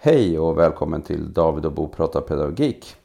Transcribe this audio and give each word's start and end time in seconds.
Hej 0.00 0.38
och 0.38 0.58
välkommen 0.58 1.02
till 1.02 1.32
David 1.32 1.64
och 1.66 1.72
Bo 1.72 1.88
pratar 1.88 2.20
pedagogik. 2.20 2.96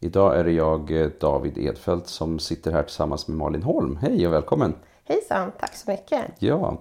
Idag 0.00 0.38
är 0.38 0.44
det 0.44 0.52
jag, 0.52 1.00
eh, 1.00 1.08
David 1.20 1.58
Edfeldt, 1.58 2.08
som 2.08 2.38
sitter 2.38 2.72
här 2.72 2.82
tillsammans 2.82 3.28
med 3.28 3.36
Malin 3.36 3.62
Holm. 3.62 3.96
Hej 3.96 4.26
och 4.26 4.32
välkommen! 4.32 4.74
Hejsan, 5.04 5.52
tack 5.60 5.74
så 5.74 5.90
mycket! 5.90 6.24
Ja, 6.38 6.78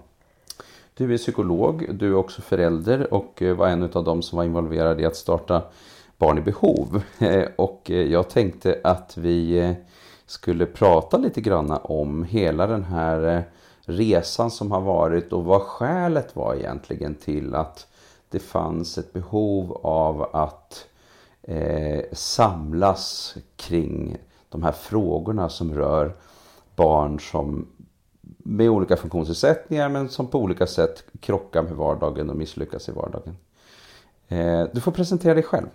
du 0.94 1.14
är 1.14 1.18
psykolog, 1.18 1.88
du 1.96 2.08
är 2.08 2.16
också 2.16 2.42
förälder 2.42 3.14
och 3.14 3.42
eh, 3.42 3.56
var 3.56 3.68
en 3.68 3.84
av 3.84 4.04
dem 4.04 4.22
som 4.22 4.38
var 4.38 4.44
involverad 4.44 5.02
i 5.02 5.06
att 5.06 5.16
starta 5.16 5.62
Barn 6.18 6.38
i 6.38 6.42
behov. 6.42 7.02
Eh, 7.20 7.46
och 7.56 7.90
jag 7.90 8.30
tänkte 8.30 8.80
att 8.84 9.18
vi 9.18 9.76
skulle 10.26 10.66
prata 10.66 11.18
lite 11.18 11.42
grann 11.42 11.72
om 11.84 12.24
hela 12.24 12.68
den 12.68 12.84
här 12.84 13.44
resan 13.82 14.52
som 14.52 14.72
har 14.72 14.82
varit 14.82 15.34
och 15.34 15.44
vad 15.44 15.62
skälet 15.62 16.36
var 16.36 16.56
egentligen 16.56 17.16
till 17.16 17.56
att 17.56 17.88
det 18.30 18.40
fanns 18.40 18.98
ett 18.98 19.14
behov 19.14 19.80
av 19.84 20.36
att 20.36 20.88
eh, 21.42 22.04
samlas 22.12 23.36
kring 23.56 24.18
de 24.50 24.64
här 24.64 24.72
frågorna 24.72 25.50
som 25.50 25.74
rör 25.74 26.16
barn 26.76 27.20
som 27.20 27.68
med 28.38 28.70
olika 28.70 28.98
funktionsnedsättningar 28.98 29.90
men 29.90 30.10
som 30.10 30.28
på 30.28 30.40
olika 30.40 30.68
sätt 30.68 31.04
krockar 31.20 31.64
med 31.64 31.72
vardagen 31.72 32.30
och 32.30 32.36
misslyckas 32.36 32.90
i 32.90 32.92
vardagen. 32.92 33.38
Eh, 34.28 34.64
du 34.74 34.82
får 34.82 34.92
presentera 34.92 35.34
dig 35.34 35.44
själv. 35.44 35.68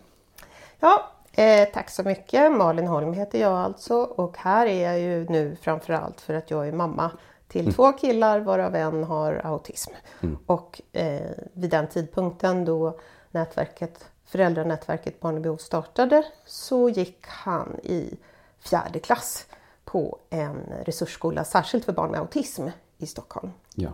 Ja, 0.81 1.11
eh, 1.33 1.69
tack 1.75 1.91
så 1.91 2.03
mycket. 2.03 2.53
Malin 2.53 2.87
Holm 2.87 3.13
heter 3.13 3.41
jag 3.41 3.53
alltså 3.53 3.95
och 3.97 4.37
här 4.39 4.67
är 4.67 4.93
jag 4.93 5.01
ju 5.01 5.27
nu 5.29 5.57
framförallt 5.61 6.21
för 6.21 6.35
att 6.35 6.51
jag 6.51 6.69
är 6.69 6.73
mamma 6.73 7.11
till 7.51 7.61
mm. 7.61 7.75
två 7.75 7.93
killar 7.93 8.41
varav 8.41 8.75
en 8.75 9.05
har 9.05 9.41
autism. 9.45 9.91
Mm. 10.21 10.39
Och 10.47 10.81
eh, 10.93 11.31
vid 11.53 11.71
den 11.71 11.89
tidpunkten 11.89 12.65
då 12.65 12.99
nätverket, 13.31 14.05
föräldranätverket 14.25 15.21
Barn 15.21 15.37
i 15.37 15.41
behov 15.41 15.57
startade 15.57 16.25
så 16.47 16.89
gick 16.89 17.27
han 17.27 17.81
i 17.83 18.19
fjärde 18.59 18.99
klass 18.99 19.47
på 19.85 20.19
en 20.31 20.57
resursskola 20.85 21.45
särskilt 21.45 21.85
för 21.85 21.93
barn 21.93 22.11
med 22.11 22.21
autism 22.21 22.69
i 22.99 23.07
Stockholm. 23.07 23.51
Ja. 23.75 23.91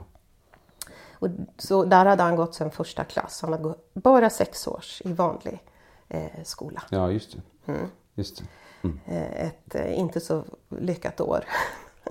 Och 1.12 1.28
så 1.59 1.84
där 1.84 2.06
hade 2.06 2.22
han 2.22 2.36
gått 2.36 2.55
sedan 2.55 2.70
första 2.70 3.05
klass. 3.05 3.42
Han 3.42 3.53
hade 3.53 3.64
gått 3.64 3.94
bara 3.94 4.31
sex 4.31 4.66
års 4.66 5.03
i 5.05 5.12
vanlig 5.12 5.62
eh, 6.09 6.42
skola. 6.44 6.83
Ja, 6.91 7.11
just 7.11 7.33
det. 7.33 7.72
Mm. 7.72 7.86
Just 8.14 8.38
det. 8.38 8.44
Mm. 8.83 9.00
Eh, 9.06 9.47
ett 9.47 9.75
eh, 9.75 9.98
inte 9.98 10.20
så 10.20 10.44
lyckat 10.69 11.20
år. 11.20 11.44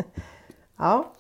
ja. 0.78 1.12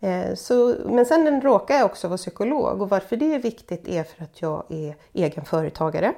Eh, 0.00 0.34
så, 0.34 0.76
men 0.86 1.06
sen 1.06 1.40
råkar 1.40 1.74
jag 1.74 1.86
också 1.86 2.08
vara 2.08 2.16
psykolog 2.16 2.82
och 2.82 2.88
varför 2.88 3.16
det 3.16 3.34
är 3.34 3.38
viktigt 3.38 3.88
är 3.88 4.04
för 4.04 4.24
att 4.24 4.42
jag 4.42 4.64
är 4.68 4.96
egen 5.12 5.44
företagare. 5.44 6.14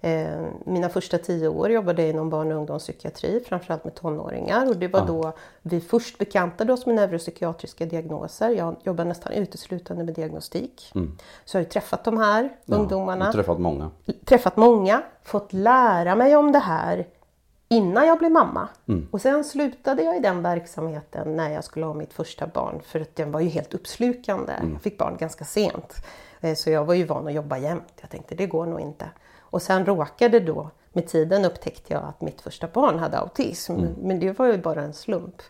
Eh, 0.00 0.46
mina 0.64 0.88
första 0.88 1.18
tio 1.18 1.48
år 1.48 1.70
jobbade 1.70 2.02
jag 2.02 2.10
inom 2.10 2.30
barn 2.30 2.52
och 2.52 2.58
ungdomspsykiatri, 2.58 3.44
framförallt 3.48 3.84
med 3.84 3.94
tonåringar. 3.94 4.68
Och 4.68 4.76
det 4.76 4.88
var 4.88 5.06
då 5.06 5.32
vi 5.62 5.80
först 5.80 6.18
bekantade 6.18 6.72
oss 6.72 6.86
med 6.86 6.94
neuropsykiatriska 6.94 7.86
diagnoser. 7.86 8.50
Jag 8.50 8.76
jobbar 8.84 9.04
nästan 9.04 9.32
uteslutande 9.32 10.04
med 10.04 10.14
diagnostik. 10.14 10.92
Mm. 10.94 11.18
Så 11.44 11.56
jag 11.56 11.64
har 11.64 11.70
träffat 11.70 12.04
de 12.04 12.18
här 12.18 12.56
ja, 12.64 12.76
ungdomarna. 12.76 13.32
Träffat 13.32 13.58
många. 13.58 13.90
Träffat 14.24 14.56
många, 14.56 15.02
fått 15.22 15.52
lära 15.52 16.14
mig 16.14 16.36
om 16.36 16.52
det 16.52 16.58
här 16.58 17.06
innan 17.72 18.06
jag 18.06 18.18
blev 18.18 18.32
mamma. 18.32 18.68
Mm. 18.88 19.08
Och 19.10 19.20
sen 19.20 19.44
slutade 19.44 20.02
jag 20.02 20.16
i 20.16 20.20
den 20.20 20.42
verksamheten 20.42 21.36
när 21.36 21.50
jag 21.50 21.64
skulle 21.64 21.86
ha 21.86 21.94
mitt 21.94 22.12
första 22.12 22.46
barn 22.46 22.80
för 22.84 23.00
att 23.00 23.16
den 23.16 23.32
var 23.32 23.40
ju 23.40 23.48
helt 23.48 23.74
uppslukande. 23.74 24.52
Mm. 24.52 24.72
Jag 24.72 24.82
fick 24.82 24.98
barn 24.98 25.16
ganska 25.16 25.44
sent. 25.44 25.94
Eh, 26.40 26.54
så 26.54 26.70
jag 26.70 26.84
var 26.84 26.94
ju 26.94 27.04
van 27.04 27.26
att 27.26 27.34
jobba 27.34 27.58
jämt. 27.58 27.92
Jag 28.00 28.10
tänkte 28.10 28.34
det 28.34 28.46
går 28.46 28.66
nog 28.66 28.80
inte. 28.80 29.10
Och 29.40 29.62
sen 29.62 29.86
råkade 29.86 30.40
då 30.40 30.70
med 30.92 31.08
tiden 31.08 31.44
upptäckte 31.44 31.92
jag 31.92 32.02
att 32.02 32.20
mitt 32.20 32.40
första 32.40 32.66
barn 32.66 32.98
hade 32.98 33.18
autism. 33.18 33.72
Mm. 33.72 33.92
Men 33.98 34.20
det 34.20 34.38
var 34.38 34.46
ju 34.46 34.58
bara 34.58 34.82
en 34.82 34.94
slump. 34.94 35.42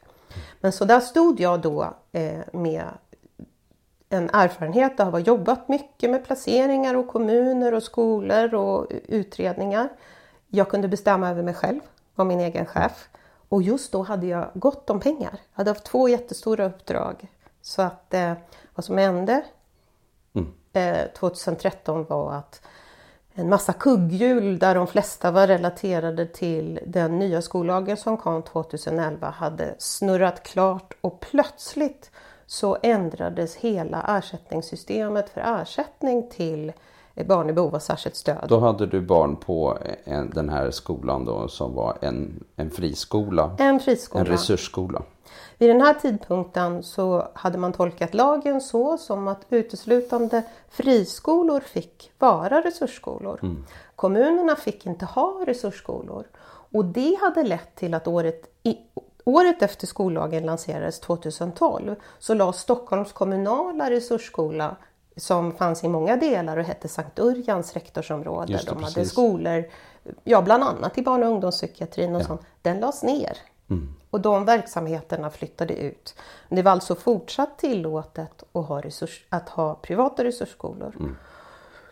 Men 0.61 0.73
så 0.73 0.85
där 0.85 1.01
stod 1.01 1.41
jag 1.41 1.61
då 1.61 1.95
eh, 2.13 2.41
med 2.53 2.85
en 4.09 4.31
erfarenhet 4.33 5.01
av 5.01 5.07
att 5.07 5.13
ha 5.13 5.21
jobbat 5.21 5.69
mycket 5.69 6.11
med 6.11 6.25
placeringar 6.25 6.95
och 6.95 7.09
kommuner 7.09 7.75
och 7.75 7.83
skolor 7.83 8.55
och 8.55 8.87
utredningar. 8.91 9.89
Jag 10.49 10.69
kunde 10.69 10.89
bestämma 10.89 11.31
över 11.31 11.43
mig 11.43 11.55
själv 11.55 11.81
var 12.15 12.25
min 12.25 12.41
egen 12.41 12.67
chef. 12.67 13.09
Och 13.49 13.63
just 13.63 13.93
då 13.93 14.03
hade 14.03 14.27
jag 14.27 14.51
gott 14.55 14.91
om 14.91 15.01
pengar. 15.01 15.33
Jag 15.33 15.57
hade 15.57 15.71
haft 15.71 15.85
två 15.85 16.09
jättestora 16.09 16.65
uppdrag. 16.65 17.29
Så 17.63 17.83
att 17.83 18.15
eh, 18.15 18.33
vad 18.75 18.85
som 18.85 18.99
hände 18.99 19.45
mm. 20.33 20.53
eh, 20.73 21.07
2013 21.19 22.07
var 22.09 22.33
att 22.33 22.61
en 23.35 23.49
massa 23.49 23.73
kugghjul 23.73 24.59
där 24.59 24.75
de 24.75 24.87
flesta 24.87 25.31
var 25.31 25.47
relaterade 25.47 26.27
till 26.27 26.81
den 26.87 27.19
nya 27.19 27.43
skollagen 27.43 27.97
som 27.97 28.17
kom 28.17 28.43
2011 28.43 29.31
hade 29.31 29.75
snurrat 29.79 30.43
klart 30.43 30.95
och 31.01 31.21
plötsligt 31.21 32.11
så 32.47 32.79
ändrades 32.83 33.57
hela 33.57 34.19
ersättningssystemet 34.19 35.31
för 35.31 35.41
ersättning 35.41 36.31
till 36.31 36.73
barn 37.15 37.51
i 37.51 37.53
behov 37.53 37.75
av 37.75 37.79
särskilt 37.79 38.17
stöd. 38.17 38.45
Då 38.49 38.59
hade 38.59 38.87
du 38.87 39.01
barn 39.01 39.37
på 39.37 39.79
en, 40.05 40.31
den 40.31 40.49
här 40.49 40.71
skolan 40.71 41.25
då 41.25 41.49
som 41.49 41.75
var 41.75 41.99
en, 42.01 42.45
en 42.57 42.71
friskola? 42.71 43.57
En 43.59 43.81
friskola. 43.81 44.21
En 44.21 44.27
resursskola. 44.27 45.03
Vid 45.59 45.71
den 45.71 45.81
här 45.81 45.95
tidpunkten 45.95 46.83
så 46.83 47.29
hade 47.35 47.59
man 47.59 47.73
tolkat 47.73 48.15
lagen 48.15 48.61
så 48.61 48.99
som 48.99 49.29
att 49.29 49.47
uteslutande 49.49 50.43
friskolor 50.69 51.61
fick 51.61 52.13
vara 52.19 52.61
resursskolor. 52.61 53.39
Mm. 53.43 53.65
Kommunerna 53.97 54.57
fick 54.57 54.87
inte 54.87 55.05
ha 55.05 55.45
resursskolor. 55.47 56.27
Och 56.73 56.85
det 56.85 57.19
hade 57.21 57.43
lett 57.43 57.75
till 57.75 57.95
att 57.95 58.09
året, 58.09 58.59
i, 58.63 58.77
året 59.25 59.63
efter 59.63 59.87
skollagen 59.87 60.47
lanserades 60.47 61.01
2012 61.01 61.95
så 62.19 62.35
la 62.35 62.53
Stockholms 62.53 63.13
kommunala 63.13 63.91
resursskola 63.91 64.77
som 65.17 65.53
fanns 65.53 65.85
i 65.85 65.89
många 65.89 66.17
delar 66.17 66.57
och 66.57 66.65
hette 66.65 66.89
Sankt 66.89 67.19
Urjans 67.19 67.75
rektorsområde. 67.75 68.53
Det, 68.53 68.67
De 68.67 68.83
hade 68.83 69.05
skolor, 69.05 69.65
ja 70.25 70.43
bland 70.43 70.65
annat 70.65 70.99
i 70.99 71.03
barn 71.03 71.23
och 71.23 71.29
ungdomspsykiatrin 71.29 72.15
och 72.15 72.21
ja. 72.21 72.27
sånt. 72.27 72.41
Den 72.63 72.81
lades 72.81 73.03
ner. 73.03 73.39
Mm. 73.71 73.95
Och 74.11 74.21
de 74.21 74.45
verksamheterna 74.45 75.31
flyttade 75.31 75.75
ut. 75.75 76.15
Det 76.49 76.63
var 76.63 76.73
alltså 76.73 76.95
fortsatt 76.95 77.59
tillåtet 77.59 78.43
att 78.53 78.67
ha, 78.67 78.81
resurs, 78.81 79.25
att 79.29 79.49
ha 79.49 79.75
privata 79.75 80.25
resursskolor. 80.25 80.97
Mm. 81.01 81.17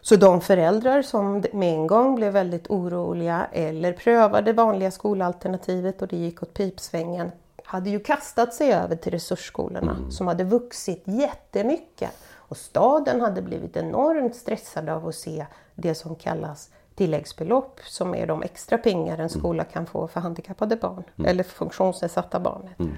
Så 0.01 0.17
de 0.17 0.41
föräldrar 0.41 1.03
som 1.03 1.45
med 1.53 1.75
en 1.75 1.87
gång 1.87 2.15
blev 2.15 2.33
väldigt 2.33 2.71
oroliga 2.71 3.47
eller 3.53 3.93
prövade 3.93 4.53
vanliga 4.53 4.91
skolalternativet 4.91 6.03
och 6.03 6.09
det 6.09 6.17
gick 6.17 6.43
åt 6.43 6.55
pipsvängen 6.55 7.33
hade 7.71 7.91
ju 7.91 8.01
kastat 8.01 8.55
sig 8.55 8.73
över 8.73 8.97
till 8.97 9.13
resursskolorna 9.13 9.93
mm. 9.93 10.11
som 10.11 10.27
hade 10.27 10.45
vuxit 10.45 11.03
jättemycket. 11.05 12.11
Och 12.51 12.57
staden 12.57 13.21
hade 13.21 13.43
blivit 13.43 13.77
enormt 13.77 14.37
stressad 14.37 14.89
av 14.89 15.09
att 15.09 15.15
se 15.15 15.47
det 15.75 15.95
som 15.95 16.15
kallas 16.15 16.71
tilläggsbelopp 16.95 17.81
som 17.85 18.15
är 18.15 18.27
de 18.27 18.43
extra 18.43 18.79
pengar 18.79 19.15
en 19.15 19.21
mm. 19.21 19.29
skola 19.29 19.65
kan 19.65 19.87
få 19.87 20.09
för 20.09 20.21
handikappade 20.21 20.77
barn 20.77 21.05
mm. 21.19 21.31
eller 21.31 21.45
funktionsnedsatta 21.45 22.41
barn. 22.41 22.69
Mm. 22.79 22.97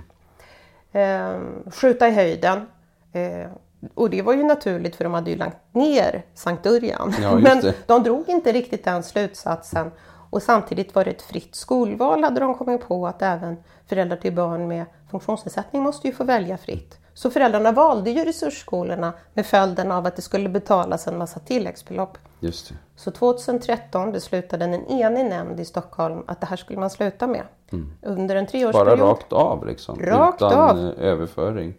Eh, 0.93 1.71
skjuta 1.71 2.09
i 2.09 2.11
höjden. 2.11 2.67
Eh, 3.13 3.51
och 3.95 4.11
det 4.11 4.23
var 4.23 4.33
ju 4.33 4.43
naturligt 4.43 4.97
för 4.97 5.05
de 5.05 5.15
hade 5.15 5.31
ju 5.31 5.37
lagt 5.37 5.75
ner 5.75 6.23
Sankt 6.35 6.67
Urjan. 6.67 7.15
Ja, 7.23 7.35
Men 7.39 7.73
de 7.87 8.03
drog 8.03 8.29
inte 8.29 8.53
riktigt 8.53 8.85
den 8.85 9.03
slutsatsen. 9.03 9.91
Och 10.31 10.43
samtidigt 10.43 10.95
var 10.95 11.05
det 11.05 11.11
ett 11.11 11.23
fritt 11.23 11.55
skolval 11.55 12.25
hade 12.25 12.41
de 12.41 12.55
kommit 12.55 12.89
på 12.89 13.07
att 13.07 13.23
även 13.23 13.57
föräldrar 13.87 14.17
till 14.17 14.35
barn 14.35 14.69
med 14.69 14.85
funktionsnedsättning 15.11 15.83
måste 15.83 16.07
ju 16.07 16.15
få 16.15 16.25
välja 16.25 16.59
fritt. 16.59 16.99
Så 17.15 17.31
föräldrarna 17.31 17.73
valde 17.73 18.11
ju 18.11 18.25
resursskolorna 18.25 19.13
med 19.35 19.47
följden 19.47 19.93
av 19.93 20.07
att 20.07 20.17
det 20.17 20.23
skulle 20.23 20.49
betalas 20.49 21.07
en 21.07 21.19
massa 21.19 21.41
tilläggsbelopp. 21.41 22.19
Just 22.41 22.69
det. 22.69 22.75
Så 22.97 23.11
2013 23.11 24.13
beslutade 24.13 24.65
en 24.65 24.87
enig 24.87 25.25
nämnd 25.25 25.61
i 25.61 25.65
Stockholm 25.65 26.23
att 26.27 26.41
det 26.41 26.47
här 26.47 26.57
skulle 26.57 26.81
man 26.81 26.91
sluta 26.91 27.27
med. 27.27 27.43
Mm. 27.73 27.93
Under 28.03 28.37
en 28.37 28.47
treårsperiod. 28.47 28.99
Bara 28.99 29.11
rakt 29.11 29.33
av 29.33 29.67
liksom? 29.67 29.99
Rakt 30.01 30.43
utan 30.43 30.79
av. 30.79 30.79
överföring? 30.99 31.75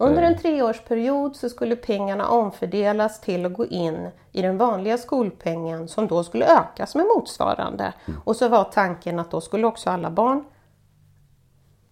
Under 0.00 0.22
en 0.22 0.34
eh. 0.34 0.40
treårsperiod 0.40 1.36
så 1.36 1.48
skulle 1.48 1.76
pengarna 1.76 2.28
omfördelas 2.28 3.20
till 3.20 3.46
att 3.46 3.52
gå 3.52 3.66
in 3.66 4.08
i 4.32 4.42
den 4.42 4.58
vanliga 4.58 4.98
skolpengen 4.98 5.88
som 5.88 6.06
då 6.06 6.24
skulle 6.24 6.58
ökas 6.58 6.94
med 6.94 7.06
motsvarande. 7.16 7.92
Mm. 8.06 8.20
Och 8.24 8.36
så 8.36 8.48
var 8.48 8.64
tanken 8.64 9.18
att 9.18 9.30
då 9.30 9.40
skulle 9.40 9.66
också 9.66 9.90
alla 9.90 10.10
barn 10.10 10.44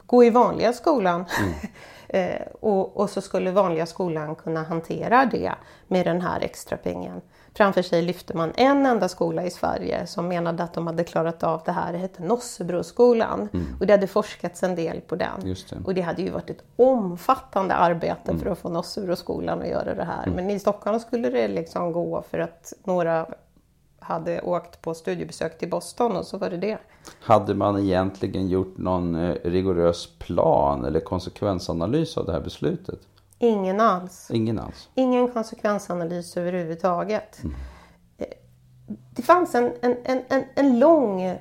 gå 0.06 0.24
i 0.24 0.30
vanliga 0.30 0.72
skolan. 0.72 1.24
Mm. 1.40 1.54
Eh, 2.08 2.42
och, 2.60 2.96
och, 2.96 3.10
så 3.10 3.20
skulle 3.20 3.50
vanliga 3.50 3.86
skolan 3.86 4.34
kunna 4.34 4.62
hantera 4.62 5.24
det 5.24 5.52
med 5.88 6.06
den 6.06 6.20
här 6.20 6.40
extra 6.40 6.76
pengen. 6.76 7.20
Framför 7.54 7.82
sig 7.82 8.02
lyfte 8.02 8.36
man 8.36 8.52
en 8.56 8.86
enda 8.86 9.08
skola 9.08 9.44
i 9.44 9.50
Sverige 9.50 10.06
som 10.06 10.28
menade 10.28 10.62
att 10.62 10.74
de 10.74 10.86
hade 10.86 11.04
klarat 11.04 11.42
av 11.42 11.62
det 11.64 11.72
här. 11.72 11.92
Det 11.92 11.98
hette 11.98 12.22
Nossebroskolan 12.22 13.48
mm. 13.52 13.66
och 13.80 13.86
det 13.86 13.92
hade 13.92 14.06
forskats 14.06 14.62
en 14.62 14.74
del 14.74 15.00
på 15.00 15.16
den. 15.16 15.40
Det. 15.44 15.76
Och 15.84 15.94
det 15.94 16.00
hade 16.00 16.22
ju 16.22 16.30
varit 16.30 16.50
ett 16.50 16.64
omfattande 16.76 17.74
arbete 17.74 18.30
mm. 18.30 18.40
för 18.40 18.50
att 18.50 18.58
få 18.58 18.68
Nossebroskolan 18.68 19.62
att 19.62 19.68
göra 19.68 19.94
det 19.94 20.04
här. 20.04 20.22
Mm. 20.22 20.34
Men 20.34 20.50
i 20.50 20.58
Stockholm 20.58 21.00
skulle 21.00 21.30
det 21.30 21.48
liksom 21.48 21.92
gå 21.92 22.22
för 22.30 22.38
att 22.38 22.72
några 22.84 23.26
hade 24.06 24.40
åkt 24.40 24.82
på 24.82 24.94
studiebesök 24.94 25.58
till 25.58 25.70
Boston 25.70 26.16
och 26.16 26.24
så 26.26 26.38
var 26.38 26.50
det 26.50 26.56
det. 26.56 26.78
Hade 27.20 27.54
man 27.54 27.78
egentligen 27.78 28.48
gjort 28.48 28.78
någon 28.78 29.14
eh, 29.14 29.34
rigorös 29.44 30.18
plan 30.18 30.84
eller 30.84 31.00
konsekvensanalys 31.00 32.16
av 32.16 32.26
det 32.26 32.32
här 32.32 32.40
beslutet? 32.40 33.00
Ingen 33.38 33.80
alls. 33.80 34.30
Ingen 34.30 34.58
alls? 34.58 34.88
Ingen 34.94 35.28
konsekvensanalys 35.28 36.36
överhuvudtaget. 36.36 37.44
Mm. 37.44 37.56
Det 39.10 39.22
fanns 39.22 39.54
en, 39.54 39.72
en, 39.82 39.96
en, 40.28 40.44
en 40.54 40.78
lång, 40.78 41.36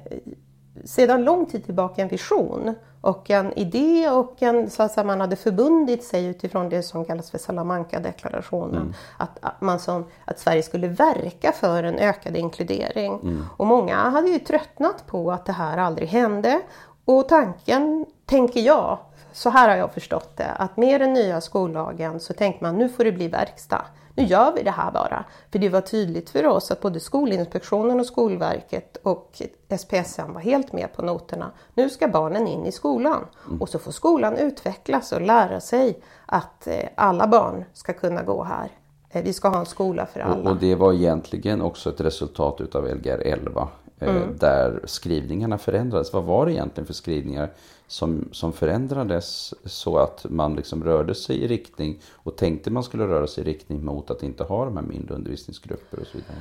sedan 0.85 1.23
lång 1.23 1.45
tid 1.45 1.65
tillbaka 1.65 2.01
en 2.01 2.07
vision 2.07 2.75
och 3.05 3.29
en 3.29 3.53
idé 3.53 4.09
och 4.09 4.41
en, 4.41 4.69
så 4.69 4.83
att 4.83 4.91
säga, 4.91 5.03
man 5.03 5.21
hade 5.21 5.35
förbundit 5.35 6.03
sig 6.03 6.25
utifrån 6.25 6.69
det 6.69 6.83
som 6.83 7.05
kallas 7.05 7.31
för 7.31 7.37
Salamanca-deklarationen. 7.37 8.81
Mm. 8.81 8.93
Att, 9.17 9.61
man 9.61 9.79
som, 9.79 10.05
att 10.25 10.39
Sverige 10.39 10.63
skulle 10.63 10.87
verka 10.87 11.51
för 11.51 11.83
en 11.83 11.99
ökad 11.99 12.37
inkludering. 12.37 13.13
Mm. 13.13 13.45
Och 13.57 13.67
många 13.67 13.95
hade 13.95 14.29
ju 14.29 14.39
tröttnat 14.39 15.07
på 15.07 15.31
att 15.31 15.45
det 15.45 15.51
här 15.51 15.77
aldrig 15.77 16.09
hände. 16.09 16.61
Och 17.05 17.29
tanken, 17.29 18.05
tänker 18.25 18.59
jag, 18.59 18.97
så 19.31 19.49
här 19.49 19.69
har 19.69 19.75
jag 19.75 19.93
förstått 19.93 20.37
det, 20.37 20.51
att 20.57 20.77
med 20.77 21.01
den 21.01 21.13
nya 21.13 21.41
skollagen 21.41 22.19
så 22.19 22.33
tänkte 22.33 22.63
man 22.63 22.77
nu 22.77 22.89
får 22.89 23.03
det 23.03 23.11
bli 23.11 23.27
verkstad. 23.27 23.85
Nu 24.15 24.23
gör 24.23 24.53
vi 24.53 24.63
det 24.63 24.71
här 24.71 24.91
bara. 24.91 25.25
För 25.51 25.59
det 25.59 25.69
var 25.69 25.81
tydligt 25.81 26.29
för 26.29 26.45
oss 26.45 26.71
att 26.71 26.81
både 26.81 26.99
Skolinspektionen 26.99 27.99
och 27.99 28.05
Skolverket 28.05 28.97
och 29.03 29.41
SPSM 29.79 30.33
var 30.33 30.41
helt 30.41 30.73
med 30.73 30.93
på 30.93 31.01
noterna. 31.01 31.51
Nu 31.73 31.89
ska 31.89 32.07
barnen 32.07 32.47
in 32.47 32.65
i 32.65 32.71
skolan 32.71 33.25
mm. 33.47 33.61
och 33.61 33.69
så 33.69 33.79
får 33.79 33.91
skolan 33.91 34.37
utvecklas 34.37 35.11
och 35.11 35.21
lära 35.21 35.59
sig 35.59 35.99
att 36.25 36.67
eh, 36.67 36.89
alla 36.95 37.27
barn 37.27 37.65
ska 37.73 37.93
kunna 37.93 38.23
gå 38.23 38.43
här. 38.43 38.69
Eh, 39.09 39.23
vi 39.23 39.33
ska 39.33 39.49
ha 39.49 39.59
en 39.59 39.65
skola 39.65 40.05
för 40.05 40.19
alla. 40.19 40.49
Och 40.49 40.57
det 40.57 40.75
var 40.75 40.93
egentligen 40.93 41.61
också 41.61 41.89
ett 41.89 42.01
resultat 42.01 42.61
utav 42.61 42.87
Lgr 42.87 43.21
11 43.25 43.67
eh, 43.99 44.09
mm. 44.09 44.37
där 44.37 44.79
skrivningarna 44.85 45.57
förändrades. 45.57 46.13
Vad 46.13 46.23
var 46.23 46.45
det 46.45 46.51
egentligen 46.51 46.87
för 46.87 46.93
skrivningar 46.93 47.49
som, 47.87 48.29
som 48.31 48.53
förändrades 48.53 49.53
så 49.65 49.97
att 49.97 50.25
man 50.29 50.55
liksom 50.55 50.83
rörde 50.83 51.15
sig 51.15 51.43
i 51.43 51.47
riktning 51.47 51.99
och 52.13 52.35
tänkte 52.37 52.71
man 52.71 52.83
skulle 52.83 53.07
röra 53.07 53.27
sig 53.27 53.43
i 53.43 53.47
riktning 53.47 53.85
mot 53.85 54.11
att 54.11 54.23
inte 54.23 54.43
ha 54.43 54.65
de 54.65 54.77
här 54.77 54.83
mindre 54.83 55.15
undervisningsgrupper 55.15 55.99
och 55.99 56.07
så 56.07 56.17
vidare? 56.17 56.37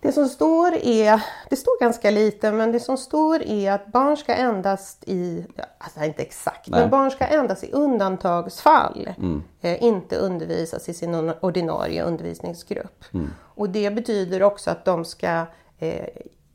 Det 0.00 0.12
som 0.12 0.28
står 0.28 0.74
är, 0.74 1.22
det 1.50 1.56
står 1.56 1.80
ganska 1.80 2.10
lite, 2.10 2.52
men 2.52 2.72
det 2.72 2.80
som 2.80 2.96
står 2.96 3.42
är 3.42 3.72
att 3.72 3.86
barn 3.86 4.16
ska 4.16 4.34
endast 4.34 5.04
i, 5.06 5.46
alltså 5.78 6.04
inte 6.04 6.22
exakt, 6.22 6.68
Nej. 6.68 6.80
men 6.80 6.90
barn 6.90 7.10
ska 7.10 7.24
endast 7.24 7.64
i 7.64 7.72
undantagsfall 7.72 9.08
mm. 9.18 9.42
eh, 9.60 9.82
inte 9.82 10.16
undervisas 10.16 10.88
i 10.88 10.94
sin 10.94 11.32
ordinarie 11.40 12.02
undervisningsgrupp. 12.02 13.04
Mm. 13.14 13.30
Och 13.38 13.70
det 13.70 13.90
betyder 13.90 14.42
också 14.42 14.70
att 14.70 14.84
de 14.84 15.04
ska 15.04 15.46
eh, 15.78 16.06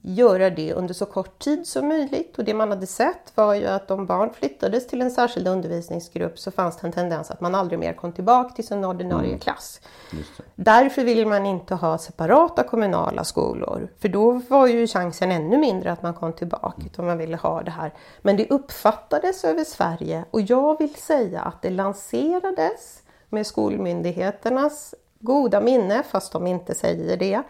göra 0.02 0.50
det 0.50 0.74
under 0.74 0.94
så 0.94 1.06
kort 1.06 1.40
tid 1.40 1.68
som 1.68 1.88
möjligt. 1.88 2.38
Och 2.38 2.44
det 2.44 2.54
man 2.54 2.70
hade 2.70 2.88
sett 2.88 3.32
var 3.36 3.54
ju 3.54 3.68
att 3.68 3.92
om 3.92 4.06
barn 4.06 4.30
flyttades 4.34 4.88
till 4.88 5.02
en 5.02 5.12
särskild 5.12 5.48
undervisningsgrupp 5.48 6.40
så 6.40 6.52
fanns 6.52 6.78
det 6.78 6.88
en 6.88 6.94
tendens 6.94 7.32
att 7.32 7.42
man 7.42 7.56
aldrig 7.56 7.80
mer 7.80 7.94
kom 7.94 8.12
tillbaka 8.12 8.56
till 8.56 8.68
sin 8.68 8.86
ordinarie 8.86 9.28
mm. 9.28 9.40
klass. 9.40 9.82
Därför 10.56 11.04
vill 11.04 11.28
man 11.28 11.46
inte 11.46 11.76
ha 11.76 11.98
separata 11.98 12.64
kommunala 12.64 13.24
skolor. 13.24 13.88
För 14.00 14.10
då 14.10 14.32
var 14.32 14.68
ju 14.68 14.88
chansen 14.88 15.32
ännu 15.32 15.58
mindre 15.58 15.92
att 15.92 16.04
man 16.04 16.14
kom 16.14 16.34
tillbaka. 16.34 16.76
Mm. 16.76 16.88
Utan 16.88 17.06
man 17.06 17.18
ville 17.18 17.38
ha 17.38 17.62
det 17.62 17.72
här. 17.72 17.94
Men 18.22 18.38
det 18.38 18.50
uppfattades 18.50 19.44
över 19.44 19.64
Sverige 19.64 20.26
och 20.32 20.42
jag 20.42 20.80
vill 20.80 20.96
säga 20.96 21.42
att 21.42 21.62
det 21.62 21.70
lanserades 21.70 23.04
med 23.30 23.48
skolmyndigheternas 23.48 24.96
goda 25.20 25.62
minne, 25.62 26.04
fast 26.04 26.32
de 26.34 26.48
inte 26.48 26.76
säger 26.76 27.18
det 27.18 27.42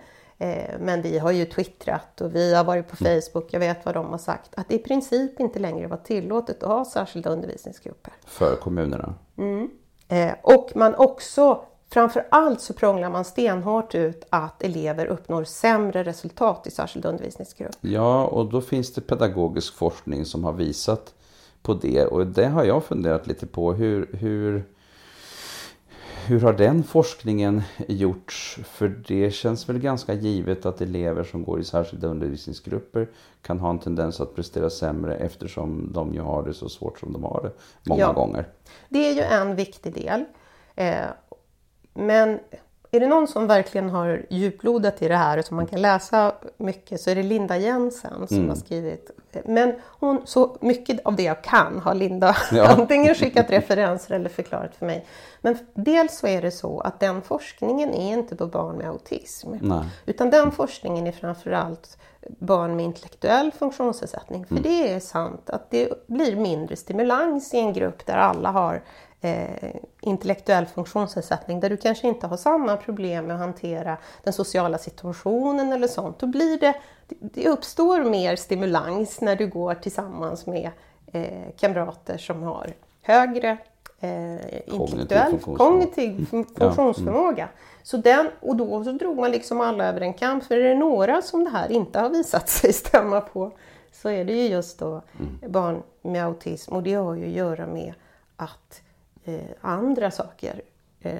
men 0.80 1.02
vi 1.02 1.20
har 1.20 1.32
ju 1.32 1.46
twittrat 1.46 2.22
och 2.22 2.36
vi 2.36 2.56
har 2.56 2.64
varit 2.64 2.88
på 2.88 3.06
mm. 3.06 3.22
Facebook, 3.22 3.54
jag 3.54 3.60
vet 3.60 3.86
vad 3.86 3.96
de 3.96 4.06
har 4.06 4.18
sagt, 4.18 4.50
att 4.56 4.70
det 4.70 4.76
i 4.76 4.80
princip 4.80 5.40
inte 5.40 5.60
längre 5.60 5.88
var 5.88 5.98
tillåtet 5.98 6.64
att 6.64 6.70
ha 6.70 6.86
särskilda 6.86 7.30
undervisningsgrupper. 7.30 8.14
För 8.26 8.56
kommunerna? 8.56 9.14
Mm. 9.38 9.70
Eh, 10.08 10.34
och 10.42 10.72
man 10.76 10.96
också, 10.96 11.66
framför 11.90 12.28
allt 12.32 12.62
så 12.62 12.74
prånglar 12.74 13.10
man 13.10 13.26
stenhårt 13.26 13.96
ut 13.96 14.26
att 14.30 14.64
elever 14.64 15.06
uppnår 15.06 15.44
sämre 15.44 16.04
resultat 16.04 16.68
i 16.68 16.72
särskilda 16.72 17.10
undervisningsgrupper. 17.10 17.90
Ja, 17.90 18.26
och 18.26 18.46
då 18.46 18.62
finns 18.62 18.94
det 18.94 19.02
pedagogisk 19.02 19.76
forskning 19.76 20.26
som 20.26 20.44
har 20.44 20.54
visat 20.54 21.14
på 21.62 21.74
det 21.74 22.06
och 22.06 22.28
det 22.28 22.46
har 22.46 22.64
jag 22.64 22.84
funderat 22.84 23.28
lite 23.28 23.48
på. 23.48 23.74
Hur, 23.74 24.10
hur 24.14 24.66
hur 26.28 26.42
har 26.42 26.54
den 26.54 26.84
forskningen 26.84 27.62
gjorts? 27.88 28.60
För 28.64 28.88
det 28.88 29.32
känns 29.32 29.70
väl 29.70 29.80
ganska 29.80 30.14
givet 30.14 30.66
att 30.66 30.82
elever 30.82 31.24
som 31.24 31.44
går 31.44 31.60
i 31.60 31.64
särskilda 31.64 32.08
undervisningsgrupper 32.08 33.08
kan 33.42 33.60
ha 33.60 33.70
en 33.70 33.80
tendens 33.80 34.22
att 34.22 34.36
prestera 34.36 34.70
sämre 34.70 35.16
eftersom 35.16 35.92
de 35.94 36.14
ju 36.14 36.22
har 36.22 36.44
det 36.44 36.54
så 36.54 36.70
svårt 36.70 37.00
som 37.00 37.14
de 37.14 37.24
har 37.24 37.42
det 37.44 37.52
många 37.90 38.02
ja, 38.02 38.12
gånger. 38.12 38.48
Det 38.90 39.10
är 39.10 39.14
ju 39.14 39.22
en 39.22 39.56
viktig 39.56 39.94
del. 39.94 40.26
Eh, 40.76 41.06
men 41.94 42.40
är 42.92 43.00
det 43.00 43.08
någon 43.08 43.28
som 43.28 43.48
verkligen 43.48 43.90
har 43.90 44.26
djuplodat 44.30 45.02
i 45.02 45.08
det 45.08 45.16
här 45.16 45.38
och 45.38 45.46
som 45.46 45.56
man 45.56 45.68
kan 45.68 45.82
läsa 45.82 46.36
mycket 46.58 47.02
så 47.02 47.10
är 47.10 47.16
det 47.16 47.24
Linda 47.24 47.58
Jensen 47.58 48.28
som 48.28 48.38
mm. 48.38 48.50
har 48.50 48.56
skrivit. 48.56 49.12
Men 49.46 49.74
hon, 49.84 50.22
så 50.26 50.58
mycket 50.62 51.06
av 51.06 51.16
det 51.16 51.24
jag 51.24 51.44
kan 51.44 51.80
har 51.80 51.94
Linda 51.94 52.36
ja. 52.52 52.68
antingen 52.68 53.16
skickat 53.16 53.50
referenser 53.50 54.16
eller 54.16 54.30
förklarat 54.30 54.76
för 54.76 54.86
mig. 54.86 55.06
Men 55.42 55.58
dels 55.74 56.18
så 56.18 56.28
är 56.28 56.42
det 56.42 56.52
så 56.52 56.80
att 56.80 57.00
den 57.00 57.22
forskningen 57.22 57.94
är 57.94 58.14
inte 58.14 58.36
på 58.36 58.48
barn 58.48 58.78
med 58.78 58.88
autism. 58.88 59.50
Nej. 59.62 59.84
Utan 60.06 60.30
den 60.30 60.52
forskningen 60.52 61.08
är 61.08 61.12
framförallt 61.12 61.98
barn 62.40 62.76
med 62.76 62.86
intellektuell 62.86 63.52
funktionsnedsättning. 63.52 64.46
För 64.46 64.56
mm. 64.56 64.64
det 64.64 64.94
är 64.94 65.00
sant 65.00 65.50
att 65.50 65.72
det 65.72 66.08
blir 66.08 66.36
mindre 66.36 66.76
stimulans 66.76 67.54
i 67.54 67.58
en 67.58 67.74
grupp 67.74 68.06
där 68.06 68.18
alla 68.18 68.52
har 68.52 68.82
eh, 69.22 69.76
intellektuell 70.02 70.66
funktionsnedsättning 70.66 71.60
där 71.60 71.70
du 71.70 71.78
kanske 71.78 72.08
inte 72.08 72.28
har 72.28 72.38
samma 72.38 72.78
problem 72.78 73.26
med 73.26 73.36
att 73.36 73.42
hantera 73.42 73.98
den 74.24 74.34
sociala 74.34 74.78
situationen 74.78 75.74
eller 75.74 75.88
sånt. 75.88 76.20
Då 76.20 76.28
blir 76.28 76.60
det, 76.60 76.76
det 77.20 77.50
uppstår 77.50 78.04
mer 78.04 78.36
stimulans 78.36 79.22
när 79.22 79.36
du 79.36 79.48
går 79.48 79.76
tillsammans 79.76 80.46
med 80.46 80.70
eh, 81.14 81.56
kamrater 81.60 82.18
som 82.18 82.44
har 82.44 82.74
högre 83.02 83.58
eh, 84.00 84.60
intellektuell 84.66 85.40
kognitiv 85.40 86.26
funktionsförmåga. 86.30 87.44
Mm. 87.44 87.56
Så 87.84 87.98
den, 87.98 88.30
och 88.40 88.56
då 88.56 88.84
så 88.84 88.92
drog 88.92 89.18
man 89.18 89.32
liksom 89.32 89.62
alla 89.62 89.86
över 89.86 90.02
en 90.02 90.14
kam. 90.14 90.42
För 90.42 90.58
är 90.58 90.70
det 90.70 90.76
några 90.76 91.22
som 91.22 91.44
det 91.44 91.50
här 91.50 91.72
inte 91.72 92.00
har 92.00 92.10
visat 92.10 92.50
sig 92.60 92.74
stämma 92.74 93.22
på 93.22 93.52
så 93.92 94.10
är 94.10 94.26
det 94.26 94.34
ju 94.34 94.48
just 94.48 94.80
då 94.80 95.02
mm. 95.20 95.52
barn 95.52 95.84
med 96.02 96.26
autism 96.26 96.76
och 96.76 96.84
det 96.84 96.94
har 96.94 97.16
ju 97.16 97.26
att 97.26 97.32
göra 97.32 97.68
med 97.68 97.94
att 98.36 98.82
andra 99.62 100.12
saker 100.12 100.62
eh, 101.00 101.20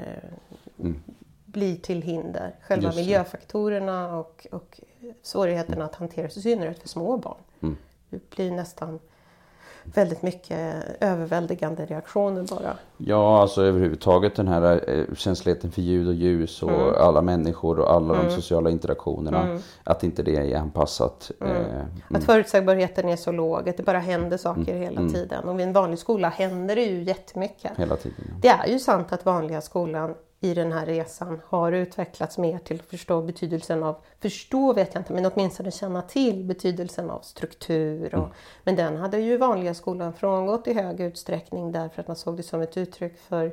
mm. 0.80 1.04
blir 1.46 1.76
till 1.76 2.02
hinder. 2.02 2.56
Själva 2.62 2.94
miljöfaktorerna 2.96 4.18
och, 4.18 4.48
och 4.52 4.80
svårigheterna 5.22 5.86
att 5.86 5.96
hantera, 5.96 6.28
i 6.28 6.30
synnerhet 6.30 6.80
för 6.80 6.90
små 6.90 7.18
barn. 7.18 7.38
Mm. 7.62 7.78
Det 8.10 8.30
blir 8.30 8.52
nästan 8.52 9.00
väldigt 9.84 10.22
mycket 10.22 10.86
överväldigande 11.00 11.86
reaktioner 11.86 12.44
bara. 12.50 12.76
Ja, 12.98 13.42
alltså 13.42 13.62
överhuvudtaget 13.62 14.36
den 14.36 14.48
här 14.48 14.90
eh, 14.90 15.16
känsligheten 15.16 15.72
för 15.72 15.82
ljud 15.82 16.08
och 16.08 16.14
ljus 16.14 16.64
och 16.64 16.72
mm. 16.72 16.96
alla 16.98 17.22
människor 17.22 17.80
och 17.80 17.94
alla 17.94 18.14
mm. 18.14 18.26
de 18.26 18.32
sociala 18.36 18.70
interaktionerna. 18.70 19.44
Mm. 19.44 19.62
Att 19.84 20.04
inte 20.04 20.24
det 20.24 20.54
är 20.54 20.58
anpassat. 20.58 21.32
Mm. 21.42 21.56
Eh, 21.56 21.76
mm. 21.76 21.86
att 22.10 22.24
förutsägbarheten 22.24 23.10
är 23.10 23.16
så 23.16 23.32
låg, 23.32 23.70
att 23.70 23.78
det 23.78 23.84
bara 23.84 24.00
händer 24.00 24.38
saker 24.38 24.76
mm. 24.76 24.82
hela 24.82 25.10
tiden. 25.10 25.44
Och 25.44 25.60
vid 25.60 25.68
en 25.68 25.74
vanlig 25.74 26.00
skola 26.00 26.30
händer 26.30 26.76
det 26.76 26.84
ju 26.84 27.04
jättemycket. 27.04 27.72
Hela 27.78 27.96
tiden. 27.96 28.18
Ja. 28.28 28.34
Det 28.42 28.48
är 28.48 28.74
ju 28.74 28.80
sant 28.80 29.14
att 29.14 29.26
vanliga 29.26 29.62
skolan 29.62 30.16
i 30.44 30.54
den 30.54 30.72
här 30.72 30.86
resan 30.86 31.42
har 31.48 31.72
utvecklats 31.72 32.38
mer 32.38 32.58
till 32.58 32.80
att 32.80 32.86
förstå 32.86 33.22
betydelsen 33.22 33.84
av, 33.84 33.96
förstå 34.20 34.74
vet 34.74 34.94
jag 34.94 35.02
inte, 35.02 35.14
men 35.14 35.26
åtminstone 35.26 35.72
känna 35.72 36.02
till 36.02 36.44
betydelsen 36.44 37.10
av 37.10 37.20
struktur. 37.20 38.16
Och, 38.16 38.24
mm. 38.24 38.36
Men 38.64 38.76
den 38.76 38.98
hade 38.98 39.18
ju 39.18 39.38
vanliga 39.38 39.74
skolan 39.74 40.14
frångått 40.14 40.68
i 40.68 40.74
hög 40.74 41.00
utsträckning 41.00 41.72
därför 41.72 42.02
att 42.02 42.08
man 42.08 42.16
såg 42.16 42.38
det 42.38 42.44
som 42.44 42.62
ett 42.62 42.78
uttryck 42.78 43.18
för 43.18 43.52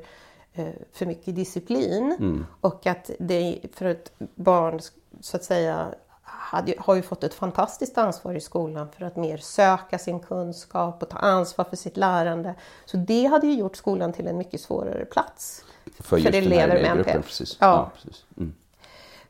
eh, 0.53 0.69
för 0.93 1.07
mycket 1.07 1.37
disciplin. 1.37 2.17
Mm. 2.19 2.47
Och 2.61 2.87
att 2.87 3.11
det 3.19 3.59
för 3.73 3.85
ett 3.85 4.13
barn 4.35 4.81
så 5.21 5.37
att 5.37 5.45
säga 5.45 5.95
hade, 6.23 6.75
har 6.79 6.95
ju 6.95 7.03
fått 7.03 7.25
ett 7.25 7.35
fantastiskt 7.35 7.99
ansvar 7.99 8.35
i 8.35 8.41
skolan 8.41 8.89
för 8.99 9.05
att 9.05 9.17
mer 9.17 9.37
söka 9.37 9.99
sin 9.99 10.21
kunskap 10.21 11.03
och 11.03 11.09
ta 11.09 11.19
ansvar 11.19 11.65
för 11.65 11.77
sitt 11.77 11.97
lärande. 11.97 12.55
Så 12.85 12.97
det 12.97 13.25
hade 13.25 13.47
ju 13.47 13.55
gjort 13.55 13.77
skolan 13.77 14.13
till 14.13 14.27
en 14.27 14.39
mycket 14.39 14.61
svårare 14.61 15.05
plats 15.05 15.65
för, 15.99 16.19
för 16.19 16.35
elever 16.35 16.83
med 16.83 16.91
NPF. 16.91 17.27
Precis. 17.27 17.57
Ja. 17.61 17.67
ja 17.67 17.91
precis. 17.95 18.25
Mm. 18.37 18.55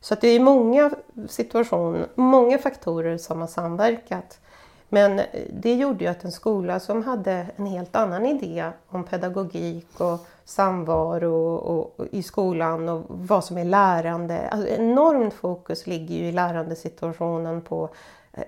Så 0.01 0.13
att 0.13 0.21
det 0.21 0.27
är 0.27 0.39
många 0.39 0.91
situationer, 1.27 2.07
många 2.15 2.57
faktorer 2.57 3.17
som 3.17 3.41
har 3.41 3.47
samverkat. 3.47 4.39
Men 4.89 5.21
det 5.53 5.75
gjorde 5.75 6.03
ju 6.03 6.09
att 6.09 6.23
en 6.23 6.31
skola 6.31 6.79
som 6.79 7.03
hade 7.03 7.47
en 7.55 7.65
helt 7.65 7.95
annan 7.95 8.25
idé 8.25 8.71
om 8.87 9.03
pedagogik 9.03 9.99
och 9.99 10.27
samvaro 10.45 11.55
och, 11.55 11.99
och 11.99 12.07
i 12.11 12.23
skolan 12.23 12.89
och 12.89 13.03
vad 13.07 13.45
som 13.45 13.57
är 13.57 13.65
lärande. 13.65 14.49
Alltså 14.49 14.67
enormt 14.67 15.33
fokus 15.33 15.87
ligger 15.87 16.15
ju 16.15 16.25
i 16.25 16.31
lärandesituationen 16.31 17.61
på 17.61 17.89
eh, 18.33 18.43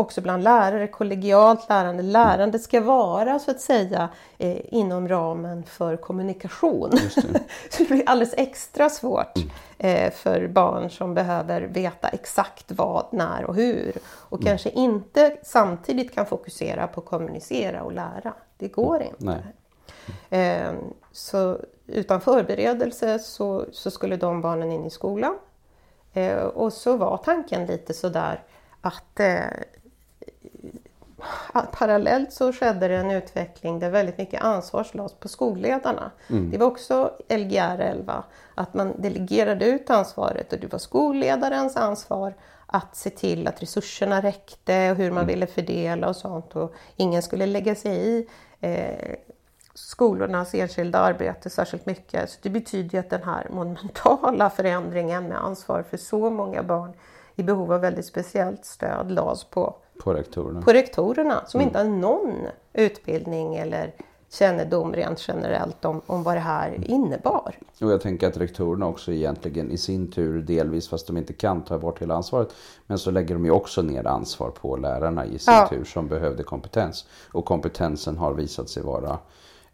också 0.00 0.20
bland 0.20 0.42
lärare, 0.42 0.88
kollegialt 0.88 1.68
lärande. 1.68 2.02
Lärandet 2.02 2.62
ska 2.62 2.80
vara 2.80 3.38
så 3.38 3.50
att 3.50 3.60
säga 3.60 4.08
eh, 4.38 4.74
inom 4.74 5.08
ramen 5.08 5.62
för 5.62 5.96
kommunikation. 5.96 6.90
Det. 6.90 7.10
så 7.70 7.82
det 7.82 7.88
blir 7.88 8.02
alldeles 8.06 8.34
extra 8.36 8.90
svårt 8.90 9.36
mm. 9.36 9.50
eh, 9.78 10.12
för 10.12 10.48
barn 10.48 10.90
som 10.90 11.14
behöver 11.14 11.60
veta 11.60 12.08
exakt 12.08 12.72
vad, 12.72 13.06
när 13.12 13.44
och 13.44 13.54
hur. 13.54 13.92
Och 14.06 14.40
mm. 14.40 14.46
kanske 14.46 14.70
inte 14.70 15.36
samtidigt 15.42 16.14
kan 16.14 16.26
fokusera 16.26 16.86
på 16.86 17.00
att 17.00 17.06
kommunicera 17.06 17.82
och 17.82 17.92
lära. 17.92 18.34
Det 18.58 18.68
går 18.68 18.96
mm. 18.96 19.08
inte. 19.18 19.42
Eh, 20.36 20.72
så 21.12 21.58
utan 21.86 22.20
förberedelse 22.20 23.18
så, 23.18 23.66
så, 23.72 23.90
skulle 23.90 24.16
de 24.16 24.40
barnen 24.40 24.72
in 24.72 24.86
i 24.86 24.90
skolan. 24.90 25.38
Eh, 26.12 26.36
och 26.36 26.72
så 26.72 26.96
var 26.96 27.16
tanken 27.16 27.66
lite 27.66 27.94
sådär 27.94 28.42
att 28.80 29.20
parallellt 31.72 32.32
så 32.32 32.52
skedde 32.52 32.88
det 32.88 32.96
en 32.96 33.10
utveckling 33.10 33.78
där 33.78 33.90
väldigt 33.90 34.18
mycket 34.18 34.42
ansvar 34.42 34.86
lades 34.92 35.14
på 35.14 35.28
skolledarna. 35.28 36.10
Mm. 36.28 36.50
Det 36.50 36.58
var 36.58 36.66
också 36.66 37.10
Lgr 37.28 37.80
11, 37.80 38.24
att 38.54 38.74
man 38.74 38.92
delegerade 38.98 39.66
ut 39.66 39.90
ansvaret 39.90 40.52
och 40.52 40.58
det 40.58 40.72
var 40.72 40.78
skolledarens 40.78 41.76
ansvar 41.76 42.34
att 42.66 42.96
se 42.96 43.10
till 43.10 43.46
att 43.46 43.62
resurserna 43.62 44.20
räckte 44.20 44.90
och 44.90 44.96
hur 44.96 45.10
man 45.10 45.22
mm. 45.22 45.26
ville 45.26 45.46
fördela 45.46 46.08
och 46.08 46.16
sånt 46.16 46.56
och 46.56 46.74
ingen 46.96 47.22
skulle 47.22 47.46
lägga 47.46 47.74
sig 47.74 47.92
i 47.92 48.26
eh, 48.60 49.16
skolornas 49.74 50.54
enskilda 50.54 50.98
arbete 50.98 51.50
särskilt 51.50 51.86
mycket. 51.86 52.30
Så 52.30 52.38
det 52.42 52.50
betyder 52.50 52.98
att 52.98 53.10
den 53.10 53.22
här 53.22 53.46
monumentala 53.50 54.50
förändringen 54.50 55.28
med 55.28 55.44
ansvar 55.44 55.82
för 55.90 55.96
så 55.96 56.30
många 56.30 56.62
barn 56.62 56.92
i 57.36 57.42
behov 57.42 57.72
av 57.72 57.80
väldigt 57.80 58.06
speciellt 58.06 58.64
stöd 58.64 59.10
lades 59.10 59.44
på, 59.44 59.76
på 60.00 60.14
rektorerna. 60.14 60.62
På 60.62 60.72
rektorerna 60.72 61.42
som 61.46 61.60
mm. 61.60 61.68
inte 61.68 61.78
har 61.78 61.84
någon 61.84 62.46
utbildning 62.72 63.56
eller 63.56 63.94
kännedom 64.32 64.92
rent 64.92 65.28
generellt 65.28 65.84
om, 65.84 66.00
om 66.06 66.22
vad 66.22 66.36
det 66.36 66.40
här 66.40 66.90
innebar. 66.90 67.54
Och 67.80 67.90
jag 67.90 68.00
tänker 68.00 68.28
att 68.28 68.36
rektorerna 68.36 68.86
också 68.86 69.12
egentligen 69.12 69.70
i 69.70 69.78
sin 69.78 70.10
tur 70.10 70.42
delvis, 70.42 70.88
fast 70.88 71.06
de 71.06 71.16
inte 71.16 71.32
kan 71.32 71.62
ta 71.64 71.78
bort 71.78 72.02
hela 72.02 72.14
ansvaret, 72.14 72.54
men 72.86 72.98
så 72.98 73.10
lägger 73.10 73.34
de 73.34 73.44
ju 73.44 73.50
också 73.50 73.82
ner 73.82 74.06
ansvar 74.06 74.50
på 74.50 74.76
lärarna 74.76 75.26
i 75.26 75.38
sin 75.38 75.54
ja. 75.54 75.68
tur 75.70 75.84
som 75.84 76.08
behövde 76.08 76.42
kompetens. 76.42 77.04
Och 77.32 77.44
kompetensen 77.44 78.18
har 78.18 78.34
visat 78.34 78.68
sig 78.68 78.82
vara 78.82 79.18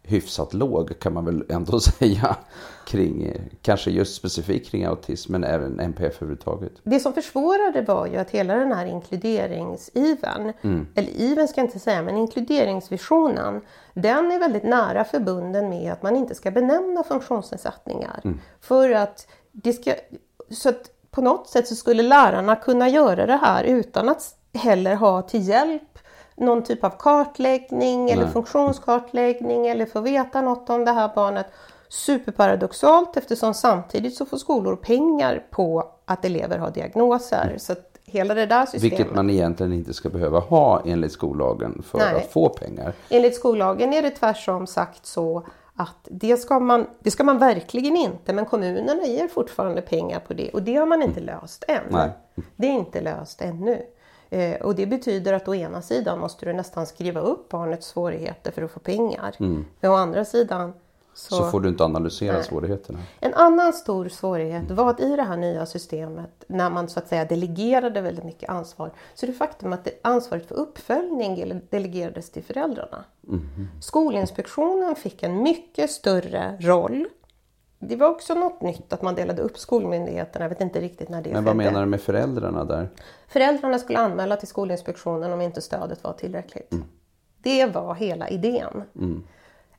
hyfsat 0.07 0.53
låg 0.53 0.99
kan 0.99 1.13
man 1.13 1.25
väl 1.25 1.43
ändå 1.49 1.79
säga 1.99 2.37
kring, 2.85 3.33
kanske 3.61 3.91
just 3.91 4.15
specifikt 4.15 4.71
kring 4.71 4.85
autism 4.85 5.31
men 5.31 5.43
även 5.43 5.79
NPF 5.79 6.15
överhuvudtaget. 6.15 6.71
Det 6.83 6.99
som 6.99 7.13
försvårade 7.13 7.81
var 7.81 8.07
ju 8.07 8.17
att 8.17 8.29
hela 8.29 8.55
den 8.55 8.71
här 8.71 8.85
inkluderingsiven, 8.85 10.53
mm. 10.61 10.87
eller 10.95 11.09
iven 11.09 11.47
ska 11.47 11.61
jag 11.61 11.67
inte 11.67 11.79
säga, 11.79 12.01
men 12.01 12.17
inkluderingsvisionen, 12.17 13.61
den 13.93 14.31
är 14.31 14.39
väldigt 14.39 14.63
nära 14.63 15.03
förbunden 15.03 15.69
med 15.69 15.93
att 15.93 16.03
man 16.03 16.15
inte 16.15 16.35
ska 16.35 16.51
benämna 16.51 17.03
funktionsnedsättningar. 17.03 18.21
Mm. 18.23 18.39
För 18.61 18.91
att 18.91 19.27
det 19.51 19.73
ska, 19.73 19.93
så 20.49 20.69
att 20.69 20.91
på 21.11 21.21
något 21.21 21.49
sätt 21.49 21.67
så 21.67 21.75
skulle 21.75 22.03
lärarna 22.03 22.55
kunna 22.55 22.89
göra 22.89 23.25
det 23.25 23.37
här 23.37 23.63
utan 23.63 24.09
att 24.09 24.35
heller 24.53 24.95
ha 24.95 25.21
till 25.21 25.47
hjälp 25.47 25.99
någon 26.37 26.63
typ 26.63 26.83
av 26.83 26.89
kartläggning 26.89 28.05
Nej. 28.05 28.13
eller 28.13 28.27
funktionskartläggning 28.27 29.67
eller 29.67 29.85
få 29.85 30.01
veta 30.01 30.41
något 30.41 30.69
om 30.69 30.85
det 30.85 30.91
här 30.91 31.11
barnet. 31.15 31.47
Superparadoxalt 31.89 33.17
eftersom 33.17 33.53
samtidigt 33.53 34.15
så 34.15 34.25
får 34.25 34.37
skolor 34.37 34.75
pengar 34.75 35.43
på 35.51 35.91
att 36.05 36.25
elever 36.25 36.57
har 36.57 36.71
diagnoser. 36.71 37.45
Mm. 37.45 37.59
Så 37.59 37.75
hela 38.05 38.33
det 38.33 38.45
där 38.45 38.65
systemet... 38.65 38.99
Vilket 38.99 39.15
man 39.15 39.29
egentligen 39.29 39.73
inte 39.73 39.93
ska 39.93 40.09
behöva 40.09 40.39
ha 40.39 40.81
enligt 40.85 41.11
skollagen 41.11 41.83
för 41.83 41.97
Nej. 41.97 42.15
att 42.15 42.31
få 42.31 42.49
pengar. 42.49 42.93
Enligt 43.09 43.35
skollagen 43.35 43.93
är 43.93 44.01
det 44.01 44.11
tvärsom 44.11 44.67
sagt 44.67 45.05
så 45.05 45.47
att 45.75 46.07
det 46.11 46.37
ska, 46.37 46.59
man, 46.59 46.87
det 46.99 47.11
ska 47.11 47.23
man 47.23 47.37
verkligen 47.37 47.95
inte, 47.95 48.33
men 48.33 48.45
kommunerna 48.45 49.03
ger 49.03 49.27
fortfarande 49.27 49.81
pengar 49.81 50.19
på 50.19 50.33
det 50.33 50.49
och 50.49 50.63
det 50.63 50.75
har 50.75 50.85
man 50.85 51.01
inte 51.01 51.19
mm. 51.19 51.35
löst 51.35 51.63
än. 51.67 51.83
Nej. 51.89 52.09
Det 52.55 52.67
är 52.67 52.71
inte 52.71 53.01
löst 53.01 53.41
ännu. 53.41 53.81
Eh, 54.29 54.61
och 54.61 54.75
det 54.75 54.85
betyder 54.85 55.33
att 55.33 55.47
å 55.47 55.55
ena 55.55 55.81
sidan 55.81 56.19
måste 56.19 56.45
du 56.45 56.53
nästan 56.53 56.85
skriva 56.85 57.19
upp 57.19 57.49
barnets 57.49 57.87
svårigheter 57.87 58.51
för 58.51 58.61
att 58.61 58.71
få 58.71 58.79
pengar. 58.79 59.35
Mm. 59.39 59.65
Men 59.79 59.91
å 59.91 59.93
andra 59.93 60.25
sidan 60.25 60.73
så, 61.17 61.35
så 61.35 61.49
får 61.51 61.61
du 61.61 61.69
inte 61.69 61.83
analysera 61.83 62.33
nej. 62.33 62.43
svårigheterna. 62.43 62.99
En 63.19 63.33
annan 63.33 63.73
stor 63.73 64.09
svårighet 64.09 64.71
var 64.71 64.89
att 64.89 64.99
i 64.99 65.15
det 65.15 65.23
här 65.23 65.37
nya 65.37 65.65
systemet 65.65 66.43
när 66.47 66.69
man 66.69 66.89
så 66.89 66.99
att 66.99 67.07
säga 67.07 67.25
delegerade 67.25 68.01
väldigt 68.01 68.25
mycket 68.25 68.49
ansvar 68.49 68.91
så 69.15 69.25
är 69.25 69.27
det 69.27 69.33
faktum 69.33 69.73
att 69.73 69.87
ansvaret 70.01 70.47
för 70.47 70.55
uppföljning 70.55 71.61
delegerades 71.69 72.29
till 72.29 72.43
föräldrarna. 72.43 73.03
Mm. 73.27 73.67
Skolinspektionen 73.81 74.95
fick 74.95 75.23
en 75.23 75.43
mycket 75.43 75.91
större 75.91 76.57
roll 76.59 77.07
det 77.79 77.95
var 77.95 78.07
också 78.07 78.33
något 78.33 78.61
nytt 78.61 78.93
att 78.93 79.01
man 79.01 79.15
delade 79.15 79.41
upp 79.41 79.57
skolmyndigheterna. 79.57 80.45
Jag 80.45 80.49
vet 80.49 80.61
inte 80.61 80.81
riktigt 80.81 81.09
när 81.09 81.21
det 81.21 81.29
Men 81.29 81.43
vad 81.43 81.53
skedde. 81.57 81.71
menar 81.71 81.81
du 81.81 81.85
med 81.85 82.01
föräldrarna 82.01 82.63
där? 82.63 82.89
Föräldrarna 83.27 83.79
skulle 83.79 83.99
anmäla 83.99 84.35
till 84.35 84.47
Skolinspektionen 84.47 85.33
om 85.33 85.41
inte 85.41 85.61
stödet 85.61 86.03
var 86.03 86.13
tillräckligt. 86.13 86.73
Mm. 86.73 86.85
Det 87.41 87.65
var 87.65 87.95
hela 87.95 88.29
idén. 88.29 88.83
Mm. 88.95 89.23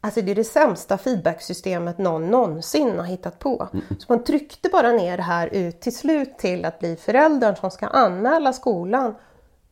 Alltså 0.00 0.20
det 0.22 0.30
är 0.30 0.34
det 0.34 0.44
sämsta 0.44 0.98
feedbacksystemet 0.98 1.98
någon 1.98 2.26
någonsin 2.26 2.98
har 2.98 3.06
hittat 3.06 3.38
på. 3.38 3.68
Mm. 3.72 3.84
Så 3.98 4.04
man 4.08 4.24
tryckte 4.24 4.68
bara 4.68 4.92
ner 4.92 5.16
det 5.16 5.22
här 5.22 5.48
ut 5.52 5.80
till 5.80 5.96
slut 5.96 6.38
till 6.38 6.64
att 6.64 6.78
bli 6.78 6.96
föräldern 6.96 7.56
som 7.56 7.70
ska 7.70 7.86
anmäla 7.86 8.52
skolan 8.52 9.14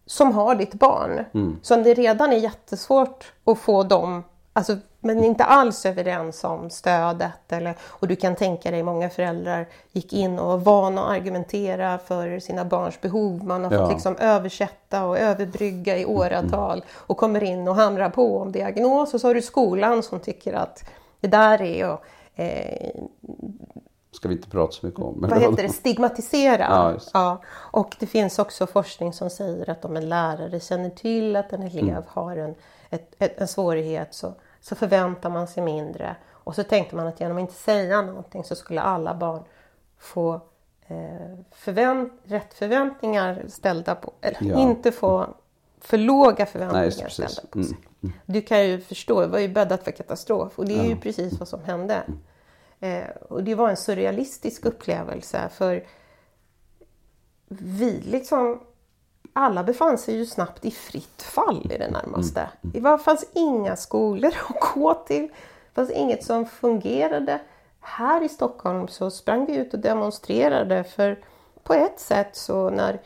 som 0.07 0.33
har 0.33 0.55
ditt 0.55 0.75
barn. 0.75 1.25
Mm. 1.35 1.59
Så 1.63 1.77
det 1.77 1.95
redan 1.95 2.33
är 2.33 2.37
jättesvårt 2.37 3.33
att 3.45 3.59
få 3.59 3.83
dem 3.83 4.23
Alltså, 4.57 4.77
men 5.01 5.25
inte 5.25 5.45
alls 5.45 5.87
överens 5.87 6.45
om 6.45 6.71
stödet. 6.71 7.53
Eller, 7.53 7.75
och 7.83 8.09
du 8.09 8.17
kan 8.17 8.37
tänka 8.37 8.71
dig 8.71 8.83
många 8.83 9.11
föräldrar 9.11 9.67
gick 9.93 10.13
in 10.13 10.39
och 10.39 10.47
var 10.47 10.59
vana 10.59 11.05
att 11.05 11.11
argumentera 11.11 11.99
för 11.99 12.39
sina 12.39 12.65
barns 12.65 13.01
behov. 13.01 13.45
Man 13.45 13.65
har 13.65 13.73
ja. 13.73 13.79
fått 13.79 13.93
liksom 13.93 14.17
översätta 14.17 15.05
och 15.05 15.19
överbrygga 15.19 15.99
i 15.99 16.05
åratal 16.05 16.85
och 16.95 17.17
kommer 17.17 17.43
in 17.43 17.69
och 17.69 17.75
hamrar 17.75 18.11
på 18.11 18.39
om 18.39 18.53
diagnos. 18.53 19.15
Och 19.15 19.21
så 19.21 19.29
har 19.29 19.35
du 19.35 19.43
skolan 19.43 20.03
som 20.03 20.21
tycker 20.21 20.53
att 20.53 20.85
det 21.21 21.29
där 21.29 21.63
är 21.63 21.85
att 21.85 22.03
eh, 22.35 22.91
ska 24.17 24.29
vi 24.29 24.35
inte 24.35 24.49
prata 24.49 24.73
så 24.73 24.87
mycket 24.87 25.01
om. 25.01 25.27
Vad 25.31 25.41
heter 25.41 25.63
det? 25.63 25.69
Stigmatisera. 25.69 26.67
Ja, 26.69 26.99
ja, 27.13 27.43
Och 27.49 27.97
det 27.99 28.07
finns 28.07 28.39
också 28.39 28.67
forskning 28.67 29.13
som 29.13 29.31
säger 29.31 29.71
att 29.71 29.85
om 29.85 29.97
en 29.97 30.09
lärare 30.09 30.61
känner 30.61 30.91
till 30.91 31.37
att 31.37 31.53
en 31.53 31.63
elev 31.63 31.89
mm. 31.89 32.03
har 32.09 32.37
en, 32.37 32.55
ett, 32.91 33.15
ett, 33.19 33.41
en 33.41 33.49
svårighet 33.49 34.15
så 34.15 34.35
så 34.61 34.75
förväntar 34.75 35.31
man 35.31 35.49
sig 35.49 35.63
mindre. 35.63 36.17
Och 36.31 36.55
så 36.55 36.63
tänkte 36.63 36.97
man 36.97 37.07
att 37.07 37.21
genom 37.21 37.37
att 37.37 37.41
inte 37.41 37.55
säga 37.55 38.03
någonting 38.03 38.45
så 38.45 38.55
skulle 38.57 38.81
alla 38.81 39.15
barn 39.15 39.45
få 39.99 40.35
eh, 40.87 41.39
förvänt 41.53 42.13
rätt 42.25 42.55
förväntningar 42.55 43.45
ställda 43.49 43.95
på, 43.95 44.13
eller 44.21 44.51
ja. 44.51 44.59
inte 44.59 44.93
få 44.93 45.35
för 45.81 45.99
låga 45.99 46.47
förväntningar 46.47 46.83
Nej, 46.83 47.11
ställda 47.11 47.43
på 47.51 47.63
sig. 47.63 47.77
Mm. 47.77 47.85
Mm. 48.03 48.17
Du 48.27 48.43
kan 48.43 48.67
ju 48.67 48.81
förstå, 48.81 49.21
det 49.21 49.27
var 49.27 49.39
ju 49.39 49.49
bäddat 49.49 49.85
för 49.85 49.91
katastrof 49.91 50.59
och 50.59 50.67
det 50.67 50.75
är 50.75 50.83
ja. 50.83 50.89
ju 50.89 50.97
precis 50.97 51.39
vad 51.39 51.49
som 51.49 51.65
hände. 51.65 52.03
Eh, 52.81 53.09
och 53.29 53.45
det 53.45 53.55
var 53.55 53.71
en 53.71 53.77
surrealistisk 53.77 54.65
upplevelse 54.65 55.49
för 55.53 55.87
vi 57.49 58.01
liksom 58.01 58.61
alla 59.37 59.63
befann 59.63 59.99
sig 59.99 60.17
ju 60.17 60.27
snabbt 60.27 60.65
i 60.65 60.71
fritt 60.71 61.23
fall 61.23 61.73
i 61.73 61.79
det 61.79 61.91
närmaste. 61.91 62.41
Mm. 62.41 62.83
Det 62.83 62.99
fanns 62.99 63.27
inga 63.33 63.77
skolor 63.77 64.33
att 64.49 64.75
gå 64.75 64.95
till. 64.95 65.23
Det 65.23 65.75
fanns 65.75 65.91
inget 65.91 66.25
som 66.25 66.47
fungerade. 66.47 67.41
Här 67.81 68.23
i 68.23 68.29
Stockholm 68.29 68.89
så 68.89 69.11
sprang 69.11 69.47
vi 69.47 69.57
ut 69.57 69.75
och 69.75 69.81
demonstrerade 69.81 70.85
för 70.85 71.19
på 71.63 71.75
ett 71.75 72.01
sätt 72.01 72.37
så 72.37 72.71
när 72.71 73.01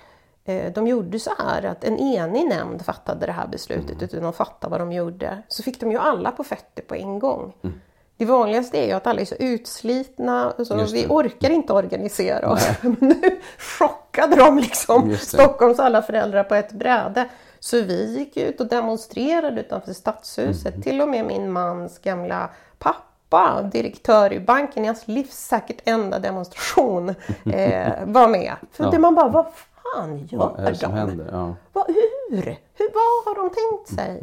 eh, 0.44 0.72
de 0.72 0.86
gjorde 0.86 1.18
så 1.18 1.30
här 1.38 1.62
att 1.64 1.84
en 1.84 1.98
enig 1.98 2.48
nämnd 2.48 2.84
fattade 2.84 3.26
det 3.26 3.32
här 3.32 3.46
beslutet 3.46 3.90
mm. 3.90 4.04
utan 4.04 4.24
att 4.24 4.36
fatta 4.36 4.68
vad 4.68 4.80
de 4.80 4.92
gjorde 4.92 5.42
så 5.48 5.62
fick 5.62 5.80
de 5.80 5.90
ju 5.92 5.98
alla 5.98 6.30
på 6.30 6.44
fötter 6.44 6.82
på 6.82 6.94
en 6.94 7.18
gång. 7.18 7.52
Mm. 7.62 7.80
Det 8.20 8.26
vanligaste 8.26 8.78
är 8.78 8.86
ju 8.86 8.92
att 8.92 9.06
alla 9.06 9.20
är 9.20 9.24
så 9.24 9.34
utslitna 9.34 10.52
så 10.64 10.84
vi 10.92 11.06
orkar 11.08 11.50
inte 11.50 11.72
organisera 11.72 12.52
oss. 12.52 12.68
Nu 13.00 13.40
chockade 13.58 14.36
de 14.36 14.58
liksom 14.58 15.16
Stockholms 15.16 15.80
alla 15.80 16.02
föräldrar 16.02 16.44
på 16.44 16.54
ett 16.54 16.72
bräde. 16.72 17.28
Så 17.60 17.76
vi 17.76 18.18
gick 18.18 18.36
ut 18.36 18.60
och 18.60 18.66
demonstrerade 18.66 19.60
utanför 19.60 19.92
stadshuset. 19.92 20.74
Mm. 20.74 20.82
Till 20.82 21.00
och 21.00 21.08
med 21.08 21.26
min 21.26 21.52
mans 21.52 21.98
gamla 21.98 22.50
pappa, 22.78 23.62
direktör 23.72 24.32
i 24.32 24.40
banken, 24.40 24.84
i 24.84 24.86
hans 24.86 25.08
livs 25.08 25.34
säkert 25.34 25.80
enda 25.84 26.18
demonstration, 26.18 27.08
eh, 27.52 27.92
var 28.04 28.28
med. 28.28 28.54
För 28.72 28.84
ja. 28.84 28.90
det 28.90 28.98
man 28.98 29.14
bara, 29.14 29.28
vad 29.28 29.46
fan 29.82 30.18
gör 30.18 30.38
Vad 30.38 30.58
är 30.58 30.70
det 30.70 30.76
som 30.76 30.90
de? 30.90 30.98
händer? 30.98 31.28
Ja. 31.32 31.54
Vad, 31.72 31.86
hur? 31.86 32.56
hur? 32.74 32.90
Vad 32.94 33.36
har 33.36 33.42
de 33.42 33.50
tänkt 33.50 34.00
sig? 34.00 34.22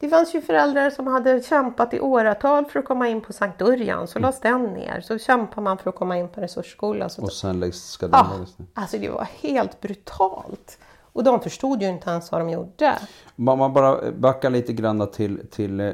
Det 0.00 0.08
fanns 0.08 0.34
ju 0.34 0.40
föräldrar 0.40 0.90
som 0.90 1.06
hade 1.06 1.42
kämpat 1.42 1.94
i 1.94 2.00
åratal 2.00 2.64
för 2.64 2.78
att 2.78 2.84
komma 2.84 3.08
in 3.08 3.20
på 3.20 3.32
Sankt 3.32 3.62
Örjan, 3.62 4.08
så 4.08 4.18
lades 4.18 4.40
den 4.40 4.62
ner. 4.64 5.00
Så 5.00 5.18
kämpar 5.18 5.62
man 5.62 5.78
för 5.78 5.90
att 5.90 5.96
komma 5.96 6.18
in 6.18 6.28
på 6.28 6.40
resursskola. 6.40 7.08
Så 7.08 7.22
Och 7.22 7.32
sen 7.32 7.60
läggs, 7.60 7.82
ska 7.90 8.08
den 8.08 8.20
Ja, 8.24 8.32
läggas 8.34 8.58
ner. 8.58 8.66
alltså 8.74 8.98
det 8.98 9.08
var 9.08 9.28
helt 9.40 9.80
brutalt. 9.80 10.78
Och 11.12 11.24
de 11.24 11.40
förstod 11.40 11.82
ju 11.82 11.88
inte 11.88 12.10
ens 12.10 12.32
vad 12.32 12.40
de 12.40 12.50
gjorde. 12.50 12.98
Om 13.36 13.58
man 13.58 13.72
bara 13.72 14.12
backar 14.12 14.50
lite 14.50 14.72
grann 14.72 15.10
till, 15.10 15.46
till 15.50 15.80
eh, 15.80 15.92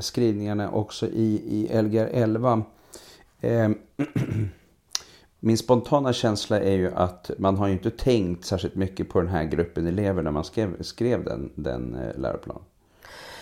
skrivningarna 0.00 0.70
också 0.70 1.06
i, 1.06 1.42
i 1.70 1.82
Lgr 1.82 2.08
11. 2.12 2.62
Eh, 3.40 3.68
min 5.40 5.58
spontana 5.58 6.12
känsla 6.12 6.60
är 6.60 6.72
ju 6.76 6.94
att 6.94 7.30
man 7.38 7.56
har 7.56 7.66
ju 7.66 7.72
inte 7.72 7.90
tänkt 7.90 8.44
särskilt 8.44 8.74
mycket 8.74 9.08
på 9.08 9.20
den 9.20 9.30
här 9.30 9.44
gruppen 9.44 9.86
elever 9.86 10.22
när 10.22 10.30
man 10.30 10.44
skrev, 10.44 10.82
skrev 10.82 11.24
den, 11.24 11.52
den 11.54 11.94
eh, 11.94 12.18
läroplanen. 12.20 12.62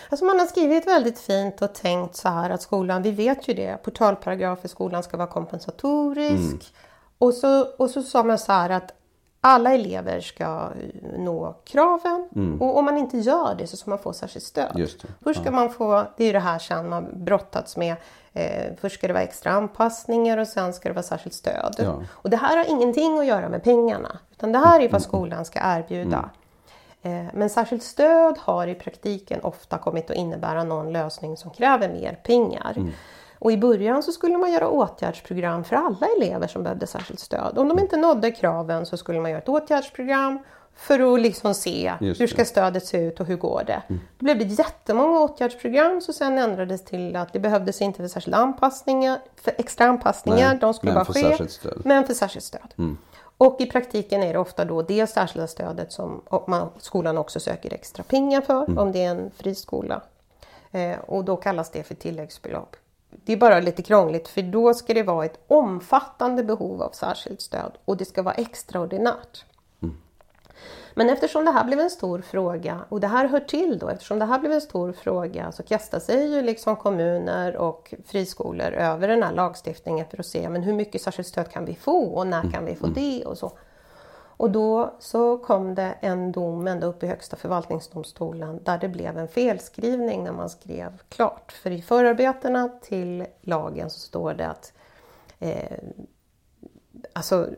Alltså 0.09 0.25
man 0.25 0.39
har 0.39 0.45
skrivit 0.45 0.87
väldigt 0.87 1.19
fint 1.19 1.61
och 1.61 1.73
tänkt 1.73 2.15
så 2.15 2.29
här 2.29 2.49
att 2.49 2.61
skolan, 2.61 3.01
vi 3.03 3.11
vet 3.11 3.47
ju 3.47 3.53
det, 3.53 3.83
portalparagraf 3.83 4.65
i 4.65 4.67
skolan 4.67 5.03
ska 5.03 5.17
vara 5.17 5.27
kompensatorisk. 5.27 6.73
Och, 7.17 7.33
så, 7.33 7.65
och 7.77 7.89
så 7.89 8.01
sa 8.03 8.23
man 8.23 8.37
så 8.37 8.51
här 8.51 8.69
att 8.69 8.93
alla 9.41 9.73
elever 9.73 10.21
ska 10.21 10.69
nå 11.17 11.55
kraven 11.65 12.27
och 12.61 12.77
om 12.77 12.85
man 12.85 12.97
inte 12.97 13.17
gör 13.17 13.55
det 13.57 13.67
så 13.67 13.77
ska 13.77 13.89
man 13.89 13.99
få 13.99 14.13
särskilt 14.13 14.45
stöd. 14.45 14.71
Först 15.23 15.41
ska 15.41 15.51
man 15.51 15.69
få, 15.69 16.05
det 16.17 16.23
är 16.23 16.27
ju 16.27 16.33
det 16.33 16.39
här 16.39 16.59
sen 16.59 16.89
man 16.89 17.25
brottats 17.25 17.77
med, 17.77 17.95
eh, 18.33 18.73
först 18.81 18.95
ska 18.97 19.07
det 19.07 19.13
vara 19.13 19.23
extra 19.23 19.51
anpassningar 19.51 20.37
och 20.37 20.47
sen 20.47 20.73
ska 20.73 20.89
det 20.89 20.93
vara 20.95 21.03
särskilt 21.03 21.35
stöd. 21.35 21.75
Ja. 21.77 22.01
Och 22.11 22.29
det 22.29 22.37
här 22.37 22.57
har 22.57 22.65
ingenting 22.69 23.19
att 23.19 23.25
göra 23.25 23.49
med 23.49 23.63
pengarna 23.63 24.19
utan 24.31 24.51
det 24.51 24.59
här 24.59 24.79
är 24.79 24.89
vad 24.89 25.01
skolan 25.01 25.45
ska 25.45 25.59
erbjuda. 25.63 26.17
Eh, 26.17 26.42
Men 27.33 27.49
särskilt 27.49 27.83
stöd 27.83 28.37
har 28.37 28.67
i 28.67 28.75
praktiken 28.75 29.39
ofta 29.43 29.77
kommit 29.77 30.09
att 30.11 30.17
innebära 30.17 30.63
någon 30.63 30.93
lösning 30.93 31.37
som 31.37 31.51
kräver 31.51 31.89
mer 31.89 32.19
pengar. 32.23 32.91
Och 33.39 33.51
i 33.51 33.57
början 33.57 34.03
så 34.03 34.11
skulle 34.11 34.37
man 34.37 34.51
göra 34.51 34.69
åtgärdsprogram 34.69 35.63
för 35.63 35.75
alla 35.75 36.07
elever 36.17 36.47
som 36.47 36.63
behövde 36.63 36.87
särskilt 36.87 37.19
stöd. 37.19 37.57
Om 37.57 37.67
de 37.69 37.79
inte 37.79 37.97
nådde 37.97 38.31
kraven 38.31 38.85
så 38.85 38.97
skulle 38.97 39.19
man 39.19 39.31
göra 39.31 39.41
ett 39.41 39.49
åtgärdsprogram 39.49 40.39
för 40.75 41.13
att 41.13 41.21
liksom 41.21 41.53
se 41.53 41.93
hur 41.99 42.27
ska 42.27 42.45
stödet 42.45 42.85
se 42.85 42.97
ut 42.97 43.19
och 43.19 43.25
hur 43.25 43.37
går 43.37 43.63
det. 43.67 43.81
Då 43.87 44.23
blev 44.25 44.37
det 44.37 44.43
jättemånga 44.43 45.19
åtgärdsprogram 45.19 46.01
så 46.01 46.13
sen 46.13 46.37
ändrades 46.37 46.85
till 46.85 47.15
att 47.15 47.33
det 47.33 47.39
behövdes 47.39 47.81
inte 47.81 47.97
för 47.97 48.07
särskilda 48.07 48.37
anpassningar, 48.37 49.19
för 49.41 49.53
extra 49.57 49.85
anpassningar, 49.85 50.49
Nej, 50.49 50.57
de 50.61 50.73
skulle 50.73 50.93
bara 50.93 51.05
ske. 51.05 51.21
Men 51.85 52.07
för 52.07 52.13
särskilt 52.13 52.45
stöd. 52.45 52.97
Och 53.43 53.61
i 53.61 53.65
praktiken 53.65 54.23
är 54.23 54.33
det 54.33 54.39
ofta 54.39 54.65
då 54.65 54.81
det 54.81 55.07
särskilda 55.07 55.47
stödet 55.47 55.91
som 55.91 56.21
man, 56.47 56.69
skolan 56.77 57.17
också 57.17 57.39
söker 57.39 57.73
extra 57.73 58.03
pengar 58.03 58.41
för 58.41 58.79
om 58.79 58.91
det 58.91 59.03
är 59.03 59.09
en 59.09 59.31
friskola. 59.31 60.01
Eh, 60.71 60.99
och 60.99 61.25
då 61.25 61.37
kallas 61.37 61.71
det 61.71 61.83
för 61.83 61.95
tilläggsbelopp. 61.95 62.75
Det 63.09 63.33
är 63.33 63.37
bara 63.37 63.59
lite 63.59 63.81
krångligt 63.81 64.27
för 64.27 64.41
då 64.41 64.73
ska 64.73 64.93
det 64.93 65.03
vara 65.03 65.25
ett 65.25 65.39
omfattande 65.47 66.43
behov 66.43 66.81
av 66.81 66.91
särskilt 66.91 67.41
stöd 67.41 67.71
och 67.85 67.97
det 67.97 68.05
ska 68.05 68.21
vara 68.21 68.35
extraordinärt. 68.35 69.45
Men 70.93 71.09
eftersom 71.09 71.45
det 71.45 71.51
här 71.51 71.63
blev 71.63 71.79
en 71.79 71.89
stor 71.89 72.21
fråga 72.21 72.79
och 72.89 72.99
det 72.99 73.07
här 73.07 73.27
hör 73.27 73.39
till 73.39 73.79
då, 73.79 73.89
eftersom 73.89 74.19
det 74.19 74.25
här 74.25 74.39
blev 74.39 74.51
en 74.51 74.61
stor 74.61 74.91
fråga 74.91 75.51
så 75.51 75.63
kastar 75.63 75.99
sig 75.99 76.33
ju 76.33 76.41
liksom 76.41 76.75
kommuner 76.75 77.57
och 77.57 77.93
friskolor 78.05 78.67
över 78.67 79.07
den 79.07 79.23
här 79.23 79.33
lagstiftningen 79.33 80.05
för 80.05 80.19
att 80.19 80.25
se 80.25 80.49
men 80.49 80.63
hur 80.63 80.73
mycket 80.73 81.01
särskilt 81.01 81.27
stöd 81.27 81.51
kan 81.51 81.65
vi 81.65 81.75
få 81.75 82.03
och 82.03 82.27
när 82.27 82.51
kan 82.51 82.65
vi 82.65 82.75
få 82.75 82.87
det 82.87 83.25
och 83.25 83.37
så. 83.37 83.51
Och 84.37 84.51
då 84.51 84.93
så 84.99 85.37
kom 85.37 85.75
det 85.75 85.95
en 85.99 86.31
dom 86.31 86.67
ända 86.67 86.87
upp 86.87 87.03
i 87.03 87.07
Högsta 87.07 87.35
förvaltningsdomstolen 87.35 88.63
där 88.63 88.77
det 88.77 88.87
blev 88.87 89.17
en 89.17 89.27
felskrivning 89.27 90.23
när 90.23 90.31
man 90.31 90.49
skrev 90.49 91.01
klart. 91.09 91.51
För 91.51 91.71
i 91.71 91.81
förarbetena 91.81 92.69
till 92.81 93.25
lagen 93.41 93.89
så 93.89 93.99
står 93.99 94.33
det 94.33 94.47
att 94.47 94.73
eh, 95.39 95.77
alltså, 97.13 97.49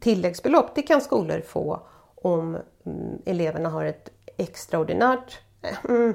tilläggsbelopp 0.00 0.74
det 0.74 0.82
kan 0.82 1.00
skolor 1.00 1.40
få 1.40 1.80
om 2.22 2.56
mm, 2.84 3.18
eleverna 3.24 3.68
har 3.68 3.84
ett 3.84 4.10
extraordinärt, 4.36 5.38
mm, 5.88 6.14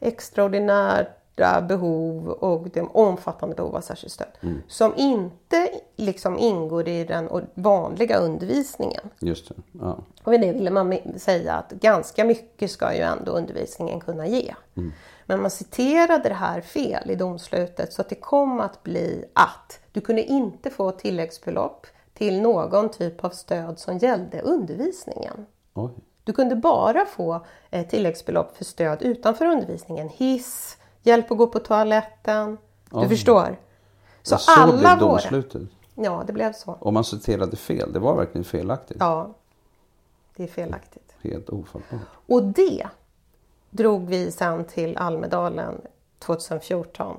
extraordinära 0.00 1.60
behov 1.68 2.28
och 2.28 2.68
det 2.70 2.80
omfattande 2.80 3.54
behov 3.54 3.76
av 3.76 3.80
särskilt 3.80 4.12
stöd. 4.12 4.28
Som 4.68 4.94
inte 4.96 5.68
liksom 5.96 6.38
ingår 6.38 6.88
i 6.88 7.04
den 7.04 7.46
vanliga 7.54 8.16
undervisningen. 8.18 9.10
Just 9.18 9.48
det. 9.48 9.54
Ja. 9.72 9.98
Och 10.24 10.32
med 10.32 10.40
det 10.40 10.52
ville 10.52 10.70
man 10.70 10.98
säga 11.16 11.54
att 11.54 11.70
ganska 11.70 12.24
mycket 12.24 12.70
ska 12.70 12.94
ju 12.94 13.00
ändå 13.00 13.32
undervisningen 13.32 14.00
kunna 14.00 14.26
ge. 14.26 14.54
Men 15.26 15.40
man 15.40 15.50
citerade 15.50 16.28
det 16.28 16.34
här 16.34 16.60
fel 16.60 17.10
i 17.10 17.14
domslutet 17.14 17.92
så 17.92 18.02
att 18.02 18.08
det 18.08 18.14
kom 18.14 18.60
att 18.60 18.82
bli 18.82 19.24
att 19.32 19.80
du 19.92 20.00
kunde 20.00 20.22
inte 20.22 20.70
få 20.70 20.90
tilläggsbelopp 20.90 21.86
till 22.14 22.40
någon 22.40 22.88
typ 22.90 23.24
av 23.24 23.30
stöd 23.30 23.78
som 23.78 23.98
gällde 23.98 24.40
undervisningen. 24.40 25.46
Oj. 25.74 25.90
Du 26.24 26.32
kunde 26.32 26.56
bara 26.56 27.06
få 27.06 27.46
eh, 27.70 27.86
tilläggsbelopp 27.86 28.56
för 28.56 28.64
stöd 28.64 29.02
utanför 29.02 29.46
undervisningen. 29.46 30.08
Hiss, 30.08 30.78
hjälp 31.02 31.30
att 31.30 31.38
gå 31.38 31.46
på 31.46 31.58
toaletten. 31.58 32.58
Du 32.90 32.96
Oj. 32.98 33.08
förstår? 33.08 33.56
Så, 34.22 34.36
Så, 34.38 34.60
alla 34.60 34.72
blev 34.72 34.82
våra... 34.82 34.96
domslutet. 35.10 35.62
Ja, 35.94 36.24
det 36.26 36.32
blev 36.32 36.52
så. 36.52 36.72
Och 36.72 36.92
man 36.92 37.04
citerade 37.04 37.56
fel. 37.56 37.92
Det 37.92 37.98
var 37.98 38.16
verkligen 38.16 38.44
felaktigt. 38.44 38.96
Ja, 39.00 39.34
det 40.36 40.42
är 40.42 40.46
felaktigt. 40.48 41.14
Helt 41.22 41.48
ofattbart. 41.48 42.00
Och 42.26 42.42
det 42.42 42.86
drog 43.70 44.06
vi 44.08 44.30
sen 44.30 44.64
till 44.64 44.96
Almedalen 44.96 45.80
2014. 46.18 47.16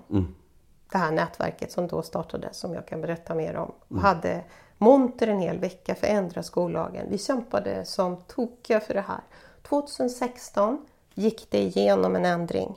Det 0.91 0.97
här 0.97 1.11
nätverket 1.11 1.71
som 1.71 1.87
då 1.87 2.01
startade 2.01 2.49
som 2.51 2.73
jag 2.73 2.87
kan 2.87 3.01
berätta 3.01 3.35
mer 3.35 3.55
om. 3.55 3.71
Och 3.87 3.99
hade 3.99 4.43
monter 4.77 5.27
en 5.27 5.39
hel 5.39 5.59
vecka 5.59 5.95
för 5.95 6.07
att 6.07 6.13
ändra 6.13 6.43
skollagen. 6.43 7.05
Vi 7.09 7.17
kämpade 7.17 7.85
som 7.85 8.17
tokiga 8.17 8.79
för 8.79 8.93
det 8.93 9.05
här. 9.07 9.21
2016 9.61 10.85
gick 11.13 11.51
det 11.51 11.59
igenom 11.59 12.15
en 12.15 12.25
ändring. 12.25 12.75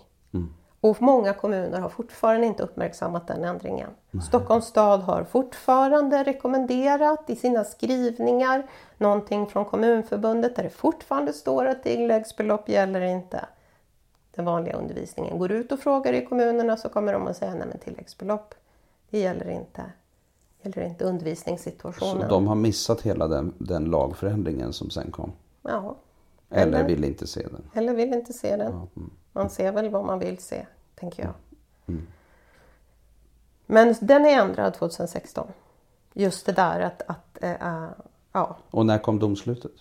Och 0.80 1.02
många 1.02 1.32
kommuner 1.32 1.80
har 1.80 1.88
fortfarande 1.88 2.46
inte 2.46 2.62
uppmärksammat 2.62 3.26
den 3.26 3.44
ändringen. 3.44 3.90
Stockholms 4.28 4.66
stad 4.66 5.00
har 5.00 5.24
fortfarande 5.24 6.24
rekommenderat 6.24 7.30
i 7.30 7.36
sina 7.36 7.64
skrivningar 7.64 8.66
någonting 8.96 9.46
från 9.46 9.64
Kommunförbundet 9.64 10.56
där 10.56 10.62
det 10.62 10.70
fortfarande 10.70 11.32
står 11.32 11.66
att 11.66 11.82
tilläggsbelopp 11.82 12.68
gäller 12.68 13.00
inte 13.00 13.44
den 14.34 14.44
vanliga 14.44 14.76
undervisningen. 14.76 15.38
Går 15.38 15.48
du 15.48 15.54
ut 15.54 15.72
och 15.72 15.80
frågar 15.80 16.12
i 16.12 16.26
kommunerna 16.26 16.76
så 16.76 16.88
kommer 16.88 17.12
de 17.12 17.26
att 17.26 17.36
säga 17.36 17.54
nej 17.54 17.66
men 17.68 17.78
tilläggsbelopp, 17.78 18.54
det 19.10 19.18
gäller 19.18 19.50
inte, 19.50 19.82
gäller 20.76 20.88
inte 20.90 21.04
Så 21.04 21.10
undervisningssituationen. 21.10 22.28
de 22.28 22.46
har 22.46 22.54
missat 22.54 23.00
hela 23.00 23.28
den, 23.28 23.54
den 23.58 23.84
lagförändringen 23.84 24.72
som 24.72 24.90
sen 24.90 25.10
kom. 25.10 25.32
Ja, 25.62 25.96
Eller 26.50 26.78
Eller? 26.78 26.88
vill 26.88 27.04
inte 27.04 27.26
se 27.26 27.42
den. 27.42 27.62
eller 27.74 27.94
vill 27.94 28.12
inte 28.14 28.32
se 28.32 28.56
den. 28.56 28.88
Man 29.32 29.50
ser 29.50 29.72
väl 29.72 29.88
vad 29.90 30.04
man 30.04 30.18
vill 30.18 30.38
se, 30.38 30.66
tänker 30.94 31.22
jag. 31.22 31.34
Men 33.66 33.94
den 34.00 34.26
är 34.26 34.42
ändrad 34.42 34.74
2016. 34.74 35.48
Just 36.12 36.46
det 36.46 36.52
där 36.52 36.80
att, 36.80 37.02
att 37.06 37.38
äh, 37.42 37.86
ja, 38.32 38.56
Och 38.70 38.86
när 38.86 38.98
kom 38.98 39.18
domslutet? 39.18 39.72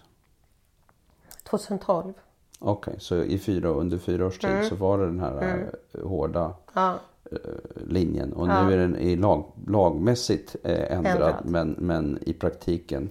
2012. 1.44 2.14
Okej, 2.60 2.96
så 3.00 3.16
i 3.16 3.40
fyra, 3.40 3.70
under 3.70 3.98
fyra 3.98 4.26
års 4.26 4.40
tid 4.40 4.66
så 4.70 4.76
var 4.76 4.98
det 4.98 5.06
den 5.06 5.20
här 5.20 5.70
eh, 5.94 6.08
hårda 6.08 6.54
Ja, 6.74 6.96
linjen. 7.88 8.34
Och 8.34 8.48
Ja. 8.48 8.64
nu 8.68 8.74
är 8.74 8.78
den 8.78 8.96
i 8.96 9.16
lag, 9.16 9.46
lagmässigt 9.68 10.56
eh, 10.64 10.92
ändrad, 10.98 11.14
Ändrad. 11.14 11.36
Men, 11.44 11.76
men 11.80 12.20
i 12.22 12.34
praktiken 12.34 13.10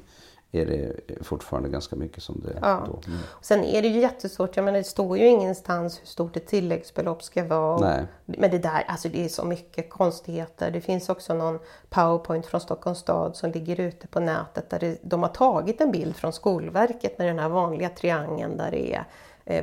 är 0.53 0.67
det 0.67 0.97
fortfarande 1.25 1.69
ganska 1.69 1.97
mycket 1.97 2.23
som 2.23 2.41
det 2.45 2.59
Ja. 2.63 2.85
då. 2.87 3.01
Mm. 3.07 3.19
Sen 3.43 3.65
är 3.65 3.83
det 3.83 3.89
ju 3.89 4.01
jättesvårt, 4.01 4.57
jag 4.57 4.65
menar 4.65 4.79
det 4.79 4.85
står 4.85 5.19
ju 5.19 5.27
ingenstans 5.27 6.01
hur 6.01 6.07
stort 6.07 6.37
ett 6.37 6.47
tilläggsbelopp 6.47 7.23
ska 7.23 7.45
vara. 7.45 7.79
Nej. 7.79 8.05
Men 8.25 8.51
det 8.51 8.59
där, 8.59 8.85
alltså 8.89 9.09
det 9.09 9.25
är 9.25 9.29
så 9.29 9.45
mycket 9.45 9.91
konstigheter. 9.91 10.71
Det 10.71 10.81
finns 10.81 11.09
också 11.09 11.35
någon 11.35 11.59
powerpoint 11.89 12.47
från 12.47 12.61
Stockholms 12.61 12.99
stad 12.99 13.37
som 13.37 13.51
ligger 13.51 13.81
ute 13.81 14.07
på 14.07 14.21
nätet 14.21 14.71
där 14.71 14.79
det, 14.79 14.99
de 15.03 15.23
har 15.23 15.31
tagit 15.31 15.81
en 15.81 15.93
bild 15.93 16.17
från 16.17 16.33
Skolverket 16.33 17.19
med 17.19 17.27
den 17.27 17.39
här 17.39 17.49
vanliga 17.49 17.89
triangeln 17.89 18.57
där 18.57 18.71
det 18.71 18.95
är 18.95 18.99
eh, 18.99 19.05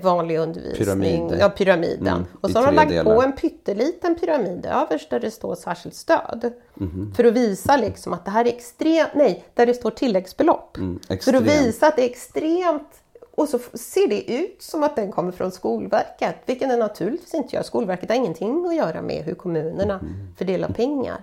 vanlig 0.03 0.37
undervisning. 0.39 0.85
Pyramid. 0.85 1.39
Ja, 1.39 1.49
pyramiden. 1.49 2.07
Mm, 2.07 2.25
och 2.41 2.49
så 2.49 2.59
har 2.59 2.65
de 2.65 2.75
lagt 2.75 2.89
delar. 2.89 3.15
på 3.15 3.21
en 3.21 3.31
pytteliten 3.33 4.15
pyramid 4.15 4.65
överst 4.65 5.09
där 5.09 5.19
det 5.19 5.31
står 5.31 5.55
särskilt 5.55 5.95
stöd. 5.95 6.53
Mhm. 6.73 7.13
För 7.15 7.23
att 7.23 7.33
visa 7.33 7.77
liksom 7.77 8.13
att 8.13 8.25
det 8.25 8.31
här 8.31 8.45
är 8.45 8.49
extremt, 8.49 9.09
nej, 9.15 9.43
där 9.53 9.65
det 9.65 9.73
står 9.73 9.91
tilläggsbelopp. 9.91 10.77
Mm, 10.77 10.99
För 11.21 11.33
att 11.33 11.43
visa 11.43 11.87
att 11.87 11.95
det 11.95 12.01
är 12.01 12.09
extremt 12.09 12.89
och 13.35 13.49
så 13.49 13.59
ser 13.73 14.07
det 14.07 14.31
ut 14.33 14.61
som 14.61 14.83
att 14.83 14.95
den 14.95 15.11
kommer 15.11 15.31
från 15.31 15.51
Skolverket, 15.51 16.35
vilket 16.45 16.69
den 16.69 16.79
naturligtvis 16.79 17.33
inte 17.33 17.55
gör. 17.55 17.63
Skolverket 17.63 18.09
har 18.09 18.15
ingenting 18.15 18.65
att 18.67 18.75
göra 18.75 19.01
med 19.01 19.23
hur 19.23 19.35
kommunerna 19.35 19.93
Mm. 19.93 20.13
fördelar 20.37 20.69
pengar. 20.69 21.21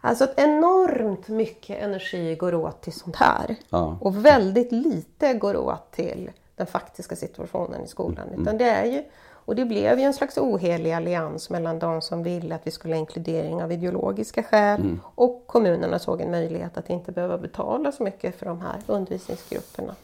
Alltså 0.00 0.24
att 0.24 0.38
enormt 0.40 1.28
mycket 1.28 1.82
energi 1.82 2.34
går 2.36 2.54
åt 2.54 2.82
till 2.82 2.92
sånt 2.92 3.16
här. 3.16 3.56
Ja. 3.68 3.98
Och 4.00 4.24
väldigt 4.26 4.72
lite 4.72 5.34
går 5.34 5.56
åt 5.56 5.92
till 5.92 6.30
den 6.56 6.66
faktiska 6.66 7.16
situationen 7.16 7.84
i 7.84 7.86
skolan. 7.86 8.28
Utan 8.38 8.58
det 8.58 8.70
är 8.70 8.84
ju, 8.84 9.02
och 9.46 9.56
det 9.56 9.64
blev 9.64 9.98
ju 9.98 10.04
en 10.04 10.14
slags 10.14 10.38
ohelig 10.38 10.92
allians 10.92 11.50
mellan 11.50 11.78
de 11.78 12.00
som 12.00 12.22
ville 12.22 12.54
att 12.54 12.66
vi 12.66 12.70
skulle 12.70 12.94
ha 12.94 12.98
inkludering 12.98 13.62
av 13.62 13.72
ideologiska 13.72 14.42
skäl 14.42 14.80
och 15.14 15.44
kommunerna 15.46 15.98
såg 15.98 16.20
en 16.20 16.30
möjlighet 16.30 16.76
att 16.78 16.90
inte 16.90 17.12
behöva 17.12 17.38
betala 17.38 17.92
så 17.92 18.02
mycket 18.02 18.38
för 18.38 18.46
de 18.46 18.60
här 18.60 18.76
undervisningsgrupperna. 18.86 19.94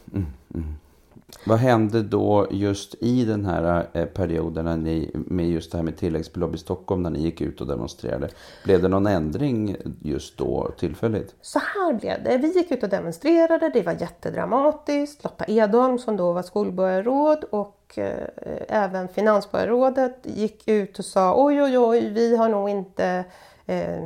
Vad 1.45 1.57
hände 1.57 2.01
då 2.01 2.47
just 2.51 2.95
i 2.99 3.25
den 3.25 3.45
här 3.45 3.87
eh, 3.93 4.05
perioden 4.05 4.65
när 4.65 4.77
ni, 4.77 5.11
med 5.13 5.49
just 5.49 5.71
det 5.71 5.77
här 5.77 5.85
med 5.85 5.97
tilläggsbelopp 5.97 6.55
i 6.55 6.57
Stockholm 6.57 7.03
när 7.03 7.09
ni 7.09 7.21
gick 7.21 7.41
ut 7.41 7.61
och 7.61 7.67
demonstrerade? 7.67 8.29
Blev 8.63 8.81
det 8.81 8.87
någon 8.87 9.07
ändring 9.07 9.75
just 10.01 10.37
då 10.37 10.71
tillfälligt? 10.79 11.35
Så 11.41 11.59
här 11.59 11.93
blev 11.93 12.23
det. 12.23 12.37
Vi 12.37 12.53
gick 12.53 12.71
ut 12.71 12.83
och 12.83 12.89
demonstrerade, 12.89 13.69
det 13.69 13.81
var 13.81 13.93
jättedramatiskt. 13.93 15.23
Lotta 15.23 15.45
Edholm 15.47 15.99
som 15.99 16.17
då 16.17 16.33
var 16.33 16.41
skolborgarråd 16.41 17.43
och 17.43 17.93
eh, 17.97 18.27
även 18.67 19.07
finansborgarrådet 19.07 20.17
gick 20.23 20.67
ut 20.67 20.99
och 20.99 21.05
sa 21.05 21.45
oj 21.45 21.61
oj 21.61 21.77
oj, 21.79 22.09
vi 22.09 22.37
har 22.37 22.49
nog 22.49 22.69
inte 22.69 23.25
eh, 23.65 24.03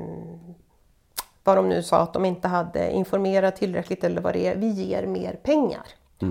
vad 1.43 1.57
de 1.57 1.69
nu 1.69 1.83
sa 1.83 1.97
att 2.01 2.13
de 2.13 2.25
inte 2.25 2.47
hade 2.47 2.91
informerat 2.91 3.55
tillräckligt 3.55 4.03
eller 4.03 4.21
vad 4.21 4.33
det 4.33 4.47
är. 4.47 4.55
Vi 4.55 4.67
ger 4.67 5.05
mer 5.07 5.33
pengar. 5.43 5.85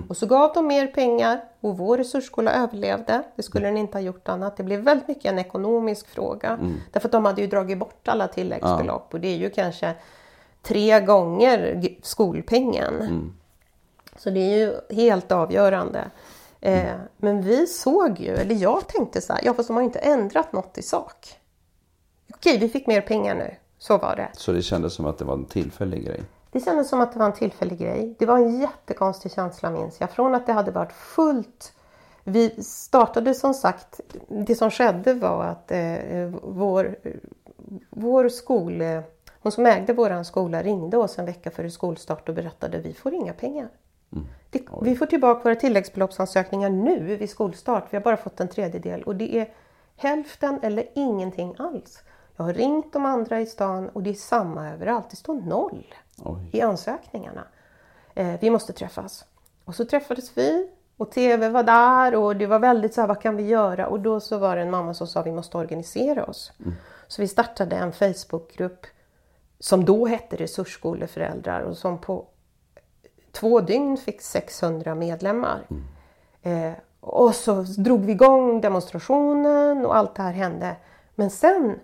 Och 0.08 0.16
så 0.16 0.26
gav 0.26 0.52
de 0.54 0.66
mer 0.66 0.86
pengar 0.86 1.44
och 1.60 1.78
vår 1.78 1.98
resursskola 1.98 2.52
överlevde. 2.52 3.22
Det 3.36 3.42
skulle 3.42 3.66
den 3.66 3.76
inte 3.76 3.98
ha 3.98 4.02
gjort 4.02 4.28
annat. 4.28 4.56
Det 4.56 4.62
blev 4.62 4.80
väldigt 4.80 5.08
mycket 5.08 5.24
en 5.24 5.38
ekonomisk 5.38 6.08
fråga. 6.08 6.58
Därför 6.92 7.08
att 7.08 7.12
de 7.12 7.24
hade 7.24 7.40
ju 7.40 7.46
dragit 7.46 7.78
bort 7.78 8.08
alla 8.08 8.28
tilläggsbelopp 8.28 9.14
och 9.14 9.20
det 9.20 9.28
är 9.28 9.36
ju 9.36 9.50
kanske 9.50 9.94
tre 10.62 11.00
gånger 11.00 11.80
skolpengen. 12.02 13.32
Så 14.16 14.30
det 14.30 14.40
är 14.40 14.56
ju 14.56 14.96
helt 14.96 15.32
avgörande. 15.32 16.10
Eh, 16.60 16.94
men 17.16 17.42
vi 17.42 17.66
såg 17.66 18.20
ju, 18.20 18.36
eller 18.36 18.54
jag 18.54 18.88
tänkte 18.88 19.20
så 19.20 19.32
här, 19.32 19.40
ja 19.44 19.54
fast 19.54 19.68
de 19.68 19.74
har 19.74 19.82
ju 19.82 19.86
inte 19.86 19.98
ändrat 19.98 20.52
något 20.52 20.78
i 20.78 20.82
sak. 20.82 21.36
Okej, 22.34 22.58
vi 22.58 22.68
fick 22.68 22.86
mer 22.86 23.00
pengar 23.00 23.34
nu. 23.34 23.54
Så 23.78 23.98
var 23.98 24.16
det. 24.16 24.28
Så 24.32 24.52
det 24.52 24.62
kändes 24.62 24.94
som 24.94 25.06
att 25.06 25.18
det 25.18 25.24
var 25.24 25.34
en 25.34 25.44
tillfällig 25.44 26.06
grej? 26.06 26.22
Det 26.54 26.60
kändes 26.60 26.88
som 26.88 27.00
att 27.00 27.12
det 27.12 27.18
var 27.18 27.26
en 27.26 27.32
tillfällig 27.32 27.78
grej. 27.78 28.14
Det 28.18 28.26
var 28.26 28.38
en 28.38 28.60
jättekonstig 28.60 29.32
känsla 29.32 29.70
minns 29.70 30.00
jag. 30.00 30.10
Från 30.10 30.34
att 30.34 30.46
det 30.46 30.52
hade 30.52 30.70
varit 30.70 30.92
fullt. 30.92 31.72
Vi 32.24 32.62
startade 32.62 33.34
som 33.34 33.54
sagt, 33.54 34.00
det 34.28 34.54
som 34.54 34.70
skedde 34.70 35.14
var 35.14 35.44
att 35.44 35.70
eh, 35.70 36.30
vår, 36.42 36.96
vår 37.90 38.28
skol, 38.28 38.80
eh, 38.80 39.00
hon 39.40 39.52
som 39.52 39.66
ägde 39.66 39.92
våran 39.92 40.24
skola 40.24 40.62
ringde 40.62 40.96
oss 40.96 41.18
en 41.18 41.26
vecka 41.26 41.50
före 41.50 41.70
skolstart 41.70 42.28
och 42.28 42.34
berättade 42.34 42.78
vi 42.78 42.94
får 42.94 43.14
inga 43.14 43.32
pengar. 43.32 43.68
Det, 44.50 44.62
vi 44.82 44.96
får 44.96 45.06
tillbaka 45.06 45.42
våra 45.44 45.54
tilläggsbeloppsansökningar 45.54 46.70
nu 46.70 47.16
vid 47.16 47.30
skolstart. 47.30 47.86
Vi 47.90 47.96
har 47.96 48.04
bara 48.04 48.16
fått 48.16 48.40
en 48.40 48.48
tredjedel 48.48 49.02
och 49.02 49.16
det 49.16 49.38
är 49.38 49.48
hälften 49.96 50.58
eller 50.62 50.86
ingenting 50.94 51.54
alls. 51.58 52.02
Jag 52.36 52.44
har 52.44 52.52
ringt 52.52 52.92
de 52.92 53.06
andra 53.06 53.40
i 53.40 53.46
stan 53.46 53.88
och 53.88 54.02
det 54.02 54.10
är 54.10 54.14
samma 54.14 54.70
överallt. 54.70 55.10
Det 55.10 55.16
står 55.16 55.34
noll 55.34 55.94
Oj. 56.24 56.50
i 56.52 56.60
ansökningarna. 56.60 57.44
Eh, 58.14 58.40
vi 58.40 58.50
måste 58.50 58.72
träffas. 58.72 59.24
Och 59.64 59.74
så 59.74 59.84
träffades 59.84 60.38
vi 60.38 60.70
och 60.96 61.10
TV 61.10 61.48
var 61.48 61.62
där 61.62 62.14
och 62.14 62.36
det 62.36 62.46
var 62.46 62.58
väldigt 62.58 62.94
så 62.94 63.00
här, 63.00 63.08
vad 63.08 63.20
kan 63.20 63.36
vi 63.36 63.42
göra? 63.42 63.86
Och 63.86 64.00
då 64.00 64.20
så 64.20 64.38
var 64.38 64.56
det 64.56 64.62
en 64.62 64.70
mamma 64.70 64.94
som 64.94 65.06
sa 65.06 65.22
vi 65.22 65.32
måste 65.32 65.58
organisera 65.58 66.24
oss. 66.24 66.52
Så 67.06 67.22
vi 67.22 67.28
startade 67.28 67.76
en 67.76 67.92
Facebookgrupp 67.92 68.86
som 69.58 69.84
då 69.84 70.06
hette 70.06 70.36
Resursskoleföräldrar 70.36 71.60
och 71.60 71.76
som 71.76 71.98
på 71.98 72.26
två 73.32 73.60
dygn 73.60 73.96
fick 73.96 74.22
600 74.22 74.94
medlemmar. 74.94 75.66
Eh, 76.42 76.72
och 77.00 77.34
så 77.34 77.62
drog 77.62 78.04
vi 78.04 78.12
igång 78.12 78.60
demonstrationen 78.60 79.86
och 79.86 79.96
allt 79.96 80.14
det 80.14 80.22
här 80.22 80.32
hände. 80.32 80.76
Men 81.14 81.30
sen, 81.30 81.80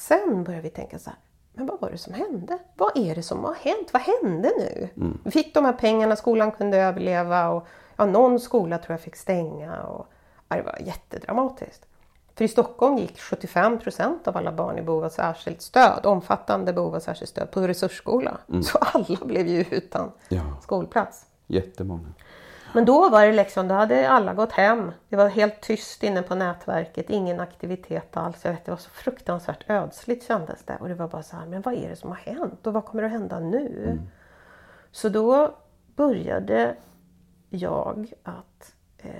sen 0.00 0.44
började 0.44 0.62
vi 0.62 0.70
tänka 0.70 0.98
så 0.98 1.10
här, 1.10 1.18
men 1.52 1.66
vad 1.66 1.80
var 1.80 1.90
det 1.90 1.98
som 1.98 2.14
hände? 2.14 2.58
Vad 2.76 2.96
är 2.96 3.14
det 3.14 3.22
som 3.22 3.44
har 3.44 3.54
hänt? 3.54 3.88
Vad 3.92 4.02
hände 4.02 4.52
nu? 4.58 4.88
Vi 5.24 5.30
fick 5.30 5.54
de 5.54 5.64
här 5.64 5.72
pengarna, 5.72 6.16
skolan 6.16 6.52
kunde 6.52 6.78
överleva 6.78 7.48
och 7.48 7.66
ja, 7.96 8.06
någon 8.06 8.40
skola 8.40 8.78
tror 8.78 8.92
jag 8.94 9.00
fick 9.00 9.16
stänga. 9.16 9.82
Och, 9.82 10.06
ja, 10.48 10.56
det 10.56 10.62
var 10.62 10.78
jättedramatiskt. 10.80 11.86
För 12.34 12.44
i 12.44 12.48
Stockholm 12.48 12.98
gick 12.98 13.20
75 13.20 13.78
procent 13.78 14.28
av 14.28 14.36
alla 14.36 14.52
barn 14.52 14.78
i 14.78 14.82
behov 14.82 15.04
av 15.04 15.08
särskilt 15.08 15.62
stöd, 15.62 16.06
omfattande 16.06 16.72
behov 16.72 16.94
av 16.94 17.00
särskilt 17.00 17.30
stöd, 17.30 17.50
på 17.50 17.60
resursskola. 17.60 18.38
Så 18.62 18.78
alla 18.78 19.18
blev 19.24 19.46
ju 19.46 19.64
utan 19.70 20.12
Ja. 20.28 20.42
skolplats. 20.62 21.26
Jättemånga. 21.46 22.08
Men 22.74 22.84
då 22.84 23.08
var 23.08 23.26
det 23.26 23.32
liksom, 23.32 23.68
då 23.68 23.74
hade 23.74 24.10
alla 24.10 24.34
gått 24.34 24.52
hem. 24.52 24.92
Det 25.08 25.16
var 25.16 25.28
helt 25.28 25.60
tyst 25.60 26.02
inne 26.02 26.22
på 26.22 26.34
nätverket, 26.34 27.10
ingen 27.10 27.40
aktivitet 27.40 28.16
alls. 28.16 28.44
Jag 28.44 28.52
vet, 28.52 28.64
det 28.64 28.70
var 28.70 28.78
så 28.78 28.90
fruktansvärt 28.90 29.70
ödsligt 29.70 30.26
kändes 30.26 30.64
det. 30.64 30.76
Och 30.80 30.88
det 30.88 30.94
var 30.94 31.08
bara 31.08 31.22
så 31.22 31.36
här, 31.36 31.46
men 31.46 31.62
vad 31.62 31.74
är 31.74 31.88
det 31.88 31.96
som 31.96 32.10
har 32.10 32.16
hänt? 32.16 32.66
Och 32.66 32.72
vad 32.72 32.84
kommer 32.84 33.02
att 33.02 33.10
hända 33.10 33.40
nu? 33.40 33.98
Så 34.90 35.08
då 35.08 35.54
började 35.96 36.76
jag 37.50 38.12
att 38.22 38.74
eh, 38.98 39.10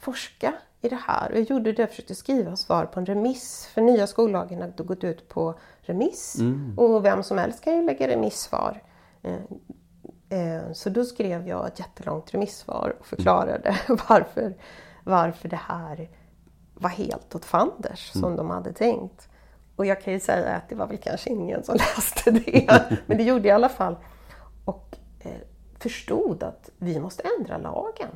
forska 0.00 0.52
i 0.80 0.88
det 0.88 1.00
här. 1.06 1.32
Och 1.32 1.38
jag 1.38 1.44
gjorde 1.50 1.72
det, 1.72 1.82
jag 1.82 1.90
försökte 1.90 2.14
skriva 2.14 2.56
svar 2.56 2.84
på 2.84 3.00
en 3.00 3.06
remiss. 3.06 3.66
För 3.74 3.82
nya 3.82 4.06
skollagen 4.06 4.60
hade 4.60 4.82
gått 4.82 5.04
ut 5.04 5.28
på 5.28 5.54
remiss. 5.80 6.36
Och 6.76 7.04
vem 7.04 7.22
som 7.22 7.38
helst 7.38 7.64
kan 7.64 7.76
ju 7.76 7.82
lägga 7.82 8.08
remissvar. 8.08 8.82
Eh, 9.22 9.40
Så 10.72 10.90
då 10.90 11.04
skrev 11.04 11.48
jag 11.48 11.66
ett 11.66 11.78
jättelångt 11.78 12.34
remissvar 12.34 12.96
och 13.00 13.06
förklarade 13.06 13.76
varför, 14.08 14.54
varför 15.04 15.48
det 15.48 15.60
här 15.66 16.08
var 16.74 16.90
helt 16.90 17.34
åt 17.34 17.44
fanders 17.44 18.12
som 18.12 18.36
de 18.36 18.50
hade 18.50 18.72
tänkt. 18.72 19.28
Och 19.76 19.86
jag 19.86 20.02
kan 20.02 20.12
ju 20.12 20.20
säga 20.20 20.56
att 20.56 20.68
det 20.68 20.74
var 20.74 20.86
väl 20.86 20.98
kanske 20.98 21.30
ingen 21.30 21.64
som 21.64 21.74
läste 21.96 22.30
det, 22.30 22.86
men 23.06 23.16
det 23.16 23.24
gjorde 23.24 23.48
jag 23.48 23.54
i 23.54 23.56
alla 23.56 23.68
fall. 23.68 23.96
Och 24.64 24.96
eh, 25.20 25.30
förstod 25.78 26.42
att 26.42 26.70
vi 26.78 27.00
måste 27.00 27.22
ändra 27.38 27.58
lagen. 27.58 28.10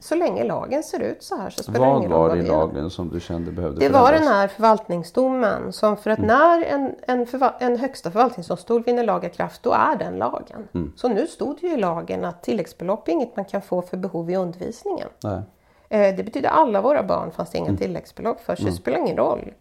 Så 0.00 0.14
länge 0.14 0.44
lagen 0.44 0.82
ser 0.82 1.00
ut 1.00 1.22
så 1.22 1.36
här 1.36 1.50
så 1.50 1.62
spelar 1.62 1.80
det 1.80 1.86
Vad 1.86 1.98
ingen 1.98 2.10
roll 2.10 2.20
var 2.20 2.28
vad 2.28 2.38
det 2.38 2.44
i 2.44 2.46
lagen 2.48 2.90
som 2.90 3.08
du 3.08 3.20
kände 3.20 3.52
behövde 3.52 3.80
Det 3.80 3.88
var 3.88 4.06
förändras? 4.06 4.28
den 4.28 4.34
här 4.38 4.48
förvaltningsdomen 4.48 5.72
som 5.72 5.96
för 5.96 6.10
att 6.10 6.18
när 6.18 6.62
en, 6.64 6.94
en, 7.06 7.26
förva- 7.26 7.54
en 7.58 7.76
högsta 7.76 8.10
förvaltningsdomstol 8.10 8.82
vinner 8.82 9.04
laga 9.04 9.28
kraft, 9.28 9.62
då 9.62 9.72
är 9.72 9.96
den 9.96 10.16
lagen. 10.16 10.68
Så 10.96 11.08
nu 11.08 11.26
stod 11.26 11.58
det 11.60 11.66
ju 11.66 11.72
i 11.72 11.76
lagen 11.76 12.24
att 12.24 12.42
tilläggsbelopp 12.42 13.08
är 13.08 13.12
inget 13.12 13.36
man 13.36 13.44
kan 13.44 13.62
få 13.62 13.82
för 13.82 13.96
behov 13.96 14.30
i 14.30 14.36
undervisningen. 14.36 15.08
Nej. 15.24 15.40
Eh, 15.88 16.16
Det 16.16 16.22
betyder 16.24 16.48
alla 16.48 16.80
våra 16.82 17.02
barn 17.02 17.30
fanns 17.30 17.50
det 17.50 17.58
inga 17.58 17.76
tilläggsbelopp 17.76 18.40
för, 18.40 18.56
så 18.56 18.64
det 18.64 18.72
spelar 18.72 18.98
ingen 18.98 19.16
roll. 19.16 19.52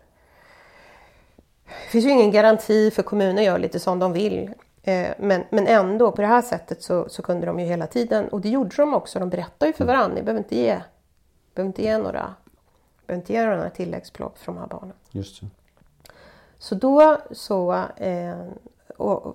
Det 1.65 1.89
finns 1.91 2.05
ju 2.05 2.09
ingen 2.09 2.31
garanti 2.31 2.91
för 2.91 3.03
kommuner 3.03 3.41
gör 3.43 3.59
lite 3.59 3.79
som 3.79 3.99
de 3.99 4.13
vill. 4.13 4.49
Eh, 4.83 5.13
Men, 5.19 5.43
men 5.49 5.67
ändå, 5.67 6.11
på 6.11 6.21
det 6.21 6.27
här 6.27 6.41
sättet 6.41 6.83
så, 6.83 7.09
så 7.09 7.21
kunde 7.21 7.45
de 7.45 7.59
ju 7.59 7.65
hela 7.65 7.87
tiden, 7.87 8.27
och 8.27 8.41
det 8.41 8.49
gjorde 8.49 8.75
de 8.75 8.93
också, 8.93 9.19
de 9.19 9.29
berättade 9.29 9.67
ju 9.67 9.73
för 9.73 9.85
varandra, 9.85 10.15
ni 10.15 10.21
behöver 10.21 10.39
inte 10.39 10.55
ge, 10.55 10.81
behöver 11.55 11.67
inte 11.67 11.81
ge 11.83 11.97
några, 11.97 12.35
behöver 13.07 13.21
inte 13.21 13.33
ge 13.33 13.45
några 13.45 13.69
tilläggsbelopp 13.69 14.37
för 14.37 14.45
de 14.45 14.57
här 14.57 14.67
barnen. 14.67 14.95
Just 15.11 15.41
det. 15.41 15.47
Så 16.57 16.75
då 16.75 17.17
så 17.31 17.73
eh, 17.97 18.35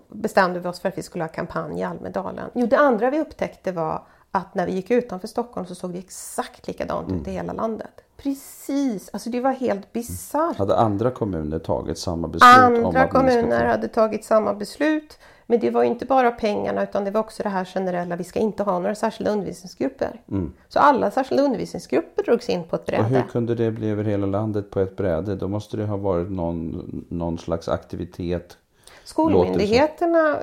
bestämde 0.09 0.61
vi 0.61 0.69
oss 0.69 0.81
för 0.81 0.89
att 0.89 0.99
vi 0.99 1.03
skulle 1.03 1.25
ha 1.25 1.29
kampanj 1.29 1.81
i 1.81 1.83
Almedalen. 1.83 2.51
Jo, 2.55 2.67
det 2.67 2.79
andra 2.79 3.11
vi 3.11 3.21
upptäckte 3.21 3.73
var 3.73 4.03
att 4.31 4.55
när 4.55 4.67
vi 4.67 4.73
gick 4.73 4.91
utanför 4.91 5.29
Stockholm 5.29 5.67
så 5.67 5.75
såg 5.75 5.93
vi 5.93 5.99
exakt 5.99 6.67
likadant 6.67 7.13
ut 7.13 7.29
i 7.29 7.31
hela 7.31 7.53
landet. 7.53 8.03
Precis, 8.17 9.11
alltså 9.13 9.31
det 9.31 9.41
var 9.41 9.53
helt 9.53 9.93
bisarrt. 9.93 10.57
Hade 10.57 10.77
andra 10.77 11.11
kommuner 11.11 11.59
tagit 11.59 11.99
samma 11.99 12.29
beslut 12.29 12.55
Andra 12.55 13.09
kommuner 13.09 13.65
hade 13.65 13.89
tagit 13.89 14.25
samma 14.25 14.55
beslut. 14.55 15.19
Men 15.49 15.61
det 15.61 15.71
var 15.71 15.83
inte 15.83 16.07
bara 16.07 16.31
pengarna 16.31 16.83
utan 16.83 17.05
det 17.05 17.11
var 17.11 17.21
också 17.21 17.43
det 17.43 17.49
här 17.49 17.65
generella, 17.65 18.17
vi 18.17 18.25
ska 18.25 18.39
inte 18.39 18.63
ha 18.63 18.79
några 18.79 18.95
särskilda 18.95 19.31
undervisningsgrupper. 19.31 20.21
Så 20.69 20.79
alla 20.79 21.11
särskilda 21.11 21.43
undervisningsgrupper 21.43 22.23
drogs 22.23 22.49
in 22.49 22.65
på 22.65 22.77
ett 22.77 22.89
Och 22.89 22.95
hur 22.95 23.11
bräde. 23.11 23.25
kunde 23.31 23.55
det 23.55 23.71
bli 23.71 23.91
över 23.91 24.05
hela 24.05 24.27
landet 24.27 24.71
på 24.71 24.81
ett 24.81 24.97
bräde? 24.97 25.37
Då 25.37 25.49
måste 25.49 25.77
det 25.77 25.85
ha 25.85 25.97
varit 25.97 26.31
någon, 26.31 27.05
någon 27.09 27.39
slags 27.39 27.69
aktivitet. 27.69 28.57
Skolmyndigheterna 29.05 30.39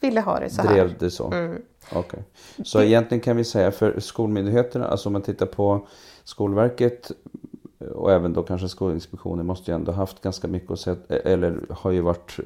ville 0.00 0.20
ha 0.20 0.40
det 0.40 0.50
så 0.50 0.62
här. 0.62 0.74
Drev 0.74 0.98
det 0.98 1.10
så? 1.10 1.32
Mm. 1.32 1.62
Okej. 1.92 2.20
Så 2.64 2.82
egentligen 2.82 3.20
kan 3.20 3.36
vi 3.36 3.44
säga 3.44 3.70
för 3.70 4.00
skolmyndigheterna, 4.00 4.88
alltså 4.88 5.08
om 5.08 5.12
man 5.12 5.22
tittar 5.22 5.46
på 5.46 5.86
Skolverket 6.28 7.10
och 7.94 8.12
även 8.12 8.32
då 8.32 8.42
kanske 8.42 8.68
Skolinspektionen 8.68 9.46
måste 9.46 9.70
ju 9.70 9.74
ändå 9.74 9.92
haft 9.92 10.20
ganska 10.20 10.48
mycket 10.48 10.70
att 10.70 10.80
säga, 10.80 10.96
eller 11.08 11.60
har 11.70 11.90
ju 11.90 12.00
varit, 12.00 12.36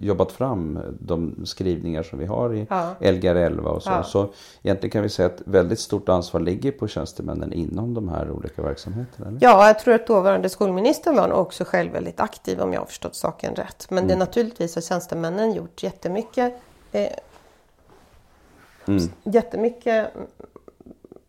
jobbat 0.00 0.32
fram 0.32 0.78
de 1.00 1.46
skrivningar 1.46 2.02
som 2.02 2.18
vi 2.18 2.26
har 2.26 2.54
i 2.54 2.66
ja. 2.70 2.94
Lgr 3.00 3.36
11 3.36 3.70
och 3.70 3.82
så. 3.82 3.90
Ja. 3.90 4.02
Så 4.02 4.28
egentligen 4.62 4.90
kan 4.90 5.02
vi 5.02 5.08
säga 5.08 5.26
att 5.26 5.42
väldigt 5.44 5.78
stort 5.78 6.08
ansvar 6.08 6.40
ligger 6.40 6.72
på 6.72 6.88
tjänstemännen 6.88 7.52
inom 7.52 7.94
de 7.94 8.08
här 8.08 8.30
olika 8.30 8.62
verksamheterna. 8.62 9.28
Eller? 9.28 9.38
Ja, 9.42 9.66
jag 9.66 9.78
tror 9.78 9.94
att 9.94 10.06
dåvarande 10.06 10.48
skolministern 10.48 11.16
var 11.16 11.32
också 11.32 11.64
själv 11.64 11.92
väldigt 11.92 12.20
aktiv 12.20 12.60
om 12.60 12.72
jag 12.72 12.80
har 12.80 12.86
förstått 12.86 13.14
saken 13.14 13.54
rätt. 13.54 13.86
Men 13.88 13.98
mm. 13.98 14.08
det 14.08 14.16
naturligtvis 14.16 14.74
har 14.74 14.82
tjänstemännen 14.82 15.54
gjort 15.54 15.82
jättemycket 15.82 16.54
eh, 16.92 17.08
mm. 18.86 19.08
jättemycket 19.24 20.08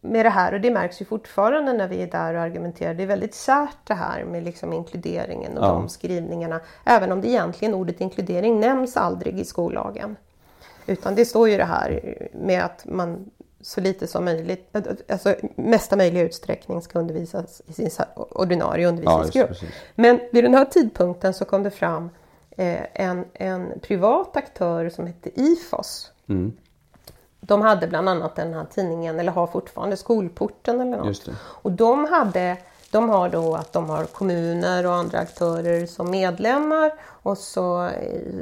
med 0.05 0.25
det 0.25 0.29
här 0.29 0.53
och 0.53 0.61
det 0.61 0.71
märks 0.71 1.01
ju 1.01 1.05
fortfarande 1.05 1.73
när 1.73 1.87
vi 1.87 2.01
är 2.01 2.07
där 2.07 2.33
och 2.33 2.41
argumenterar. 2.41 2.93
Det 2.93 3.03
är 3.03 3.07
väldigt 3.07 3.35
kärt 3.35 3.77
det 3.83 3.93
här 3.93 4.23
med 4.23 4.43
liksom 4.43 4.73
inkluderingen 4.73 5.57
och 5.57 5.65
ja. 5.65 5.69
de 5.69 5.89
skrivningarna. 5.89 6.59
Även 6.85 7.11
om 7.11 7.21
det 7.21 7.27
egentligen 7.27 7.73
ordet 7.73 8.01
inkludering 8.01 8.59
nämns 8.59 8.97
aldrig 8.97 9.39
i 9.39 9.45
skollagen. 9.45 10.15
Utan 10.85 11.15
det 11.15 11.25
står 11.25 11.49
ju 11.49 11.57
det 11.57 11.65
här 11.65 12.17
med 12.33 12.63
att 12.63 12.85
man 12.85 13.31
så 13.61 13.81
lite 13.81 14.07
som 14.07 14.25
möjligt, 14.25 14.75
alltså 15.09 15.35
mesta 15.55 15.95
möjliga 15.95 16.23
utsträckning 16.23 16.81
ska 16.81 16.99
undervisas 16.99 17.61
i 17.67 17.73
sin 17.73 17.89
ordinarie 18.15 18.87
undervisningsgrupp. 18.87 19.49
Ja, 19.61 19.67
Men 19.95 20.19
vid 20.31 20.43
den 20.43 20.53
här 20.53 20.65
tidpunkten 20.65 21.33
så 21.33 21.45
kom 21.45 21.63
det 21.63 21.71
fram 21.71 22.09
eh, 22.57 22.79
en, 22.93 23.25
en 23.33 23.79
privat 23.79 24.37
aktör 24.37 24.89
som 24.89 25.07
hette 25.07 25.41
IFOS. 25.41 26.11
Mm 26.27 26.53
de 27.45 27.61
hade 27.61 27.87
bland 27.87 28.09
annat 28.09 28.35
den 28.35 28.53
här 28.53 28.65
tidningen, 28.65 29.19
eller 29.19 29.31
har 29.31 29.47
fortfarande 29.47 29.97
Skolporten 29.97 30.81
eller 30.81 30.97
något. 30.97 31.29
Och 31.37 31.71
de, 31.71 32.05
hade, 32.05 32.57
de 32.91 33.09
har 33.09 33.29
då 33.29 33.55
att 33.55 33.73
de 33.73 33.89
har 33.89 34.05
kommuner 34.05 34.85
och 34.85 34.93
andra 34.93 35.19
aktörer 35.19 35.85
som 35.85 36.11
medlemmar 36.11 36.91
och 37.03 37.37
så, 37.37 37.89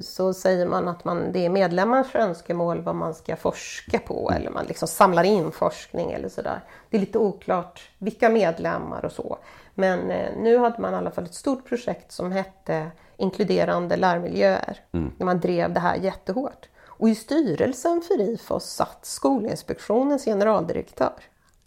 så 0.02 0.34
säger 0.34 0.66
man 0.66 0.88
att 0.88 1.06
man, 1.06 1.32
det 1.32 1.46
är 1.46 1.50
medlemmars 1.50 2.16
önskemål 2.16 2.82
vad 2.82 2.96
man 2.96 3.14
ska 3.14 3.36
forska 3.36 4.00
på 4.00 4.30
mm. 4.30 4.42
eller 4.42 4.52
man 4.52 4.66
liksom 4.66 4.88
samlar 4.88 5.24
in 5.24 5.52
forskning 5.52 6.12
eller 6.12 6.30
sådär. 6.30 6.62
Det 6.90 6.98
är 6.98 7.02
lite 7.02 7.18
oklart 7.18 7.90
vilka 7.98 8.30
medlemmar 8.30 9.06
och 9.06 9.12
så. 9.12 9.38
Men 9.74 10.12
eh, 10.12 10.30
nu 10.38 10.58
hade 10.58 10.82
man 10.82 10.94
i 10.94 10.98
alla 10.98 11.12
fall 11.12 11.24
ett 11.24 11.34
stort 11.34 11.66
projekt 11.66 12.12
som 12.12 12.32
hette 12.32 12.92
Inkluderande 13.18 13.98
lärmiljöer. 13.98 14.78
Mm. 14.92 15.12
Man 15.20 15.40
drev 15.40 15.74
det 15.74 15.80
här 15.80 15.96
jättehårt. 15.96 16.68
Och 17.02 17.10
i 17.10 17.16
styrelsen 17.16 18.02
för 18.02 18.22
IFOS 18.22 18.66
satt 18.66 19.06
Skolinspektionens 19.06 20.26
generaldirektör 20.26 21.14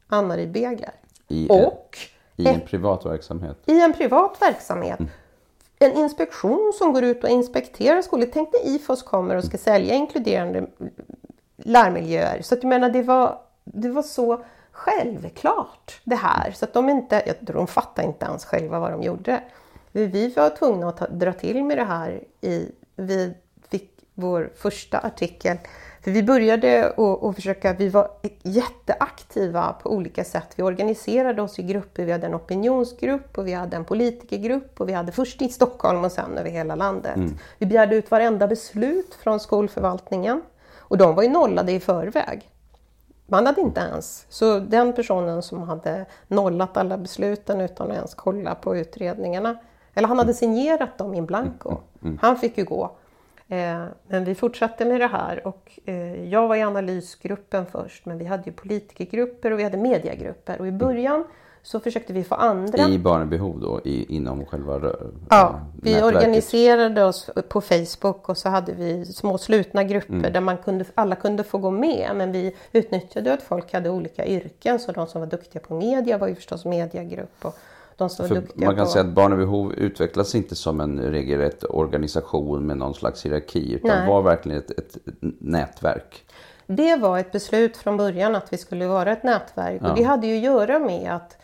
Ann-Marie 0.07 0.47
Begler. 0.47 0.93
I, 1.29 1.49
och 1.51 1.99
I 2.37 2.47
en 2.47 2.61
privat 2.61 3.07
verksamhet? 3.07 3.57
I 3.67 3.81
en 3.81 3.93
privat 3.93 4.37
verksamhet. 4.41 5.01
Mm. 5.01 5.11
En 5.79 5.93
inspektion 5.93 6.73
som 6.79 6.93
går 6.93 7.05
ut 7.05 7.25
och 7.25 7.31
inspekterar 7.31 8.03
skolor. 8.03 8.27
Tänk 8.33 8.53
när 8.53 8.75
IFOS 8.75 9.03
kommer 9.03 9.37
och 9.37 9.45
ska 9.45 9.59
sälja 9.59 9.95
inkluderande 9.95 10.67
lärmiljöer. 11.57 12.43
Så 12.43 12.55
att 12.55 12.63
jag 12.63 12.69
menar, 12.69 12.91
det 12.91 13.03
var, 13.03 13.39
det 13.65 13.89
var 13.89 14.03
så 14.03 14.45
självklart 14.73 16.01
det 16.05 16.17
här. 16.17 16.51
Så 16.51 16.65
att 16.65 16.73
de 16.73 16.89
inte, 16.89 17.23
jag 17.27 17.47
tror 17.47 17.57
de 17.57 17.67
fattade 17.67 18.09
inte 18.09 18.27
ens 18.27 18.45
själva 18.45 18.79
vad 18.79 18.91
de 18.91 19.03
gjorde. 19.03 19.43
Vi 19.93 20.29
var 20.29 20.51
tvungna 20.51 20.89
att 20.89 20.97
ta, 20.97 21.07
dra 21.07 21.33
till 21.33 21.65
med 21.65 21.79
det 21.79 21.85
här 21.85 22.25
i, 22.41 22.73
vid 22.97 23.35
vår 24.15 24.51
första 24.57 24.99
artikel. 24.99 25.59
För 26.05 26.11
vi 26.11 26.23
började 26.23 26.95
att 27.23 27.35
försöka, 27.35 27.73
vi 27.73 27.89
var 27.89 28.11
jätteaktiva 28.43 29.73
på 29.83 29.91
olika 29.91 30.25
sätt. 30.25 30.53
Vi 30.57 30.63
organiserade 30.63 31.43
oss 31.43 31.59
i 31.59 31.63
grupper, 31.63 32.05
vi 32.05 32.13
hade 32.13 32.27
en 32.27 32.35
opinionsgrupp 32.35 33.39
och 33.39 33.47
vi 33.47 33.53
hade 33.53 33.77
en 33.77 33.85
politikergrupp 33.85 34.81
och 34.81 34.89
vi 34.89 34.93
hade 34.93 35.13
först 35.13 35.43
i 35.43 35.49
Stockholm 35.49 36.05
och 36.05 36.13
sen 36.13 36.39
över 36.39 36.51
hela 36.51 36.75
landet. 36.75 37.17
Mm. 37.17 37.39
Vi 37.59 37.67
begärde 37.67 37.97
ut 37.97 38.11
varenda 38.11 38.47
beslut 38.47 39.15
från 39.15 39.41
skolförvaltningen 39.41 40.43
och 40.79 40.99
de 40.99 41.15
var 41.15 41.23
ju 41.23 41.29
nollade 41.29 41.73
i 41.73 41.81
förväg. 41.81 42.51
Man 43.27 43.47
hade 43.47 43.61
inte 43.61 43.81
ens, 43.81 44.27
så 44.29 44.59
den 44.59 44.93
personen 44.93 45.43
som 45.43 45.63
hade 45.63 46.07
nollat 46.29 46.77
alla 46.77 46.99
besluten 46.99 47.61
utan 47.61 47.91
att 47.91 47.97
ens 47.97 48.15
kolla 48.15 48.55
på 48.55 48.77
utredningarna, 48.77 49.57
eller 49.95 50.09
han 50.09 50.19
hade 50.19 50.35
signerat 50.35 50.99
dem 50.99 51.15
in 51.15 51.27
blanco, 51.27 51.69
mm. 51.69 51.83
mm. 52.03 52.19
han 52.23 52.37
fick 52.37 52.59
ju 52.59 52.65
gå. 52.65 52.97
Eh, 53.49 53.85
men 54.09 54.25
vi 54.25 54.35
fortsatte 54.35 54.85
med 54.85 55.01
det 55.01 55.07
här 55.07 55.47
och 55.47 55.79
eh, 55.85 56.29
jag 56.29 56.49
var 56.49 56.57
i 56.57 56.63
analysgruppen 56.63 57.67
först 57.67 58.07
men 58.07 58.19
vi 58.19 58.25
hade 58.25 58.43
ju 58.47 58.53
politikergrupper 58.53 59.51
och 59.51 59.59
vi 59.59 59.63
hade 59.63 59.77
mediagrupper 59.77 60.61
och 60.61 60.67
i 60.67 60.73
början 60.73 61.25
så 61.63 61.81
försökte 61.81 62.13
vi 62.13 62.25
få 62.25 62.35
andra. 62.35 62.89
I 62.89 62.99
barnbehov 62.99 63.61
då 63.61 63.81
i, 63.85 64.17
inom 64.17 64.47
själva 64.47 64.81
Ja, 65.31 65.61
vi 65.83 65.93
nätverket. 65.93 66.17
organiserade 66.17 67.05
oss 67.05 67.31
på 67.49 67.61
Facebook 67.61 68.29
och 68.29 68.39
så 68.39 68.49
hade 68.49 68.73
vi 68.73 69.05
små 69.05 69.39
slutna 69.39 69.85
grupper 69.85 70.15
mm. 70.15 70.33
där 70.33 70.41
man 70.41 70.57
kunde, 70.57 70.85
alla 70.95 71.17
kunde 71.17 71.45
få 71.45 71.59
gå 71.59 71.71
med 71.71 72.11
men 72.15 72.33
vi 72.33 72.57
utnyttjade 72.73 73.33
att 73.33 73.43
folk 73.43 73.73
hade 73.73 73.91
olika 73.91 74.27
yrken 74.27 74.79
så 74.79 74.93
de 74.93 75.07
som 75.07 75.21
var 75.21 75.29
duktiga 75.29 75.63
på 75.63 75.75
media 75.75 76.19
var 76.19 76.29
ju 76.29 76.35
förstås 76.35 76.65
mediagrupp 76.65 77.45
och 77.45 77.59
de 77.97 78.11
som 78.11 78.29
För 78.29 78.35
duktiga 78.35 78.67
Man 78.67 78.77
kan 78.77 78.85
på... 78.85 78.91
säga 78.91 79.05
att 79.05 79.11
Barn 79.11 79.33
och 79.33 79.39
behov 79.39 79.73
utvecklas 79.73 80.35
inte 80.35 80.55
som 80.55 80.81
en 80.81 81.01
regelrätt 81.01 81.65
organisation 81.65 82.67
med 82.67 82.77
någon 82.77 82.95
slags 82.95 83.27
hierarki 83.27 83.73
utan 83.73 83.99
Nej. 83.99 84.09
var 84.09 84.23
verkligen 84.23 84.59
ett, 84.59 84.71
ett, 84.71 84.97
nätverk. 85.39 86.25
Det 86.67 86.97
var 86.97 87.19
ett 87.19 87.33
beslut 87.33 87.77
från 87.77 87.97
början 87.97 88.35
att 88.35 88.53
vi 88.53 88.57
skulle 88.57 88.87
vara 88.87 89.13
ett 89.13 89.23
nätverk 89.23 89.81
ja. 89.85 89.91
och 89.91 89.97
det 89.97 90.03
hade 90.03 90.27
ju 90.27 90.37
att 90.37 90.43
göra 90.43 90.79
med 90.79 91.15
att 91.15 91.37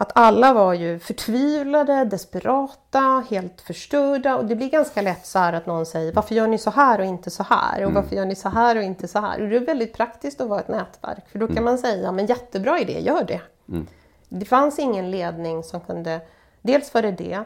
att 0.00 0.12
alla 0.14 0.52
var 0.52 0.74
ju 0.74 0.98
förtvivlade, 0.98 2.04
desperata, 2.04 3.24
helt 3.30 3.60
förstörda 3.60 4.36
och 4.36 4.44
det 4.44 4.56
blir 4.56 4.70
ganska 4.70 5.02
lätt 5.02 5.26
så 5.26 5.38
här 5.38 5.52
att 5.52 5.66
någon 5.66 5.86
säger 5.86 6.12
varför 6.12 6.34
gör 6.34 6.46
ni 6.46 6.58
så 6.58 6.70
här 6.70 6.98
och 6.98 7.06
inte 7.06 7.30
så 7.30 7.42
här 7.42 7.76
och 7.76 7.90
mm. 7.90 7.94
varför 7.94 8.16
gör 8.16 8.24
ni 8.24 8.34
så 8.34 8.48
här 8.48 8.76
och 8.76 8.82
inte 8.82 9.08
så 9.08 9.18
här. 9.20 9.42
Och 9.42 9.48
det 9.48 9.56
är 9.56 9.66
väldigt 9.66 9.92
praktiskt 9.92 10.40
att 10.40 10.48
vara 10.48 10.60
ett 10.60 10.68
nätverk 10.68 11.28
för 11.32 11.38
då 11.38 11.46
kan 11.46 11.56
mm. 11.56 11.64
man 11.64 11.78
säga 11.78 12.12
men 12.12 12.26
jättebra 12.26 12.78
idé, 12.78 13.00
gör 13.00 13.24
det. 13.24 13.40
Mm. 13.68 13.86
Det 14.28 14.44
fanns 14.44 14.78
ingen 14.78 15.10
ledning 15.10 15.62
som 15.62 15.80
kunde... 15.80 16.20
Dels 16.62 16.94
var 16.94 17.02
det 17.02 17.12
det 17.12 17.44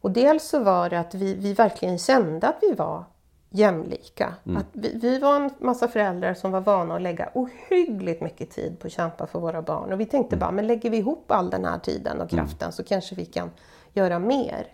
och 0.00 0.10
dels 0.10 0.44
så 0.44 0.58
var 0.58 0.90
det 0.90 1.00
att 1.00 1.14
vi, 1.14 1.34
vi 1.34 1.52
verkligen 1.52 1.98
kände 1.98 2.48
att 2.48 2.56
vi 2.62 2.72
var 2.72 3.04
jämlika. 3.50 4.34
Mm. 4.46 4.56
Att 4.56 4.66
vi, 4.72 4.98
vi, 4.98 5.18
var 5.18 5.36
en 5.36 5.50
massa 5.58 5.88
föräldrar 5.88 6.34
som 6.34 6.52
var 6.52 6.60
vana 6.60 6.94
att 6.94 7.02
lägga 7.02 7.30
ohyggligt 7.34 8.22
mycket 8.22 8.50
tid 8.50 8.78
på 8.78 8.86
att 8.86 8.92
kämpa 8.92 9.26
för 9.26 9.40
våra 9.40 9.62
barn. 9.62 9.92
Och 9.92 10.00
vi 10.00 10.06
tänkte 10.06 10.36
mm. 10.36 10.40
bara, 10.40 10.50
men 10.50 10.66
lägger 10.66 10.90
vi 10.90 10.96
ihop 10.96 11.30
all 11.30 11.50
den 11.50 11.64
här 11.64 11.78
tiden 11.78 12.20
och 12.20 12.32
mm. 12.32 12.44
kraften 12.44 12.66
mm. 12.66 12.72
så 12.72 12.84
kanske 12.84 13.14
vi 13.14 13.24
kan 13.24 13.50
göra 13.92 14.18
mer. 14.18 14.66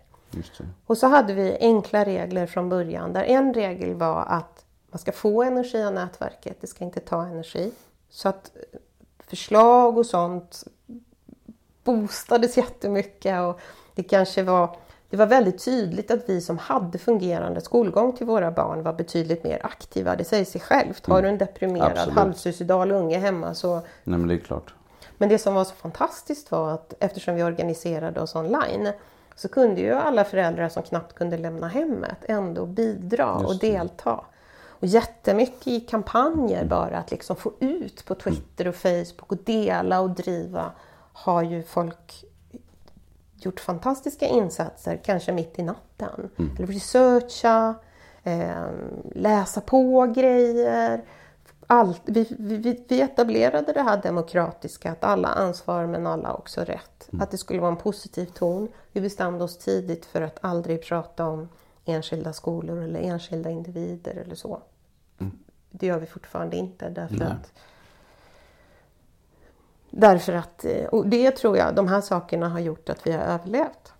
Och 0.86 0.98
så 0.98 1.06
hade 1.06 1.34
vi 1.34 1.58
enkla 1.60 2.04
regler 2.04 2.46
från 2.46 2.68
början. 2.68 3.12
Där 3.12 3.24
en 3.24 3.54
regel 3.54 3.94
var 3.94 4.24
att 4.28 4.64
man 4.90 4.98
ska 4.98 5.12
få 5.12 5.42
energi 5.42 5.82
av 5.82 5.92
nätverket, 5.92 6.56
det 6.60 6.66
ska 6.66 6.84
inte 6.84 7.00
ta 7.00 7.26
energi. 7.26 7.72
Så 8.10 8.28
att 8.28 8.52
förslag 9.18 9.98
och 9.98 10.06
sånt 10.06 10.64
boostades 11.84 12.56
jättemycket 12.56 13.40
och 13.40 13.60
det 13.94 14.02
kanske 14.02 14.42
var 14.42 14.76
det 15.10 15.16
var 15.16 15.26
väldigt 15.26 15.64
tydligt 15.64 16.10
att 16.10 16.28
vi 16.28 16.40
som 16.40 16.58
hade 16.58 16.98
fungerande 16.98 17.60
skolgång 17.60 18.16
till 18.16 18.26
våra 18.26 18.50
barn 18.50 18.82
var 18.82 18.92
betydligt 18.92 19.44
mer 19.44 19.60
aktiva. 19.66 20.16
Det 20.16 20.24
säger 20.24 20.44
sig 20.44 20.60
självt. 20.60 21.06
Har 21.06 21.22
du 21.22 21.28
en 21.28 21.38
deprimerad 21.38 21.98
mm, 21.98 22.16
halvsuicidal 22.16 22.90
unge 22.90 23.18
hemma 23.18 23.54
så... 23.54 23.74
Nej 23.74 24.18
men 24.18 24.28
det 24.28 24.34
är 24.34 24.38
klart. 24.38 24.74
Men 25.18 25.28
det 25.28 25.38
som 25.38 25.54
var 25.54 25.64
så 25.64 25.74
fantastiskt 25.74 26.50
var 26.50 26.70
att 26.70 26.94
eftersom 27.00 27.34
vi 27.34 27.42
organiserade 27.42 28.20
oss 28.20 28.34
online 28.34 28.92
så 29.36 29.48
kunde 29.48 29.80
ju 29.80 29.92
alla 29.92 30.24
föräldrar 30.24 30.68
som 30.68 30.82
knappt 30.82 31.14
kunde 31.14 31.38
lämna 31.38 31.68
hemmet 31.68 32.18
ändå 32.28 32.66
bidra 32.66 33.34
och 33.34 33.58
delta. 33.58 34.20
Och 34.68 34.86
jättemycket 34.86 35.66
i 35.66 35.80
kampanjer 35.80 36.64
bara 36.64 36.98
att 36.98 37.10
liksom 37.10 37.36
få 37.36 37.52
ut 37.60 38.04
på 38.04 38.14
Twitter 38.14 38.68
och 38.68 38.74
Facebook 38.74 39.32
och 39.32 39.38
dela 39.44 40.00
och 40.00 40.10
driva 40.10 40.72
har 41.12 41.42
ju 41.42 41.62
folk 41.62 42.24
gjort 43.36 43.60
fantastiska 43.60 44.26
insatser, 44.26 45.00
kanske 45.04 45.32
mitt 45.32 45.58
i 45.58 45.62
natten. 45.62 46.30
Mm. 46.38 46.56
Eller 46.56 46.66
researcha, 46.66 47.74
eh, 48.22 48.66
läsa 49.14 49.60
på 49.60 50.12
grejer. 50.16 51.04
Allt, 51.66 52.02
vi, 52.04 52.36
vi, 52.38 52.84
vi, 52.88 53.00
etablerade 53.00 53.72
det 53.72 53.82
här 53.82 54.02
demokratiska, 54.02 54.92
att 54.92 55.04
alla 55.04 55.28
ansvarar 55.28 55.86
men 55.86 56.06
alla 56.06 56.34
också 56.34 56.60
rätt. 56.60 57.08
Mm. 57.12 57.22
Att 57.22 57.30
det 57.30 57.38
skulle 57.38 57.60
vara 57.60 57.70
en 57.70 57.76
positiv 57.76 58.26
ton. 58.26 58.68
Vi 58.92 59.00
bestämde 59.00 59.44
oss 59.44 59.58
tidigt 59.58 60.06
för 60.06 60.20
att 60.20 60.38
aldrig 60.40 60.84
prata 60.84 61.26
om 61.26 61.48
enskilda 61.84 62.32
skolor 62.32 62.82
eller 62.82 63.00
enskilda 63.00 63.50
individer 63.50 64.14
eller 64.14 64.34
så. 64.34 64.62
Mm. 65.18 65.38
Det 65.70 65.86
gör 65.86 65.98
vi 65.98 66.06
fortfarande 66.06 66.56
inte 66.56 66.88
därför 66.88 67.16
Nej. 67.16 67.26
att 67.28 67.52
Därför 69.90 70.32
att, 70.32 70.64
eh, 70.64 70.84
och 70.84 71.06
det 71.06 71.30
tror 71.30 71.56
jag, 71.56 71.74
de 71.74 71.88
här 71.88 72.00
sakerna 72.00 72.48
har 72.48 72.60
gjort 72.60 72.88
att 72.88 73.06
vi 73.06 73.12
har 73.12 73.20
överlevt. 73.20 73.92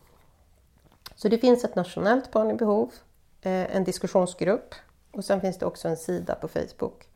Så 1.15 1.29
det 1.29 1.39
finns 1.39 1.65
ett 1.65 1.75
nationellt 1.75 2.31
barn 2.31 2.51
i 2.51 2.55
behov, 2.55 2.93
eh, 3.43 3.77
en 3.77 3.85
diskussionsgrupp 3.85 4.75
och 5.13 5.25
sen 5.25 5.41
finns 5.41 5.59
det 5.59 5.67
också 5.67 5.89
en 5.89 5.97
sida 5.97 6.35
på 6.35 6.49
Facebook. 6.49 7.07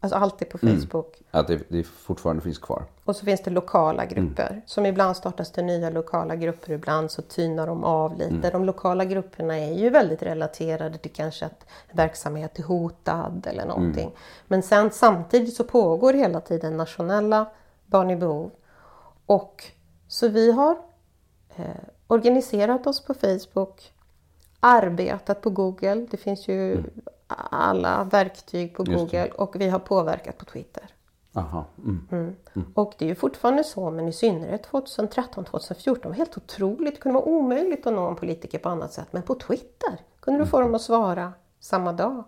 Alltså 0.00 0.18
allt 0.18 0.42
är 0.42 0.46
på 0.46 0.58
Facebook. 0.58 1.22
Att 1.30 1.46
det, 1.46 1.60
det 1.68 1.84
fortfarande 1.84 2.42
finns 2.42 2.58
kvar. 2.58 2.84
Och 3.04 3.16
så 3.16 3.24
finns 3.24 3.42
det 3.42 3.50
lokala 3.50 4.04
Mm. 4.04 4.14
grupper. 4.14 4.62
Som 4.66 4.86
ibland 4.86 5.16
startas 5.16 5.52
det 5.52 5.62
nya 5.62 5.90
lokala 5.90 6.36
grupper, 6.36 6.72
ibland 6.72 7.10
så 7.10 7.22
tynar 7.22 7.66
de 7.66 7.84
av 7.84 8.12
lite. 8.12 8.34
Mm. 8.34 8.52
De 8.52 8.64
lokala 8.64 9.04
grupperna 9.04 9.58
är 9.58 9.72
ju 9.72 9.90
väldigt 9.90 10.22
relaterade 10.22 10.98
till 10.98 11.12
kanske 11.12 11.46
att 11.46 11.66
verksamhet 11.92 12.58
är 12.58 12.62
hotad 12.62 13.46
eller 13.50 13.66
någonting. 13.66 14.04
Mm. 14.06 14.16
Men 14.46 14.62
sen 14.62 14.90
samtidigt 14.90 15.54
så 15.54 15.64
pågår 15.64 16.12
hela 16.12 16.40
tiden 16.40 16.76
nationella 16.76 17.46
barn 17.86 18.10
i 18.10 18.16
behov. 18.16 18.50
Och 19.26 19.64
så 20.08 20.28
vi 20.28 20.52
har 20.52 20.78
eh, 21.56 21.66
organiserat 22.06 22.86
oss 22.86 23.04
på 23.04 23.14
Facebook, 23.14 23.92
arbetat 24.60 25.40
på 25.40 25.50
Google. 25.50 26.06
Det 26.10 26.16
finns 26.16 26.48
ju 26.48 26.82
alla 27.50 28.04
verktyg 28.04 28.74
på 28.74 28.82
Mm. 28.82 28.94
Det. 28.94 29.00
Google 29.00 29.30
och 29.30 29.56
vi 29.60 29.68
har 29.68 29.78
påverkat 29.78 30.38
på 30.38 30.44
Twitter. 30.44 30.84
Aha. 31.34 31.64
Mm. 32.12 32.36
Och 32.74 32.94
det 32.98 33.04
är 33.04 33.08
ju 33.08 33.14
fortfarande 33.14 33.64
så, 33.64 33.90
men 33.90 34.08
i 34.08 34.12
synnerhet 34.12 34.62
2013, 34.62 35.44
2014 35.44 36.02
det 36.02 36.08
var 36.08 36.14
helt 36.14 36.36
otroligt. 36.36 36.94
Det 36.94 37.00
kunde 37.00 37.14
vara 37.14 37.24
omöjligt 37.28 37.86
att 37.86 37.92
nå 37.92 38.08
en 38.08 38.16
politiker 38.16 38.58
på 38.58 38.68
annat 38.68 38.92
sätt. 38.92 39.08
Men 39.10 39.22
på 39.22 39.34
Twitter 39.34 40.00
kunde 40.20 40.40
du 40.40 40.46
få 40.46 40.60
dem 40.60 40.74
att 40.74 40.82
svara 40.82 41.32
samma 41.60 41.92
dag. 41.92 42.24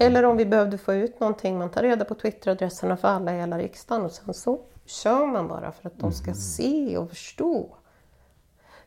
Eller 0.00 0.24
om 0.24 0.36
vi 0.36 0.46
behövde 0.46 0.78
få 0.78 0.94
ut 0.94 1.20
någonting, 1.20 1.58
man 1.58 1.70
tar 1.70 1.82
reda 1.82 2.04
på 2.04 2.14
Twitteradresserna 2.14 2.96
för 2.96 3.08
alla 3.08 3.34
i 3.34 3.38
hela 3.38 3.58
riksdagen 3.58 4.04
och 4.04 4.12
sen 4.12 4.34
så 4.34 4.60
kör 4.86 5.26
man 5.26 5.48
bara 5.48 5.72
för 5.72 5.86
att 5.88 5.98
de 5.98 6.12
ska 6.12 6.34
se 6.34 6.98
och 6.98 7.08
förstå. 7.08 7.76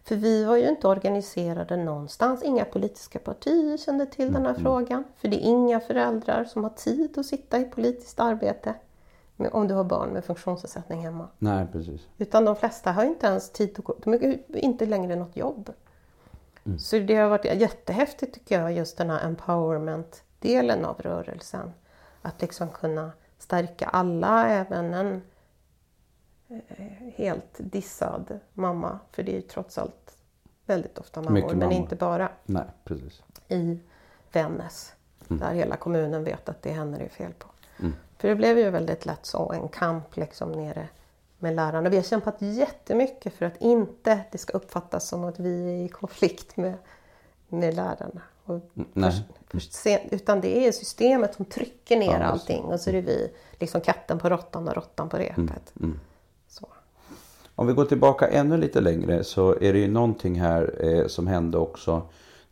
För 0.03 0.15
vi 0.15 0.43
var 0.43 0.55
ju 0.55 0.69
inte 0.69 0.87
organiserade 0.87 1.77
någonstans. 1.77 2.43
Inga 2.43 2.65
politiska 2.65 3.19
partier 3.19 3.77
kände 3.77 4.05
till 4.05 4.33
den 4.33 4.45
här 4.45 4.53
frågan. 4.53 5.03
För 5.15 5.27
det 5.27 5.35
är 5.37 5.47
inga 5.47 5.79
föräldrar 5.79 6.45
som 6.45 6.63
har 6.63 6.69
tid 6.69 7.17
att 7.17 7.25
sitta 7.25 7.59
i 7.59 7.65
politiskt 7.65 8.19
arbete 8.19 8.73
om 9.51 9.67
du 9.67 9.73
har 9.73 9.83
barn 9.83 10.09
med 10.09 10.25
funktionsnedsättning 10.25 11.01
hemma. 11.01 11.27
Nej, 11.37 11.67
precis. 11.71 12.01
Utan 12.17 12.45
de 12.45 12.55
flesta 12.55 12.91
har 12.91 13.03
inte 13.03 13.27
ens 13.27 13.49
tid 13.49 13.79
att 13.79 13.85
gå. 13.85 13.95
De 14.03 14.11
har 14.11 14.37
inte 14.57 14.85
längre 14.85 15.15
något 15.15 15.37
jobb. 15.37 15.73
Så 16.79 16.99
det 16.99 17.15
har 17.15 17.29
varit 17.29 17.45
jättehäftigt 17.45 18.33
tycker 18.33 18.61
jag, 18.61 18.73
just 18.73 18.97
den 18.97 19.09
här 19.09 19.25
empowerment-delen 19.25 20.85
av 20.85 21.01
rörelsen. 21.01 21.73
Att 22.21 22.41
liksom 22.41 22.69
kunna 22.69 23.11
stärka 23.37 23.85
alla, 23.87 24.49
även 24.49 24.93
en 24.93 25.21
helt 27.15 27.53
dissad 27.57 28.39
mamma. 28.53 28.99
För 29.11 29.23
det 29.23 29.31
är 29.31 29.35
ju 29.35 29.41
trots 29.41 29.77
allt 29.77 30.17
väldigt 30.65 30.97
ofta 30.97 31.21
mammor, 31.21 31.33
Mycket 31.33 31.49
men 31.49 31.59
mammor. 31.59 31.73
inte 31.73 31.95
bara 31.95 32.29
Nej, 32.45 32.63
precis. 32.83 33.21
i 33.47 33.79
Vännäs. 34.31 34.93
Där 35.27 35.53
hela 35.53 35.75
kommunen 35.75 36.23
vet 36.23 36.49
att 36.49 36.61
det 36.61 36.69
är 36.69 36.73
henne 36.73 36.97
det 36.97 37.03
är 37.05 37.09
fel 37.09 37.33
på. 37.39 37.47
Mm. 37.79 37.93
För 38.17 38.27
det 38.27 38.35
blev 38.35 38.57
ju 38.57 38.69
väldigt 38.69 39.05
lätt 39.05 39.25
så 39.25 39.51
en 39.51 39.67
kamp 39.67 40.17
liksom 40.17 40.51
nere 40.51 40.87
med 41.39 41.55
lärarna. 41.55 41.89
Vi 41.89 41.95
har 41.95 42.03
kämpat 42.03 42.35
jättemycket 42.39 43.33
för 43.33 43.45
att 43.45 43.57
inte 43.57 44.19
det 44.31 44.37
ska 44.37 44.53
uppfattas 44.53 45.07
som 45.07 45.23
att 45.23 45.39
vi 45.39 45.63
är 45.63 45.85
i 45.85 45.89
konflikt 45.89 46.57
med, 46.57 46.73
med 47.47 47.73
lärarna. 47.75 48.21
Och 48.43 48.61
först, 48.93 49.23
först 49.47 49.73
sen, 49.73 49.99
utan 50.11 50.41
det 50.41 50.67
är 50.67 50.71
systemet 50.71 51.35
som 51.35 51.45
trycker 51.45 51.97
ner 51.97 52.19
Ja, 52.19 52.25
allting 52.25 52.63
och 52.63 52.79
så 52.79 52.89
är 52.89 52.93
det 52.93 53.01
vi, 53.01 53.31
liksom 53.59 53.81
katten 53.81 54.19
på 54.19 54.29
råttan 54.29 54.67
och 54.67 54.75
råttan 54.75 55.09
på 55.09 55.17
repet. 55.17 55.73
Mm. 55.79 55.99
Om 57.59 57.67
vi 57.67 57.73
går 57.73 57.85
tillbaka 57.85 58.27
ännu 58.27 58.57
lite 58.57 58.81
längre 58.81 59.23
så 59.23 59.55
är 59.61 59.73
det 59.73 59.79
ju 59.79 59.87
någonting 59.87 60.41
här 60.41 60.75
eh, 60.79 61.07
som 61.07 61.27
hände 61.27 61.57
också 61.57 62.01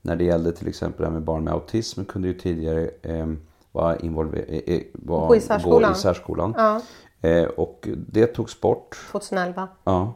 när 0.02 0.16
det 0.16 0.24
gällde 0.24 0.52
till 0.52 0.68
exempel 0.68 1.02
det 1.02 1.06
här 1.06 1.14
med 1.14 1.22
barn 1.22 1.44
med 1.44 1.54
autism 1.54 2.04
kunde 2.04 2.28
ju 2.28 2.34
tidigare 2.34 2.90
eh, 3.02 3.28
vara 3.72 3.98
involverade, 3.98 4.54
eh, 4.54 4.76
eh, 4.76 4.82
var, 4.94 5.28
Gå 5.28 5.36
i 5.36 5.40
särskolan. 5.42 5.92
gå 5.92 5.98
i 5.98 6.00
särskolan. 6.02 6.54
Ja, 6.58 6.82
Eh, 7.22 7.44
och 7.44 7.88
det 8.08 8.26
togs 8.26 8.62
bort. 8.62 8.98
2011. 9.12 9.68
Ja. 9.84 10.14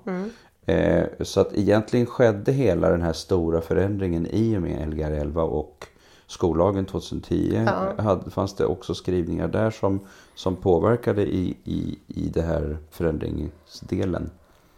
Eh, 0.66 1.04
så 1.22 1.42
att 1.42 1.54
egentligen 1.54 2.06
skedde 2.06 2.52
hela 2.52 2.90
den 2.90 3.02
här 3.02 3.14
stora 3.14 3.62
förändringen 3.62 4.28
i 4.32 4.58
och 4.58 4.62
med 4.62 4.90
Lgr 4.90 5.12
11 5.12 5.44
och 5.44 5.88
skollagen 6.28 6.86
2010. 6.86 7.64
Ja. 7.66 8.04
Hade, 8.04 8.30
fanns 8.30 8.56
det 8.56 8.66
också 8.66 8.96
skrivningar 8.96 9.48
där 9.48 9.72
som, 9.72 10.00
som 10.36 10.56
påverkade 10.56 11.22
i, 11.22 11.58
i, 11.64 12.00
i 12.08 12.30
det 12.34 12.42
här 12.42 12.78
förändringsdelen. 12.92 14.30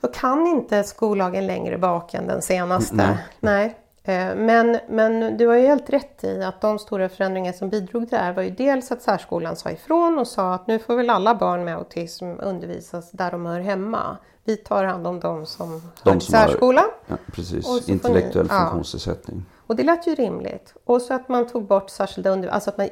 Då 0.01 0.07
kan 0.07 0.47
inte 0.47 0.83
skollagen 0.83 1.47
längre 1.47 1.77
baka 1.77 2.17
än 2.17 2.27
den 2.27 2.41
senaste. 2.41 2.95
Nej. 2.95 3.17
Nej. 3.39 3.77
Eh, 4.03 4.35
Men, 4.35 4.79
men 4.89 5.37
du 5.37 5.47
har 5.47 5.55
ju 5.55 5.67
helt 5.67 5.89
rätt 5.89 6.23
i 6.23 6.43
att 6.43 6.61
de 6.61 6.79
stora 6.79 7.09
förändringar 7.09 7.53
som 7.53 7.69
bidrog 7.69 8.09
till 8.09 8.17
det 8.17 8.23
här 8.23 8.33
var 8.33 8.43
ju 8.43 8.49
dels 8.49 8.91
att 8.91 9.01
särskolan 9.01 9.55
sa 9.55 9.71
ifrån 9.71 10.19
och 10.19 10.27
sa 10.27 10.53
att 10.53 10.67
nu 10.67 10.79
får 10.79 10.95
väl 10.95 11.09
alla 11.09 11.35
barn 11.35 11.63
med 11.63 11.75
autism 11.75 12.25
undervisas 12.39 13.11
där 13.11 13.31
de 13.31 13.45
hör 13.45 13.59
hemma. 13.59 14.17
Vi 14.43 14.57
tar 14.57 14.83
hand 14.83 15.07
om 15.07 15.19
dem 15.19 15.45
som 15.45 15.81
De 16.03 16.11
till 16.19 16.21
som 16.27 16.35
har- 16.39 16.47
särskolan. 16.47 16.85
Ja, 17.07 17.15
precis, 17.33 17.89
intellektuell 17.89 18.45
ni- 18.45 18.53
ja. 18.53 18.59
funktionsnedsättning. 18.59 19.45
Och 19.67 19.75
det 19.75 19.83
lät 19.83 20.07
ju 20.07 20.15
rimligt. 20.15 20.73
Och 20.85 21.01
så 21.01 21.13
att 21.13 21.29
man 21.29 21.47
tog 21.47 21.65
bort 21.67 21.89
särskilda 21.89 22.29
undervisning, 22.29 22.53
alltså 22.55 22.69
att, 22.69 22.77
man, 22.77 22.87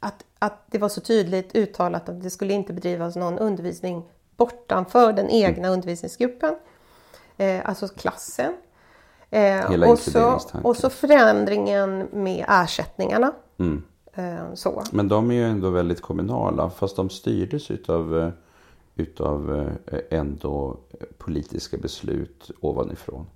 att, 0.00 0.24
att 0.38 0.64
det 0.66 0.78
var 0.78 0.88
så 0.88 1.00
tydligt 1.00 1.54
uttalat 1.56 2.08
att 2.08 2.22
det 2.22 2.30
skulle 2.30 2.52
inte 2.52 2.72
bedrivas 2.72 3.16
någon 3.16 3.38
undervisning 3.38 4.02
bortanför 4.36 5.12
den 5.12 5.30
egna 5.30 5.68
undervisningsgruppen. 5.68 6.54
Eh, 7.36 7.68
alltså 7.68 7.88
klassen. 7.88 8.52
Eh, 9.30 9.70
Hela 9.70 9.88
och, 9.88 9.98
så, 9.98 10.40
och 10.62 10.76
så 10.76 10.90
förändringen 10.90 12.08
med 12.12 12.44
ersättningarna. 12.48 13.32
Mm. 13.58 13.82
Eh, 14.12 14.54
så. 14.54 14.82
Men 14.92 15.08
de 15.08 15.30
är 15.30 15.34
ju 15.34 15.44
ändå 15.44 15.70
väldigt 15.70 16.00
kommunala 16.00 16.70
fast 16.70 16.96
de 16.96 17.10
styrdes 17.10 17.70
utav, 17.70 18.32
utav 18.94 19.70
ändå 20.10 20.76
politiska 21.18 21.76
beslut 21.76 22.50
ovanifrån. 22.60 23.26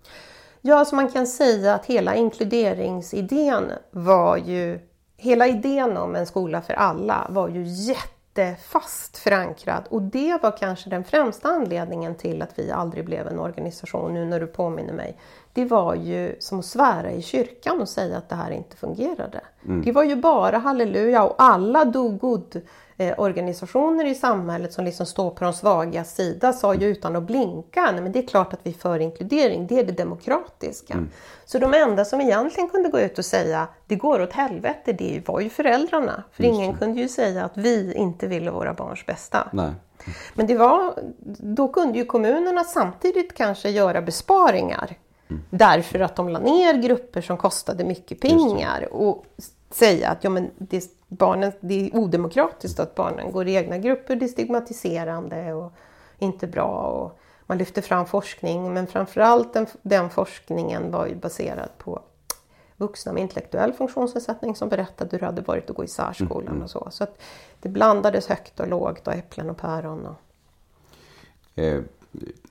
Ja, 0.61 0.85
så 0.85 0.95
man 0.95 1.09
kan 1.09 1.27
säga 1.27 1.75
att 1.75 1.87
hela 1.87 2.15
inkluderingsidén 2.15 3.73
var 3.91 4.37
ju... 4.37 4.81
Hela 5.21 5.47
idén 5.47 5.97
om 5.97 6.17
en 6.17 6.27
skola 6.27 6.63
för 6.63 6.75
alla 6.75 7.27
var 7.31 7.49
ju 7.49 7.65
jättefast 8.39 9.19
förankrad. 9.19 9.85
Och 9.91 10.03
det 10.03 10.43
var 10.43 10.57
kanske 10.57 10.91
den 10.91 11.05
främsta 11.05 11.49
anledningen 11.49 12.15
till 12.15 12.43
att 12.43 12.59
vi 12.59 12.71
aldrig 12.71 13.05
blev 13.05 13.27
en 13.27 13.39
organisation, 13.39 14.15
nu 14.15 14.25
när 14.25 14.41
du 14.41 14.47
påminner 14.47 14.93
mig. 14.93 15.17
Det 15.53 15.65
var 15.65 15.95
ju 15.95 16.37
som 16.39 16.59
att 16.59 16.65
svära 16.65 17.11
i 17.11 17.23
kyrkan 17.23 17.81
och 17.81 17.89
säga 17.89 18.17
att 18.17 18.29
det 18.29 18.35
här 18.35 18.51
inte 18.51 18.77
fungerade. 18.77 19.41
Det 19.85 19.93
var 19.93 20.05
ju 20.05 20.17
bara 20.17 20.59
halleluja 20.59 21.25
och 21.25 21.35
alla 21.39 21.85
do 21.85 22.09
good 22.09 22.61
eh, 22.99 23.21
organisationer 23.21 24.05
i 24.05 24.15
samhället 24.15 24.73
som 24.73 24.85
liksom 24.85 25.07
står 25.07 25.31
på 25.31 25.45
de 25.45 25.53
svaga 25.53 26.05
sida 26.05 26.53
sa 26.53 26.75
ju 26.75 26.87
utan 26.87 27.17
att 27.17 27.23
blinka, 27.23 27.91
nej 27.93 28.01
men 28.01 28.13
det 28.13 28.19
är 28.19 28.27
klart 28.27 28.53
att 28.53 28.61
vi 28.63 28.71
är 28.71 28.75
för 28.75 28.99
inkludering, 28.99 29.67
det 29.67 29.79
är 29.79 29.85
det 29.85 29.93
demokratiska. 29.93 31.07
Så 31.45 31.59
de 31.59 31.75
enda 31.75 32.05
som 32.05 32.21
egentligen 32.21 32.69
kunde 32.69 32.89
gå 32.89 33.01
ut 33.01 33.19
och 33.19 33.25
säga 33.25 33.69
det 33.87 33.97
går 33.97 34.23
åt 34.23 34.33
helvete, 34.33 34.93
det 34.93 35.23
var 35.27 35.41
ju 35.41 35.51
föräldrarna. 35.51 36.25
För 36.33 36.45
ingen 36.45 36.77
kunde 36.77 37.01
ju 37.01 37.09
säga 37.09 37.45
att 37.45 37.57
vi 37.57 37.95
inte 37.95 38.27
ville 38.27 38.51
våra 38.51 38.75
barns 38.75 39.07
bästa. 39.07 39.49
Nej. 39.53 39.73
Men 40.35 40.47
det 40.47 40.57
var, 40.57 40.95
då 41.39 41.69
kunde 41.69 41.99
ju 41.99 42.05
kommunerna 42.05 42.65
samtidigt 42.65 43.35
kanske 43.35 43.71
göra 43.71 44.03
besparingar. 44.03 44.97
Därför 45.51 46.01
att 46.01 46.17
de 46.17 46.29
la 46.29 46.39
ner 46.39 46.75
grupper 46.75 47.21
som 47.21 47.37
kostade 47.37 47.85
mycket 47.85 48.21
pengar 48.21 48.89
och 48.93 49.25
säga 49.71 50.11
att 50.11 50.25
ja, 50.25 50.31
men 50.31 50.51
det, 50.59 50.85
barnen, 51.09 51.53
det 51.61 51.87
är 51.87 51.97
odemokratiskt 51.97 52.81
att 52.81 52.95
barnen 52.95 53.33
går 53.33 53.49
i 53.49 53.55
egna 53.55 53.79
grupper, 53.79 54.17
det 54.17 54.27
är 54.27 54.29
stigmatiserande 54.29 55.53
och 55.53 55.73
inte 56.19 56.47
bra. 56.47 56.67
Och 56.67 57.19
man 57.47 57.59
lyfter 57.59 57.83
fram 57.83 58.07
forskning 58.07 58.75
men 58.75 58.87
framförallt 58.87 59.53
den, 59.53 59.67
den 59.83 60.11
forskningen 60.11 60.91
var 60.91 61.07
ju 61.07 61.15
baserad 61.15 61.69
på 61.79 62.03
vuxna 62.77 63.13
med 63.13 63.23
intellektuell 63.23 63.73
funktionsnedsättning 63.73 64.57
som 64.57 64.69
berättade 64.69 65.11
hur 65.13 65.19
det 65.19 65.27
hade 65.27 65.43
varit 65.43 65.71
att 65.71 65.77
gå 65.77 65.85
i 65.85 65.89
särskolan 65.89 66.63
och 66.63 66.71
så. 66.71 66.89
Så 66.91 67.05
att 67.05 67.21
det 67.61 67.69
blandades 67.69 68.27
högt 68.27 68.61
och 68.61 68.69
lågt 68.69 69.07
och 69.07 69.15
äpplen 69.15 69.51
och 69.51 69.57
päron. 69.57 70.07
Och, 70.07 70.17
Eh, 71.59 71.83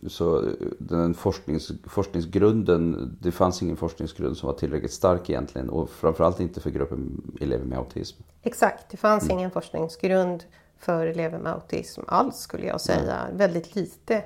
Så 0.08 0.44
den 0.78 1.14
forsknings, 1.14 1.72
forskningsgrunden, 1.84 3.18
det 3.22 3.32
fanns 3.32 3.62
ingen 3.62 3.78
forskningsgrund 3.78 4.38
som 4.38 4.48
var 4.48 4.54
tillräckligt 4.54 4.94
stark 4.94 5.30
egentligen 5.30 5.70
och 5.70 5.90
framförallt 5.90 6.40
inte 6.40 6.62
för 6.62 6.70
gruppen 6.70 7.32
elever 7.42 7.66
med 7.66 7.78
autism. 7.78 8.22
Exakt, 8.44 8.90
det 8.90 8.98
fanns 8.98 9.30
ingen 9.30 9.52
forskningsgrund 9.52 10.44
för 10.80 11.06
elever 11.06 11.40
med 11.40 11.54
autism 11.54 12.02
alls 12.08 12.38
skulle 12.38 12.66
jag 12.66 12.82
säga. 12.82 13.28
Väldigt 13.34 13.76
lite. 13.76 14.24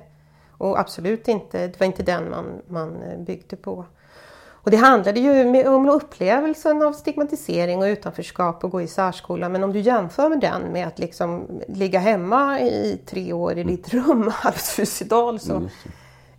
Och 0.50 0.78
absolut 0.78 1.28
inte, 1.28 1.66
det 1.66 1.80
var 1.80 1.86
inte 1.86 2.02
den 2.02 2.30
man, 2.30 2.44
man 2.68 2.98
byggde 3.24 3.56
på. 3.56 3.84
Och 4.64 4.70
det 4.70 4.76
handlade 4.76 5.20
ju 5.20 5.68
om 5.68 5.88
upplevelsen 5.88 6.82
av 6.82 6.92
stigmatisering 6.92 7.78
och 7.78 7.84
utanförskap 7.84 8.64
och 8.64 8.70
gå 8.70 8.82
i 8.82 8.86
särskola. 8.86 9.48
Men 9.48 9.64
om 9.64 9.72
du 9.72 9.80
jämför 9.80 10.28
med 10.28 10.40
den 10.40 10.62
med 10.62 10.86
att 10.86 10.98
liksom 10.98 11.60
ligga 11.68 11.98
hemma 11.98 12.60
i 12.60 13.00
tre 13.06 13.32
år 13.32 13.58
i 13.58 13.64
ditt 13.64 13.94
rum 13.94 14.32
alldeles 14.42 14.74
suicidal 14.74 15.40
så 15.40 15.52
Mm, 15.52 15.68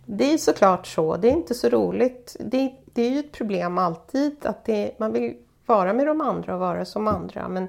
det 0.06 0.32
är 0.32 0.38
såklart 0.38 0.86
så. 0.86 1.16
Det 1.16 1.28
är 1.28 1.32
inte 1.32 1.54
så 1.54 1.68
roligt. 1.68 2.36
Det, 2.40 2.72
det 2.92 3.02
är 3.02 3.10
ju 3.10 3.18
ett 3.18 3.32
problem 3.32 3.78
alltid 3.78 4.36
att 4.42 4.64
det, 4.64 4.90
man 4.98 5.12
vill 5.12 5.34
vara 5.66 5.92
med 5.92 6.06
de 6.06 6.20
andra 6.20 6.54
och 6.54 6.60
vara 6.60 6.84
som 6.84 7.08
andra. 7.08 7.48
Men 7.48 7.68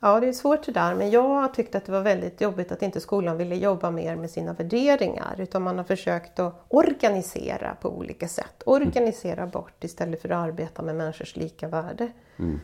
Ja, 0.00 0.20
det 0.20 0.28
är 0.28 0.32
svårt 0.32 0.66
det 0.66 0.72
där, 0.72 0.94
men 0.94 1.10
jag 1.10 1.54
tyckte 1.54 1.78
att 1.78 1.84
det 1.84 1.92
var 1.92 2.00
väldigt 2.00 2.40
jobbigt 2.40 2.72
att 2.72 2.82
inte 2.82 3.00
skolan 3.00 3.36
ville 3.36 3.56
jobba 3.56 3.90
mer 3.90 4.16
med 4.16 4.30
sina 4.30 4.52
värderingar, 4.52 5.34
utan 5.38 5.62
man 5.62 5.78
har 5.78 5.84
försökt 5.84 6.38
att 6.38 6.64
organisera 6.68 7.76
på 7.80 7.88
olika 7.88 8.28
sätt. 8.28 8.62
Organisera 8.66 9.46
bort 9.46 9.84
istället 9.84 10.22
för 10.22 10.28
att 10.28 10.38
arbeta 10.48 10.82
med 10.82 10.96
människors 10.96 11.36
lika 11.36 11.68
värde. 11.68 12.12
Mm. 12.36 12.60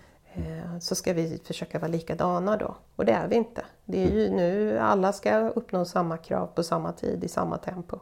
Så 0.81 0.95
ska 0.95 1.13
vi 1.13 1.41
försöka 1.45 1.79
vara 1.79 1.91
likadana 1.91 2.57
då, 2.57 2.75
och 2.97 3.05
det 3.05 3.13
är 3.13 3.29
vi 3.29 3.37
inte. 3.37 3.65
Det 3.85 4.05
är 4.05 4.11
ju 4.11 4.31
nu 4.31 4.79
alla 4.79 5.13
ska 5.13 5.49
uppnå 5.49 5.85
samma 5.85 6.17
krav 6.17 6.47
på 6.47 6.63
samma 6.63 6.93
tid 6.93 7.25
i 7.25 7.29
samma 7.29 7.59
tempo. 7.59 7.99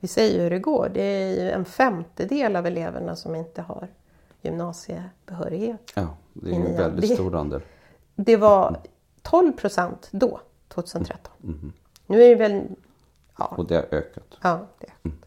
Vi 0.00 0.08
säger 0.08 0.42
hur 0.42 0.50
det 0.50 0.58
går, 0.58 0.90
det 0.94 1.02
är 1.02 1.42
ju 1.42 1.50
en 1.50 1.64
femtedel 1.64 2.56
av 2.56 2.66
eleverna 2.66 3.16
som 3.16 3.34
inte 3.34 3.62
har 3.62 3.88
gymnasiebehörighet. 4.42 5.92
Ja, 5.94 6.16
det 6.32 6.50
är 6.50 6.54
en 6.54 6.76
väldigt 6.76 7.14
stor 7.14 7.36
andel. 7.36 7.62
Det 8.20 8.36
var 8.36 8.80
12 9.22 9.52
procent 9.52 10.08
då, 10.10 10.40
2013. 10.68 11.32
Mm. 11.42 11.54
Mm. 11.54 11.72
Nu 12.06 12.22
är 12.22 12.28
det 12.28 12.34
väl... 12.34 12.62
Ja. 13.38 13.44
Och 13.44 13.66
det 13.66 13.74
har 13.74 13.98
ökat. 13.98 14.38
Ja, 14.42 14.66
det 14.78 14.86
har 14.86 14.94
ökat. 14.94 15.04
Mm. 15.04 15.18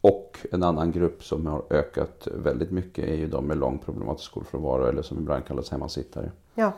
Och 0.00 0.38
en 0.52 0.62
annan 0.62 0.92
grupp 0.92 1.24
som 1.24 1.46
har 1.46 1.62
ökat 1.70 2.28
väldigt 2.34 2.70
mycket 2.70 3.04
är 3.08 3.14
ju 3.14 3.26
de 3.26 3.46
med 3.46 3.56
lång 3.56 3.78
problematisk 3.78 4.30
skolfrånvaro 4.30 4.84
eller 4.84 5.02
som 5.02 5.18
ibland 5.18 5.46
kallas 5.46 5.70
hemmasittare. 5.70 6.30
Ja. 6.54 6.72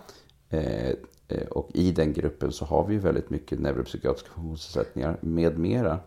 Eh, 0.48 0.90
eh, 1.28 1.46
och 1.50 1.68
i 1.74 1.92
den 1.92 2.12
gruppen 2.12 2.52
så 2.52 2.64
har 2.64 2.84
vi 2.84 2.94
ju 2.94 3.00
väldigt 3.00 3.30
mycket 3.30 3.60
neuropsykiatriska 3.60 4.30
funktionsnedsättningar 4.34 5.16
med 5.20 5.58
mera. 5.58 5.98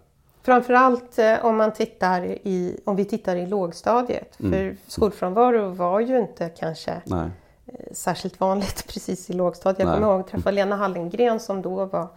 Framförallt 0.42 1.20
eh, 1.20 1.46
om, 1.46 1.56
man 1.58 1.74
tittar 1.74 2.26
i, 2.26 2.80
om 2.86 2.96
vi 2.96 3.06
tittar 3.06 3.36
i 3.36 3.46
lågstadiet. 3.46 4.40
Mm. 4.40 4.52
För 4.52 4.78
skolfrånvaro 4.88 5.70
var 5.70 6.00
ju 6.00 6.20
inte 6.20 6.50
kanske 6.50 7.02
Nej. 7.06 7.30
Eh, 7.68 7.94
särskilt 7.94 8.40
vanligt 8.40 8.88
precis 8.94 9.30
i 9.30 9.34
lågstadiet. 9.34 9.80
Jag 9.80 9.94
kommer 9.94 10.08
ihåg 10.08 10.20
att 10.20 10.28
träffa 10.28 10.52
Lena 10.52 10.76
Hallengren 10.76 11.40
som 11.40 11.62
då 11.62 11.86
var 11.86 12.08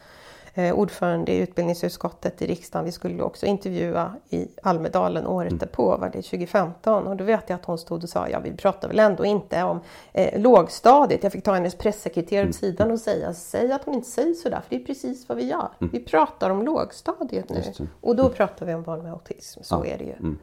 eh, 0.54 0.74
ordförande 0.74 1.32
i 1.32 1.38
utbildningsutskottet 1.38 2.42
i 2.42 2.46
riksdagen. 2.46 2.84
Vi 2.84 2.92
skulle 2.92 3.22
också 3.22 3.46
intervjua 3.46 4.14
i 4.28 4.48
Almedalen 4.62 5.26
året 5.26 5.50
mm. 5.50 5.58
därpå, 5.58 5.96
var 5.96 6.08
det 6.08 6.22
2015. 6.22 7.06
Och 7.06 7.16
då 7.16 7.24
vet 7.24 7.44
jag 7.46 7.54
att 7.56 7.64
hon 7.64 7.78
stod 7.78 8.02
och 8.02 8.08
sa, 8.08 8.28
ja 8.28 8.40
vi 8.40 8.52
pratar 8.52 8.88
väl 8.88 8.98
ändå 8.98 9.24
inte 9.24 9.62
om 9.62 9.80
eh, 10.12 10.40
lågstadiet. 10.40 11.22
Jag 11.22 11.32
fick 11.32 11.44
ta 11.44 11.54
hennes 11.54 11.74
pressekreterare 11.74 12.42
mm. 12.42 12.50
åt 12.50 12.56
sidan 12.56 12.90
och 12.90 13.00
säga, 13.00 13.34
säg 13.34 13.72
att 13.72 13.84
hon 13.84 13.94
inte 13.94 14.08
säger 14.08 14.34
sådär, 14.34 14.60
för 14.60 14.76
det 14.76 14.82
är 14.82 14.86
precis 14.86 15.28
vad 15.28 15.38
vi 15.38 15.44
gör. 15.44 15.68
Mm. 15.80 15.92
Vi 15.92 16.00
pratar 16.00 16.50
om 16.50 16.62
lågstadiet 16.62 17.48
nu. 17.48 17.62
Och 18.00 18.16
då 18.16 18.28
pratar 18.28 18.66
vi 18.66 18.74
om 18.74 18.82
barn 18.82 19.02
med 19.02 19.12
autism, 19.12 19.62
så 19.62 19.74
ja. 19.74 19.86
är 19.86 19.98
det 19.98 20.04
ju. 20.04 20.12
Mm. 20.12 20.38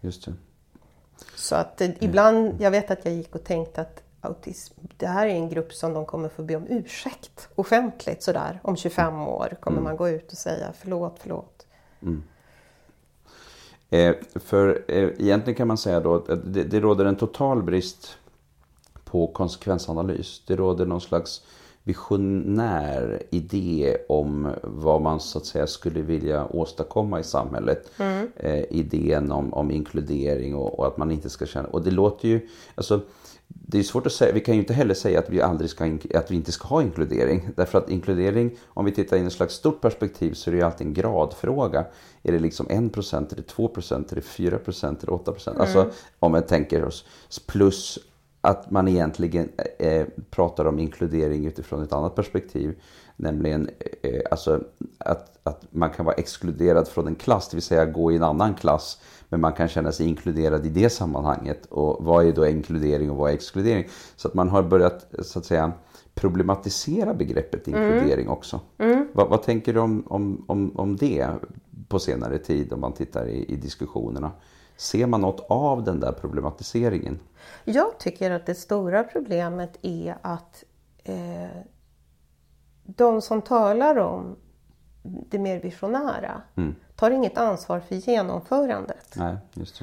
Just 0.00 0.24
det. 0.24 0.32
Så 1.46 1.54
att 1.54 1.80
eh, 1.80 1.90
ibland, 2.00 2.54
jag 2.60 2.70
vet 2.70 2.90
att 2.90 3.04
jag 3.04 3.14
gick 3.14 3.34
och 3.34 3.44
tänkte 3.44 3.80
att 3.80 4.02
autism, 4.20 4.74
det 4.96 5.06
här 5.06 5.26
är 5.26 5.30
en 5.30 5.48
grupp 5.48 5.72
som 5.72 5.94
de 5.94 6.06
kommer 6.06 6.28
få 6.28 6.42
be 6.42 6.56
om 6.56 6.66
ursäkt 6.68 7.48
offentligt 7.54 8.22
sådär. 8.22 8.60
Om 8.62 8.76
25 8.76 9.20
år 9.20 9.56
kommer 9.60 9.78
mm. 9.78 9.84
man 9.84 9.96
gå 9.96 10.08
ut 10.08 10.32
och 10.32 10.38
säga 10.38 10.72
förlåt, 10.78 11.16
förlåt. 11.20 11.66
Mm. 12.02 12.22
Eh, 13.90 14.14
för 14.34 14.84
eh, 14.88 15.08
egentligen 15.18 15.54
kan 15.54 15.68
man 15.68 15.78
säga 15.78 16.00
då 16.00 16.14
att 16.14 16.26
det, 16.44 16.64
det 16.64 16.80
råder 16.80 17.04
en 17.04 17.16
total 17.16 17.62
brist 17.62 18.18
på 19.04 19.26
konsekvensanalys. 19.26 20.42
Det 20.46 20.56
råder 20.56 20.86
någon 20.86 21.00
slags 21.00 21.42
visionär 21.86 23.22
idé 23.30 23.96
om 24.08 24.52
vad 24.62 25.02
man 25.02 25.20
så 25.20 25.38
att 25.38 25.46
säga 25.46 25.66
skulle 25.66 26.02
vilja 26.02 26.46
åstadkomma 26.46 27.20
i 27.20 27.24
samhället. 27.24 27.90
Mm. 27.98 28.30
Eh, 28.36 28.64
idén 28.70 29.32
om, 29.32 29.54
om 29.54 29.70
inkludering 29.70 30.54
och, 30.54 30.78
och, 30.78 30.86
att 30.86 30.96
man 30.96 31.10
inte 31.10 31.30
ska 31.30 31.46
känna... 31.46 31.68
Och 31.68 31.84
det 31.84 31.90
låter 31.90 32.28
ju... 32.28 32.48
Alltså, 32.74 33.00
det 33.48 33.78
är 33.78 33.82
svårt 33.82 34.06
att 34.06 34.12
säga, 34.12 34.34
vi 34.34 34.40
kan 34.40 34.54
ju 34.54 34.60
inte 34.60 34.74
heller 34.74 34.94
säga 34.94 35.18
att 35.18 35.30
vi, 35.30 35.42
aldrig 35.42 35.70
ska, 35.70 35.98
att 36.14 36.30
vi 36.30 36.36
inte 36.36 36.52
ska 36.52 36.68
ha 36.68 36.82
inkludering. 36.82 37.48
Därför 37.56 37.78
att 37.78 37.90
inkludering, 37.90 38.56
om 38.66 38.84
vi 38.84 38.92
tittar 38.92 39.16
i 39.16 39.20
ett 39.20 39.32
slags 39.32 39.54
stort 39.54 39.80
perspektiv 39.80 40.32
så 40.32 40.50
är 40.50 40.52
det 40.52 40.58
ju 40.58 40.64
alltid 40.64 40.86
en 40.86 40.94
gradfråga. 40.94 41.84
Är 42.22 42.32
det 42.32 42.38
liksom 42.38 42.66
1%, 42.66 43.32
är 43.32 43.36
det 43.36 43.52
2%, 43.52 44.12
är 44.12 44.14
det 44.14 44.20
4%, 44.20 44.86
är 44.86 45.06
det 45.06 45.12
8%? 45.12 45.48
Mm. 45.48 45.60
Alltså 45.60 45.90
om 46.18 46.32
man 46.32 46.42
tänker 46.42 46.84
oss 46.84 47.04
plus 47.46 47.98
att 48.46 48.70
man 48.70 48.88
egentligen 48.88 49.48
eh, 49.78 50.06
pratar 50.30 50.64
om 50.64 50.78
inkludering 50.78 51.46
utifrån 51.46 51.82
ett 51.82 51.92
annat 51.92 52.14
perspektiv. 52.14 52.80
Nämligen 53.16 53.70
eh, 54.02 54.20
alltså 54.30 54.60
att, 54.98 55.38
att 55.42 55.64
man 55.70 55.90
kan 55.90 56.04
vara 56.04 56.14
exkluderad 56.14 56.88
från 56.88 57.06
en 57.06 57.14
klass, 57.14 57.48
det 57.48 57.56
vill 57.56 57.62
säga 57.62 57.86
gå 57.86 58.12
i 58.12 58.16
en 58.16 58.22
annan 58.22 58.54
klass. 58.54 59.00
Men 59.28 59.40
man 59.40 59.52
kan 59.52 59.68
känna 59.68 59.92
sig 59.92 60.06
inkluderad 60.06 60.66
i 60.66 60.68
det 60.68 60.90
sammanhanget. 60.90 61.66
Och 61.66 62.04
vad 62.04 62.26
är 62.26 62.32
då 62.32 62.46
inkludering 62.46 63.10
och 63.10 63.16
vad 63.16 63.30
är 63.30 63.34
exkludering? 63.34 63.88
Så 64.16 64.28
att 64.28 64.34
man 64.34 64.48
har 64.48 64.62
börjat 64.62 65.06
så 65.22 65.38
att 65.38 65.44
säga 65.44 65.72
problematisera 66.14 67.14
begreppet 67.14 67.68
mm. 67.68 67.82
inkludering 67.82 68.26
mm. 68.26 68.32
också. 68.32 68.60
Mm. 68.78 69.08
Vad, 69.12 69.28
vad, 69.28 69.42
tänker 69.42 69.72
du 69.72 69.80
om, 69.80 70.04
om, 70.06 70.44
om, 70.48 70.72
om 70.76 70.96
det 70.96 71.28
på 71.88 71.98
senare 71.98 72.38
tid 72.38 72.72
om 72.72 72.80
man 72.80 72.92
tittar 72.92 73.26
i, 73.26 73.44
i 73.52 73.56
diskussionerna? 73.56 74.30
Ser 74.76 75.06
man 75.06 75.20
något 75.20 75.46
av 75.48 75.84
den 75.84 76.00
där 76.00 76.12
problematiseringen? 76.12 77.18
Jag 77.64 77.98
tycker 77.98 78.30
att 78.30 78.46
det 78.46 78.54
stora 78.54 79.04
problemet 79.04 79.78
är 79.82 80.16
att 80.22 80.64
eh, 81.04 81.62
de 82.84 83.22
som 83.22 83.42
talar 83.42 83.96
om 83.96 84.36
det 85.02 85.38
mer 85.38 85.60
visionära 85.60 86.42
mm. 86.56 86.74
tar 86.96 87.10
inget 87.10 87.38
ansvar 87.38 87.80
för 87.80 87.94
genomförandet. 87.94 89.14
Nej. 89.16 89.36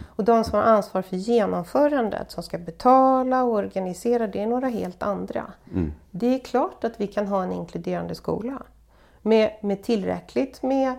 Och 0.06 0.24
de 0.24 0.44
som 0.44 0.60
har 0.60 0.66
ansvar 0.66 1.02
för 1.02 1.16
genomförandet, 1.16 2.32
som 2.32 2.44
ska 2.44 2.58
betala 2.58 3.44
och 3.44 3.54
organisera, 3.54 4.28
det 4.28 4.42
är 4.42 4.48
några 4.48 4.68
helt 4.68 5.04
andra. 5.04 5.54
Mm. 5.72 5.92
Det 6.12 6.36
är 6.36 6.40
klart 6.40 6.84
att 6.84 7.02
vi 7.02 7.08
kan 7.08 7.28
ha 7.28 7.44
en 7.44 7.52
inkluderande 7.52 8.16
skola 8.16 8.62
med, 9.22 9.52
med 9.62 9.84
tillräckligt 9.84 10.64
med 10.64 10.94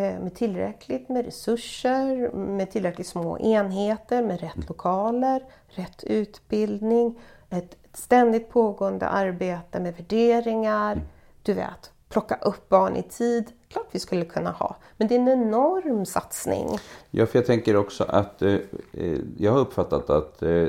Eh, 0.00 0.20
med 0.20 0.34
tillräckligt 0.34 1.08
med 1.08 1.24
resurser, 1.24 2.30
med 2.32 2.70
tillräckligt 2.70 3.06
små 3.06 3.38
enheter, 3.38 4.22
med 4.22 4.40
rätt 4.40 4.68
lokaler, 4.68 5.42
rätt 5.68 6.04
utbildning, 6.04 7.18
ett 7.50 7.76
ständigt 7.92 8.48
pågående 8.48 9.08
arbete 9.08 9.80
med 9.80 9.96
värderingar. 9.96 11.02
Du 11.42 11.54
vet, 11.54 11.92
plocka 12.08 12.34
upp 12.34 12.68
barn 12.68 12.96
i 12.96 13.02
tid. 13.02 13.52
Klart 13.72 13.86
vi 13.90 13.98
skulle 13.98 14.24
kunna 14.24 14.50
ha, 14.50 14.76
men 14.96 15.08
det 15.08 15.14
är 15.14 15.20
en 15.20 15.28
enorm 15.28 16.06
satsning. 16.06 16.78
Ja, 17.10 17.26
för 17.26 17.38
jag 17.38 17.46
tänker 17.46 17.76
också 17.76 18.04
att 18.04 18.42
eh, 18.42 18.54
eh, 18.92 19.18
jag 19.36 19.52
har 19.52 19.58
uppfattat 19.58 20.10
att 20.10 20.42
eh, 20.42 20.66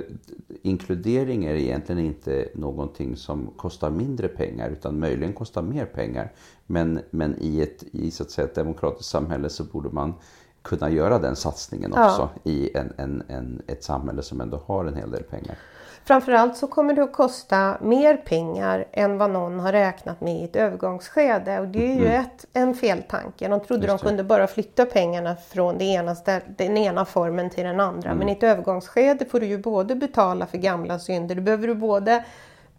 inkludering 0.62 1.45
är 1.45 1.54
egentligen 1.54 2.06
inte 2.06 2.49
någonting 2.56 3.16
som 3.16 3.49
kostar 3.58 3.89
mindre 3.89 4.28
pengar 4.28 4.70
utan 4.70 4.99
möjligen 4.99 5.34
kostar 5.34 5.62
mer 5.62 5.86
pengar. 5.86 6.32
Men, 6.66 6.99
men 7.10 7.36
i, 7.39 7.62
ett, 7.62 7.84
i 7.91 8.12
så 8.12 8.24
att 8.24 8.32
säga, 8.32 8.47
ett 8.47 8.56
demokratiskt 8.56 9.10
samhälle 9.10 9.49
så 9.49 9.64
borde 9.64 9.89
man 9.89 10.14
kunna 10.62 10.89
göra 10.89 11.20
den 11.20 11.36
satsningen 11.36 11.91
också 11.91 12.30
ja. 12.43 12.52
i 12.52 12.78
en, 12.78 12.93
en, 12.97 13.24
en, 13.28 13.62
ett 13.68 13.84
samhälle 13.84 14.24
som 14.24 14.41
ändå 14.41 14.62
har 14.66 14.86
en 14.86 14.95
hel 14.95 15.12
del 15.12 15.24
pengar. 15.24 15.58
Framförallt 16.06 16.58
så 16.58 16.68
kommer 16.68 16.93
det 16.93 17.04
att 17.04 17.14
kosta 17.14 17.78
mer 17.82 18.18
pengar 18.18 18.86
än 18.91 19.18
vad 19.18 19.30
någon 19.30 19.60
har 19.60 19.72
räknat 19.72 20.22
med 20.22 20.41
i 20.41 20.43
ett 20.43 20.56
övergångsskede. 20.56 21.60
Och 21.60 21.68
det 21.68 21.91
är 21.91 21.95
ju 21.95 22.06
mm. 22.08 22.22
ett, 22.22 22.45
en 22.54 22.76
feltanke. 22.76 23.47
De 23.47 23.60
trodde 23.60 23.88
de 23.88 23.97
kunde 23.97 24.24
bara 24.24 24.47
flytta 24.47 24.86
pengarna 24.86 25.36
från 25.36 25.78
det 25.78 25.86
ena 25.86 26.16
den 26.58 26.78
ena 26.78 27.06
formen 27.06 27.49
till 27.49 27.64
den 27.64 27.80
andra. 27.80 28.10
Mm. 28.10 28.20
Men 28.20 28.30
i 28.30 28.32
ett 28.32 28.43
övergångsskede 28.43 29.26
får 29.26 29.39
du 29.39 29.45
ju 29.45 29.58
både 29.58 29.95
betala 29.95 30.45
för 30.45 30.58
gamla 30.58 30.99
synder. 30.99 31.36
Du 31.36 31.41
behöver 31.41 31.68
du 31.68 31.76
både 31.76 32.24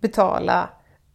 betala 0.00 0.68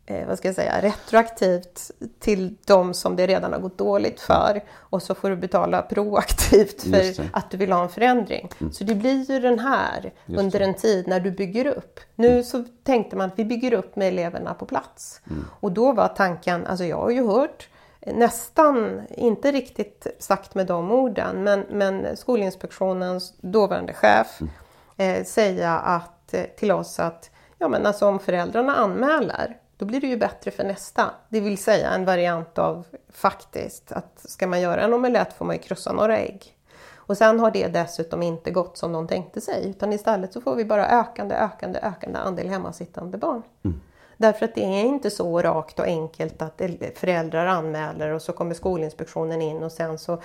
eh, 0.07 0.27
vad 0.27 0.37
ska 0.37 0.47
jag 0.47 0.55
säga, 0.55 0.81
retroaktivt 0.81 1.91
till 2.19 2.55
de 2.65 2.93
som 2.93 3.15
det 3.15 3.27
redan 3.27 3.53
har 3.53 3.59
gått 3.59 3.77
dåligt 3.77 4.21
för. 4.21 4.63
Och 4.75 5.03
så 5.03 5.15
får 5.15 5.29
du 5.29 5.35
betala 5.35 5.81
proaktivt 5.81 6.81
för 6.81 7.29
att 7.33 7.51
du 7.51 7.57
vill 7.57 7.71
ha 7.71 7.83
en 7.83 7.89
förändring. 7.89 8.49
Mm. 8.59 8.73
Så 8.73 8.83
det 8.83 8.95
blir 8.95 9.31
ju 9.31 9.39
den 9.39 9.59
här 9.59 10.13
under 10.27 10.59
en 10.59 10.73
tid 10.73 11.07
när 11.07 11.19
du 11.19 11.31
bygger 11.31 11.65
upp. 11.65 11.99
Nu 12.15 12.31
mm. 12.31 12.43
så 12.43 12.63
tänkte 12.83 13.15
man 13.15 13.27
att 13.27 13.39
vi 13.39 13.45
bygger 13.45 13.73
upp 13.73 13.95
med 13.95 14.07
eleverna 14.07 14.53
på 14.53 14.65
plats. 14.65 15.21
Mm. 15.29 15.45
Och 15.59 15.71
då 15.71 15.91
var 15.91 16.07
tanken, 16.07 16.67
alltså 16.67 16.85
jag 16.85 16.97
har 16.97 17.09
ju 17.09 17.27
hört 17.27 17.69
nästan, 18.05 19.01
inte 19.09 19.51
riktigt 19.51 20.07
sagt 20.19 20.55
med 20.55 20.67
de 20.67 20.91
orden, 20.91 21.43
men, 21.43 21.65
men 21.69 22.17
Skolinspektionens 22.17 23.33
dåvarande 23.41 23.93
chef 23.93 24.39
mm. 24.41 24.51
eh, 24.97 25.25
säga 25.25 25.79
att, 25.79 26.33
eh, 26.33 26.43
till 26.43 26.71
oss 26.71 26.99
att 26.99 27.29
ja, 27.57 27.67
men 27.67 27.85
alltså 27.85 28.05
om 28.05 28.19
föräldrarna 28.19 28.75
anmäler 28.75 29.57
då 29.77 29.85
blir 29.85 30.01
det 30.01 30.07
ju 30.07 30.17
bättre 30.17 30.51
för 30.51 30.63
nästa. 30.63 31.11
Det 31.29 31.39
vill 31.39 31.57
säga 31.57 31.91
en 31.91 32.05
variant 32.05 32.57
av 32.57 32.85
faktiskt 33.09 33.91
att 33.91 34.29
ska 34.29 34.47
man 34.47 34.61
göra 34.61 34.81
en 34.81 34.93
omelett 34.93 35.33
får 35.33 35.45
man 35.45 35.55
ju 35.55 35.61
krossa 35.61 35.91
några 35.93 36.17
ägg. 36.17 36.57
Och 36.95 37.17
sen 37.17 37.39
har 37.39 37.51
det 37.51 37.67
dessutom 37.67 38.23
inte 38.23 38.51
gått 38.51 38.77
som 38.77 38.91
de 38.91 39.07
tänkte 39.07 39.41
sig 39.41 39.69
utan 39.69 39.93
istället 39.93 40.33
så 40.33 40.41
får 40.41 40.55
vi 40.55 40.65
bara 40.65 40.87
ökande, 40.87 41.35
ökande, 41.35 41.79
ökande 41.79 42.19
andel 42.19 42.49
hemmasittande 42.49 43.17
barn. 43.17 43.41
Mm. 43.65 43.81
Därför 44.17 44.45
att 44.45 44.55
det 44.55 44.63
är 44.63 44.83
inte 44.83 45.09
så 45.09 45.41
rakt 45.41 45.79
och 45.79 45.85
enkelt 45.85 46.41
att 46.41 46.61
föräldrar 46.95 47.45
anmäler 47.45 48.09
och 48.09 48.21
så 48.21 48.33
kommer 48.33 48.53
Skolinspektionen 48.53 49.41
in 49.41 49.63
och 49.63 49.71
sen 49.71 49.99
så 49.99 50.21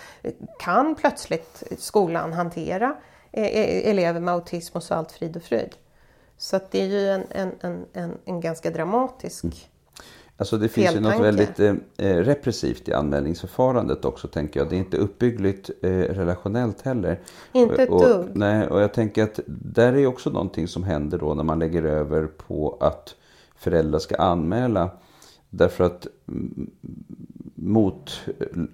kan 0.58 0.94
plötsligt 0.94 1.62
skolan 1.78 2.32
hantera 2.32 2.96
eh, 3.32 3.44
eh, 3.44 3.90
elever 3.90 4.20
med 4.20 4.34
autism 4.34 4.76
och 4.76 4.82
så 4.82 4.94
allt 4.94 5.12
frid 5.12 5.36
och 5.36 5.42
fröjd. 5.42 5.74
Så 6.42 6.56
att 6.56 6.70
det 6.70 6.80
är 6.80 6.86
ju 6.86 7.08
en, 7.08 7.24
en, 7.30 7.52
en, 7.60 7.84
en, 7.92 8.18
en 8.24 8.40
ganska 8.40 8.70
dramatisk 8.70 9.44
Alltså 10.36 10.58
det 10.58 10.68
finns 10.68 10.94
ju 10.94 11.00
något 11.00 11.12
Feltanke. 11.12 11.44
väldigt 11.56 11.60
eh, 11.98 12.06
eh, 12.06 12.16
repressivt 12.16 12.88
i 12.88 12.92
anmälningsförfarandet 12.92 14.04
också 14.04 14.28
tänker 14.28 14.60
jag. 14.60 14.68
Det 14.68 14.76
är 14.76 14.78
inte 14.78 14.96
uppbyggligt 14.96 15.70
eh, 15.82 15.90
relationellt 15.90 16.82
heller. 16.82 17.20
Inte 17.52 17.82
ett 17.82 17.90
och, 17.90 18.00
dugg. 18.00 18.26
Nej, 18.34 18.68
och 18.68 18.80
jag 18.80 18.94
tänker 18.94 19.22
att 19.22 19.40
där 19.46 19.92
är 19.92 20.06
också 20.06 20.30
någonting 20.30 20.68
som 20.68 20.84
händer 20.84 21.18
då 21.18 21.34
när 21.34 21.44
man 21.44 21.58
lägger 21.58 21.82
över 21.82 22.26
på 22.26 22.76
att 22.80 23.14
föräldrar 23.56 23.98
ska 23.98 24.16
anmäla. 24.16 24.90
Därför 25.50 25.84
att 25.84 26.06
mm, 26.28 26.70
mot, 27.54 28.20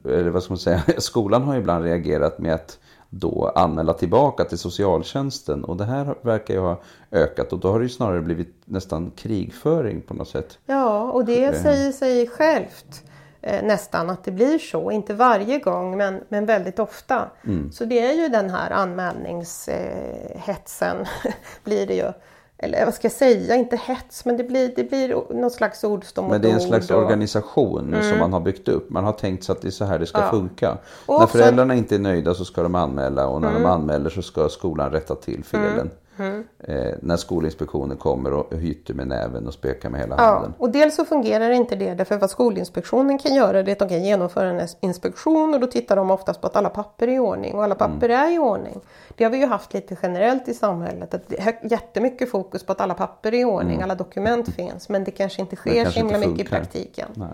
eller 0.04 0.30
vad 0.30 0.42
ska 0.42 0.52
man 0.52 0.58
säga, 0.58 0.82
skolan 0.98 1.42
har 1.42 1.54
ju 1.54 1.60
ibland 1.60 1.84
reagerat 1.84 2.38
med 2.38 2.54
att 2.54 2.78
då 3.10 3.52
anmäla 3.54 3.92
tillbaka 3.92 4.44
till 4.44 4.58
socialtjänsten. 4.58 5.64
Och 5.64 5.76
det 5.76 5.84
här 5.84 6.14
verkar 6.22 6.54
ju 6.54 6.60
ha 6.60 6.80
ökat 7.10 7.52
och 7.52 7.58
då 7.58 7.72
har 7.72 7.78
det 7.78 7.84
ju 7.84 7.88
snarare 7.88 8.20
blivit 8.20 8.54
nästan 8.64 9.10
krigföring 9.10 10.00
på 10.00 10.14
något 10.14 10.28
sätt. 10.28 10.58
Ja, 10.66 11.12
och 11.12 11.24
det 11.24 11.56
säger 11.56 11.92
sig 11.92 12.28
självt 12.28 13.04
eh, 13.40 13.64
nästan 13.64 14.10
att 14.10 14.24
det 14.24 14.30
blir 14.30 14.58
så. 14.58 14.90
Inte 14.90 15.14
varje 15.14 15.58
gång 15.58 15.96
men, 15.96 16.20
men 16.28 16.46
väldigt 16.46 16.78
ofta. 16.78 17.30
Så 17.72 17.84
det 17.84 17.98
är 17.98 18.12
ju 18.12 18.28
den 18.28 18.50
här 18.50 18.70
anmälningshetsen 18.70 21.06
blir 21.64 21.86
det 21.86 21.94
ju. 21.94 22.12
Eller 22.60 22.84
vad 22.84 22.94
ska 22.94 23.04
jag 23.04 23.12
säga, 23.12 23.54
inte 23.54 23.76
hets 23.76 24.24
men 24.24 24.36
det 24.36 24.44
blir, 24.44 24.72
det 24.76 24.84
blir 24.84 25.34
något 25.34 25.52
slags 25.52 25.84
ord 25.84 26.04
som 26.04 26.28
Men 26.28 26.40
det 26.42 26.50
är 26.50 26.54
en 26.54 26.60
slags 26.60 26.90
och- 26.90 26.98
organisation 26.98 27.94
som 28.02 28.18
man 28.18 28.32
har 28.32 28.40
byggt 28.40 28.68
upp. 28.68 28.90
Man 28.90 29.04
har 29.04 29.12
tänkt 29.12 29.44
sig 29.44 29.52
att 29.52 29.62
det 29.62 29.68
är 29.68 29.72
så 29.72 29.84
här 29.84 29.98
det 29.98 30.06
ska 30.06 30.18
Mm. 30.18 30.26
Ja. 30.32 30.38
funka. 30.38 30.78
Och 31.06 31.14
När 31.18 31.24
också- 31.24 31.38
föräldrarna 31.38 31.74
inte 31.74 31.94
är 31.94 31.98
nöjda 31.98 32.34
så 32.34 32.44
ska 32.44 32.62
de 32.62 32.74
anmäla 32.74 33.26
och 33.26 33.36
Mm. 33.38 33.52
när 33.52 33.60
de 33.60 33.66
anmäler 33.66 34.10
så 34.10 34.22
ska 34.22 34.48
skolan 34.48 34.90
rätta 34.90 35.14
till 35.14 35.44
felen. 35.44 35.90
Eh, 36.20 36.94
när 37.02 37.16
Skolinspektionen 37.16 37.96
kommer 37.96 38.32
och 38.32 38.54
hytter 38.54 38.94
med 38.94 39.08
näven 39.08 39.46
och 39.46 39.54
spökar 39.54 39.90
med 39.90 40.00
hela 40.00 40.16
Ja, 40.18 40.22
handen. 40.24 40.54
och 40.58 40.70
dels 40.70 40.96
så 40.96 41.04
fungerar 41.04 41.50
inte 41.50 41.76
det 41.76 41.94
därför 41.94 42.16
vad 42.18 42.30
Skolinspektionen 42.30 43.18
kan 43.18 43.34
göra 43.34 43.62
det 43.62 43.70
är 43.70 43.72
att 43.72 43.78
de 43.78 43.88
kan 43.88 44.04
genomföra 44.04 44.48
en 44.50 44.68
inspektion 44.80 45.54
och 45.54 45.60
då 45.60 45.66
tittar 45.66 45.96
de 45.96 46.10
oftast 46.10 46.40
på 46.40 46.46
att 46.46 46.56
alla 46.56 46.68
papper 46.70 47.08
är 47.08 47.12
i 47.12 47.18
ordning 47.18 47.54
och 47.54 47.64
alla 47.64 47.74
papper 47.74 48.08
är 48.08 48.34
i 48.34 48.38
ordning. 48.38 48.80
Det 49.16 49.24
har 49.24 49.30
vi 49.30 49.38
ju 49.38 49.46
haft 49.46 49.74
lite 49.74 49.96
generellt 50.02 50.48
i 50.48 50.54
samhället 50.54 51.14
att 51.14 51.28
det 51.28 51.40
är 51.40 51.58
jättemycket 51.70 52.30
fokus 52.30 52.66
på 52.66 52.72
att 52.72 52.80
alla 52.80 52.94
papper 52.94 53.34
är 53.34 53.38
i 53.40 53.44
ordning, 53.44 53.82
alla 53.82 53.94
dokument 53.94 54.54
finns 54.54 54.88
men 54.88 55.04
det 55.04 55.10
kanske 55.10 55.40
inte 55.40 55.56
sker 55.56 55.70
så 55.70 55.82
kanske 55.82 56.00
himla 56.00 56.16
inte 56.16 56.28
mycket 56.28 56.46
i 56.46 56.50
praktiken. 56.50 57.08
Nej. 57.14 57.28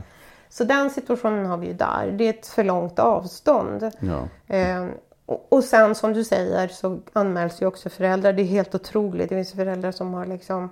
Så 0.49 0.65
den 0.65 0.91
situationen 0.91 1.47
har 1.47 1.57
vi 1.57 1.67
ju 1.67 1.73
där. 1.73 2.15
Det 2.19 2.25
är 2.25 2.31
ett 2.31 2.47
för 2.47 2.65
långt 2.65 2.99
avstånd. 2.99 3.91
Ja. 4.01 4.55
Eh, 4.57 4.87
och, 5.27 5.65
sen 5.65 5.95
som 5.95 6.13
du 6.13 6.25
säger 6.25 6.69
så 6.69 7.01
anmäls 7.13 7.63
ju 7.63 7.67
också 7.67 7.89
föräldrar. 7.89 8.33
Det 8.33 8.43
är 8.43 8.47
helt 8.47 8.75
otroligt. 8.75 9.29
Det 9.29 9.35
finns 9.35 9.53
föräldrar 9.53 9.93
som 9.93 10.15
har 10.15 10.27
liksom 10.27 10.71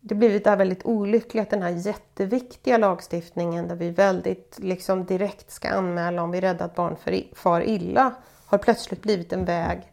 det 0.00 0.14
har 0.14 0.18
blivit 0.18 0.44
där 0.44 0.56
väldigt 0.56 0.84
olyckligt 0.84 1.42
att 1.42 1.50
den 1.50 1.62
här 1.62 1.70
jätteviktiga 1.70 2.78
lagstiftningen 2.78 3.68
där 3.68 3.76
vi 3.76 3.90
väldigt 3.90 4.58
liksom 4.62 5.04
direkt 5.04 5.50
ska 5.50 5.68
anmäla 5.68 6.22
om 6.22 6.30
vi 6.30 6.38
är 6.38 6.42
rädda 6.42 6.64
att 6.64 6.74
barn 6.74 6.96
far 7.34 7.60
illa 7.60 8.14
har 8.46 8.58
plötsligt 8.58 9.02
blivit 9.02 9.32
en 9.32 9.44
väg 9.44 9.92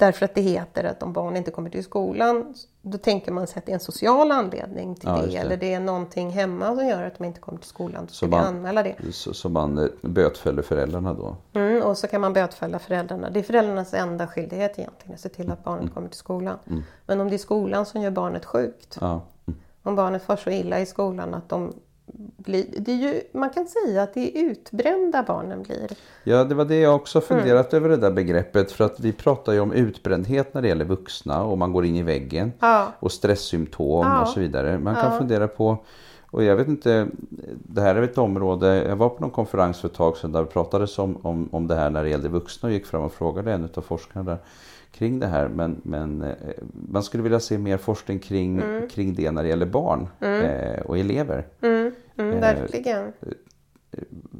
Därför 0.00 0.24
att 0.24 0.34
det 0.34 0.40
heter 0.40 0.84
att 0.84 1.02
om 1.02 1.12
barn 1.12 1.36
inte 1.36 1.50
kommer 1.50 1.70
till 1.70 1.84
skolan 1.84 2.54
då 2.82 2.98
tänker 2.98 3.32
man 3.32 3.46
sig 3.46 3.58
att 3.58 3.66
det 3.66 3.72
är 3.72 3.74
en 3.74 3.80
social 3.80 4.30
anledning 4.32 4.94
till 4.94 5.08
Ja, 5.08 5.16
det, 5.20 5.26
det. 5.26 5.36
eller 5.36 5.56
det 5.56 5.74
är 5.74 5.80
någonting 5.80 6.30
hemma 6.30 6.74
som 6.76 6.86
gör 6.86 7.02
att 7.02 7.18
de 7.18 7.24
inte 7.24 7.40
kommer 7.40 7.58
till 7.58 7.68
skolan. 7.68 8.06
Då 8.06 8.12
ska 8.12 8.26
Så 8.26 8.30
man- 8.30 8.44
anmäla 8.44 8.82
det. 8.82 8.94
Så, 9.12 9.34
så 9.34 9.48
man 9.48 9.78
eh, 9.78 9.86
bötfäller 10.02 10.62
föräldrarna 10.62 11.14
då. 11.14 11.36
Mm, 11.52 11.82
och 11.82 11.98
så 11.98 12.06
kan 12.06 12.20
man 12.20 12.32
bötfälla 12.32 12.78
föräldrarna. 12.78 13.30
Det 13.30 13.38
är 13.38 13.42
föräldrarnas 13.42 13.94
enda 13.94 14.26
skyldighet 14.26 14.78
egentligen 14.78 15.14
att 15.14 15.20
se 15.20 15.28
till 15.28 15.50
att 15.50 15.64
barnet 15.64 15.82
Mm. 15.82 15.94
kommer 15.94 16.08
till 16.08 16.18
skolan. 16.18 16.58
Men 17.06 17.20
om 17.20 17.28
det 17.28 17.36
är 17.36 17.38
skolan 17.38 17.86
som 17.86 18.02
gör 18.02 18.10
barnet 18.10 18.44
sjukt, 18.44 18.98
Ja. 19.00 19.20
Mm. 19.46 19.60
om 19.82 19.96
barnet 19.96 20.22
far 20.22 20.36
så 20.36 20.50
illa 20.50 20.80
i 20.80 20.86
skolan 20.86 21.34
att 21.34 21.48
de 21.48 21.72
blir... 22.36 22.64
Det 22.78 22.92
är 22.92 22.96
ju, 22.96 23.20
man 23.32 23.50
kan 23.50 23.66
säga 23.66 24.02
att 24.02 24.14
det 24.14 24.38
är 24.38 24.42
utbrända 24.44 25.22
barnen 25.22 25.62
blir. 25.62 25.90
Ja, 26.24 26.44
det 26.44 26.54
var 26.54 26.64
det 26.64 26.80
jag 26.80 26.94
också 26.94 27.18
Mm. 27.18 27.40
funderat 27.42 27.74
över 27.74 27.88
det 27.88 27.96
där 27.96 28.10
begreppet. 28.10 28.72
För 28.72 28.84
att 28.84 29.00
vi 29.00 29.12
pratar 29.12 29.52
ju 29.52 29.60
om 29.60 29.72
utbrändhet 29.72 30.54
när 30.54 30.62
det 30.62 30.68
gäller 30.68 30.84
vuxna 30.84 31.44
och 31.44 31.58
man 31.58 31.72
går 31.72 31.84
in 31.84 31.96
i 31.96 32.02
väggen. 32.02 32.52
Ja. 32.60 32.92
Och 33.00 33.12
stresssymptom 33.12 34.06
Ja. 34.06 34.20
och 34.22 34.28
så 34.28 34.40
vidare. 34.40 34.78
Man 34.78 34.94
kan 34.94 35.18
fundera 35.18 35.48
på, 35.48 35.78
och 36.30 36.44
jag 36.44 36.56
vet 36.56 36.68
inte, 36.68 37.06
det 37.68 37.80
här 37.80 37.94
är 37.94 38.02
ett 38.02 38.18
område, 38.18 38.84
jag 38.88 38.96
var 38.96 39.08
på 39.08 39.20
någon 39.20 39.30
konferens 39.30 39.80
för 39.80 39.88
ett 39.88 39.94
tag 39.94 40.16
sedan 40.16 40.32
där 40.32 40.40
det 40.40 40.46
pratades 40.46 40.98
om, 40.98 41.16
om, 41.22 41.48
om 41.52 41.66
det 41.66 41.74
här 41.74 41.90
när 41.90 42.02
det 42.02 42.10
gällde 42.10 42.28
vuxna 42.28 42.66
och 42.66 42.72
gick 42.72 42.86
fram 42.86 43.02
och 43.02 43.12
frågade 43.12 43.52
en 43.52 43.68
av 43.74 43.80
forskarna 43.82 44.24
där 44.30 44.38
kring 44.92 45.18
det 45.20 45.26
här. 45.26 45.48
Men, 45.48 45.80
men 45.82 46.22
eh, 46.22 46.28
man 46.88 47.02
skulle 47.02 47.22
vilja 47.22 47.40
se 47.40 47.58
mer 47.58 47.76
forskning 47.76 48.18
kring, 48.18 48.62
kring 48.90 49.14
det 49.14 49.30
när 49.30 49.42
det 49.42 49.48
gäller 49.48 49.66
barn 49.66 50.08
eh, 50.20 50.80
och 50.86 50.98
elever. 50.98 51.46
Mm, 51.60 51.92
mm, 52.24 52.34
Eh, 52.34 52.40
verkligen. 52.40 53.12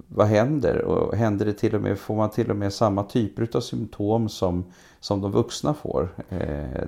vad 0.08 0.26
händer? 0.26 0.82
Och 0.82 1.16
händer 1.16 1.46
det 1.46 1.52
till 1.52 1.74
och 1.74 1.80
med, 1.82 1.98
får 1.98 2.16
man 2.16 2.30
till 2.30 2.50
och 2.50 2.56
med 2.56 2.72
samma 2.72 3.02
typer 3.04 3.48
av 3.56 3.60
symptom 3.60 4.28
som, 4.28 4.64
som 5.00 5.20
de 5.20 5.32
vuxna 5.32 5.74
får? 5.74 6.08
Eh, 6.28 6.38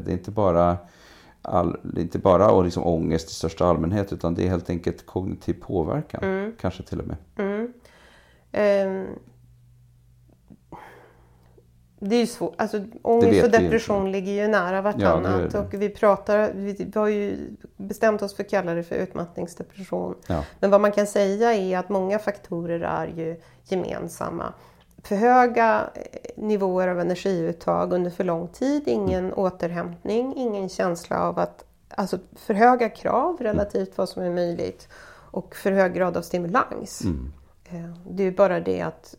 det 0.05 0.09
är 0.09 0.13
inte 0.13 0.31
bara, 0.31 0.77
all, 1.43 1.77
inte 1.97 2.19
bara 2.19 2.51
och 2.51 2.65
liksom 2.65 2.85
ångest 2.87 3.31
i 3.31 3.35
största 3.35 3.67
allmänhet 3.67 4.13
utan 4.13 4.35
det 4.35 4.45
är 4.45 4.49
helt 4.49 4.71
enkelt 4.71 5.07
kognitiv 5.07 5.55
påverkan. 5.61 6.53
Kanske 6.61 6.83
till 6.83 7.01
och 7.01 7.07
med. 7.07 7.17
Ehm, 8.53 9.07
det 12.05 12.17
är 12.17 12.21
ju 12.21 12.27
svårt. 12.27 12.55
Alltså, 12.59 12.85
ångest 13.03 13.45
och 13.45 13.51
depression 13.51 14.13
ligger 14.13 14.33
ju 14.33 14.49
nära 14.49 14.83
vartannat. 14.83 15.53
det. 15.53 15.59
Och 15.59 15.75
vi 15.75 15.89
pratar, 15.89 16.53
vi 16.55 16.91
har 16.95 17.09
ju 17.09 17.37
bestämt 17.77 18.23
oss 18.23 18.37
för 18.37 18.45
att 18.45 18.51
kalla 18.51 18.75
det 18.75 18.83
för 18.83 18.97
utmattningsdepression. 18.97 20.15
Ja. 20.27 20.45
Men 20.61 20.71
vad 20.71 20.81
man 20.81 20.93
kan 20.93 21.07
säga 21.07 21.55
är 21.55 21.79
att 21.79 21.89
många 21.89 22.19
faktorer 22.19 22.81
är 22.81 23.07
ju 23.07 23.41
gemensamma. 23.65 24.53
För 25.05 25.17
höga 25.17 25.91
eh, 25.95 26.03
nivåer 26.37 26.89
av 26.89 27.01
energiuttag 27.01 27.93
under 27.93 28.11
för 28.11 28.25
lång 28.25 28.49
tid, 28.49 28.83
ingen 28.87 29.33
återhämtning, 29.33 30.35
ingen 30.37 30.69
känsla 30.69 31.21
av 31.21 31.39
att... 31.39 31.65
Alltså 31.89 32.19
för 32.37 32.55
höga 32.55 32.89
krav 32.89 33.37
relativt 33.41 33.99
vad 33.99 34.09
som 34.09 34.23
är 34.23 34.31
möjligt 34.31 34.89
och 35.31 35.57
för 35.57 35.73
hög 35.73 35.95
grad 35.95 36.17
av 36.17 36.23
stimulans. 36.23 37.03
Eh, 37.71 37.81
Det 38.11 38.23
är 38.23 38.25
ju 38.25 38.37
bara 38.37 38.61
det 38.61 38.81
att... 38.81 39.15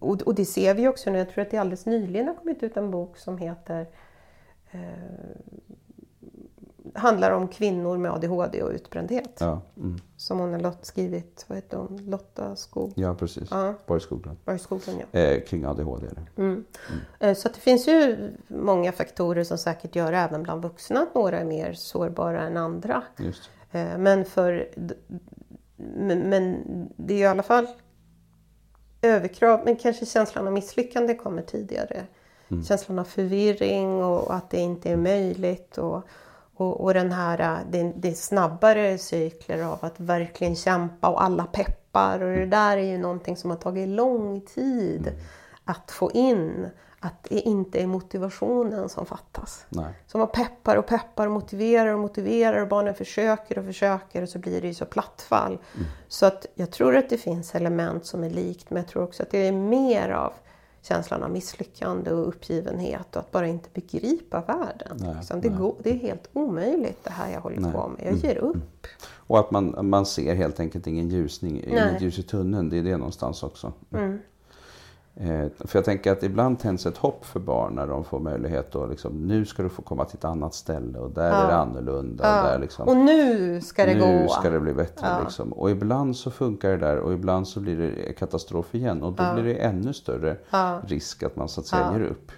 Och 0.00 0.22
och 0.22 0.34
det 0.34 0.44
ser 0.44 0.74
vi 0.74 0.88
också 0.88 1.10
nu. 1.10 1.18
Jag 1.18 1.30
tror 1.30 1.42
att 1.42 1.50
det 1.50 1.56
alldeles 1.58 1.86
nyligen 1.86 2.28
har 2.28 2.34
kommit 2.34 2.62
ut 2.62 2.76
en 2.76 2.90
bok 2.90 3.16
som 3.16 3.38
heter 3.38 3.86
handlar 6.94 7.30
om 7.30 7.48
kvinnor 7.48 7.96
med 7.98 8.12
ADHD 8.12 8.62
och 8.62 8.70
utbrändhet. 8.70 9.36
Ja, 9.40 9.60
mm. 9.76 9.96
Som 10.16 10.38
hon 10.38 10.64
har 10.64 10.74
skrivit, 10.82 11.44
vad 11.48 11.58
heter 11.58 11.76
hon? 11.76 11.96
Lotta 12.06 12.56
Skog 12.56 12.92
ja 12.96 13.14
precis. 13.14 13.48
Ja. 13.50 13.74
Borgskolan. 13.86 14.36
Borgskogen, 14.44 14.94
ja. 15.12 15.18
Eh, 15.20 15.42
kring 15.42 15.64
ADHD 15.64 16.06
är 16.06 16.14
det. 16.14 16.62
Eh, 17.26 17.34
Så 17.34 17.48
det 17.48 17.58
finns 17.60 17.88
ju 17.88 18.30
många 18.48 18.92
faktorer 18.92 19.44
som 19.44 19.58
säkert 19.58 19.96
gör 19.96 20.12
även 20.12 20.42
bland 20.42 20.62
vuxna 20.62 21.00
att 21.00 21.14
några 21.14 21.38
är 21.38 21.44
mer 21.44 21.72
sårbara 21.72 22.42
än 22.46 22.56
andra. 22.56 23.02
Just. 23.18 23.50
Eh, 23.72 23.98
Men 23.98 24.24
för 24.24 24.68
men, 25.76 26.18
men 26.18 26.62
det 26.96 27.14
är 27.14 27.18
ju 27.18 27.24
i 27.24 27.26
alla 27.26 27.42
fall 27.42 27.66
överkrav, 29.02 29.60
men 29.64 29.76
kanske 29.76 30.06
känslan 30.06 30.46
av 30.46 30.52
misslyckande 30.52 31.14
kommer 31.14 31.42
tidigare. 31.42 32.06
Känslan 32.68 32.98
av 32.98 33.04
förvirring 33.04 34.04
och 34.04 34.34
att 34.34 34.50
det 34.50 34.58
inte 34.58 34.90
är 34.90 34.96
möjligt. 34.96 35.78
Och, 35.78 36.02
och, 36.54 36.80
och 36.80 36.94
den 36.94 37.12
här, 37.12 37.58
det, 37.70 37.92
det 37.96 38.08
är 38.08 38.14
snabbare 38.14 38.98
cykler 38.98 39.64
av 39.64 39.78
att 39.80 40.00
verkligen 40.00 40.56
kämpa 40.56 41.08
och 41.08 41.22
alla 41.22 41.44
peppar. 41.44 42.22
Och 42.22 42.36
det 42.36 42.46
där 42.46 42.76
är 42.76 42.82
ju 42.82 42.98
någonting 42.98 43.36
som 43.36 43.50
har 43.50 43.56
tagit 43.56 43.88
lång 43.88 44.40
tid 44.40 45.12
att 45.64 45.90
få 45.90 46.10
in. 46.12 46.66
Att 47.00 47.24
det 47.24 47.40
inte 47.40 47.80
är 47.80 47.86
motivationen 47.86 48.88
som 48.88 49.06
fattas. 49.06 49.66
Nej. 49.68 49.94
Som 50.06 50.18
man 50.18 50.28
peppar 50.28 50.76
och 50.76 50.86
peppar 50.86 51.26
och 51.26 51.32
motiverar 51.32 51.92
och 51.92 51.98
motiverar 51.98 52.62
och 52.62 52.68
barnen 52.68 52.94
försöker 52.94 53.58
och 53.58 53.64
försöker 53.64 54.22
och 54.22 54.28
så 54.28 54.38
blir 54.38 54.60
det 54.60 54.66
ju 54.66 54.74
så 54.74 54.84
plattfall. 54.84 55.58
Så 56.08 56.26
att 56.26 56.46
jag 56.54 56.70
tror 56.70 56.96
att 56.96 57.10
det 57.10 57.18
finns 57.18 57.54
element 57.54 58.06
som 58.06 58.24
är 58.24 58.30
likt 58.30 58.70
men 58.70 58.82
jag 58.82 58.88
tror 58.88 59.02
också 59.02 59.22
att 59.22 59.30
det 59.30 59.46
är 59.46 59.52
mer 59.52 60.08
av 60.08 60.32
känslan 60.82 61.22
av 61.22 61.30
misslyckande 61.30 62.10
och 62.10 62.28
uppgivenhet 62.28 63.16
och 63.16 63.20
att 63.20 63.30
bara 63.30 63.46
inte 63.46 63.68
begripa 63.74 64.40
världen. 64.40 64.96
Nej, 65.00 65.14
liksom. 65.14 65.40
det, 65.40 65.48
går, 65.48 65.74
det 65.82 65.90
är 65.90 65.94
helt 65.94 66.28
omöjligt 66.32 67.04
det 67.04 67.10
här 67.10 67.32
jag 67.32 67.40
håller 67.40 67.60
Nej. 67.60 67.72
på 67.72 67.88
med. 67.88 68.06
Jag 68.06 68.14
ger 68.14 68.36
upp. 68.36 68.86
Och 69.10 69.38
att 69.38 69.50
man, 69.50 69.88
man 69.88 70.06
ser 70.06 70.34
helt 70.34 70.60
enkelt 70.60 70.86
ingen 70.86 71.08
ljusning, 71.08 71.64
Nej. 71.66 71.88
inget 71.90 72.02
ljus 72.02 72.18
i 72.18 72.22
tunneln. 72.22 72.70
Det 72.70 72.78
är 72.78 72.82
det 72.82 72.96
någonstans 72.96 73.42
också. 73.42 73.72
Eh, 73.90 74.14
för 75.60 75.78
jag 75.78 75.84
tänker 75.84 76.12
att 76.12 76.22
ibland 76.22 76.58
tänds 76.58 76.86
ett 76.86 76.96
hopp 76.96 77.26
för 77.26 77.40
barn 77.40 77.74
när 77.74 77.86
de 77.86 78.04
får 78.04 78.20
möjlighet 78.20 78.74
att 78.74 78.90
liksom, 78.90 79.26
nu 79.26 79.44
ska 79.44 79.62
du 79.62 79.68
få 79.68 79.82
komma 79.82 80.04
till 80.04 80.16
ett 80.18 80.24
annat 80.24 80.54
ställe 80.54 80.98
och 80.98 81.10
där 81.10 81.44
är 81.44 81.48
det 81.48 81.56
annorlunda. 81.56 82.40
Och, 82.42 82.48
där 82.48 82.58
liksom, 82.58 82.88
Och 82.88 82.96
nu 82.96 83.60
ska 83.60 83.86
det 83.86 83.94
nu 83.94 84.22
gå. 84.22 84.28
ska 84.28 84.50
det 84.50 84.60
bli 84.60 84.74
bättre. 84.74 85.06
Liksom. 85.22 85.52
Och 85.52 85.70
ibland 85.70 86.16
så 86.16 86.30
funkar 86.30 86.70
det 86.70 86.76
där 86.76 86.96
och 86.96 87.12
ibland 87.12 87.48
så 87.48 87.60
blir 87.60 87.76
det 87.76 88.12
katastrof 88.12 88.74
igen 88.74 89.02
och 89.02 89.12
då 89.12 89.34
blir 89.34 89.44
det 89.44 89.54
ännu 89.54 89.92
större 89.92 90.36
risk 90.86 91.22
att 91.22 91.36
man 91.36 91.48
så 91.48 91.60
att 91.60 91.66
säga 91.66 91.92
ger 91.92 92.00
upp. 92.00 92.32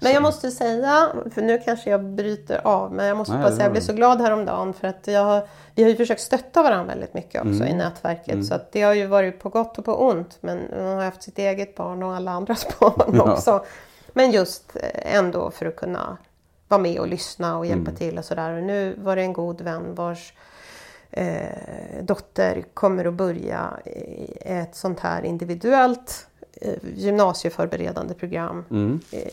Men 0.00 0.12
jag 0.12 0.22
måste 0.22 0.50
säga, 0.50 1.12
för 1.34 1.42
nu 1.42 1.58
kanske 1.58 1.90
jag 1.90 2.04
bryter 2.04 2.60
av, 2.66 2.92
men 2.92 3.06
jag 3.06 3.16
måste 3.16 3.34
Nej, 3.34 3.42
bara 3.42 3.50
säga 3.50 3.62
jag 3.62 3.68
var 3.68 3.72
blev 3.72 3.80
så 3.82 3.92
glad 3.92 4.20
häromdagen 4.20 4.74
för 4.74 4.88
att 4.88 5.06
jag, 5.06 5.42
vi 5.74 5.82
har 5.82 5.90
ju 5.90 5.96
försökt 5.96 6.20
stötta 6.20 6.62
varandra 6.62 6.86
väldigt 6.94 7.14
mycket 7.14 7.40
också 7.40 7.54
Mm. 7.62 7.68
i 7.68 7.74
nätverket. 7.74 8.46
Så 8.46 8.54
att 8.54 8.72
det 8.72 8.82
har 8.82 8.94
ju 8.94 9.06
varit 9.06 9.40
på 9.40 9.48
gott 9.48 9.78
och 9.78 9.84
på 9.84 9.94
ont. 10.08 10.38
Men 10.40 10.60
man 10.70 10.96
har 10.96 11.04
haft 11.04 11.22
sitt 11.22 11.38
eget 11.38 11.74
barn 11.74 12.02
och 12.02 12.14
alla 12.14 12.30
andras 12.30 12.66
barn 12.80 13.14
Ja. 13.16 13.32
också. 13.32 13.64
Men 14.12 14.30
just 14.30 14.76
eh, 14.76 15.16
ändå 15.16 15.50
för 15.50 15.66
att 15.66 15.76
kunna 15.76 16.16
vara 16.68 16.80
med 16.80 16.98
och 17.00 17.08
lyssna 17.08 17.58
och 17.58 17.66
hjälpa 17.66 17.90
Mm. 17.90 17.94
till 17.96 18.18
och 18.18 18.24
sådär. 18.24 18.52
Och 18.56 18.62
nu 18.62 18.94
var 18.98 19.16
det 19.16 19.22
en 19.22 19.32
god 19.32 19.60
vän 19.60 19.94
vars 19.94 20.34
eh, 21.10 22.02
dotter 22.02 22.64
kommer 22.74 23.04
att 23.04 23.14
börja 23.14 23.70
ett 24.40 24.74
sånt 24.76 25.00
här 25.00 25.22
individuellt 25.24 26.26
gymnasieförberedande 26.96 28.14
program. 28.14 28.64
Mm. 28.70 29.00
Eh, 29.10 29.28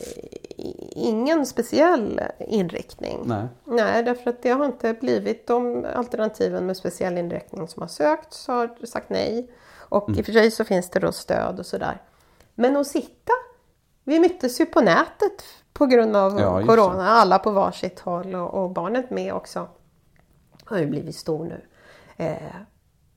ingen 0.90 1.46
speciell 1.46 2.20
inriktning. 2.38 3.18
Nej. 3.24 3.46
Nej, 3.64 4.02
därför 4.02 4.30
att 4.30 4.42
det 4.42 4.50
har 4.50 4.64
inte 4.66 4.94
blivit 4.94 5.46
de 5.46 5.86
alternativen 5.94 6.66
med 6.66 6.76
speciell 6.76 7.18
inriktning 7.18 7.68
som 7.68 7.82
har 7.82 7.88
sökt 7.88 8.32
så 8.32 8.52
har 8.52 8.86
sagt 8.86 9.10
nej. 9.10 9.50
Och 9.78 10.08
Mm. 10.08 10.18
i 10.18 10.22
och 10.22 10.26
för 10.26 10.32
sig 10.32 10.50
så 10.50 10.64
finns 10.64 10.90
det 10.90 11.00
då 11.00 11.12
stöd 11.12 11.58
och 11.58 11.66
sådär. 11.66 12.02
Men 12.54 12.76
att 12.76 12.86
sitta, 12.86 13.32
vi 14.04 14.20
möttes 14.20 14.60
ju 14.60 14.66
på 14.66 14.80
nätet 14.80 15.44
på 15.72 15.86
grund 15.86 16.16
av 16.16 16.40
Ja, 16.40 16.66
Corona, 16.66 17.08
alla 17.10 17.38
på 17.38 17.50
varsitt 17.50 18.00
håll 18.00 18.34
och, 18.34 18.54
och 18.64 18.70
barnet 18.70 19.10
med 19.10 19.34
också. 19.34 19.68
Har 20.64 20.78
ju 20.78 20.86
blivit 20.86 21.16
stor 21.16 21.44
nu. 21.44 21.60
Eh, 22.16 22.36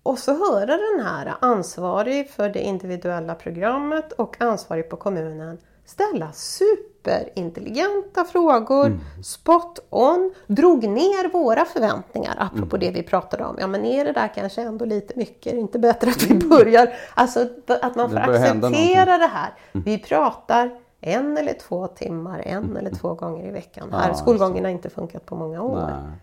och 0.06 0.20
så 0.20 0.32
höra 0.32 0.78
den 0.78 1.06
här 1.06 1.36
ansvarig 1.40 2.30
för 2.30 2.50
det 2.50 2.62
individuella 2.62 3.36
programmet 3.36 4.12
och 4.12 4.42
ansvarig 4.42 4.90
på 4.90 4.98
kommunen 4.98 5.58
ställa 5.86 6.32
superintelligenta 6.32 8.24
frågor, 8.24 9.00
spot 9.24 9.80
on, 9.90 10.34
drog 10.48 10.84
ner 10.84 11.30
våra 11.30 11.66
förväntningar 11.66 12.36
apropå 12.40 12.78
det 12.78 12.92
vi 12.92 13.04
pratade 13.04 13.46
om. 13.46 13.58
Ja 13.60 13.68
men 13.68 13.86
är 13.86 14.06
det 14.06 14.12
där 14.12 14.28
kanske 14.36 14.62
ändå 14.62 14.86
lite 14.86 15.14
mycket? 15.18 15.52
Är 15.54 15.56
det 15.56 15.62
inte 15.62 15.80
bättre 15.80 16.10
att 16.10 16.24
vi 16.24 16.48
börjar? 16.48 16.94
Alltså 17.14 17.48
att 17.82 17.96
man 17.96 18.10
får 18.10 18.18
acceptera 18.18 19.18
det 19.18 19.30
här. 19.34 19.54
Vi 19.72 19.98
pratar 19.98 20.80
en 21.02 21.38
eller 21.38 21.54
två 21.54 21.88
timmar, 21.88 22.40
en 22.40 22.78
eller 22.78 22.92
två 22.92 23.14
gånger 23.14 23.48
i 23.48 23.52
veckan. 23.52 23.88
Ja, 23.92 23.98
här 23.98 24.10
det. 24.10 24.16
skolgången 24.16 24.64
har 24.64 24.72
inte 24.72 24.90
funkat 24.90 25.26
på 25.26 25.36
många 25.36 25.62
år. 25.62 25.82
Nej. 25.82 26.20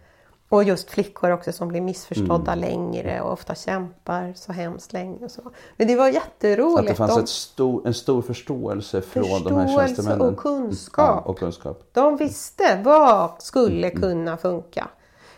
Och 0.53 0.65
just 0.65 0.91
flickor 0.91 1.31
också 1.31 1.53
som 1.53 1.69
blir 1.69 1.81
missförstådda 1.81 2.53
Mm. 2.53 2.59
längre 2.69 3.21
och 3.21 3.33
ofta 3.33 3.55
kämpar 3.55 4.33
så 4.37 4.53
hemskt 4.53 4.93
länge. 4.93 5.25
Och 5.25 5.31
så. 5.31 5.43
Men 5.77 5.87
det 5.87 5.97
var 5.97 6.09
Att 6.09 6.15
jätteroligt. 6.15 6.89
det 6.89 6.95
fanns 6.95 7.15
de, 7.17 7.27
stor, 7.27 7.87
en 7.87 7.95
stor 7.95 8.23
förståelse 8.23 9.01
från 9.01 9.23
de 9.25 9.29
här 9.31 9.41
Förståelse 9.67 9.79
tjänstemännen. 9.95 10.21
och 10.29 10.37
kunskap. 10.37 11.23
Ja, 11.25 11.31
och 11.31 11.39
kunskap. 11.39 11.83
de 11.93 12.17
visste 12.17 12.83
vad 12.85 13.43
skulle 13.43 13.89
Mm. 13.89 14.01
kunna 14.01 14.37
funka. 14.37 14.89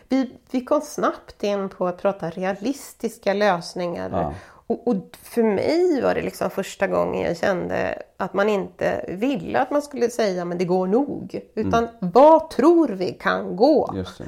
Vi, 0.09 0.31
vi 0.51 0.65
kom 0.65 0.81
snabbt 0.81 1.43
in 1.43 1.69
på 1.69 1.87
att 1.87 2.01
prata 2.01 2.29
realistiska 2.29 3.33
lösningar. 3.33 4.09
Ja. 4.13 4.33
Och, 4.67 4.87
och 4.87 4.95
för 5.23 5.43
mig 5.43 6.01
var 6.01 6.15
det 6.15 6.21
liksom 6.21 6.49
första 6.49 6.87
gången 6.87 7.21
jag 7.21 7.37
kände 7.37 8.01
att 8.17 8.33
man 8.33 8.49
inte 8.49 9.05
ville 9.09 9.59
att 9.59 9.71
man 9.71 9.81
skulle 9.81 10.09
säga 10.09 10.45
men 10.45 10.57
det 10.57 10.65
går 10.65 10.87
nog. 10.87 11.39
Utan 11.55 11.87
vad 11.99 12.49
tror 12.49 12.87
vi 12.87 13.11
kan 13.13 13.55
gå? 13.55 13.85
Mm. 13.87 13.97
Just 13.99 14.17
det. 14.17 14.25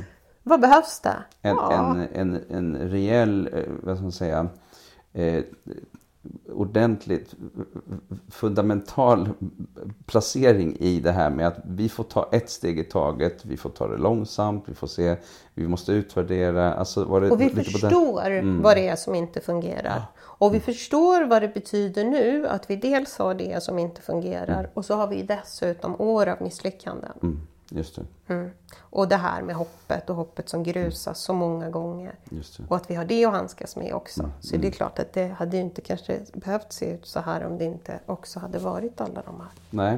Vad 0.48 0.62
behövs 0.62 1.00
det? 1.00 1.16
En, 1.42 1.56
Ja. 1.56 1.74
en, 1.74 2.08
en, 2.14 2.42
en 2.50 2.90
rejäl, 2.90 3.50
eh, 3.54 3.64
vad 3.84 3.96
ska 3.98 4.04
man 4.04 4.12
säga, 4.12 4.48
eh, 5.14 5.44
ordentligt 6.54 7.36
fundamental 8.32 9.30
placering 10.06 10.76
i 10.80 11.00
det 11.00 11.12
här 11.12 11.30
med 11.30 11.48
att 11.48 11.58
vi 11.68 11.90
får 11.90 12.04
ta 12.04 12.30
ett 12.32 12.50
steg 12.50 12.80
i 12.80 12.84
taget, 12.84 13.46
vi 13.46 13.58
får 13.58 13.70
ta 13.70 13.88
det 13.88 13.98
långsamt, 13.98 14.64
vi 14.68 14.74
får 14.74 14.88
se, 14.88 15.16
vi 15.54 15.68
måste 15.68 15.92
utvärdera. 15.92 16.74
Alltså 16.74 17.06
Och 17.06 17.42
vi 17.42 17.50
förstår 17.50 18.26
Mm. 18.32 18.62
vad 18.62 18.78
det 18.78 18.88
är 18.88 18.96
som 18.96 19.16
inte 19.16 19.42
fungerar. 19.42 20.02
Och 20.20 20.54
vi 20.54 20.60
förstår 20.60 21.26
vad 21.26 21.42
det 21.42 21.48
betyder 21.54 22.04
nu 22.04 22.48
att 22.48 22.70
vi 22.70 22.76
dels 22.76 23.18
har 23.18 23.34
det 23.34 23.64
som 23.64 23.80
inte 23.80 24.02
fungerar 24.02 24.70
och 24.74 24.86
så 24.86 24.96
har 24.96 25.08
vi 25.08 25.22
dessutom 25.24 26.02
år 26.02 26.28
av 26.28 26.42
misslyckanden. 26.42 27.42
Mm, 27.72 27.78
just 27.78 27.96
det, 27.96 28.34
Mm. 28.34 28.50
Och 28.80 29.08
det 29.08 29.16
här 29.16 29.42
med 29.42 29.56
hoppet 29.56 30.10
och 30.10 30.16
hoppet 30.16 30.50
som 30.50 30.64
grusas 30.64 31.20
så 31.20 31.34
många 31.34 31.70
gånger. 31.70 32.16
Och 32.68 32.76
att 32.76 32.90
vi 32.90 32.96
har 32.96 33.06
det 33.06 33.26
att 33.26 33.34
handskas 33.34 33.76
med 33.76 33.94
också. 33.94 34.20
Mm, 34.24 34.32
Så 34.40 34.58
det 34.58 34.68
är 34.68 34.72
klart 34.72 35.00
att 35.00 35.14
det 35.14 35.28
hade 35.28 35.58
ju 35.58 35.64
inte 35.64 35.82
kanske 35.82 36.20
behövt 36.34 36.74
se 36.74 36.94
ut 36.94 37.06
så 37.06 37.20
här 37.20 37.46
om 37.46 37.58
det 37.58 37.66
inte 37.66 38.00
också 38.06 38.40
hade 38.40 38.60
varit 38.60 39.02
alla 39.02 39.22
de 39.26 39.36
här. 39.40 39.50
Nej, 39.70 39.98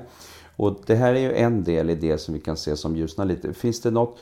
och 0.55 0.77
det 0.85 0.95
här 0.95 1.13
är 1.13 1.19
ju 1.19 1.33
en 1.33 1.63
del 1.63 1.89
i 1.89 1.95
det 1.95 2.17
som 2.17 2.33
vi 2.33 2.39
kan 2.39 2.57
se 2.57 2.77
som 2.77 2.95
ljusnar 2.95 3.25
lite. 3.25 3.53
Finns 3.53 3.81
det 3.81 3.91
något 3.91 4.17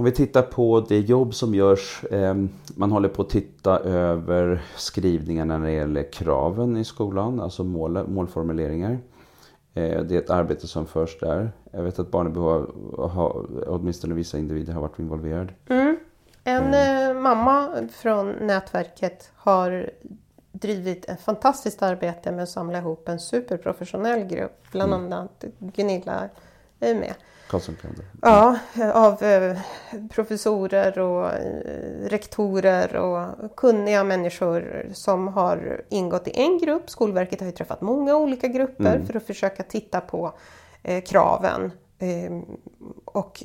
om 0.00 0.04
vi 0.04 0.12
tittar 0.12 0.42
på 0.42 0.86
det 0.88 0.98
jobb 0.98 1.34
som 1.34 1.54
görs, 1.54 2.04
eh, 2.04 2.34
man 2.74 2.92
håller 2.92 3.08
på 3.08 3.22
att 3.22 3.30
titta 3.30 3.78
över 3.78 4.62
skrivningarna 4.76 5.58
när 5.58 5.66
det 5.66 5.72
gäller 5.72 6.12
kraven 6.12 6.76
i 6.76 6.84
skolan, 6.84 7.40
alltså 7.40 7.64
mål, 7.64 8.08
målformuleringar. 8.08 8.98
Eh, 9.80 10.02
det 10.02 10.14
är 10.14 10.18
ett 10.18 10.30
arbete 10.30 10.66
som 10.66 10.86
förs 10.86 11.18
där. 11.20 11.52
Jag 11.70 11.82
vet 11.82 11.98
att 11.98 12.10
barnebehov 12.10 12.74
har, 12.98 13.08
har, 13.08 13.46
åtminstone 13.66 14.14
vissa 14.14 14.38
individer 14.38 14.72
har 14.72 14.80
varit 14.80 14.98
involverade. 14.98 15.54
En 16.44 16.74
eh, 16.74 17.20
mamma 17.20 17.88
från 17.92 18.30
nätverket 18.30 19.30
har 19.36 19.90
drivit 20.52 21.08
ett 21.08 21.20
fantastiskt 21.20 21.82
arbete 21.82 22.32
med 22.32 22.42
att 22.42 22.48
samla 22.48 22.78
ihop 22.78 23.08
en 23.08 23.20
superprofessionell 23.20 24.24
grupp. 24.24 24.64
Bland 24.72 24.94
annat 24.94 25.44
Gunilla 25.58 26.28
är 26.80 26.94
med. 26.94 27.14
Karlssonkalendern. 27.50 28.06
Ja, 28.22 28.58
av 28.94 29.22
eh, 29.22 29.58
professorer 30.10 30.98
och 30.98 31.32
eh, 31.32 32.08
rektorer 32.08 32.96
och 32.96 33.56
kunniga 33.56 34.04
människor 34.04 34.86
som 34.92 35.28
har 35.28 35.84
ingått 35.88 36.28
i 36.28 36.30
en 36.34 36.58
grupp. 36.58 36.90
Skolverket 36.90 37.40
har 37.40 37.46
ju 37.46 37.52
träffat 37.52 37.80
många 37.80 38.16
olika 38.16 38.48
grupper 38.48 39.02
för 39.06 39.16
att 39.16 39.26
försöka 39.26 39.62
titta 39.62 40.00
på 40.00 40.32
eh, 40.82 41.04
kraven. 41.04 41.72
Eh, 41.98 42.40
och 43.04 43.44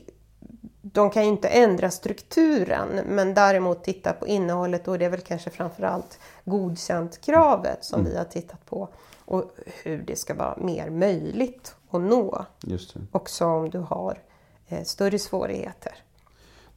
de 0.82 1.10
kan 1.10 1.24
ju 1.24 1.30
inte 1.30 1.48
ändra 1.48 1.92
strukturen 1.92 2.88
men 3.08 3.34
däremot 3.34 3.84
titta 3.84 4.14
på 4.14 4.28
innehållet 4.28 4.88
och 4.88 5.00
det 5.00 5.06
är 5.06 5.10
väl 5.10 5.22
kanske 5.22 5.50
framförallt 5.50 6.20
godkänt 6.44 7.22
kravet 7.22 7.86
som 7.86 8.06
vi 8.06 8.18
har 8.18 8.24
tittat 8.24 8.66
på. 8.66 8.90
Och 9.26 9.52
hur 9.84 9.98
det 9.98 10.16
ska 10.16 10.34
vara 10.34 10.58
mer 10.58 10.90
möjligt 10.90 11.76
att 11.90 12.02
nå 12.02 12.46
Just 12.62 12.94
det. 12.94 13.00
också 13.12 13.46
om 13.46 13.70
du 13.70 13.80
har 13.80 14.20
eh, 14.68 14.84
större 14.84 15.20
svårigheter. 15.20 15.94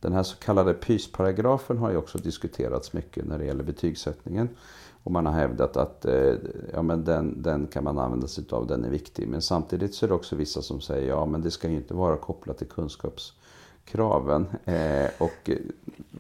Den 0.01 0.13
här 0.13 0.23
så 0.23 0.37
kallade 0.37 0.75
pysparagrafen 0.75 1.79
har 1.79 1.91
ju 1.91 1.97
också 1.97 2.19
diskuterats 2.19 2.93
mycket 2.93 3.25
när 3.25 3.39
det 3.39 3.45
gäller 3.45 3.65
betygssättningen. 3.65 4.49
Och 5.03 5.13
man 5.13 5.27
har 5.27 5.33
hävdat 5.33 5.77
att 5.77 6.05
eh, 6.05 6.35
ja, 6.73 6.83
men 6.83 7.05
den, 7.05 7.43
den 7.43 7.67
kan 7.67 7.85
man 7.85 7.99
använda 7.99 8.27
sig 8.27 8.45
av, 8.51 8.67
den 8.67 8.85
är 8.85 8.91
viktig. 8.91 9.29
Men 9.29 9.43
samtidigt 9.43 9.95
så 9.95 10.07
är 10.07 10.09
det 10.09 10.15
också 10.15 10.37
vissa 10.37 10.63
som 10.63 10.81
säger 10.81 11.09
ja 11.09 11.27
men 11.27 11.43
det 11.43 11.51
ska 11.51 11.69
ju 11.69 11.77
inte 11.77 11.95
vara 11.95 12.17
kopplat 12.17 12.59
till 12.59 12.67
kunskapskraven. 12.67 14.47
Eh, 14.65 15.11
och 15.19 15.51
eh, 15.51 15.57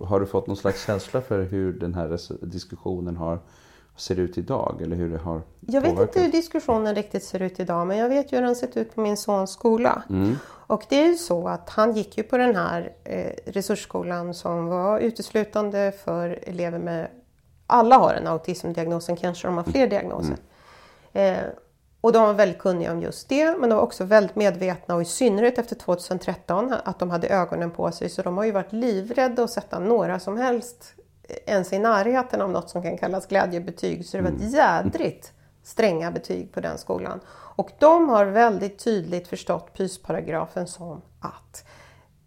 har 0.00 0.20
du 0.20 0.26
fått 0.26 0.46
någon 0.46 0.56
slags 0.56 0.86
känsla 0.86 1.20
för 1.20 1.42
hur 1.42 1.72
den 1.72 1.94
här 1.94 2.18
diskussionen 2.46 3.16
har, 3.16 3.38
ser 4.00 4.18
ut 4.18 4.38
idag? 4.38 4.80
Eller 4.82 4.96
hur 4.96 5.10
det 5.10 5.18
har 5.18 5.42
Jag 5.60 5.80
vet 5.80 5.90
påverkat? 5.90 6.16
inte 6.16 6.26
hur 6.26 6.32
diskussionen 6.32 6.94
riktigt 6.94 7.24
ser 7.24 7.42
ut 7.42 7.60
idag 7.60 7.86
men 7.86 7.96
jag 7.96 8.08
vet 8.08 8.32
ju 8.32 8.36
hur 8.36 8.44
den 8.44 8.56
sett 8.56 8.76
ut 8.76 8.94
på 8.94 9.00
min 9.00 9.16
sons 9.16 9.50
skola. 9.50 10.02
Mm. 10.10 10.36
Och 10.66 10.84
det 10.88 11.02
är 11.02 11.06
ju 11.06 11.14
så 11.14 11.48
att 11.48 11.70
han 11.70 11.92
gick 11.92 12.18
ju 12.18 12.22
på 12.22 12.36
den 12.38 12.56
här 12.56 12.92
eh, 13.04 13.32
resursskolan 13.46 14.34
som 14.34 14.66
var 14.66 14.98
uteslutande 14.98 15.92
för 16.04 16.38
elever 16.42 16.78
med 16.78 17.08
alla 17.66 17.96
har 17.98 18.14
en 18.14 18.26
autismdiagnos, 18.26 19.10
kanske 19.20 19.48
de 19.48 19.56
har 19.56 19.64
fler 19.64 19.88
diagnoser. 19.88 20.36
Eh, 21.12 21.36
och 22.00 22.12
de 22.12 22.22
var 22.22 22.32
väldigt 22.32 22.58
kunniga 22.58 22.92
om 22.92 23.02
just 23.02 23.28
det 23.28 23.58
men 23.58 23.70
de 23.70 23.76
var 23.76 23.82
också 23.82 24.04
väldigt 24.04 24.36
medvetna 24.36 24.94
och 24.94 25.02
i 25.02 25.04
synnerhet 25.04 25.58
efter 25.58 25.76
2013 25.76 26.74
att 26.84 26.98
de 26.98 27.10
hade 27.10 27.28
ögonen 27.28 27.70
på 27.70 27.92
sig 27.92 28.08
så 28.08 28.22
de 28.22 28.36
har 28.36 28.44
ju 28.44 28.52
varit 28.52 28.72
livrädda 28.72 29.44
att 29.44 29.50
sätta 29.50 29.78
några 29.78 30.20
som 30.20 30.36
helst 30.36 30.94
ens 31.46 31.72
i 31.72 31.78
närheten 31.78 32.40
av 32.40 32.50
något 32.50 32.70
som 32.70 32.82
kan 32.82 32.98
kallas 32.98 33.26
glädjebetyg. 33.26 34.06
Så 34.06 34.16
det 34.16 34.22
var 34.22 34.30
ett 34.30 34.52
jädrigt 34.52 35.32
stränga 35.62 36.10
betyg 36.10 36.52
på 36.52 36.60
den 36.60 36.78
skolan. 36.78 37.20
Och 37.30 37.70
de 37.78 38.08
har 38.08 38.24
väldigt 38.26 38.78
tydligt 38.78 39.28
förstått 39.28 39.74
pysparagrafen 39.74 40.66
som 40.66 41.02
att 41.20 41.64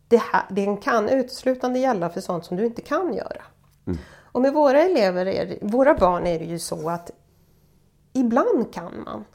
det 0.07 0.17
här, 0.17 0.43
den 0.49 0.77
kan 0.77 1.09
uteslutande 1.09 1.79
gälla 1.79 2.09
för 2.09 2.21
sånt 2.21 2.45
som 2.45 2.57
du 2.57 2.65
inte 2.65 2.81
kan 2.81 3.13
göra. 3.13 3.41
Och 4.31 4.41
med 4.41 4.53
våra 4.53 4.81
elever, 4.81 5.25
är 5.25 5.57
våra 5.61 5.93
barn 5.93 6.27
är 6.27 6.39
det 6.39 6.45
ju 6.45 6.59
så 6.59 6.89
att 6.89 7.11
ibland 8.13 8.73
kan 8.73 9.03
man. 9.05 9.25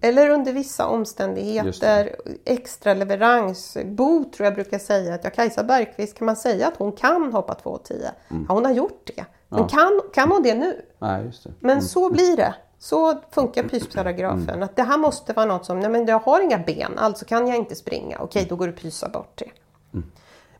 Eller 0.00 0.30
under 0.30 0.52
vissa 0.52 0.86
omständigheter, 0.86 2.16
extra 2.44 2.94
leverans. 2.94 3.76
Bo 3.84 4.24
tror 4.24 4.44
jag 4.44 4.54
brukar 4.54 4.78
säga 4.78 5.14
att 5.14 5.24
ja, 5.24 5.30
Kajsa 5.30 5.64
Bergqvist 5.64 6.18
kan 6.18 6.26
man 6.26 6.36
säga 6.36 6.68
att 6.68 6.76
hon 6.76 6.92
kan 6.92 7.32
hoppa 7.32 7.54
2,10. 7.64 8.02
Ja, 8.48 8.54
hon 8.54 8.64
har 8.64 8.72
gjort 8.72 9.10
det. 9.16 9.24
Men 9.48 9.68
kan, 9.68 10.00
kan 10.12 10.30
hon 10.30 10.42
det 10.42 10.54
nu? 10.54 10.80
Nej, 10.98 11.24
just 11.24 11.44
det. 11.44 11.50
Men 11.60 11.82
så 11.82 12.10
blir 12.10 12.36
det. 12.36 12.54
Så 12.78 13.20
funkar 13.30 13.62
pysparagrafen. 13.62 14.62
Att 14.62 14.76
det 14.76 14.82
här 14.82 14.98
måste 14.98 15.32
vara 15.32 15.46
något 15.46 15.66
som, 15.66 15.80
nej 15.80 15.90
men 15.90 16.06
jag 16.06 16.18
har 16.18 16.40
inga 16.40 16.58
ben, 16.58 16.98
alltså 16.98 17.24
kan 17.24 17.46
jag 17.48 17.56
inte 17.56 17.74
springa. 17.74 18.18
Okej, 18.20 18.46
då 18.48 18.56
går 18.56 18.66
du 18.66 18.72
pysa 18.72 19.08
bort 19.08 19.38
det. 19.38 19.50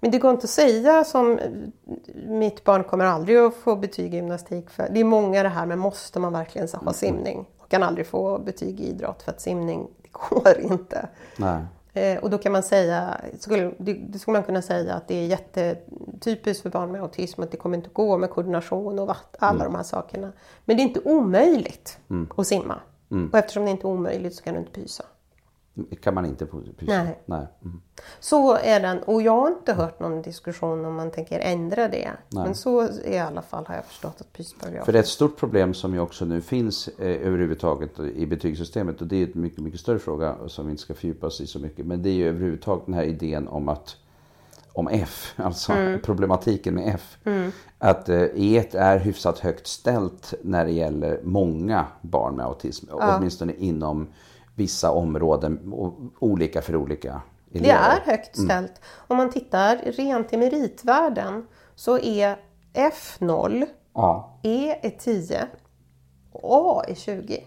Men 0.00 0.10
det 0.10 0.18
går 0.18 0.30
inte 0.30 0.44
att 0.44 0.50
säga 0.50 1.04
som 1.04 1.40
mitt 2.26 2.64
barn 2.64 2.84
kommer 2.84 3.04
aldrig 3.04 3.38
att 3.38 3.54
få 3.54 3.76
betyg 3.76 4.14
i 4.14 4.16
gymnastik. 4.16 4.70
För 4.70 4.88
det 4.90 5.00
är 5.00 5.04
många 5.04 5.42
det 5.42 5.48
här 5.48 5.66
med 5.66 5.78
måste 5.78 6.20
man 6.20 6.32
verkligen 6.32 6.68
ha 6.68 6.92
simning? 6.92 7.46
Kan 7.72 7.82
aldrig 7.82 8.06
få 8.06 8.38
betyg 8.38 8.80
i 8.80 8.88
idrott 8.88 9.22
för 9.22 9.32
att 9.32 9.40
simning, 9.40 9.88
det 10.02 10.08
går 10.12 10.60
inte. 10.60 11.08
Nej. 11.36 11.62
Eh, 11.92 12.18
och 12.18 12.30
då 12.30 12.38
kan 12.38 12.52
man 12.52 12.62
säga, 12.62 13.20
skulle, 13.38 13.72
det, 13.78 14.18
skulle 14.18 14.32
man 14.32 14.42
kunna 14.42 14.62
säga 14.62 14.94
att 14.94 15.08
det 15.08 15.14
är 15.14 15.26
jättetypiskt 15.26 16.62
för 16.62 16.70
barn 16.70 16.92
med 16.92 17.02
autism 17.02 17.42
att 17.42 17.50
det 17.50 17.56
kommer 17.56 17.76
inte 17.76 17.90
gå 17.92 18.16
med 18.18 18.30
koordination 18.30 18.98
och 18.98 19.06
vatt, 19.06 19.36
alla 19.38 19.64
de 19.64 19.74
här 19.74 19.82
sakerna. 19.82 20.32
Men 20.64 20.76
det 20.76 20.82
är 20.82 20.84
inte 20.84 21.00
omöjligt 21.00 21.98
att 22.36 22.46
simma. 22.46 22.80
Och 23.32 23.38
eftersom 23.38 23.64
det 23.64 23.70
inte 23.70 23.86
är 23.86 23.90
omöjligt 23.90 24.34
så 24.34 24.42
kan 24.42 24.54
du 24.54 24.60
inte 24.60 24.72
pysa. 24.72 25.04
Kan 26.00 26.14
man 26.14 26.26
inte 26.26 26.46
pysa? 26.46 26.72
Nej. 26.86 27.18
Nej. 27.26 27.46
Mm. 27.64 27.80
Så 28.20 28.56
är 28.56 28.80
den 28.80 29.02
och 29.02 29.22
jag 29.22 29.40
har 29.40 29.48
inte 29.48 29.72
hört 29.72 30.00
någon 30.00 30.22
diskussion 30.22 30.84
om 30.84 30.94
man 30.94 31.10
tänker 31.10 31.40
ändra 31.40 31.88
det. 31.88 32.10
Men 32.28 32.54
så 32.54 32.88
i 33.04 33.18
alla 33.18 33.42
fall 33.42 33.66
har 33.66 33.74
jag 33.74 33.84
förstått 33.84 34.20
att 34.20 34.32
pysparagrafen. 34.32 34.84
För 34.84 34.92
det 34.92 34.98
är 34.98 35.02
ett 35.02 35.08
stort 35.08 35.36
problem 35.36 35.74
som 35.74 35.94
ju 35.94 36.00
också 36.00 36.24
nu 36.24 36.40
finns 36.40 36.88
eh, 36.88 37.26
överhuvudtaget 37.26 38.00
i 38.00 38.26
betygssystemet 38.26 39.00
och 39.00 39.06
det 39.06 39.16
är 39.16 39.26
en 39.34 39.42
mycket, 39.42 39.58
mycket 39.58 39.80
större 39.80 39.98
fråga 39.98 40.36
som 40.46 40.66
vi 40.66 40.70
inte 40.70 40.82
ska 40.82 40.94
fördjupa 40.94 41.26
oss 41.26 41.40
i 41.40 41.46
så 41.46 41.58
mycket. 41.58 41.86
Men 41.86 42.02
det 42.02 42.08
är 42.08 42.14
ju 42.14 42.28
överhuvudtaget 42.28 42.86
den 42.86 42.94
här 42.94 43.04
idén 43.04 43.48
om 43.48 43.68
att 43.68 43.96
om 44.72 44.88
F, 44.88 45.34
alltså 45.36 45.72
problematiken 46.02 46.74
med 46.74 46.94
F. 46.94 47.18
Att 47.78 48.08
eh, 48.08 48.22
E 48.22 48.64
är 48.72 48.98
hyfsat 48.98 49.38
högt 49.38 49.66
ställt 49.66 50.34
när 50.42 50.64
det 50.64 50.72
gäller 50.72 51.20
många 51.22 51.86
barn 52.00 52.36
med 52.36 52.46
autism. 52.46 52.86
Åtminstone 52.90 53.52
inom 53.54 54.06
vissa 54.54 54.90
områden, 54.90 55.72
och 55.72 55.94
olika 56.18 56.62
för 56.62 56.76
olika 56.76 57.20
elever. 57.54 57.66
Det 57.66 58.10
är 58.10 58.12
högt 58.16 58.36
ställt. 58.36 58.80
Om 58.94 59.16
man 59.16 59.30
tittar 59.30 59.76
rent 59.76 60.32
i 60.32 60.36
meritvärden 60.36 61.46
så 61.74 61.98
är 61.98 62.36
F 62.72 63.16
0, 63.18 63.64
Ja, 63.94 64.38
E 64.42 64.78
är 64.82 64.90
10 64.90 65.46
och 66.32 66.78
A 66.78 66.84
är 66.88 66.94
20. 66.94 67.44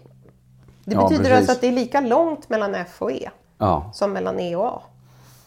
Det 0.84 0.94
Ja, 0.94 1.02
betyder 1.02 1.24
precis. 1.24 1.36
alltså 1.36 1.52
att 1.52 1.60
det 1.60 1.66
är 1.66 1.72
lika 1.72 2.00
långt 2.00 2.48
mellan 2.48 2.74
F 2.74 3.02
och 3.02 3.12
E 3.12 3.30
ja, 3.58 3.90
som 3.94 4.12
mellan 4.12 4.40
E 4.40 4.56
och 4.56 4.66
A. 4.66 4.82
Och 4.82 4.82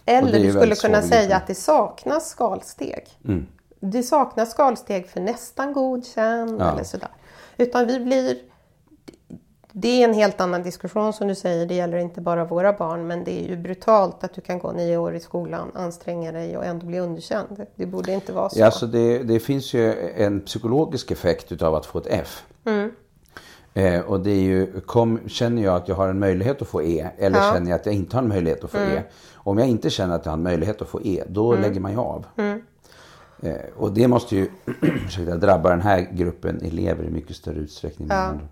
Eller 0.06 0.40
ju 0.40 0.46
du 0.46 0.54
skulle 0.60 0.76
kunna 0.76 1.02
säga 1.02 1.36
att 1.36 1.48
det 1.48 1.56
saknas 1.56 2.30
skalsteg. 2.30 3.08
Mm. 3.26 3.48
Det 3.80 4.04
saknas 4.04 4.52
skalsteg 4.52 5.08
för 5.10 5.20
nästan 5.22 5.74
godkänd 5.74 6.62
eller 6.62 6.84
sådär. 6.84 7.10
Utan 7.58 7.88
vi 7.88 8.00
blir... 8.00 8.38
Det 9.74 9.88
är 9.88 10.08
en 10.08 10.14
helt 10.14 10.42
annan 10.42 10.64
diskussion 10.64 11.14
som 11.14 11.28
du 11.28 11.36
säger. 11.36 11.66
Det 11.66 11.74
gäller 11.76 11.98
inte 11.98 12.22
bara 12.22 12.46
våra 12.46 12.74
barn. 12.74 13.08
Men 13.08 13.24
det 13.24 13.44
är 13.46 13.48
ju 13.50 13.58
brutalt 13.58 14.24
att 14.24 14.34
du 14.34 14.42
kan 14.42 14.60
gå 14.60 14.72
nio 14.72 14.98
år 14.98 15.16
i 15.16 15.20
skolan, 15.20 15.72
anstränga 15.74 16.32
dig 16.32 16.58
och 16.58 16.66
ändå 16.66 16.86
bli 16.86 17.00
underkänd. 17.00 17.66
Det 17.76 17.86
borde 17.86 18.12
inte 18.14 18.34
vara 18.34 18.50
så. 18.50 18.60
Ja, 18.60 18.66
alltså 18.66 18.88
det, 18.88 19.18
det 19.24 19.40
finns 19.40 19.74
ju 19.74 20.10
en 20.16 20.42
psykologisk 20.42 21.12
effekt 21.12 21.52
utav 21.52 21.76
att 21.76 21.86
få 21.86 21.98
ett 22.00 22.08
F. 22.10 22.44
Eh, 23.74 24.02
och 24.02 24.20
det 24.20 24.32
är 24.32 24.42
ju, 24.42 24.82
kom, 24.82 25.20
känner 25.28 25.64
jag 25.64 25.76
att 25.76 25.88
jag 25.88 25.96
har 25.96 26.08
en 26.08 26.20
möjlighet 26.20 26.62
att 26.62 26.68
få 26.68 26.84
E 26.84 27.10
eller 27.18 27.38
Ja. 27.38 27.52
känner 27.54 27.70
jag 27.72 27.80
att 27.80 27.86
jag 27.86 27.96
inte 27.96 28.16
har 28.18 28.24
en 28.24 28.30
möjlighet 28.30 28.64
att 28.64 28.72
få 28.72 28.78
E. 28.78 29.04
Om 29.36 29.58
jag 29.58 29.68
inte 29.68 29.90
känner 29.90 30.16
att 30.16 30.26
jag 30.26 30.32
har 30.32 30.38
en 30.38 30.44
möjlighet 30.44 30.82
att 30.82 30.88
få 30.88 31.02
E, 31.04 31.24
då 31.28 31.56
lägger 31.56 31.80
man 31.80 31.92
ju 31.92 31.98
av. 31.98 32.26
Eh, 33.42 33.56
och 33.78 33.92
det 33.94 34.08
måste 34.08 34.36
ju 34.36 34.48
drabba 35.40 35.70
den 35.70 35.82
här 35.82 36.08
gruppen 36.12 36.62
elever 36.62 37.04
i 37.04 37.10
mycket 37.10 37.36
större 37.36 37.56
utsträckning. 37.60 38.08
än 38.12 38.18
Ja. 38.18 38.24
andra. 38.24 38.48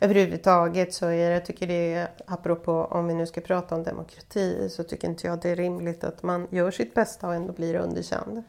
Överhuvudtaget 0.00 0.94
så 0.94 1.06
är 1.06 1.28
det, 1.28 1.34
jag 1.34 1.44
tycker 1.44 1.66
det 1.66 1.94
är, 1.94 2.08
apropå 2.26 2.88
om 2.90 3.06
vi 3.06 3.14
nu 3.14 3.26
ska 3.26 3.40
prata 3.40 3.74
om 3.74 3.82
demokrati, 3.82 4.68
så 4.70 4.82
tycker 4.82 5.08
inte 5.08 5.26
jag 5.26 5.40
det 5.40 5.50
är 5.50 5.56
rimligt 5.56 6.04
att 6.04 6.22
man 6.22 6.46
gör 6.50 6.70
sitt 6.70 6.94
bästa 6.94 7.28
och 7.28 7.34
ändå 7.34 7.52
blir 7.52 7.74
underkänd. 7.74 8.42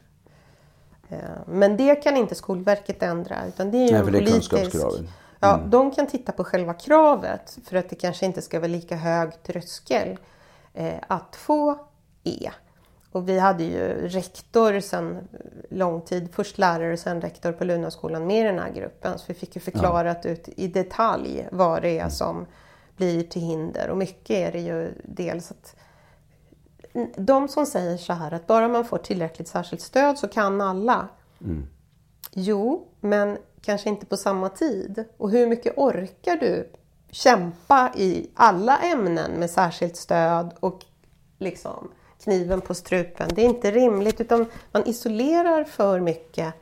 Eh, 1.10 1.18
Men 1.48 1.78
det 1.78 1.96
kan 1.96 2.18
inte 2.18 2.36
Skolverket 2.36 3.04
ändra 3.04 3.48
utan 3.48 3.72
det 3.72 3.78
är 3.78 3.88
ju 3.88 3.92
Nej, 3.92 4.04
för 4.04 4.12
det 4.12 4.18
är 4.18 4.20
politisk... 4.20 4.50
kunskapskraven. 4.50 5.10
Ja, 5.40 5.60
de 5.66 5.92
kan 5.92 6.08
titta 6.08 6.32
på 6.32 6.44
själva 6.44 6.74
kravet 6.74 7.58
för 7.66 7.76
att 7.78 7.90
det 7.90 7.96
kanske 7.96 8.26
inte 8.26 8.42
ska 8.42 8.60
vara 8.60 8.68
lika 8.68 8.96
hög 8.96 9.44
tröskel 9.44 10.18
eh, 10.74 10.94
att 11.08 11.36
få 11.36 11.80
E. 12.24 12.52
Och 13.16 13.30
vi 13.30 13.40
hade 13.40 13.64
ju 13.64 14.08
rektor 14.08 14.80
sedan 14.80 15.28
lång 15.70 16.02
tid, 16.02 16.30
först 16.34 16.58
lärare 16.58 16.98
sen 16.98 17.22
rektor 17.22 17.52
på 17.52 17.64
Lunaskolan 17.64 18.28
med 18.28 18.42
i 18.42 18.44
den 18.44 18.60
här 18.60 18.72
gruppen. 18.72 19.20
Så 19.20 19.26
vi 19.28 19.34
fick 19.34 19.56
ju 19.56 19.62
förklarat 19.62 20.26
ut 20.26 20.50
i 20.56 20.68
detalj 20.68 21.48
vad 21.52 21.82
det 21.82 22.00
är 22.00 22.10
som 22.10 22.46
blir 22.98 23.24
till 23.24 23.42
hinder. 23.42 23.90
Och 23.90 23.98
mycket 23.98 24.30
är 24.30 24.52
det 24.52 24.60
ju 24.60 24.94
dels 25.04 25.52
att 25.52 25.76
de 27.18 27.48
som 27.48 27.66
säger 27.66 27.98
så 27.98 28.14
här 28.14 28.32
att 28.32 28.48
bara 28.48 28.68
man 28.68 28.86
får 28.86 28.98
tillräckligt 28.98 29.48
särskilt 29.48 29.82
stöd 29.82 30.20
så 30.20 30.28
kan 30.28 30.62
alla. 30.62 31.08
Jo, 32.32 32.88
men 33.00 33.38
kanske 33.62 33.90
inte 33.90 34.06
på 34.06 34.18
samma 34.18 34.50
tid. 34.50 35.06
Och 35.18 35.32
hur 35.32 35.48
mycket 35.48 35.78
orkar 35.78 36.36
du 36.36 36.72
kämpa 37.12 37.92
i 37.96 38.30
alla 38.34 38.78
ämnen 38.78 39.32
med 39.32 39.50
särskilt 39.50 39.96
stöd 39.96 40.54
och 40.60 40.86
liksom 41.38 41.92
kniven 42.26 42.62
på 42.62 42.74
strupen? 42.74 43.30
Det 43.36 43.42
är 43.42 43.46
inte 43.46 43.72
rimligt 43.72 44.22
utan 44.22 44.46
man 44.72 44.88
isolerar 44.88 45.64
för 45.64 46.00
mycket 46.00 46.54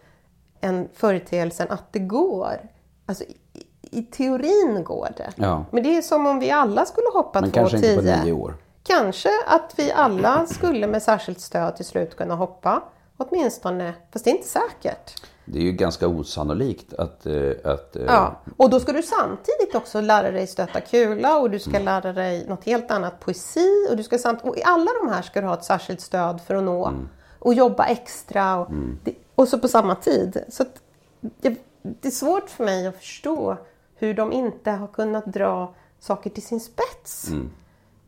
en 0.62 0.90
företeelsen 0.94 1.68
att 1.70 1.94
det 1.94 2.00
går. 2.00 2.70
Alltså 3.06 3.24
i, 3.24 3.38
i 3.82 4.04
teorin 4.04 4.84
går 4.84 5.10
det. 5.18 5.32
Ja. 5.36 5.66
Men 5.72 5.84
det 5.84 5.98
är 5.98 6.02
som 6.02 6.28
om 6.28 6.40
vi 6.40 6.52
alla 6.52 6.86
skulle 6.86 7.08
hoppa 7.14 7.42
Men 7.42 7.52
2,10. 7.52 7.54
kanske 7.54 7.78
inte 7.78 7.96
på 7.96 8.02
nio 8.26 8.34
år. 8.34 8.56
Kanske 8.84 9.30
att 9.48 9.74
vi 9.78 9.92
alla 9.92 10.46
skulle 10.46 10.88
med 10.88 11.04
särskilt 11.04 11.40
stöd 11.40 11.76
till 11.76 11.86
slut 11.86 12.18
kunna 12.18 12.36
hoppa. 12.36 12.84
Åtminstone, 13.18 13.94
fast 14.12 14.26
det 14.26 14.32
är 14.32 14.36
inte 14.36 14.50
säkert. 14.50 15.14
Det 15.46 15.60
är 15.60 15.64
ju 15.64 15.72
ganska 15.72 16.08
osannolikt 16.08 16.94
att... 16.94 17.26
eh, 17.26 17.52
att 17.64 17.96
eh, 17.96 18.04
Ja. 18.06 18.42
Och 18.58 18.70
då 18.70 18.80
ska 18.80 18.92
du 18.92 19.04
samtidigt 19.04 19.76
också 19.76 20.02
lära 20.02 20.32
dig 20.32 20.48
stöta 20.48 20.82
kula 20.82 21.38
och 21.40 21.50
du 21.50 21.60
ska 21.60 21.80
lära 21.80 22.14
dig 22.14 22.46
något 22.48 22.64
helt 22.64 22.92
annat, 22.92 23.20
poesi. 23.20 23.88
Och, 23.90 23.98
du 23.98 24.04
ska 24.04 24.18
samt, 24.18 24.42
och 24.44 24.58
i 24.58 24.64
alla 24.64 24.92
de 25.04 25.10
här 25.10 25.22
ska 25.22 25.42
du 25.42 25.48
ha 25.48 25.54
ett 25.54 25.64
särskilt 25.64 26.02
stöd 26.02 26.42
för 26.42 26.56
att 26.56 26.64
nå. 26.64 26.94
Och 27.40 27.54
jobba 27.54 27.86
extra. 27.86 28.56
Och, 28.60 28.68
det, 29.04 29.14
och 29.36 29.48
så 29.48 29.60
på 29.60 29.68
samma 29.68 29.96
tid. 29.96 30.44
Så 30.50 30.64
att, 30.64 30.82
det, 31.22 31.56
det 31.82 32.08
är 32.08 32.12
svårt 32.12 32.50
för 32.50 32.64
mig 32.66 32.88
att 32.88 32.96
förstå 32.96 33.58
hur 33.96 34.14
de 34.14 34.32
inte 34.34 34.72
har 34.72 34.88
kunnat 34.88 35.26
dra 35.26 35.74
saker 36.00 36.30
till 36.30 36.44
sin 36.44 36.60
spets. 36.60 37.28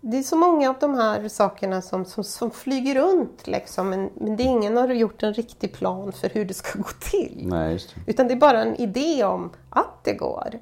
Det 0.08 0.18
är 0.18 0.24
så 0.24 0.36
många 0.36 0.70
av 0.70 0.76
de 0.80 0.94
här 0.96 1.28
sakerna 1.30 1.82
som, 1.82 2.06
som, 2.06 2.24
som 2.24 2.52
flyger 2.52 2.96
runt 2.96 3.48
liksom. 3.48 3.90
Men, 3.90 4.10
men 4.16 4.36
det 4.36 4.44
är 4.44 4.48
ingen 4.48 4.78
har 4.78 4.88
gjort 4.88 5.24
en 5.24 5.34
riktig 5.34 5.74
plan 5.74 6.12
för 6.12 6.30
hur 6.30 6.46
det 6.46 6.54
ska 6.54 6.80
gå 6.80 6.90
till. 7.00 7.42
Nej, 7.50 7.74
det. 7.76 8.12
Utan 8.12 8.28
det 8.28 8.34
är 8.34 8.38
bara 8.38 8.62
en 8.62 8.76
idé 8.76 9.24
om 9.24 9.50
att 9.70 10.04
det 10.04 10.14
går. 10.14 10.60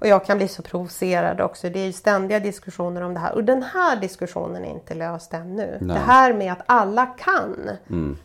Och 0.00 0.06
jag 0.06 0.24
kan 0.24 0.38
bli 0.38 0.48
så 0.48 0.62
provocerad 0.62 1.40
också. 1.40 1.68
Det 1.68 1.78
är 1.78 1.92
ständiga 1.92 2.40
diskussioner 2.40 3.00
om 3.00 3.14
det 3.14 3.20
här. 3.20 3.34
Och 3.34 3.44
den 3.44 3.62
här 3.62 3.96
diskussionen 3.96 4.64
är 4.64 4.70
inte 4.70 4.94
löst 4.94 5.34
ännu. 5.34 5.78
Nej. 5.80 5.96
Det 5.96 6.02
här 6.02 6.34
med 6.34 6.52
att 6.52 6.62
alla 6.66 7.06
kan. 7.06 7.70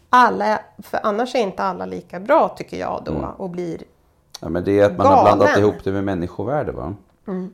Alla, 0.10 0.60
för 0.78 1.00
annars 1.04 1.36
är 1.36 1.40
inte 1.40 1.64
alla 1.64 1.86
lika 1.86 2.20
bra 2.20 2.50
tycker 2.58 2.78
jag 2.78 3.02
då. 3.06 3.36
Och 3.38 3.50
blir 3.50 3.84
Ja, 4.42 4.50
men 4.50 4.64
det 4.64 4.80
är 4.80 4.86
att 4.86 4.98
man 4.98 5.08
har 5.08 5.24
blandat 5.24 5.48
Galen. 5.48 5.64
ihop 5.64 5.84
det 5.84 5.92
med 5.92 6.04
människovärde 6.04 6.72
va? 6.72 6.96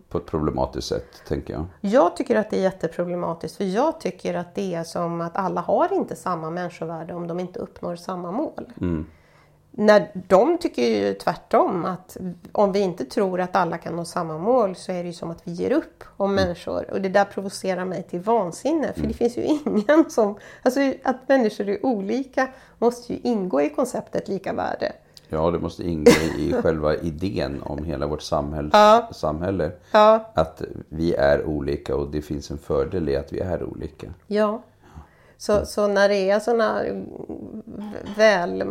På 0.10 0.18
ett 0.18 0.26
problematiskt 0.26 0.88
sätt, 0.88 1.22
tänker 1.28 1.54
jag. 1.54 1.66
Jag 1.82 2.16
tycker 2.16 2.36
att 2.36 2.50
det 2.50 2.58
är 2.58 2.62
jätteproblematiskt 2.62 3.58
för 3.58 3.64
jag 3.64 4.00
tycker 4.00 4.34
att 4.34 4.56
det 4.56 4.76
är 4.76 4.84
som 4.84 5.22
att 5.22 5.38
alla 5.38 5.62
har 5.62 5.94
inte 5.94 6.16
samma 6.16 6.50
människovärde 6.50 7.14
om 7.14 7.28
de 7.28 7.40
inte 7.40 7.60
uppnår 7.60 7.96
samma 7.96 8.32
mål. 8.32 8.72
När 9.78 10.12
de 10.28 10.58
tycker 10.58 10.82
ju 10.82 11.14
tvärtom 11.14 11.86
att 11.86 12.18
om 12.52 12.72
vi 12.72 12.80
inte 12.80 13.06
tror 13.06 13.42
att 13.42 13.56
alla 13.56 13.78
kan 13.78 13.96
nå 13.96 14.06
samma 14.06 14.38
mål 14.38 14.76
så 14.76 14.92
är 14.92 15.04
det 15.04 15.08
ju 15.08 15.14
som 15.14 15.32
att 15.32 15.48
vi 15.48 15.52
ger 15.52 15.72
upp 15.72 16.04
om 16.18 16.36
människor. 16.36 16.92
Och 16.92 17.02
det 17.02 17.10
där 17.10 17.26
provocerar 17.26 17.86
mig 17.86 18.04
till 18.04 18.20
vansinne 18.20 18.94
för 18.94 19.08
det 19.08 19.14
finns 19.14 19.38
ju 19.38 19.42
ingen 19.66 20.10
som... 20.10 20.38
Alltså 20.62 20.94
att 21.04 21.30
människor 21.30 21.70
är 21.70 21.86
olika 21.86 22.48
måste 22.78 23.14
ju 23.14 23.20
ingå 23.24 23.62
i 23.62 23.70
konceptet 23.70 24.28
lika 24.28 24.54
värde. 24.54 24.92
Ja, 25.36 25.52
det 25.52 25.60
måste 25.60 25.84
ingå 25.84 26.12
i 26.38 26.54
själva 26.62 26.96
idén 26.96 27.62
om 27.64 27.84
hela 27.84 28.08
vårt 28.08 28.22
samhälls, 28.22 28.70
Ja. 28.74 29.10
samhälle. 29.12 29.72
Ja. 29.92 30.32
Att 30.34 30.62
vi 30.90 31.14
är 31.16 31.46
olika 31.46 31.96
och 31.96 32.08
det 32.12 32.22
finns 32.22 32.52
en 32.52 32.58
fördel 32.58 33.10
i 33.10 33.16
att 33.16 33.34
vi 33.34 33.40
är 33.40 33.64
olika. 33.64 34.08
Ja. 34.28 34.62
Så, 35.38 35.66
så 35.66 35.88
när 35.88 36.10
det 36.10 36.30
är 36.30 36.40
sådana 36.40 36.82
väl, 38.18 38.64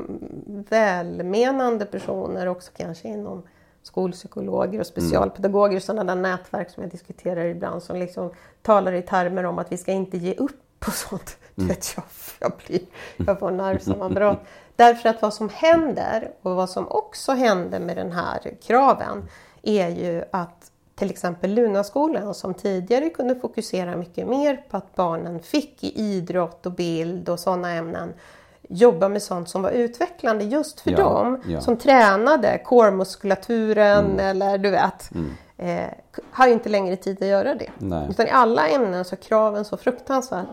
välmenande 0.71 1.85
personer 1.87 2.47
också 2.49 2.71
kanske 2.77 3.09
inom 3.09 3.43
skolpsykologer 3.83 4.81
och 4.81 4.87
specialpedagoger, 4.87 5.81
sådana 5.81 6.15
där 6.15 6.23
nätverk 6.23 6.71
som 6.71 6.83
jag 6.83 6.93
diskuterar 6.93 7.45
ibland 7.45 7.83
som 7.83 7.97
liksom 7.99 8.31
talar 8.63 8.93
i 8.93 9.03
termer 9.03 9.45
om 9.45 9.59
att 9.59 9.73
vi 9.73 9.77
ska 9.77 9.93
inte 9.93 10.17
ge 10.19 10.35
upp 10.35 10.85
och 10.87 10.93
sånt. 10.93 11.37
Du 11.55 11.67
vet, 11.67 11.93
jag, 11.97 12.05
jag, 12.41 12.53
blir, 12.67 12.81
jag 13.27 13.39
får 13.39 13.51
nervsammanbrott. 13.51 14.39
Därför 14.77 15.09
att 15.09 15.23
vad 15.23 15.35
som 15.35 15.49
händer 15.49 16.31
och 16.43 16.55
vad 16.57 16.71
som 16.71 16.89
också 16.89 17.33
händer 17.33 17.81
med 17.81 17.97
den 17.97 18.13
här 18.13 18.57
kraven 18.63 19.29
är 19.63 19.89
ju 19.89 20.25
att 20.31 20.71
till 20.95 21.11
exempel 21.11 21.51
Lunaskolan 21.55 22.35
som 22.35 22.55
tidigare 22.55 23.11
kunde 23.11 23.35
fokusera 23.35 23.97
mycket 23.97 24.27
mer 24.29 24.65
på 24.71 24.77
att 24.77 24.95
barnen 24.95 25.41
fick 25.41 25.85
i 25.85 26.01
idrott 26.01 26.67
och 26.67 26.73
bild 26.73 27.29
och 27.29 27.41
sådana 27.41 27.71
ämnen 27.71 28.13
jobba 28.69 29.09
med 29.09 29.23
sånt 29.23 29.49
som 29.49 29.63
var 29.63 29.71
utvecklande 29.71 30.45
just 30.45 30.81
för 30.81 30.91
Ja, 30.91 30.97
dem. 30.97 31.43
ja. 31.49 31.61
Som 31.61 31.77
tränade 31.77 32.61
core-muskulaturen 32.65 34.05
Mm. 34.05 34.21
eller 34.21 34.59
du 34.59 34.71
vet. 34.71 35.11
Eh, 35.57 35.87
har 36.31 36.47
inte 36.49 36.69
längre 36.69 36.97
tid 36.97 37.23
att 37.23 37.29
göra 37.29 37.55
det. 37.55 37.71
Nej. 37.79 38.07
Utan 38.11 38.27
i 38.27 38.31
alla 38.31 38.69
ämnen 38.69 39.05
så 39.05 39.15
är 39.15 39.17
kraven 39.17 39.65
så 39.65 39.77
fruktansvärt 39.77 40.47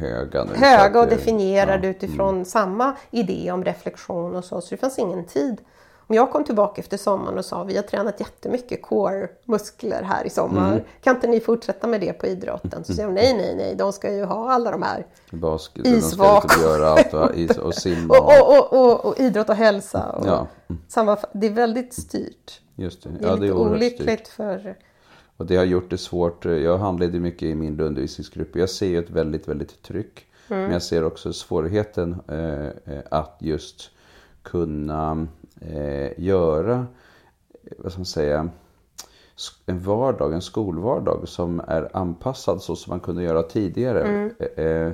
Höga. 0.00 0.44
höga 0.54 1.00
och 1.00 1.06
definierade 1.08 1.86
ja, 1.86 1.90
utifrån 1.90 2.44
samma 2.44 2.96
idé 3.10 3.52
om 3.52 3.64
reflektion 3.64 4.36
och 4.36 4.44
så. 4.44 4.60
Så 4.60 4.66
det 4.70 4.76
fanns 4.76 4.98
ingen 4.98 5.24
tid. 5.24 5.60
Om 6.06 6.16
jag 6.16 6.32
kom 6.32 6.44
tillbaka 6.44 6.80
efter 6.80 6.96
sommaren 6.96 7.38
och 7.38 7.44
sa 7.44 7.64
vi 7.64 7.76
har 7.76 7.82
tränat 7.82 8.20
jättemycket 8.20 8.82
core-muskler 8.82 10.02
här 10.02 10.26
i 10.26 10.30
sommar. 10.30 10.72
Mm. 10.72 10.84
Kan 11.00 11.14
inte 11.14 11.26
ni 11.26 11.40
fortsätta 11.40 11.86
med 11.86 12.00
det 12.00 12.12
på 12.12 12.26
idrotten? 12.26 12.84
Så 12.84 12.94
säger 12.94 13.08
de 13.08 13.14
nej, 13.14 13.34
nej, 13.36 13.54
nej, 13.56 13.74
de 13.74 13.92
ska 13.92 14.14
ju 14.14 14.24
ha 14.24 14.52
alla 14.52 14.70
de 14.70 14.82
här. 14.82 15.06
Basket, 15.30 15.86
Isvak. 15.86 16.44
Och, 17.12 17.34
is, 17.34 17.58
och 17.58 17.74
simma. 17.74 18.18
Och, 18.18 18.58
och, 18.58 18.72
och, 18.72 19.04
och, 19.04 19.20
idrott 19.20 19.48
och 19.48 19.54
hälsa. 19.56 20.08
Och 20.08 20.26
Ja, 20.26 20.46
samma, 20.88 21.16
det 21.32 21.46
är 21.46 21.50
väldigt 21.50 21.94
styrt. 21.94 22.60
just 22.76 23.02
det. 23.02 23.08
Det 23.08 23.24
är 23.24 23.28
Ja, 23.28 23.36
det 23.36 23.36
är 23.36 23.40
lite 23.40 23.54
olyckligt 23.54 24.26
styrt. 24.26 24.28
för... 24.28 24.76
Och 25.42 25.48
det 25.48 25.56
har 25.56 25.64
gjort 25.64 25.90
det 25.90 25.98
svårt. 25.98 26.44
Jag 26.44 26.78
handleder 26.78 27.20
mycket 27.20 27.42
i 27.42 27.54
mindre 27.54 27.86
undervisningsgrupper. 27.86 28.60
Jag 28.60 28.70
ser 28.70 28.86
ju 28.86 28.98
ett 28.98 29.10
väldigt, 29.10 29.48
väldigt 29.48 29.82
tryck. 29.82 30.26
Mm. 30.48 30.62
Men 30.62 30.72
jag 30.72 30.82
ser 30.82 31.04
också 31.04 31.32
svårigheten 31.32 32.16
eh, 32.28 32.66
eh, 32.66 33.02
att 33.10 33.36
just 33.40 33.90
kunna 34.42 35.26
eh, 35.60 36.20
göra, 36.20 36.86
eh, 37.64 37.72
vad 37.78 37.92
ska 37.92 37.98
man 37.98 38.06
säga, 38.06 38.48
en 39.66 39.80
vardag, 39.80 40.32
en 40.34 40.42
skolvardag 40.42 41.28
som 41.28 41.60
är 41.68 41.96
anpassad 41.96 42.62
så 42.62 42.76
som 42.76 42.90
man 42.90 43.00
kunde 43.00 43.22
göra 43.22 43.42
tidigare. 43.42 44.02
Mm. 44.02 44.32
Eh, 44.56 44.64
eh, 44.64 44.92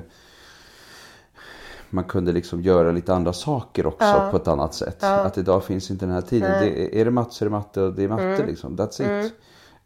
man 1.89 2.03
kunde 2.03 2.31
liksom 2.31 2.61
göra 2.61 2.91
lite 2.91 3.13
andra 3.13 3.33
saker 3.33 3.85
också 3.85 4.05
Ja. 4.05 4.27
på 4.31 4.37
ett 4.37 4.47
annat 4.47 4.73
sätt. 4.73 5.03
Att 5.03 5.37
idag 5.37 5.63
finns 5.63 5.91
inte 5.91 6.05
den 6.05 6.13
här 6.15 6.21
tiden. 6.21 6.51
Det, 6.61 7.01
är 7.01 7.05
det 7.05 7.11
matte 7.11 7.33
så 7.33 7.45
är 7.45 7.49
det 7.49 7.51
matte 7.51 7.81
och 7.81 7.93
det 7.93 8.03
är 8.03 8.07
matte 8.07 8.23
Mm. 8.23 8.47
liksom. 8.47 8.77
That's 8.77 9.25
it. 9.25 9.33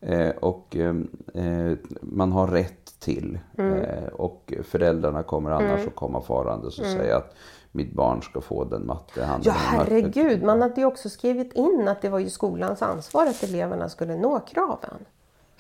Eh, 0.06 0.30
och 0.30 0.76
ehm, 0.76 1.10
eh, 1.34 1.78
man 2.02 2.32
har 2.32 2.48
rätt 2.48 3.00
till. 3.00 3.40
Mm. 3.58 3.82
Eh, 3.82 4.08
och 4.08 4.54
föräldrarna 4.64 5.24
kommer 5.24 5.52
annars 5.52 5.88
att 5.88 5.96
komma 5.96 6.22
farandes 6.22 6.80
och 6.80 6.86
säga 6.86 7.18
att 7.18 7.36
mitt 7.72 7.94
barn 7.94 8.22
ska 8.22 8.42
få 8.42 8.64
den 8.64 8.86
matte 8.86 9.24
han 9.24 9.42
Ja 9.44 9.52
herregud, 9.52 10.44
man 10.44 10.62
hade 10.62 10.82
ju 10.82 10.88
också 10.88 11.10
skrivit 11.10 11.54
in 11.54 11.88
att 11.88 12.02
det 12.02 12.10
var 12.10 12.20
ju 12.20 12.30
skolans 12.30 12.82
ansvar 12.82 13.26
att 13.26 13.44
eleverna 13.44 13.90
skulle 13.90 14.18
nå 14.18 14.40
kraven. 14.40 15.06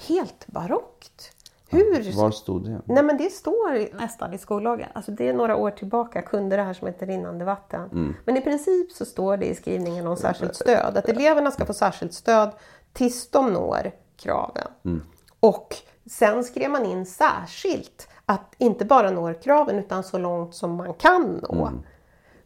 Helt 0.07 0.47
barockt. 0.47 1.31
Hur? 1.69 2.17
Var 2.17 2.31
stod 2.31 2.65
det? 2.65 2.81
Nej 2.85 3.03
men 3.03 3.17
det 3.17 3.29
står 3.29 3.97
nästan 3.97 4.33
i 4.33 4.37
skollagen. 4.37 4.89
Alltså 4.93 5.11
det 5.11 5.29
är 5.29 5.33
några 5.33 5.55
år 5.55 5.71
tillbaka 5.71 6.21
kunde 6.21 6.55
det 6.55 6.63
här 6.63 6.73
som 6.73 6.87
heter 6.87 7.07
rinnande 7.07 7.45
vatten. 7.45 7.89
Mm. 7.91 8.15
Men 8.25 8.37
i 8.37 8.41
princip 8.41 8.91
så 8.91 9.05
står 9.05 9.37
det 9.37 9.45
i 9.45 9.55
skrivningen 9.55 10.07
om 10.07 10.17
särskilt 10.17 10.55
stöd. 10.55 10.97
Att 10.97 11.09
eleverna 11.09 11.51
ska 11.51 11.65
få 11.65 11.73
särskilt 11.73 12.13
stöd 12.13 12.51
tills 12.93 13.29
de 13.29 13.53
når 13.53 13.91
kraven. 14.23 14.67
Mm. 14.85 15.01
Och 15.39 15.75
sen 16.09 16.43
skrev 16.43 16.71
man 16.71 16.85
in 16.85 17.05
särskilt 17.05 18.07
att 18.25 18.55
inte 18.57 18.85
bara 18.85 19.11
når 19.11 19.33
kraven 19.41 19.79
utan 19.79 20.03
så 20.03 20.17
långt 20.17 20.55
som 20.55 20.75
man 20.75 20.93
kan 20.93 21.45
nå. 21.49 21.67
Mm. 21.67 21.79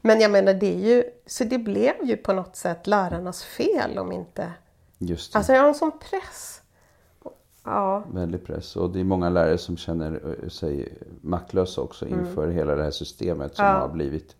Men 0.02 0.20
jag 0.22 0.32
menar 0.32 0.54
det 0.54 0.76
är 0.76 0.80
ju, 0.96 1.04
så 1.26 1.44
det 1.44 1.58
blev 1.58 1.94
ju 2.04 2.18
på 2.18 2.34
något 2.34 2.56
sätt 2.56 2.88
lärarnas 2.88 3.44
fel 3.44 3.98
om 4.00 4.12
inte... 4.12 4.52
Just 4.98 5.34
det. 5.34 5.38
Alltså 5.38 5.54
jag 5.54 5.62
har 5.62 5.68
en 5.68 5.76
sån 5.76 5.92
press. 6.00 6.62
Ja. 7.64 8.04
Väldigt 8.14 8.46
press. 8.46 8.76
Och 8.76 8.90
det 8.90 9.00
är 9.00 9.04
många 9.04 9.30
lärare 9.30 9.58
som 9.58 9.78
känner 9.78 10.36
eh, 10.44 10.50
sig 10.50 10.98
maktlösa 11.22 11.82
också 11.82 12.08
inför 12.08 12.48
hela 12.48 12.76
det 12.76 12.84
här 12.84 12.92
systemet 12.92 13.56
som 13.56 13.66
Mm. 13.66 13.76
Ja. 13.76 13.82
har 13.82 13.90
blivit. 13.94 14.36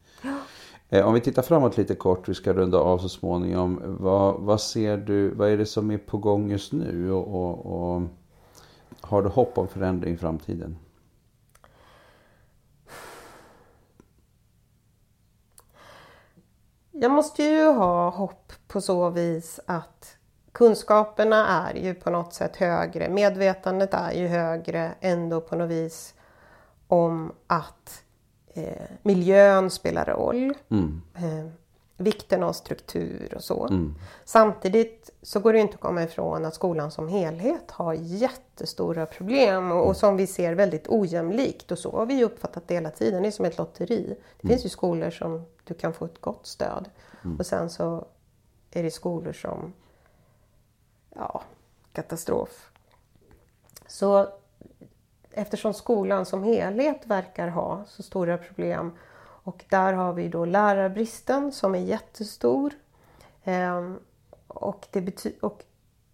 Eh, 0.90 1.08
om 1.08 1.14
vi 1.14 1.22
tittar 1.22 1.42
framåt 1.42 1.78
lite 1.78 1.96
kort, 1.96 2.30
vi 2.30 2.34
ska 2.34 2.54
runda 2.54 2.78
av 2.78 2.98
så 2.98 3.10
småningom. 3.10 3.82
Vad, 4.00 4.40
vad 4.40 4.62
ser 4.62 4.98
du, 4.98 5.30
vad 5.30 5.50
är 5.50 5.58
det 5.58 5.66
som 5.66 5.92
är 5.92 5.98
på 5.98 6.18
gång 6.18 6.52
just 6.52 6.74
nu? 6.74 7.12
Och, 7.12 7.28
och, 7.28 7.66
och 7.66 8.02
har 9.02 9.22
du 9.22 9.30
hopp 9.30 9.58
om 9.58 9.68
förändring 9.68 10.14
i 10.14 10.18
framtiden? 10.18 10.78
Jag 16.92 17.12
måste 17.12 17.44
ju 17.44 17.66
ha 17.66 18.10
hopp 18.10 18.54
på 18.68 18.82
så 18.82 19.10
vis 19.10 19.60
att 19.66 20.18
kunskaperna 20.52 21.48
är 21.48 21.76
ju 21.76 21.94
på 21.94 22.10
något 22.10 22.34
sätt 22.34 22.56
högre. 22.56 23.10
Medvetandet 23.10 23.94
är 23.94 24.12
ju 24.12 24.28
högre 24.28 24.96
ändå 25.00 25.42
på 25.42 25.56
något 25.56 25.70
vis 25.70 26.14
om 26.88 27.32
att 27.48 28.04
eh, 28.58 28.88
miljön 29.02 29.70
spelar 29.70 30.06
roll. 30.06 30.54
Eh, 31.16 31.48
vikten 31.98 32.44
av 32.44 32.54
struktur 32.54 33.34
och 33.36 33.44
så. 33.44 33.68
Samtidigt 34.26 35.10
så 35.22 35.40
går 35.40 35.54
det 35.54 35.60
inte 35.60 35.74
att 35.76 35.82
komma 35.82 36.04
ifrån 36.04 36.46
att 36.46 36.54
skolan 36.54 36.92
som 36.92 37.08
helhet 37.08 37.72
har 37.72 37.94
jättestora 37.94 39.06
problem 39.06 39.72
och, 39.72 39.88
och 39.88 39.98
som 39.98 40.18
vi 40.18 40.28
ser 40.28 40.54
väldigt 40.54 40.88
ojämlikt 40.88 41.72
och 41.72 41.80
så 41.80 41.92
har 41.92 42.06
vi 42.06 42.24
uppfattat 42.24 42.68
det 42.68 42.74
hela 42.74 42.92
tiden. 42.92 43.22
Det 43.22 43.30
är 43.30 43.32
som 43.32 43.46
ett 43.46 43.58
lotteri. 43.58 44.18
Det 44.42 44.48
finns 44.48 44.66
ju 44.66 44.70
skolor 44.70 45.10
som 45.10 45.46
du 45.64 45.74
kan 45.74 45.94
få 45.94 46.06
ett 46.06 46.22
gott 46.22 46.48
stöd 46.48 46.90
och 47.40 47.46
sen 47.46 47.70
så 47.70 48.06
är 48.72 48.84
det 48.84 48.92
skolor 48.92 49.34
som 49.34 49.74
ja, 51.16 51.44
katastrof. 51.94 52.72
Så 53.88 54.28
eftersom 55.38 55.74
skolan 55.74 56.26
som 56.26 56.44
helhet 56.44 57.02
verkar 57.06 57.48
ha 57.48 57.84
så 57.88 58.04
stora 58.04 58.38
problem 58.38 58.92
och 59.48 59.66
där 59.70 59.94
har 59.94 60.14
vi 60.14 60.28
då 60.28 60.46
lärarbristen 60.46 61.52
som 61.52 61.76
är 61.76 61.80
jättestor. 61.80 62.74
Ehm, 63.44 64.00
och, 64.48 64.88
det 64.92 65.26
och 65.42 65.64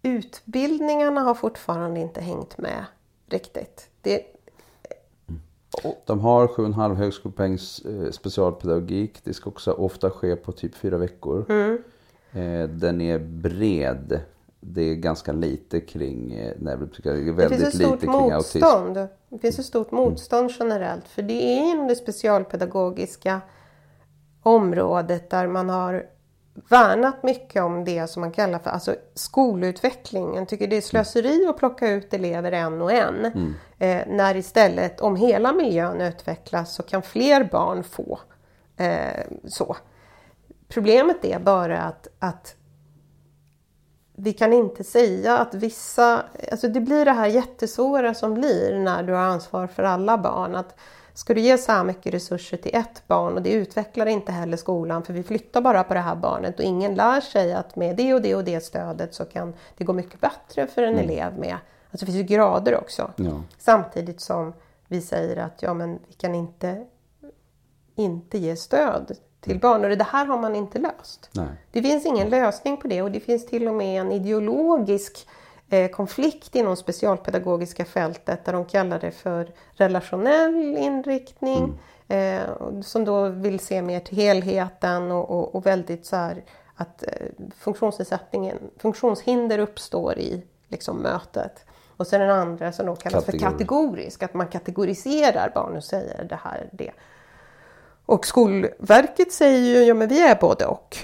utbildningarna 0.01 1.21
har 1.21 1.33
fortfarande 1.33 1.99
inte 1.99 2.21
hängt 2.21 2.57
med 2.57 2.85
riktigt. 3.29 3.89
Det, 4.01 4.25
De 6.05 6.19
har 6.19 6.47
7,5 6.47 6.95
högskolepoängs 6.95 7.79
eh, 7.79 8.11
specialpedagogik. 8.11 9.19
Det 9.23 9.33
ska 9.33 9.49
också 9.49 9.71
ofta 9.71 10.11
ske 10.11 10.35
på 10.35 10.51
typ 10.51 10.75
fyra 10.75 10.97
veckor. 10.97 11.45
Mm. 11.49 11.83
Eh, 12.31 12.69
den 12.69 13.01
är 13.01 13.19
bred. 13.19 14.21
Det 14.65 14.81
är 14.81 14.95
ganska 14.95 15.31
lite 15.31 15.79
kring 15.79 16.33
eh, 16.33 16.53
neuropsykiatri. 16.59 17.21
Är 17.21 17.25
det 17.25 17.31
väldigt 17.31 17.59
finns 17.59 17.75
ett 17.75 17.79
lite 17.79 17.97
kring 17.97 18.31
autism. 18.31 18.59
motstånd. 18.59 19.07
Det 19.29 19.39
finns 19.39 19.59
ett 19.59 19.65
stort 19.65 19.91
motstånd 19.91 20.51
generellt. 20.59 21.07
För 21.07 21.21
det 21.21 21.43
är 21.43 21.71
inom 21.71 21.87
det 21.87 21.95
specialpedagogiska 21.95 23.41
området 24.43 25.29
där 25.29 25.47
man 25.47 25.69
har 25.69 26.05
värnat 26.69 27.23
mycket 27.23 27.63
om 27.63 27.85
det 27.85 28.07
som 28.07 28.21
man 28.21 28.31
kallar 28.31 28.59
för 28.59 28.69
alltså 28.69 28.95
skolutveckling. 29.13 30.35
Jag 30.35 30.47
tycker 30.47 30.67
det 30.67 30.77
är 30.77 30.81
slöseri 30.81 31.47
att 31.47 31.57
plocka 31.57 31.89
ut 31.89 32.13
elever 32.13 32.51
en 32.51 32.81
och 32.81 32.91
en. 32.91 33.25
Eh, 33.79 34.01
när 34.07 34.35
istället 34.35 35.01
om 35.01 35.15
hela 35.15 35.53
miljön 35.53 36.01
utvecklas 36.01 36.75
så 36.75 36.83
kan 36.83 37.01
fler 37.01 37.43
barn 37.51 37.83
få 37.83 38.19
eh, 38.77 39.23
så. 39.45 39.75
Problemet 40.67 41.25
är 41.25 41.39
bara 41.39 41.79
att, 41.79 42.07
att 42.19 42.55
vi 44.23 44.33
kan 44.33 44.53
inte 44.53 44.83
säga 44.83 45.37
att 45.37 45.53
vissa, 45.53 46.23
alltså 46.51 46.67
det 46.67 46.79
blir 46.79 47.05
det 47.05 47.11
här 47.11 47.27
jättesvåra 47.27 48.13
som 48.13 48.33
blir 48.33 48.79
när 48.79 49.03
du 49.03 49.13
har 49.13 49.23
ansvar 49.23 49.67
för 49.67 49.83
alla 49.83 50.17
barn. 50.17 50.55
Att 50.55 50.75
ska 51.13 51.33
du 51.33 51.41
ge 51.41 51.57
så 51.57 51.71
här 51.71 51.83
mycket 51.83 52.13
resurser 52.13 52.57
till 52.57 52.75
ett 52.75 53.07
barn 53.07 53.33
och 53.33 53.41
det 53.41 53.51
utvecklar 53.51 54.05
inte 54.05 54.31
heller 54.31 54.57
skolan 54.57 55.03
för 55.03 55.13
vi 55.13 55.23
flyttar 55.23 55.61
bara 55.61 55.83
på 55.83 55.93
det 55.93 55.99
här 55.99 56.15
barnet 56.15 56.59
och 56.59 56.65
ingen 56.65 56.95
lär 56.95 57.21
sig 57.21 57.53
att 57.53 57.75
med 57.75 57.95
det 57.95 58.13
och 58.13 58.21
det 58.21 58.35
och 58.35 58.43
det 58.43 58.63
stödet 58.63 59.13
så 59.13 59.25
kan 59.25 59.53
det 59.77 59.83
gå 59.83 59.93
mycket 59.93 60.21
bättre 60.21 60.67
för 60.67 60.83
en 60.83 60.97
elev 60.97 61.37
med, 61.39 61.57
alltså 61.91 62.05
det 62.05 62.11
finns 62.11 62.17
ju 62.17 62.35
grader 62.35 62.77
också. 62.77 63.11
Ja. 63.15 63.41
Samtidigt 63.57 64.21
som 64.21 64.53
vi 64.87 65.01
säger 65.01 65.37
att 65.37 65.61
ja 65.61 65.73
men 65.73 65.99
vi 66.07 66.13
kan 66.13 66.35
inte, 66.35 66.85
inte 67.95 68.37
ge 68.37 68.55
stöd 68.55 69.17
till 69.43 69.59
barn 69.59 69.85
och 69.85 69.97
det 69.97 70.03
här 70.03 70.25
har 70.25 70.37
man 70.37 70.55
inte 70.55 70.79
löst. 70.79 71.29
Nej. 71.31 71.47
Det 71.71 71.81
finns 71.81 72.05
ingen 72.05 72.29
lösning 72.29 72.77
på 72.77 72.87
det 72.87 73.01
och 73.01 73.11
det 73.11 73.19
finns 73.19 73.45
till 73.45 73.67
och 73.67 73.73
med 73.73 74.01
en 74.01 74.11
ideologisk 74.11 75.27
eh, 75.69 75.91
konflikt 75.91 76.55
inom 76.55 76.75
specialpedagogiska 76.75 77.85
fältet 77.85 78.45
där 78.45 78.53
de 78.53 78.65
kallar 78.65 78.99
det 78.99 79.11
för 79.11 79.51
relationell 79.73 80.77
inriktning. 80.77 81.79
Eh, 82.07 82.43
och 82.49 82.85
som 82.85 83.05
då 83.05 83.27
vill 83.27 83.59
se 83.59 83.81
mer 83.81 83.99
till 83.99 84.17
helheten 84.17 85.11
och, 85.11 85.29
och, 85.29 85.55
och 85.55 85.65
väldigt 85.65 86.05
så 86.05 86.15
här 86.15 86.43
att 86.75 87.03
eh, 87.03 87.27
funktionsnedsättningen, 87.57 88.57
funktionshinder 88.77 89.59
uppstår 89.59 90.19
i 90.19 90.43
liksom, 90.67 90.97
mötet. 90.97 91.65
Och 91.97 92.07
sen 92.07 92.21
den 92.21 92.29
andra 92.29 92.71
som 92.71 92.85
då 92.85 92.95
kallas 92.95 93.25
för 93.25 93.31
Kategori. 93.31 93.51
kategorisk, 93.51 94.23
att 94.23 94.33
man 94.33 94.47
kategoriserar 94.47 95.51
barn 95.55 95.75
och 95.75 95.83
säger 95.83 96.23
det 96.23 96.39
här, 96.43 96.69
det. 96.71 96.91
Och 98.05 98.25
Skolverket 98.25 99.31
säger 99.31 99.59
ju, 99.59 99.85
ja 99.85 99.93
men 99.93 100.07
vi 100.07 100.27
är 100.27 100.35
både 100.35 100.65
och. 100.65 100.97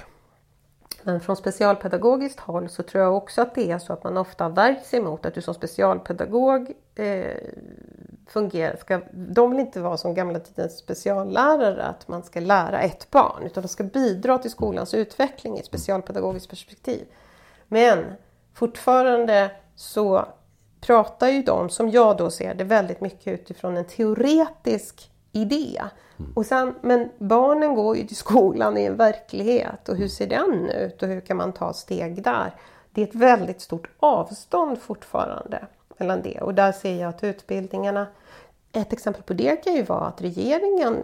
Men 1.04 1.22
från 1.22 1.36
specialpedagogiskt 1.36 2.40
håll 2.40 2.70
så 2.70 2.84
tror 2.84 3.04
jag 3.04 3.18
också 3.18 3.42
att 3.42 3.56
det 3.56 3.72
är 3.72 3.80
så 3.80 3.94
att 3.94 4.04
man 4.04 4.18
ofta 4.18 4.50
värjer 4.50 4.80
sig 4.80 5.00
emot 5.00 5.26
att 5.26 5.34
du 5.34 5.42
som 5.42 5.54
specialpedagog 5.54 6.72
eh, 6.96 7.38
fungerar. 8.28 8.76
Ska, 8.76 9.02
de 9.12 9.52
vill 9.52 9.60
inte 9.60 9.82
vara 9.82 9.98
som 9.98 10.14
gamla 10.14 10.40
tidens 10.40 10.78
speciallärare, 10.78 11.84
att 11.84 12.08
man 12.08 12.24
ska 12.24 12.40
lära 12.40 12.82
ett 12.82 13.12
barn. 13.12 13.44
Utan 13.44 13.64
de 13.64 13.68
ska 13.68 13.84
bidra 13.84 14.38
till 14.38 14.52
skolans 14.52 14.94
utveckling 14.94 15.58
i 15.58 15.60
ett 15.60 15.66
specialpedagogiskt 15.66 16.50
perspektiv. 16.50 17.08
Men 17.68 18.06
fortfarande 18.54 19.52
så 19.76 20.26
pratar 20.82 21.28
ju 21.28 21.42
de, 21.42 21.70
som 21.70 21.90
jag 21.90 22.18
då 22.18 22.32
ser 22.32 22.54
det, 22.54 22.64
väldigt 22.64 23.02
mycket 23.02 23.34
utifrån 23.40 23.78
en 23.78 23.86
teoretisk 23.86 25.12
idé. 25.32 25.82
Mm. 26.20 26.32
Och 26.36 26.46
sen, 26.46 26.76
men 26.82 27.10
barnen 27.18 27.76
går 27.76 27.98
ju 27.98 28.04
till 28.04 28.16
skolan 28.16 28.78
i 28.78 28.86
en 28.86 28.96
verklighet 28.96 29.90
och 29.90 29.96
hur 29.96 30.08
ser 30.08 30.28
den 30.28 30.70
ut 30.70 31.04
och 31.04 31.10
hur 31.10 31.22
kan 31.22 31.38
man 31.38 31.54
ta 31.54 31.74
steg 31.74 32.24
där? 32.24 32.56
Det 32.92 33.02
är 33.02 33.08
ett 33.08 33.16
väldigt 33.16 33.62
stort 33.62 33.90
avstånd 34.00 34.80
fortfarande 34.80 35.68
mellan 35.98 36.22
det 36.22 36.42
och 36.42 36.54
där 36.54 36.72
ser 36.72 37.02
jag 37.02 37.10
att 37.10 37.24
utbildningarna, 37.24 38.08
ett 38.72 38.94
exempel 38.94 39.24
på 39.24 39.34
det 39.34 39.56
kan 39.56 39.74
ju 39.74 39.84
vara 39.84 40.06
att 40.06 40.22
regeringen 40.22 41.04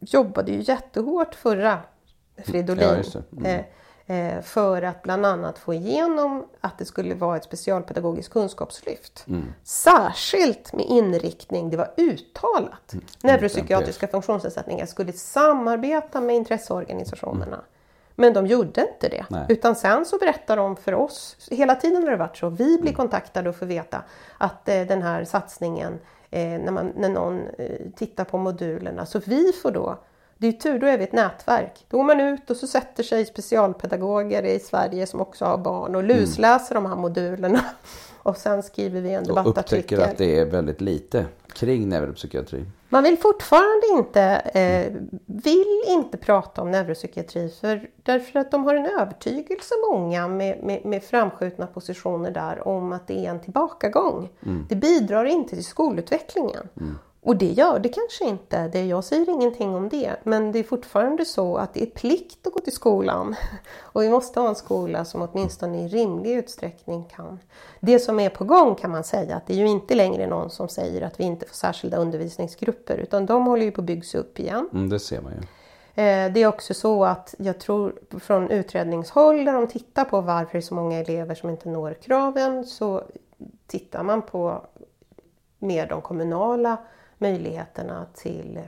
jobbade 0.00 0.52
ju 0.52 0.62
jättehårt 0.62 1.34
förra 1.34 1.78
Fridolin. 2.44 3.04
Ja, 3.14 3.20
mm. 3.36 3.64
Eh, 4.08 4.40
för 4.42 4.82
att 4.82 5.02
bland 5.02 5.26
annat 5.26 5.58
få 5.58 5.74
igenom 5.74 6.46
att 6.60 6.78
det 6.78 6.84
skulle 6.84 7.14
vara 7.14 7.36
ett 7.36 7.44
specialpedagogiskt 7.44 8.32
kunskapslyft. 8.32 9.24
Mm. 9.28 9.52
Särskilt 9.64 10.72
med 10.72 10.86
inriktning, 10.86 11.70
det 11.70 11.76
var 11.76 11.90
uttalat, 11.96 12.92
mm. 12.92 13.04
neuropsykiatriska 13.22 14.08
funktionsnedsättningar 14.08 14.86
skulle 14.86 15.12
samarbeta 15.12 16.20
med 16.20 16.36
intresseorganisationerna. 16.36 17.56
Mm. 17.56 17.64
Men 18.14 18.32
de 18.32 18.46
gjorde 18.46 18.80
inte 18.80 19.08
det. 19.08 19.24
Nej. 19.30 19.46
Utan 19.48 19.76
sen 19.76 20.04
så 20.04 20.18
berättar 20.18 20.56
de 20.56 20.76
för 20.76 20.94
oss, 20.94 21.36
hela 21.50 21.74
tiden 21.74 22.02
har 22.02 22.10
det 22.10 22.16
varit 22.16 22.36
så, 22.36 22.48
vi 22.48 22.64
blir 22.64 22.78
mm. 22.78 22.94
kontaktade 22.94 23.48
och 23.48 23.56
får 23.56 23.66
veta 23.66 24.02
att 24.38 24.68
eh, 24.68 24.80
den 24.82 25.02
här 25.02 25.24
satsningen, 25.24 25.98
eh, 26.30 26.40
när, 26.40 26.72
man, 26.72 26.92
när 26.96 27.08
någon 27.08 27.42
tittar 27.96 28.24
på 28.24 28.38
modulerna, 28.38 29.06
så 29.06 29.20
vi 29.24 29.52
får 29.52 29.70
då 29.70 29.98
det 30.38 30.48
är 30.48 30.52
tur, 30.52 30.78
då 30.78 30.86
är 30.86 30.98
vi 30.98 31.04
ett 31.04 31.12
nätverk. 31.12 31.86
Då 31.88 31.96
går 31.96 32.04
man 32.04 32.20
ut 32.20 32.50
och 32.50 32.56
så 32.56 32.66
sätter 32.66 33.02
sig 33.02 33.26
specialpedagoger 33.26 34.42
i 34.42 34.60
Sverige 34.60 35.06
som 35.06 35.20
också 35.20 35.44
har 35.44 35.58
barn 35.58 35.94
och 35.94 36.04
lusläser 36.04 36.76
mm. 36.76 36.82
de 36.82 36.88
här 36.88 37.02
modulerna. 37.02 37.64
Och 38.22 38.36
sen 38.36 38.62
skriver 38.62 39.00
vi 39.00 39.14
en 39.14 39.24
debattartikel. 39.24 39.78
Och 39.78 40.04
upptäcker 40.04 40.12
att 40.12 40.18
det 40.18 40.38
är 40.38 40.44
väldigt 40.44 40.80
lite 40.80 41.26
kring 41.52 41.88
neuropsykiatri. 41.88 42.64
Man 42.88 43.02
vill 43.02 43.18
fortfarande 43.18 43.86
inte, 43.90 44.22
eh, 44.54 44.92
vill 45.26 45.82
inte 45.88 46.16
prata 46.16 46.62
om 46.62 46.70
neuropsykiatri 46.70 47.48
för, 47.60 47.90
därför 48.02 48.40
att 48.40 48.50
de 48.50 48.64
har 48.64 48.74
en 48.74 48.86
övertygelse, 49.00 49.74
många 49.90 50.28
med, 50.28 50.62
med, 50.62 50.84
med 50.84 51.02
framskjutna 51.02 51.66
positioner 51.66 52.30
där, 52.30 52.68
om 52.68 52.92
att 52.92 53.06
det 53.06 53.26
är 53.26 53.30
en 53.30 53.40
tillbakagång. 53.40 54.28
Mm. 54.46 54.66
Det 54.68 54.76
bidrar 54.76 55.24
inte 55.24 55.54
till 55.54 55.64
skolutvecklingen. 55.64 56.68
Mm. 56.80 56.98
Och 57.28 57.36
det 57.36 57.52
gör 57.52 57.78
det 57.78 57.88
kanske 57.88 58.24
inte, 58.24 58.68
det, 58.68 58.84
jag 58.84 59.04
säger 59.04 59.30
ingenting 59.30 59.74
om 59.74 59.88
det. 59.88 60.16
Men 60.22 60.52
det 60.52 60.58
är 60.58 60.62
fortfarande 60.62 61.24
så 61.24 61.56
att 61.56 61.74
det 61.74 61.82
är 61.82 61.86
plikt 61.86 62.46
att 62.46 62.52
gå 62.52 62.60
till 62.60 62.72
skolan. 62.72 63.36
Och 63.80 64.02
vi 64.02 64.08
måste 64.08 64.40
ha 64.40 64.48
en 64.48 64.54
skola 64.54 65.04
som 65.04 65.22
åtminstone 65.22 65.84
i 65.84 65.88
rimlig 65.88 66.32
utsträckning 66.32 67.04
kan. 67.04 67.38
Det 67.80 67.98
som 67.98 68.20
är 68.20 68.30
på 68.30 68.44
gång 68.44 68.74
kan 68.74 68.90
man 68.90 69.04
säga, 69.04 69.36
att 69.36 69.46
det 69.46 69.52
är 69.52 69.56
ju 69.56 69.68
inte 69.68 69.94
längre 69.94 70.26
någon 70.26 70.50
som 70.50 70.68
säger 70.68 71.02
att 71.02 71.20
vi 71.20 71.24
inte 71.24 71.46
får 71.46 71.54
särskilda 71.54 71.96
undervisningsgrupper. 71.96 72.98
Utan 72.98 73.26
de 73.26 73.46
håller 73.46 73.64
ju 73.64 73.70
på 73.70 73.80
att 73.80 73.86
byggas 73.86 74.14
upp 74.14 74.40
igen. 74.40 74.68
Mm, 74.72 74.88
det 74.88 75.00
ser 75.00 75.20
man 75.20 75.32
ju. 75.32 75.38
Eh, 76.02 76.32
det 76.32 76.42
är 76.42 76.46
också 76.46 76.74
så 76.74 77.04
att 77.04 77.34
jag 77.38 77.60
tror 77.60 77.94
från 78.20 78.50
utredningshåll 78.50 79.44
där 79.44 79.52
de 79.52 79.66
tittar 79.66 80.04
på 80.04 80.20
varför 80.20 80.52
det 80.52 80.58
är 80.58 80.60
så 80.60 80.74
många 80.74 80.98
elever 80.98 81.34
som 81.34 81.50
inte 81.50 81.68
når 81.68 81.94
kraven 82.02 82.66
så 82.66 83.02
tittar 83.66 84.02
man 84.02 84.22
på 84.22 84.66
mer 85.58 85.86
de 85.86 86.02
kommunala 86.02 86.78
möjligheterna 87.18 88.06
till, 88.14 88.60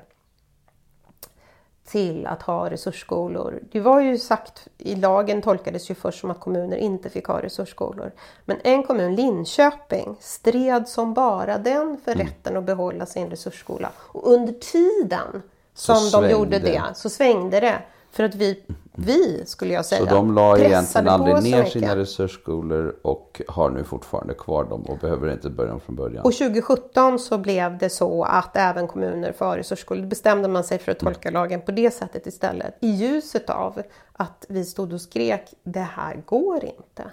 till 1.85 2.27
att 2.27 2.43
ha 2.43 2.71
resursskolor. 2.71 3.61
Det 3.73 3.81
var 3.81 4.01
ju 4.01 4.19
sagt, 4.19 4.69
i 4.79 4.95
lagen 4.97 5.43
tolkades 5.43 5.91
ju 5.91 5.95
först 5.95 6.21
som 6.21 6.31
att 6.31 6.41
kommuner 6.41 6.77
inte 6.77 7.11
fick 7.11 7.27
ha 7.27 7.43
resursskolor. 7.43 8.13
Men 8.45 8.57
en 8.65 8.83
kommun, 8.83 9.15
Linköping, 9.15 10.17
stred 10.21 10.89
som 10.89 11.15
bara 11.15 11.59
den 11.59 12.01
för 12.05 12.13
mm. 12.13 12.27
rätten 12.27 12.57
att 12.57 12.65
behålla 12.65 13.07
sin 13.07 13.31
resursskola. 13.31 13.91
Och 13.97 14.33
under 14.33 14.53
tiden 14.53 15.43
som 15.75 16.11
de 16.13 16.31
gjorde 16.31 16.59
det 16.59 16.83
så 16.95 17.11
svängde 17.11 17.61
det. 17.61 17.83
För 18.11 18.25
att 18.25 18.35
vi 18.35 18.63
vi, 19.07 19.43
skulle 19.47 19.75
jag 19.75 19.85
säga. 19.85 20.01
Så 20.01 20.15
de 20.15 20.35
la 20.35 20.59
egentligen 20.59 21.09
aldrig 21.09 21.43
ner 21.43 21.65
sina 21.65 21.97
resursskolor 21.97 22.97
och 23.03 23.43
har 23.49 23.71
nu 23.71 23.85
fortfarande 23.85 24.35
kvar 24.35 24.65
dem 24.65 24.83
och 24.83 24.99
behöver 24.99 25.33
inte 25.33 25.51
börja 25.51 25.73
om 25.73 25.81
från 25.81 25.97
början. 25.97 26.25
Och 26.25 26.33
2017 26.33 27.19
så 27.19 27.39
blev 27.39 27.79
det 27.79 27.91
så 27.91 28.25
att 28.25 28.57
även 28.57 28.89
kommuner 28.89 29.33
får 29.33 29.57
resursskolor. 29.57 30.03
Då 30.03 30.09
bestämde 30.09 30.49
man 30.49 30.65
sig 30.65 30.79
för 30.79 30.93
att 30.93 30.99
tolka 30.99 31.29
mm. 31.29 31.41
lagen 31.41 31.61
på 31.61 31.73
det 31.73 31.91
sättet 31.91 32.27
istället. 32.27 32.75
I 32.81 32.89
ljuset 32.89 33.51
av 33.51 33.83
att 34.13 34.47
vi 34.49 34.65
stod 34.65 34.93
och 34.93 35.01
skrek, 35.01 35.55
det 35.63 35.89
här 35.97 36.23
går 36.27 36.65
inte. 36.65 37.11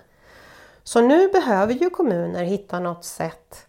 Så 0.83 1.01
nu 1.01 1.27
behöver 1.27 1.73
ju 1.73 1.89
kommuner 1.89 2.43
hitta 2.43 2.79
något 2.79 3.05
sätt 3.05 3.66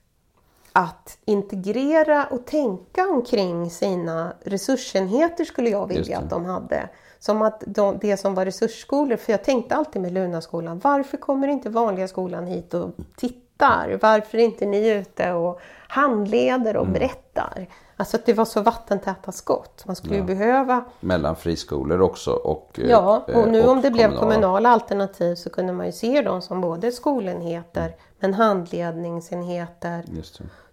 att 0.73 1.19
integrera 1.25 2.27
och 2.27 2.47
tänka 2.47 3.09
omkring 3.09 3.71
sina 3.71 4.33
resursenheter 4.41 5.45
skulle 5.45 5.71
jag 5.71 5.87
vilja 5.87 6.19
att 6.19 6.31
de 6.31 6.45
hade. 6.45 6.89
Som 7.19 7.43
att 7.43 7.63
de, 7.67 7.99
det 8.01 8.17
som 8.17 8.35
var 8.35 8.45
resursskolor, 8.45 9.17
för 9.17 9.33
jag 9.33 9.45
tänkte 9.45 9.75
alltid 9.77 10.03
med 10.03 10.13
Lunaskolan, 10.13 10.81
varför 10.85 11.17
kommer 11.17 11.49
inte 11.49 11.71
vanliga 11.71 12.09
skolan 12.09 12.47
hit 12.47 12.75
och 12.75 12.91
tittar? 13.17 13.99
Varför 14.03 14.39
är 14.39 14.43
inte 14.43 14.67
ni 14.67 14.89
ute 14.89 15.33
och 15.33 15.61
handleder 15.89 16.77
och 16.77 16.87
mm. 16.87 16.93
berättar? 16.93 17.69
Alltså 18.01 18.17
att 18.17 18.27
det 18.27 18.33
var 18.33 18.45
så 18.45 18.63
vattentäta 18.63 19.33
skott. 19.33 19.83
Man 19.87 19.97
skulle 19.97 20.15
ja. 20.15 20.21
ju 20.21 20.27
behöva... 20.27 20.85
Mellan 21.01 21.37
friskolor 21.37 22.01
också 22.01 22.31
och 22.33 22.79
eh, 22.79 22.91
Ja, 22.91 23.25
och 23.35 23.49
nu 23.49 23.63
och 23.63 23.71
om 23.71 23.81
det 23.81 23.89
kommunala. 23.89 23.91
blev 23.91 24.21
kommunala 24.21 24.69
alternativ 24.69 25.35
så 25.35 25.51
kunde 25.51 25.73
man 25.73 25.87
ju 25.87 25.93
se 25.93 26.23
dem 26.23 26.43
som 26.43 26.61
både 26.61 26.93
skolenheter 26.93 27.85
mm. 27.85 27.99
men 28.19 28.35
handledningsenheter. 28.35 30.05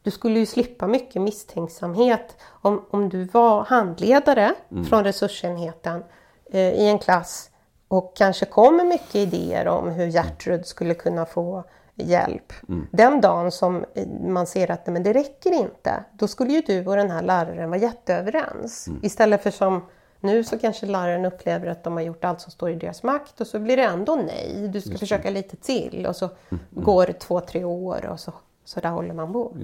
Du 0.04 0.12
skulle 0.12 0.40
ju 0.40 0.46
slippa 0.46 0.88
mycket 0.88 1.22
misstänksamhet 1.22 2.38
om, 2.62 2.86
om 2.90 3.10
du 3.10 3.24
var 3.24 3.64
handledare 3.64 4.54
mm. 4.72 4.86
från 4.86 5.04
resursenheten 5.04 6.04
Eh, 6.52 6.74
i 6.74 6.88
en 6.88 7.00
klass 7.00 7.50
och 7.88 8.16
kanske 8.16 8.46
kommer 8.46 8.84
mycket 8.84 9.16
idéer 9.16 9.68
om 9.68 9.90
hur 9.90 10.08
Gertrud 10.08 10.66
skulle 10.66 10.94
kunna 10.94 11.26
få 11.26 11.64
hjälp. 11.96 12.54
Mm. 12.70 12.88
Den 12.92 13.22
dagen 13.22 13.52
som 13.52 13.86
man 14.28 14.48
ser 14.48 14.72
att 14.72 14.88
men 14.88 15.04
det 15.04 15.14
räcker 15.14 15.52
inte, 15.52 16.04
då 16.14 16.28
skulle 16.28 16.54
ju 16.54 16.62
du 16.62 16.86
och 16.86 16.96
den 16.96 17.12
här 17.12 17.22
läraren 17.22 17.70
vara 17.70 17.80
jätteöverens. 17.80 18.88
Mm. 18.88 19.00
Istället 19.04 19.44
för 19.44 19.52
som 19.52 19.86
nu 20.20 20.44
så 20.44 20.60
kanske 20.60 20.86
läraren 20.86 21.26
upplever 21.26 21.68
att 21.68 21.84
de 21.84 21.94
har 21.94 22.02
gjort 22.02 22.26
allt 22.26 22.42
som 22.42 22.52
står 22.52 22.70
i 22.70 22.76
deras 22.76 23.04
makt 23.04 23.42
och 23.42 23.48
så 23.48 23.60
blir 23.60 23.78
det 23.78 23.84
ändå 23.84 24.16
nej. 24.16 24.70
Du 24.74 24.82
ska 24.82 24.98
försöka 24.98 25.30
lite 25.30 25.56
till 25.56 26.06
och 26.06 26.16
så 26.16 26.26
mm. 26.26 26.64
mm. 26.72 26.84
går 26.84 27.06
det 27.06 27.14
två, 27.14 27.40
tre 27.40 27.64
år 27.64 28.06
och 28.06 28.20
så, 28.20 28.34
så 28.66 28.80
där 28.80 28.90
håller 28.90 29.14
man 29.14 29.34
på. 29.34 29.58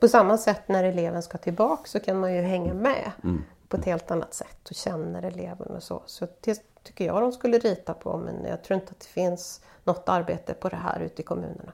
På 0.00 0.08
samma 0.08 0.38
sätt 0.38 0.68
när 0.68 0.84
eleven 0.84 1.22
ska 1.22 1.38
tillbaka 1.38 1.82
så 1.84 2.00
kan 2.00 2.20
man 2.20 2.34
ju 2.34 2.42
hänga 2.42 2.74
med. 2.74 3.12
Mm 3.24 3.42
på 3.68 3.76
ett 3.76 3.84
helt 3.84 4.10
annat 4.10 4.34
sätt 4.34 4.68
och 4.70 4.76
känner 4.76 5.22
eleven 5.22 5.68
och 5.76 5.82
så. 5.82 6.02
Så 6.06 6.26
det 6.40 6.62
tycker 6.86 7.06
jag 7.06 7.22
de 7.22 7.32
skulle 7.32 7.58
rita 7.58 7.94
på 7.94 8.18
men 8.18 8.44
jag 8.44 8.64
tror 8.64 8.80
inte 8.80 8.90
att 8.90 9.00
det 9.00 9.06
finns 9.06 9.60
något 9.84 10.08
arbete 10.08 10.54
på 10.54 10.68
det 10.68 10.76
här 10.76 11.00
ute 11.00 11.22
i 11.22 11.24
kommunerna. 11.24 11.72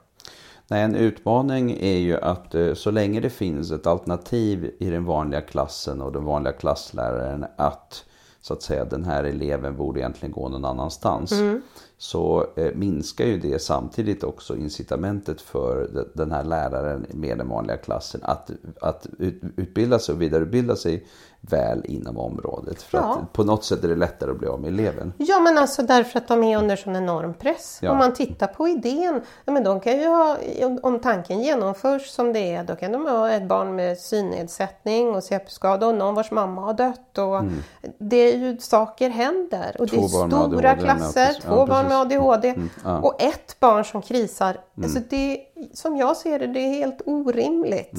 Nej, 0.68 0.82
en 0.82 0.94
utmaning 0.94 1.70
är 1.80 1.98
ju 1.98 2.16
att 2.16 2.54
eh, 2.54 2.74
så 2.74 2.90
länge 2.90 3.20
det 3.20 3.30
finns 3.30 3.70
ett 3.70 3.86
alternativ 3.86 4.74
i 4.78 4.90
den 4.90 5.04
vanliga 5.04 5.40
klassen 5.40 6.00
och 6.00 6.12
den 6.12 6.24
vanliga 6.24 6.52
klassläraren 6.52 7.46
att 7.56 8.04
så 8.42 8.54
att 8.54 8.62
säga 8.62 8.84
den 8.84 9.04
här 9.04 9.24
eleven 9.24 9.76
borde 9.76 10.00
egentligen 10.00 10.32
gå 10.32 10.48
någon 10.48 10.64
annanstans. 10.64 11.32
Mm. 11.32 11.62
Så 11.98 12.46
eh, 12.56 12.74
minskar 12.74 13.24
ju 13.24 13.40
det 13.40 13.62
samtidigt 13.62 14.24
också 14.24 14.56
incitamentet 14.56 15.40
för 15.40 16.06
den 16.14 16.30
här 16.30 16.44
läraren 16.44 17.06
med 17.10 17.38
den 17.38 17.48
vanliga 17.48 17.76
klassen 17.76 18.20
att, 18.24 18.50
att 18.80 19.06
utbilda 19.56 19.98
sig 19.98 20.14
och 20.14 20.22
vidareutbilda 20.22 20.76
sig 20.76 21.06
väl 21.50 21.84
inom 21.84 22.18
området. 22.18 22.82
För 22.82 22.98
ja. 22.98 23.04
att 23.04 23.32
på 23.32 23.44
något 23.44 23.64
sätt 23.64 23.84
är 23.84 23.88
det 23.88 23.96
lättare 23.96 24.30
att 24.30 24.38
bli 24.38 24.48
av 24.48 24.60
med 24.60 24.68
eleven. 24.68 25.12
Ja 25.16 25.40
men 25.40 25.58
alltså 25.58 25.82
därför 25.82 26.18
att 26.18 26.28
de 26.28 26.44
är 26.44 26.58
under 26.58 26.76
sån 26.76 26.96
enorm 26.96 27.34
press. 27.34 27.78
Ja. 27.82 27.90
Om 27.90 27.98
man 27.98 28.14
tittar 28.14 28.46
på 28.46 28.68
idén, 28.68 29.20
ja, 29.44 29.52
men 29.52 29.64
de 29.64 29.80
kan 29.80 30.00
ju 30.00 30.06
ha, 30.06 30.36
om 30.82 30.98
tanken 30.98 31.42
genomförs 31.42 32.08
som 32.10 32.32
det 32.32 32.54
är, 32.54 32.64
då 32.64 32.76
kan 32.76 32.92
de 32.92 33.06
ha 33.06 33.30
ett 33.30 33.48
barn 33.48 33.76
med 33.76 33.98
synnedsättning 33.98 35.14
och 35.14 35.24
CP-skada 35.24 35.86
och 35.86 35.94
någon 35.94 36.14
vars 36.14 36.30
mamma 36.30 36.62
har 36.62 36.74
dött. 36.74 37.18
Och 37.18 37.38
mm. 37.38 37.54
Det 37.98 38.16
är 38.16 38.38
ju 38.38 38.58
saker 38.58 39.10
händer 39.10 39.76
och 39.78 39.88
två 39.88 39.96
det 39.96 40.02
är 40.02 40.08
stora 40.08 40.44
ADHD, 40.44 40.76
klasser, 40.82 41.40
två 41.40 41.56
ja, 41.56 41.66
barn 41.66 41.88
med 41.88 41.96
ADHD 41.96 42.48
mm. 42.48 43.04
och 43.04 43.22
ett 43.22 43.60
barn 43.60 43.84
som 43.84 44.02
krisar. 44.02 44.50
Mm. 44.50 44.84
Alltså 44.84 45.00
det, 45.10 45.40
som 45.72 45.96
jag 45.96 46.16
ser 46.16 46.38
det, 46.38 46.46
det 46.46 46.60
är 46.60 46.74
helt 46.74 47.00
orimligt. 47.06 47.98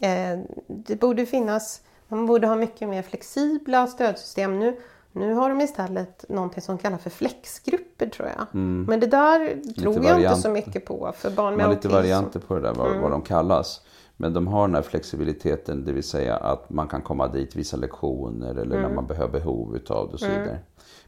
Mm. 0.00 0.40
Eh, 0.40 0.44
det 0.66 0.96
borde 0.96 1.26
finnas 1.26 1.80
man 2.08 2.26
borde 2.26 2.46
ha 2.46 2.56
mycket 2.56 2.88
mer 2.88 3.02
flexibla 3.02 3.86
stödsystem. 3.86 4.58
Nu, 4.58 4.76
Nu 5.16 5.34
har 5.34 5.48
de 5.48 5.60
istället 5.60 6.24
någonting 6.28 6.62
som 6.62 6.78
kallas 6.78 7.02
för 7.02 7.10
flexgrupper 7.10 8.06
tror 8.06 8.28
jag. 8.28 8.46
Men 8.88 9.00
det 9.00 9.06
där 9.06 9.38
tror 9.80 9.94
jag 9.94 10.02
variant. 10.02 10.24
inte 10.24 10.42
så 10.42 10.50
mycket 10.50 10.84
på 10.86 11.12
för 11.16 11.30
barn 11.30 11.54
med 11.56 11.66
har 11.66 11.72
lite 11.72 11.88
autism. 11.88 11.94
varianter 11.94 12.40
på 12.40 12.54
det 12.54 12.60
där, 12.60 12.74
vad, 12.74 12.88
Mm. 12.90 13.02
vad 13.02 13.10
de 13.10 13.22
kallas. 13.22 13.80
Men 14.16 14.32
de 14.34 14.46
har 14.46 14.66
den 14.68 14.74
här 14.74 14.82
flexibiliteten, 14.82 15.84
det 15.84 15.92
vill 15.92 16.02
säga 16.02 16.36
att 16.36 16.70
man 16.70 16.88
kan 16.88 17.02
komma 17.02 17.28
dit 17.28 17.56
vissa 17.56 17.76
lektioner 17.76 18.50
eller 18.50 18.76
Mm. 18.76 18.82
när 18.82 18.94
man 18.94 19.06
behöver 19.06 19.32
behov 19.32 19.76
utav 19.76 20.06
det 20.08 20.12
och 20.14 20.20
så 20.20 20.26
vidare. 20.26 20.58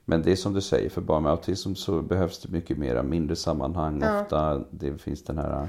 Men 0.05 0.23
det 0.23 0.33
är 0.33 0.37
som 0.37 0.53
du 0.55 0.61
säger, 0.61 0.91
för 0.91 1.01
barn 1.01 1.23
med 1.23 1.33
autism 1.33 1.75
så 1.75 2.03
behövs 2.03 2.39
det 2.43 2.49
mycket 2.53 2.79
mera 2.79 3.03
mindre 3.03 3.37
sammanhang. 3.37 4.03
Ofta 4.23 4.65
det 4.71 4.99
finns 5.03 5.25
den 5.25 5.39
här 5.39 5.69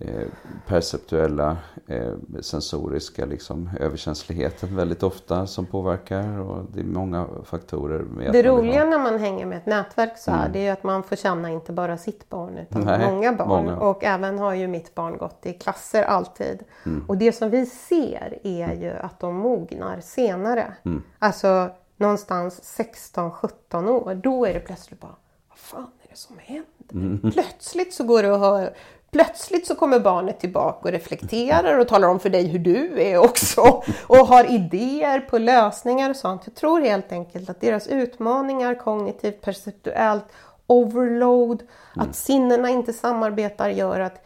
eh, 0.00 0.26
perceptuella, 0.66 1.56
eh, 1.86 2.12
sensoriska 2.40 3.24
liksom, 3.24 3.70
överkänsligheten 3.80 4.76
väldigt 4.76 5.02
ofta 5.02 5.46
som 5.46 5.66
påverkar. 5.66 6.38
Och 6.40 6.64
det 6.74 6.80
är 6.80 6.84
många 6.84 7.26
faktorer. 7.44 8.32
Det 8.32 8.42
roliga 8.42 8.78
ha- 8.84 8.90
när 8.90 8.98
man 8.98 9.18
hänger 9.18 9.46
med 9.46 9.58
ett 9.58 9.66
nätverk 9.66 10.18
så 10.18 10.30
här, 10.30 10.48
det 10.48 10.58
är 10.58 10.62
ju 10.62 10.68
att 10.68 10.82
man 10.84 11.02
får 11.02 11.16
känna 11.16 11.50
inte 11.50 11.72
bara 11.72 11.98
sitt 11.98 12.28
barn 12.28 12.58
utan 12.58 12.82
Nej, 12.82 13.10
många 13.12 13.32
barn. 13.32 13.48
många. 13.48 13.76
Och 13.78 14.04
även 14.04 14.38
har 14.38 14.54
ju 14.54 14.66
mitt 14.68 14.94
barn 14.94 15.16
gått 15.18 15.46
i 15.46 15.52
klasser 15.52 16.02
alltid. 16.02 16.62
Mm. 16.86 17.04
Och 17.08 17.16
det 17.16 17.32
som 17.32 17.50
vi 17.50 17.66
ser 17.66 18.38
är 18.42 18.72
ju 18.74 18.90
att 18.90 19.20
de 19.20 19.34
mognar 19.36 20.00
senare. 20.00 20.72
Mm. 20.84 21.02
Alltså 21.18 21.70
någonstans 21.96 22.78
16-17 23.14 23.88
år. 23.88 24.14
Då 24.14 24.46
är 24.46 24.54
det 24.54 24.60
plötsligt 24.60 25.00
bara, 25.00 25.16
vad 25.48 25.58
fan 25.58 25.90
är 26.02 26.08
det 26.10 26.16
som 26.16 26.36
händer? 26.38 26.66
Mm. 26.92 27.30
Plötsligt 27.32 27.94
så 27.94 28.04
går 28.04 28.22
det 28.22 28.34
att 28.34 28.40
höra 28.40 28.70
Plötsligt 29.12 29.66
så 29.66 29.74
kommer 29.74 30.00
barnet 30.00 30.40
tillbaka 30.40 30.88
och 30.88 30.92
reflekterar 30.92 31.78
och 31.78 31.88
talar 31.88 32.08
om 32.08 32.20
för 32.20 32.30
dig 32.30 32.46
hur 32.46 32.58
du 32.58 33.02
är 33.02 33.18
också. 33.18 33.82
Och 34.06 34.16
har 34.16 34.54
idéer 34.54 35.20
på 35.20 35.38
lösningar 35.38 36.10
och 36.10 36.16
sånt. 36.16 36.42
Jag 36.44 36.54
tror 36.54 36.80
helt 36.80 37.12
enkelt 37.12 37.50
att 37.50 37.60
deras 37.60 37.86
utmaningar 37.86 38.74
kognitivt, 38.74 39.40
perceptuellt, 39.40 40.24
overload, 40.66 41.62
att 41.96 42.16
sinnena 42.16 42.70
inte 42.70 42.92
samarbetar 42.92 43.68
gör 43.68 44.00
att 44.00 44.24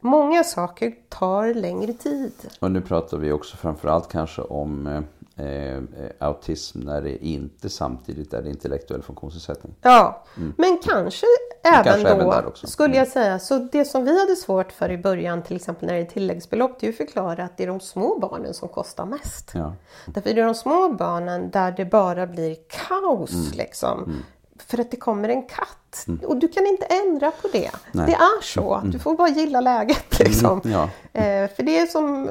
många 0.00 0.44
saker 0.44 0.94
tar 1.08 1.54
längre 1.54 1.92
tid. 1.92 2.32
Och 2.60 2.70
nu 2.70 2.80
pratar 2.80 3.16
vi 3.16 3.32
också 3.32 3.56
framförallt 3.56 4.08
kanske 4.08 4.42
om 4.42 4.86
eh, 5.36 5.46
eh, 5.46 5.82
autism 6.18 6.80
när 6.80 7.02
det 7.02 7.26
inte 7.26 7.68
samtidigt 7.68 8.32
är 8.32 8.46
intellektuell 8.46 9.02
funktionsnedsättning. 9.02 9.74
Ja, 9.82 10.24
men 10.56 10.78
kanske 10.84 11.26
även 11.64 12.00
Mm. 12.06 12.18
då 12.18 12.32
även 12.32 12.46
också. 12.46 12.64
Mm. 12.64 12.70
skulle 12.70 12.96
jag 12.96 13.08
säga. 13.08 13.38
Så 13.38 13.58
det 13.72 13.84
som 13.84 14.04
vi 14.04 14.20
hade 14.20 14.36
svårt 14.36 14.72
för 14.72 14.90
i 14.90 14.98
början 14.98 15.42
till 15.42 15.56
exempel 15.56 15.86
när 15.86 15.94
det 15.94 16.00
är 16.00 16.04
tilläggsbelopp 16.04 16.80
det 16.80 16.86
är 16.86 16.90
att 16.90 16.96
förklara 16.96 17.44
att 17.44 17.56
det 17.56 17.62
är 17.62 17.66
de 17.68 17.80
små 17.80 18.18
barnen 18.18 18.54
som 18.54 18.68
kostar 18.68 19.06
mest. 19.06 19.50
Ja. 19.54 19.72
Därför 20.06 20.30
är 20.30 20.34
det 20.34 20.42
de 20.42 20.54
små 20.54 20.88
barnen 20.88 21.50
där 21.50 21.72
det 21.72 21.84
bara 21.84 22.26
blir 22.26 22.56
kaos 22.88 23.32
Mm. 23.32 23.52
liksom. 23.52 24.22
För 24.66 24.80
att 24.80 24.90
det 24.90 24.96
kommer 24.96 25.28
en 25.28 25.42
katt. 25.42 26.06
Och 26.26 26.36
du 26.36 26.48
kan 26.48 26.66
inte 26.66 26.86
ändra 26.86 27.30
på 27.30 27.48
det. 27.52 27.70
Nej. 27.92 28.06
Det 28.06 28.12
är 28.12 28.42
så. 28.42 28.80
Du 28.84 28.98
får 28.98 29.16
bara 29.16 29.28
gilla 29.28 29.60
läget 29.60 30.18
liksom. 30.18 30.60
Ja. 30.64 30.82
Eh, 31.20 31.50
för 31.50 31.62
det 31.62 31.78
är 31.78 31.86
som 31.86 32.28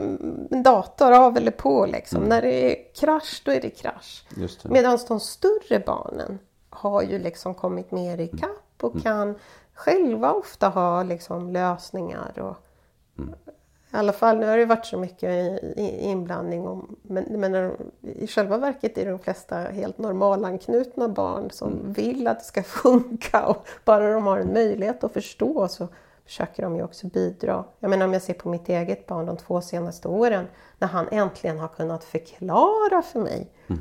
en 0.51 0.63
dator, 0.63 1.11
av 1.11 1.37
eller 1.37 1.51
på 1.51 1.85
liksom. 1.85 2.17
Mm. 2.17 2.29
När 2.29 2.41
det 2.41 2.53
är 2.71 2.75
krasch, 2.99 3.41
då 3.45 3.51
är 3.51 3.61
det 3.61 3.69
krasch. 3.69 4.25
Medan 4.63 4.99
de 5.07 5.19
större 5.19 5.79
barnen 5.85 6.39
har 6.69 7.01
ju 7.01 7.19
liksom 7.19 7.53
kommit 7.53 7.91
mer 7.91 8.17
i 8.21 8.27
kapp 8.27 8.49
och 8.83 8.91
Mm. 8.91 9.03
kan 9.03 9.35
själva 9.73 10.33
ofta 10.33 10.69
ha 10.69 11.03
liksom 11.03 11.51
lösningar. 11.51 12.39
Och, 12.39 12.55
Mm. 13.17 13.33
I 13.93 13.97
alla 13.97 14.13
fall, 14.13 14.37
nu 14.37 14.45
har 14.47 14.57
det 14.57 14.65
varit 14.65 14.85
så 14.85 14.97
mycket 14.97 15.59
inblandning. 15.99 16.67
Om, 16.67 16.95
men, 17.01 17.23
men 17.23 17.71
i 18.01 18.27
själva 18.27 18.57
verket 18.57 18.97
är 18.97 19.05
de 19.05 19.19
flesta 19.19 19.55
helt 19.57 19.97
normalanknutna 19.97 21.09
barn 21.09 21.51
som 21.51 21.73
Mm. 21.73 21.93
vill 21.93 22.27
att 22.27 22.39
det 22.39 22.45
ska 22.45 22.63
funka. 22.81 23.45
Och 23.47 23.67
bara 23.85 24.13
de 24.13 24.23
har 24.27 24.37
en 24.37 24.53
möjlighet 24.53 25.03
att 25.03 25.13
förstå 25.13 25.67
så 25.67 25.87
försöker 26.25 26.63
de 26.63 26.75
ju 26.75 26.83
också 26.83 27.07
bidra. 27.07 27.63
Jag 27.79 27.89
menar 27.89 28.05
om 28.05 28.13
jag 28.13 28.21
ser 28.21 28.33
på 28.33 28.49
mitt 28.49 28.69
eget 28.69 29.05
barn 29.07 29.25
de 29.25 29.37
två 29.37 29.61
senaste 29.61 30.07
åren. 30.07 30.47
När 30.79 30.87
han 30.87 31.07
äntligen 31.11 31.59
har 31.59 31.67
kunnat 31.67 32.03
förklara 32.03 33.01
för 33.01 33.19
mig. 33.19 33.47
eh, 33.67 33.75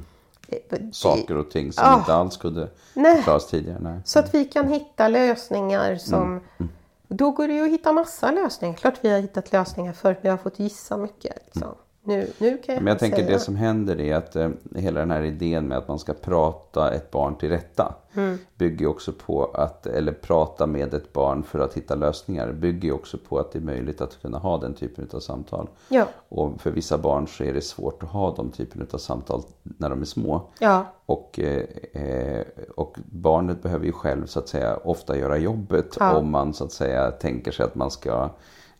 Saker 0.92 1.36
och 1.36 1.50
ting 1.50 1.72
som 1.72 1.84
Ah. 1.86 1.98
inte 1.98 2.14
alls 2.14 2.36
kunde 2.36 2.68
Nej. 2.94 3.16
förklaras 3.16 3.46
tidigare. 3.46 3.78
Nej. 3.80 4.00
Så 4.04 4.18
att 4.18 4.34
vi 4.34 4.44
kan 4.44 4.68
hitta 4.68 5.08
lösningar 5.08 5.96
som... 5.96 6.22
Mm. 6.58 6.72
Då 7.08 7.30
går 7.30 7.48
det 7.48 7.54
ju 7.54 7.64
att 7.64 7.70
hitta 7.72 7.92
massa 7.92 8.30
lösningar. 8.30 8.76
Klart 8.76 8.94
vi 9.00 9.08
har 9.12 9.20
hittat 9.20 9.52
lösningar 9.52 9.92
förut 9.92 10.18
men 10.22 10.30
jag 10.30 10.36
har 10.38 10.42
fått 10.42 10.58
gissa 10.58 10.96
mycket. 10.96 11.38
Liksom. 11.44 11.74
Nu, 12.06 12.26
nu 12.38 12.58
kan 12.58 12.74
jag, 12.74 12.82
Men 12.84 12.90
jag 12.90 12.98
tänker 12.98 13.16
säga. 13.16 13.28
det 13.28 13.38
som 13.38 13.56
händer 13.56 14.00
är 14.00 14.14
att 14.16 14.36
eh, 14.36 14.48
hela 14.74 15.00
den 15.00 15.10
här 15.10 15.22
idén 15.22 15.68
med 15.68 15.78
att 15.78 15.88
man 15.88 15.98
ska 15.98 16.12
prata 16.12 16.92
ett 16.94 17.10
barn 17.10 17.34
till 17.36 17.48
rätta 17.48 17.94
Mm. 18.14 18.38
bygger 18.54 18.86
också 18.86 19.12
på 19.26 19.44
att, 19.44 19.86
eller 19.86 20.12
prata 20.12 20.66
med 20.66 20.94
ett 20.94 21.12
barn 21.12 21.42
för 21.42 21.58
att 21.58 21.74
hitta 21.74 21.94
lösningar, 21.94 22.52
bygger 22.52 22.92
också 22.92 23.18
på 23.28 23.38
att 23.38 23.52
det 23.52 23.58
är 23.58 23.62
möjligt 23.62 24.00
att 24.00 24.22
kunna 24.22 24.38
ha 24.38 24.58
den 24.58 24.74
typen 24.74 25.08
av 25.12 25.20
samtal. 25.20 25.68
Ja, 25.88 26.06
Och 26.28 26.60
för 26.60 26.70
vissa 26.70 26.98
barn 26.98 27.28
så 27.28 27.44
är 27.44 27.52
det 27.54 27.60
svårt 27.60 28.02
att 28.02 28.08
ha 28.08 28.34
de 28.34 28.50
typen 28.50 28.86
av 28.92 28.98
samtal 28.98 29.42
när 29.62 29.90
de 29.90 30.00
är 30.00 30.04
små. 30.04 30.42
ja, 30.58 30.86
Och, 31.06 31.40
eh, 31.40 31.62
eh, 32.02 32.42
och 32.76 32.96
barnet 33.04 33.62
behöver 33.62 33.86
ju 33.86 33.92
själv 33.92 34.26
så 34.26 34.38
att 34.38 34.48
säga 34.48 34.76
ofta 34.76 35.18
göra 35.18 35.36
jobbet 35.38 35.96
Ja. 36.00 36.16
om 36.16 36.30
man 36.30 36.54
så 36.54 36.64
att 36.64 36.72
säga 36.72 37.10
tänker 37.10 37.50
sig 37.52 37.64
att 37.66 37.74
man 37.74 37.90
ska 37.90 38.30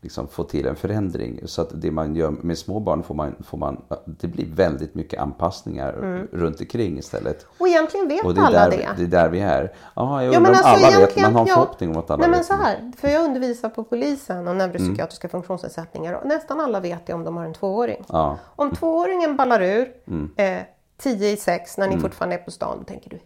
liksom, 0.01 0.29
få 0.29 0.45
till 0.45 0.67
en 0.67 0.77
förändring. 0.77 1.41
Så 1.45 1.63
att 1.63 1.69
det 1.75 1.91
man 1.91 2.15
gör 2.15 2.31
med 2.31 2.59
små 2.59 2.81
barn 2.81 3.03
får 3.03 3.15
man, 3.15 3.35
får 3.47 3.59
man 3.59 3.83
det 4.07 4.27
blir 4.29 4.47
väldigt 4.47 4.95
mycket 4.95 5.21
anpassningar 5.21 5.93
runt 6.33 6.61
omkring 6.61 6.99
istället. 6.99 7.47
och 7.59 7.69
egentligen 7.69 8.09
vet 8.09 8.25
Och 8.25 8.35
det 8.35 8.41
Mm. 8.41 8.55
alla 8.55 8.69
där, 8.69 8.77
det. 8.77 8.89
det 8.97 9.03
är 9.03 9.23
där 9.23 9.29
vi 9.29 9.41
är. 9.41 9.73
Ja, 9.97 10.23
jag 10.25 10.35
Ja, 10.35 10.41
men 10.41 10.51
alltså 10.51 10.65
alla 10.67 10.99
vet, 11.07 11.23
man 11.23 11.35
har 11.35 11.41
en 11.41 11.47
förhoppning 11.47 11.91
om 11.91 11.97
att 11.97 12.11
alla 12.11 12.21
Nej 12.21 12.31
men 12.31 12.39
vet. 12.39 12.47
så 12.47 12.55
här, 12.55 12.93
för 12.97 13.09
jag 13.09 13.25
undervisar 13.25 13.69
på 13.69 13.85
polisen 13.85 14.49
om 14.49 14.59
neuropsykiatriska 14.59 15.27
Mm. 15.29 15.33
funktionsnedsättningar 15.33 16.13
och 16.13 16.27
nästan 16.27 16.61
alla 16.61 16.81
vet 16.81 17.07
det 17.07 17.13
om 17.13 17.25
de 17.25 17.37
har 17.37 17.45
en 17.45 17.55
tvååring. 17.55 18.05
Ja, 18.09 18.39
Om 18.57 18.71
tvååringen 18.75 19.37
ballar 19.37 19.63
ur 19.63 19.89
Mm. 20.07 20.31
eh, 20.37 20.63
tio 20.99 21.31
i 21.31 21.37
sex 21.37 21.79
när 21.79 21.89
ni 21.89 21.99
fortfarande 22.01 22.37
är 22.37 22.41
på 22.41 22.51
stan, 22.51 22.79
då 22.79 22.85
tänker 22.85 23.11
du 23.11 23.21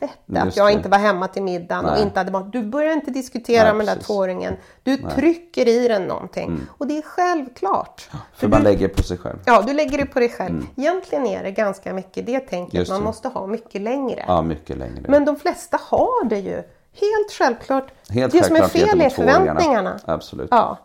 helvete 0.00 0.40
att 0.40 0.44
Just 0.44 0.56
jag 0.56 0.72
inte 0.72 0.88
var 0.88 0.98
hemma 0.98 1.28
till 1.28 1.42
middagen 1.42 1.84
och 1.84 1.90
Nej. 1.90 2.02
inte 2.02 2.20
hade 2.20 2.30
mat. 2.30 2.52
Du 2.52 2.62
börjar 2.62 2.92
inte 2.92 3.10
diskutera 3.10 3.64
Nej, 3.64 3.74
med 3.74 3.86
den 3.86 3.96
där 3.96 4.04
tvååringen. 4.04 4.56
Du 4.82 4.96
trycker 4.96 5.68
i 5.68 5.88
den 5.88 6.02
någonting. 6.02 6.60
Och 6.78 6.86
det 6.86 6.98
är 6.98 7.02
självklart. 7.02 8.10
för 8.34 8.48
man 8.48 8.60
du, 8.60 8.64
lägger 8.64 8.88
på 8.88 9.02
sig 9.02 9.18
själv. 9.18 9.38
Ja, 9.44 9.62
du 9.66 9.72
lägger 9.72 9.98
det 9.98 10.06
på 10.06 10.20
dig 10.20 10.28
själv. 10.28 10.66
Egentligen 10.76 11.26
är 11.26 11.42
det 11.42 11.50
ganska 11.50 11.92
mycket 11.92 12.26
det 12.26 12.40
tänket 12.40 12.74
Just 12.74 12.90
man 12.90 13.00
det. 13.00 13.04
måste 13.06 13.28
ha 13.28 13.46
mycket 13.46 13.82
längre. 13.82 14.24
Ja, 14.28 14.42
mycket 14.42 14.78
längre. 14.78 15.04
Men 15.08 15.24
de 15.24 15.36
flesta 15.36 15.78
har 15.82 16.24
det 16.24 16.38
ju. 16.38 16.62
Helt 17.00 17.32
självklart. 17.38 17.92
Helt 18.10 18.32
det 18.32 18.44
som 18.44 18.56
är 18.56 18.60
självklart 18.60 18.90
fel 18.90 19.00
är 19.00 19.10
förväntningarna. 19.10 20.00
Absolut. 20.04 20.48
Ja. 20.50 20.78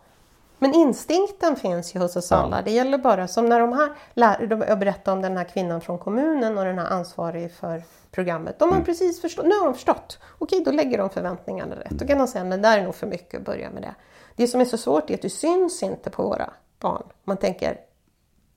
Men 0.63 0.73
instinkten 0.73 1.55
finns 1.55 1.95
ju 1.95 1.99
hos 1.99 2.15
oss 2.15 2.31
Ja. 2.31 2.37
alla. 2.37 2.61
Det 2.61 2.71
gäller 2.71 2.97
bara 2.97 3.27
som 3.27 3.45
när 3.45 3.59
de 3.59 3.73
här 3.73 3.89
lär, 4.13 4.47
de, 4.47 4.61
jag 4.61 4.79
berättade 4.79 5.15
om 5.17 5.21
den 5.21 5.37
här 5.37 5.43
kvinnan 5.43 5.81
från 5.81 5.99
kommunen 5.99 6.57
och 6.57 6.65
den 6.65 6.79
här 6.79 6.85
ansvarig 6.89 7.51
för 7.53 7.83
programmet. 8.11 8.59
De 8.59 8.69
har 8.69 8.75
Mm. 8.75 8.85
precis 8.85 9.21
förstått. 9.21 9.45
Nu 9.45 9.55
har 9.55 9.65
de 9.65 9.73
förstått. 9.73 10.19
Okej, 10.37 10.63
då 10.65 10.71
lägger 10.71 10.97
de 10.97 11.09
förväntningarna 11.09 11.75
rätt. 11.75 11.89
Då 11.89 12.07
kan 12.07 12.17
de 12.17 12.27
säga, 12.27 12.43
men 12.43 12.61
det 12.61 12.67
där 12.69 12.77
är 12.79 12.83
nog 12.83 12.95
för 12.95 13.07
mycket 13.07 13.39
att 13.39 13.45
börja 13.45 13.69
med 13.69 13.81
det. 13.83 13.95
Det 14.35 14.47
som 14.47 14.61
är 14.61 14.65
så 14.65 14.77
svårt 14.77 15.09
är 15.09 15.13
att 15.13 15.21
det 15.21 15.29
syns 15.29 15.83
inte 15.83 16.09
på 16.09 16.23
våra 16.23 16.49
barn. 16.79 17.03
Man 17.23 17.37
tänker, 17.37 17.77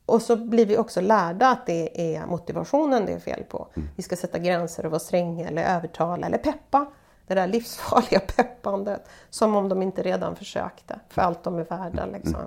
och 0.07 0.23
så 0.23 0.37
blir 0.37 0.67
vi 0.67 0.79
också 0.79 1.01
lärda 1.01 1.49
att 1.49 1.67
det 1.67 2.15
är 2.17 2.27
motivationen 2.27 3.07
det 3.07 3.13
är 3.13 3.19
fel 3.19 3.45
på. 3.45 3.69
Vi 3.97 4.03
ska 4.03 4.17
sätta 4.17 4.39
gränser 4.39 4.85
och 4.87 4.91
vara 4.91 5.01
stränga 5.01 5.49
eller 5.49 5.77
övertala 5.77 6.27
eller 6.27 6.39
peppa. 6.39 6.87
Det 7.27 7.35
där 7.35 7.47
livsfarliga 7.47 8.20
peppandet. 8.37 9.09
Som 9.31 9.57
om 9.57 9.68
de 9.68 9.83
inte 9.83 10.03
redan 10.03 10.37
försökte. 10.37 11.01
För 11.09 11.22
allt 11.22 11.43
de 11.43 11.59
är 11.59 11.64
värda 11.64 12.07
liksom. 12.07 12.41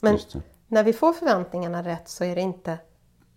Men 0.00 0.12
Just 0.12 0.32
det. 0.32 0.42
när 0.68 0.84
vi 0.84 0.92
får 0.92 1.12
förväntningarna 1.12 1.82
rätt 1.82 2.08
så 2.08 2.24
är 2.24 2.34
det 2.34 2.40
inte 2.40 2.78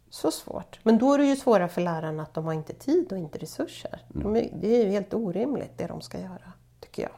så 0.09 0.31
svårt. 0.31 0.80
Men 0.84 0.97
då 0.97 1.14
är 1.14 1.18
det 1.18 1.26
ju 1.26 1.35
svårare 1.35 1.68
för 1.68 1.81
lärarna 1.81 2.23
att 2.23 2.34
de 2.34 2.45
har 2.45 2.53
inte 2.53 2.73
tid 2.73 3.11
och 3.11 3.18
inte 3.18 3.38
resurser. 3.38 4.01
De 4.07 4.35
är, 4.35 4.49
det 4.61 4.76
är 4.76 4.85
ju 4.85 4.89
helt 4.89 5.14
orimligt 5.14 5.77
det 5.77 5.88
de 5.88 6.01
ska 6.01 6.19
göra, 6.19 6.53
tycker 6.80 7.03
jag. 7.03 7.11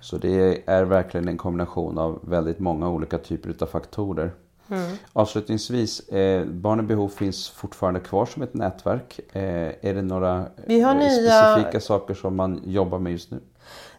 Så 0.00 0.18
det 0.18 0.68
är 0.68 0.84
verkligen 0.84 1.28
en 1.28 1.36
kombination 1.38 1.98
av 1.98 2.20
väldigt 2.22 2.58
många 2.58 2.88
olika 2.88 3.18
typer 3.18 3.54
av 3.60 3.66
faktorer. 3.66 4.32
Mm. 4.70 4.96
Avslutningsvis, 5.12 6.08
eh, 6.08 6.44
Barn 6.44 6.80
i 6.80 6.82
behov 6.82 7.08
finns 7.08 7.48
fortfarande 7.50 8.00
kvar 8.00 8.26
som 8.26 8.42
ett 8.42 8.54
nätverk. 8.54 9.20
Eh, 9.32 9.42
är 9.80 9.94
det 9.94 10.02
några 10.02 10.46
Vi 10.66 10.80
har 10.80 10.92
eh, 10.94 10.98
nya- 10.98 11.52
specifika 11.52 11.80
saker 11.80 12.14
som 12.14 12.36
man 12.36 12.60
jobbar 12.64 12.98
med 12.98 13.12
just 13.12 13.30
nu? 13.30 13.40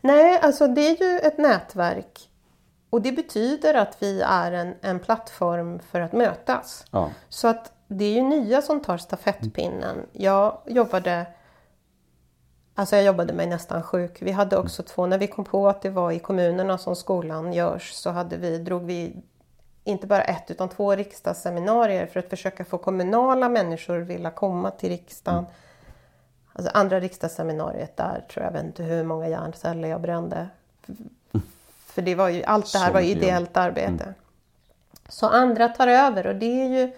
Nej, 0.02 0.40
alltså 0.42 0.68
det 0.68 0.82
är 0.82 1.04
ju 1.04 1.20
ett 1.20 1.38
nätverk. 1.38 2.30
Och 2.90 3.02
det 3.02 3.12
betyder 3.12 3.74
att 3.74 3.98
vi 4.00 4.22
är 4.22 4.52
en, 4.52 4.74
en 4.82 5.00
plattform 5.00 5.80
för 5.92 6.00
att 6.02 6.14
mötas. 6.14 6.86
Ja, 6.92 7.10
Så 7.30 7.48
att 7.48 7.72
det 7.88 8.06
är 8.06 8.12
ju 8.14 8.22
nya 8.22 8.62
som 8.62 8.80
tar 8.80 8.98
stafettpinnen. 8.98 9.98
Jag 10.12 10.58
jobbade 10.66 11.26
Alltså 12.78 12.96
jag 12.96 13.06
jobbade 13.06 13.34
mig 13.34 13.48
nästan 13.48 13.84
sjuk. 13.84 14.22
Vi 14.22 14.32
hade 14.32 14.58
också 14.58 14.84
två, 14.84 15.06
när 15.06 15.18
vi 15.18 15.28
kom 15.28 15.46
på 15.46 15.68
att 15.70 15.82
det 15.82 15.90
var 15.90 16.12
i 16.12 16.20
kommunerna 16.20 16.78
som 16.78 16.96
skolan 16.96 17.54
görs 17.54 17.92
så 17.94 18.10
hade 18.10 18.38
vi, 18.38 18.58
drog 18.58 18.84
vi 18.86 19.16
inte 19.86 20.08
bara 20.08 20.24
ett 20.24 20.52
utan 20.52 20.70
två 20.70 20.96
riksdagsseminarier 20.96 22.06
för 22.06 22.20
att 22.20 22.30
försöka 22.30 22.66
få 22.66 22.78
kommunala 22.78 23.50
människor 23.50 24.02
att 24.02 24.08
vilja 24.08 24.32
komma 24.32 24.72
till 24.72 24.90
riksdagen. 24.90 25.40
Mm. 25.40 25.52
Alltså 26.54 26.72
andra 26.74 27.00
riksdagsseminariet 27.00 27.98
där 27.98 28.26
tror 28.30 28.44
jag, 28.46 28.54
jag 28.54 28.58
vet 28.58 28.66
inte 28.66 28.84
hur 28.84 29.04
många 29.04 29.28
hjärnceller 29.28 29.88
jag 29.88 30.02
brände. 30.02 30.48
För 31.86 32.02
det 32.02 32.16
var 32.16 32.30
ju, 32.30 32.44
allt 32.44 32.74
det 32.74 32.80
här 32.80 32.94
var 32.94 33.02
ideellt 33.02 33.58
arbete. 33.58 34.04
Mm. 34.04 34.14
Så 35.10 35.28
andra 35.28 35.70
tar 35.70 35.88
över 35.88 36.28
och 36.28 36.36
det 36.36 36.62
är 36.62 36.68
ju 36.68 36.92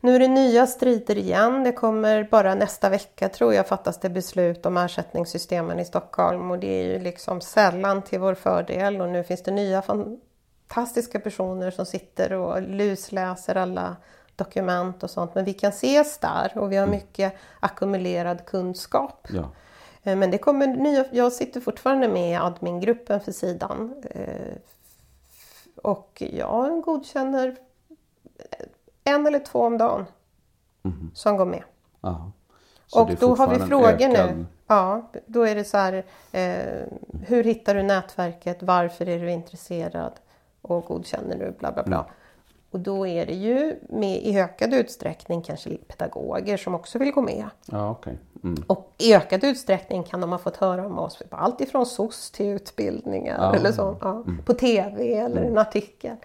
nu 0.00 0.14
är 0.14 0.18
det 0.18 0.28
nya 0.28 0.66
strider 0.66 1.18
igen. 1.18 1.64
Det 1.64 1.72
kommer 1.72 2.28
bara 2.30 2.54
nästa 2.54 2.88
vecka 2.88 3.28
tror 3.28 3.54
jag 3.54 3.68
fattas 3.68 4.00
det 4.00 4.08
beslut 4.08 4.66
om 4.66 4.76
ersättningssystemen 4.76 5.80
i 5.80 5.84
Stockholm 5.84 6.50
och 6.50 6.58
det 6.58 6.66
är 6.66 6.84
ju 6.84 6.98
liksom 6.98 7.40
sällan 7.40 8.02
till 8.02 8.20
vår 8.20 8.34
fördel 8.34 9.00
och 9.00 9.08
nu 9.08 9.24
finns 9.24 9.42
det 9.42 9.50
nya 9.50 9.82
fantastiska 10.68 11.20
personer 11.20 11.70
som 11.70 11.86
sitter 11.86 12.32
och 12.32 12.62
lusläser 12.62 13.56
alla 13.56 13.96
dokument 14.36 15.02
och 15.02 15.10
sånt. 15.10 15.34
Men 15.34 15.44
vi 15.44 15.54
kan 15.54 15.70
ses 15.70 16.18
där 16.18 16.52
och 16.54 16.72
vi 16.72 16.76
har 16.76 16.86
mm. 16.86 16.96
mycket 16.96 17.34
ackumulerad 17.60 18.44
kunskap. 18.44 19.28
Ja. 19.30 19.50
Eh, 20.02 20.16
men 20.16 20.30
det 20.30 20.38
kommer 20.38 20.66
nya, 20.66 21.04
jag 21.12 21.32
sitter 21.32 21.60
fortfarande 21.60 22.08
med 22.08 22.32
i 22.32 22.34
admingruppen 22.34 23.20
för 23.20 23.32
sidan. 23.32 24.04
Eh, 24.10 24.56
och 25.82 26.22
jag 26.32 26.82
godkänner 26.82 27.56
en 29.04 29.26
eller 29.26 29.38
två 29.38 29.60
om 29.60 29.78
dagen 29.78 30.04
mm. 30.84 31.10
som 31.14 31.36
går 31.36 31.46
med. 31.46 31.62
Och 32.94 33.10
då 33.20 33.34
har 33.34 33.48
vi 33.48 33.66
frågor 33.66 33.88
ökad... 33.88 34.10
nu. 34.10 34.46
Ja, 34.66 35.10
då 35.26 35.42
är 35.42 35.54
det 35.54 35.64
så 35.64 35.76
här. 35.76 36.04
Eh, 36.32 36.86
hur 37.26 37.44
hittar 37.44 37.74
du 37.74 37.82
nätverket? 37.82 38.62
Varför 38.62 39.08
är 39.08 39.18
du 39.18 39.30
intresserad? 39.30 40.12
Och 40.66 40.84
godkänner 40.84 41.38
du? 41.38 41.50
Bla 41.58 41.72
bla 41.72 41.82
bla. 41.82 41.96
Mm. 41.96 42.10
Och 42.70 42.80
då 42.80 43.06
är 43.06 43.26
det 43.26 43.34
ju 43.34 43.76
med, 43.88 44.22
i 44.22 44.38
ökad 44.38 44.74
utsträckning 44.74 45.42
kanske 45.42 45.76
pedagoger 45.76 46.56
som 46.56 46.74
också 46.74 46.98
vill 46.98 47.10
gå 47.10 47.22
med. 47.22 47.44
Ja, 47.66 47.90
okay. 47.90 48.14
Mm. 48.44 48.64
Och 48.66 48.92
i 48.98 49.14
ökad 49.14 49.44
utsträckning 49.44 50.02
kan 50.02 50.20
de 50.20 50.32
ha 50.32 50.38
fått 50.38 50.56
höra 50.56 50.86
om 50.86 50.98
oss 50.98 51.22
på 51.30 51.36
allt 51.36 51.60
ifrån 51.60 51.86
SOS 51.86 52.30
till 52.30 52.46
utbildningar 52.46 53.36
ja. 53.40 53.54
eller 53.54 53.72
så. 53.72 53.96
Ja, 54.00 54.10
mm. 54.10 54.42
På 54.42 54.54
TV 54.54 55.14
eller 55.14 55.40
mm. 55.40 55.52
en 55.52 55.58
artikel. 55.58 56.16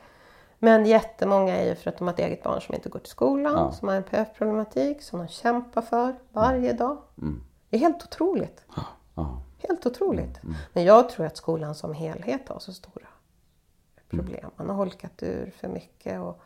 Men 0.59 0.85
jättemånga 0.85 1.57
är 1.57 1.69
ju 1.69 1.75
för 1.75 1.89
att 1.89 1.97
de 1.97 2.07
har 2.07 2.13
ett 2.13 2.19
eget 2.19 2.43
barn 2.43 2.61
som 2.61 2.75
inte 2.75 2.89
går 2.89 2.99
till 2.99 3.11
skolan, 3.11 3.53
ja. 3.53 3.71
som 3.71 3.87
har 3.87 3.95
en 3.95 4.03
PF-problematik, 4.03 5.01
som 5.01 5.19
de 5.19 5.27
kämpar 5.27 5.81
för 5.81 6.15
varje 6.31 6.73
dag. 6.73 6.97
Mm. 7.17 7.43
Det 7.69 7.77
är 7.77 7.79
helt 7.79 8.03
otroligt. 8.03 8.65
Helt 9.67 9.85
otroligt. 9.85 10.43
Mm. 10.43 10.55
Men 10.73 10.83
jag 10.83 11.09
tror 11.09 11.25
att 11.25 11.37
skolan 11.37 11.75
som 11.75 11.93
helhet 11.93 12.49
har 12.49 12.59
så 12.59 12.73
stora 12.73 13.07
problem. 14.11 14.51
Man 14.55 14.69
har 14.69 14.75
holkat 14.75 15.23
ur 15.23 15.53
för 15.57 15.67
mycket 15.67 16.19
och 16.19 16.41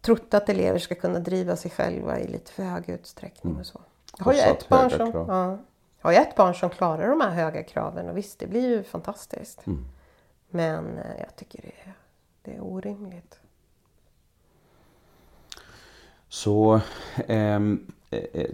trott 0.00 0.34
att 0.34 0.48
elever 0.48 0.78
ska 0.78 0.94
kunna 0.94 1.18
driva 1.18 1.56
sig 1.56 1.70
själva 1.70 2.20
i 2.20 2.28
lite 2.28 2.52
för 2.52 2.62
hög 2.62 2.88
utsträckning 2.88 3.50
mm. 3.50 3.60
och 3.60 3.66
så. 3.66 3.80
Jag 4.18 4.24
har 4.24 4.32
ju 4.32 4.40
ett 4.40 4.68
barn 4.68 4.90
som, 4.90 5.12
ja, 5.28 5.58
jag 6.00 6.20
har 6.20 6.26
ett 6.26 6.36
barn 6.36 6.54
som 6.54 6.70
klarar 6.70 7.08
de 7.08 7.20
här 7.20 7.30
höga 7.30 7.62
kraven 7.62 8.08
och 8.08 8.16
visst, 8.16 8.38
det 8.38 8.46
blir 8.46 8.68
ju 8.68 8.82
fantastiskt. 8.82 9.66
Mm. 9.66 9.84
Men 10.50 10.98
eh, 10.98 11.20
jag 11.20 11.36
tycker 11.36 11.62
det 11.62 11.72
är, 11.88 11.94
det 12.42 12.56
är 12.56 12.60
orimligt. 12.60 13.40
Så 16.28 16.80
ehm, 17.26 17.92
eh, 18.10 18.24
eh, 18.32 18.50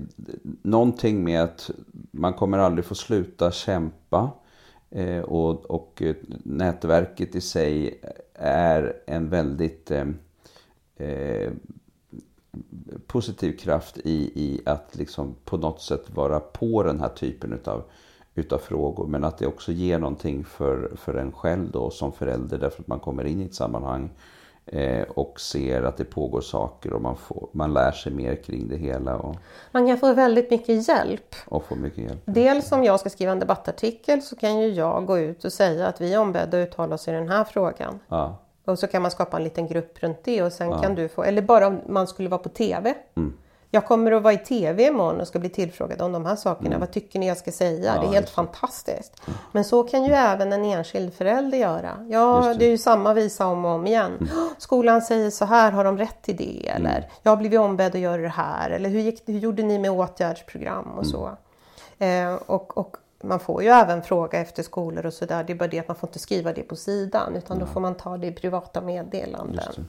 någonting 0.62 1.24
med 1.24 1.42
att 1.42 1.70
man 2.10 2.34
kommer 2.34 2.58
aldrig 2.58 2.84
få 2.84 2.94
sluta 2.94 3.50
kämpa. 3.50 4.30
Eh, 4.94 5.20
och, 5.20 5.70
och 5.70 6.02
eh, 6.02 6.14
nätverket 6.44 7.34
i 7.34 7.40
sig 7.40 8.00
är 8.34 8.96
en 9.06 9.28
väldigt 9.28 9.90
eh, 9.90 10.06
eh, 10.96 11.52
positiv 13.06 13.56
kraft 13.56 13.98
i, 13.98 14.32
i 14.34 14.60
att 14.66 14.96
liksom 14.96 15.34
på 15.44 15.56
något 15.56 15.82
sätt 15.82 16.10
vara 16.14 16.40
på 16.40 16.82
den 16.82 17.00
här 17.00 17.08
typen 17.08 17.52
utav, 17.52 17.82
utav 18.34 18.58
frågor. 18.58 19.06
Men 19.06 19.24
att 19.24 19.38
det 19.38 19.46
också 19.46 19.72
ger 19.72 19.98
någonting 19.98 20.44
för, 20.44 20.92
för 20.96 21.14
en 21.14 21.32
själv 21.32 21.70
då 21.70 21.90
som 21.90 22.12
förälder 22.12 22.58
därför 22.58 22.82
att 22.82 22.88
man 22.88 23.00
kommer 23.00 23.24
in 23.24 23.40
i 23.40 23.44
ett 23.44 23.54
sammanhang 23.54 24.10
Eh, 24.10 24.31
och 25.08 25.40
ser 25.40 25.82
att 25.82 25.96
det 25.96 26.04
pågår 26.04 26.40
saker 26.40 26.92
och 26.92 27.02
man, 27.02 27.16
får, 27.16 27.48
man 27.52 27.74
lär 27.74 27.92
sig 27.92 28.12
mer 28.12 28.34
kring 28.34 28.68
det 28.68 28.76
hela. 28.76 29.16
Och, 29.16 29.36
man 29.72 29.86
kan 29.86 29.98
få 29.98 30.12
väldigt 30.12 30.50
mycket 30.50 30.88
hjälp. 30.88 31.34
Och 31.46 31.64
få 31.64 31.74
mycket 31.74 31.98
hjälp. 31.98 32.22
Dels 32.24 32.72
om 32.72 32.84
jag 32.84 33.00
ska 33.00 33.10
skriva 33.10 33.32
en 33.32 33.38
debattartikel 33.38 34.22
så 34.22 34.36
kan 34.36 34.60
ju 34.60 34.68
jag 34.68 35.06
gå 35.06 35.18
ut 35.18 35.44
och 35.44 35.52
säga 35.52 35.86
att 35.86 36.00
vi 36.00 36.14
är 36.14 36.20
ombedda 36.20 36.62
att 36.62 36.68
uttala 36.68 36.94
oss 36.94 37.08
i 37.08 37.10
den 37.10 37.28
här 37.28 37.44
frågan. 37.44 37.98
Ja. 38.08 38.38
Och 38.64 38.78
så 38.78 38.86
kan 38.86 39.02
man 39.02 39.10
skapa 39.10 39.36
en 39.36 39.44
liten 39.44 39.66
grupp 39.66 40.02
runt 40.02 40.24
det 40.24 40.42
och 40.42 40.52
sen 40.52 40.70
ja. 40.70 40.82
kan 40.82 40.94
du 40.94 41.08
få, 41.08 41.22
eller 41.22 41.42
bara 41.42 41.66
om 41.66 41.80
man 41.88 42.06
skulle 42.06 42.28
vara 42.28 42.42
på 42.42 42.48
TV. 42.48 42.94
Mm. 43.14 43.34
Jag 43.74 43.86
kommer 43.86 44.12
att 44.12 44.22
vara 44.22 44.32
i 44.32 44.38
TV 44.38 44.86
imorgon 44.86 45.20
och 45.20 45.28
ska 45.28 45.38
bli 45.38 45.48
tillfrågad 45.48 46.02
om 46.02 46.12
de 46.12 46.26
här 46.26 46.36
sakerna. 46.36 46.68
Mm. 46.68 46.80
Vad 46.80 46.90
tycker 46.90 47.18
ni 47.18 47.28
jag 47.28 47.36
ska 47.36 47.52
säga? 47.52 47.94
Ja, 47.94 48.00
det 48.00 48.06
är 48.06 48.12
helt 48.12 48.30
fantastiskt. 48.30 49.22
Mm. 49.26 49.38
Men 49.52 49.64
så 49.64 49.82
kan 49.82 50.04
ju 50.04 50.12
även 50.12 50.52
en 50.52 50.64
enskild 50.64 51.14
förälder 51.14 51.58
göra. 51.58 52.06
Ja, 52.08 52.44
det. 52.46 52.54
det. 52.54 52.64
är 52.64 52.70
ju 52.70 52.78
samma 52.78 53.14
visa 53.14 53.46
om 53.46 53.64
och 53.64 53.70
om 53.70 53.86
igen. 53.86 54.12
Mm. 54.20 54.50
Skolan 54.58 55.02
säger 55.02 55.30
så 55.30 55.44
här, 55.44 55.72
har 55.72 55.84
de 55.84 55.98
rätt 55.98 56.22
till 56.22 56.36
det? 56.36 56.68
Mm. 56.68 56.86
Eller 56.86 57.08
jag 57.22 57.32
har 57.32 57.36
blivit 57.36 57.60
ombedd 57.60 57.94
att 57.94 58.00
göra 58.00 58.22
det 58.22 58.28
här. 58.28 58.70
Eller 58.70 58.88
hur, 58.88 59.00
gick, 59.00 59.22
hur 59.26 59.38
gjorde 59.38 59.62
ni 59.62 59.78
med 59.78 59.90
åtgärdsprogram 59.90 60.98
och 60.98 61.06
så? 61.06 61.30
Mm. 61.98 62.34
Eh, 62.34 62.40
och, 62.46 62.78
och 62.78 62.96
man 63.22 63.40
får 63.40 63.62
ju 63.62 63.68
även 63.68 64.02
fråga 64.02 64.40
efter 64.40 64.62
skolor 64.62 65.06
och 65.06 65.14
sådär. 65.14 65.44
Det 65.44 65.52
är 65.52 65.56
bara 65.56 65.68
det 65.68 65.78
att 65.78 65.88
man 65.88 65.96
får 65.96 66.08
inte 66.08 66.18
skriva 66.18 66.52
det 66.52 66.62
på 66.62 66.76
sidan 66.76 67.36
utan 67.36 67.58
då 67.58 67.66
får 67.66 67.80
man 67.80 67.94
ta 67.94 68.16
det 68.16 68.26
i 68.26 68.32
privata 68.32 68.80
meddelanden. 68.80 69.86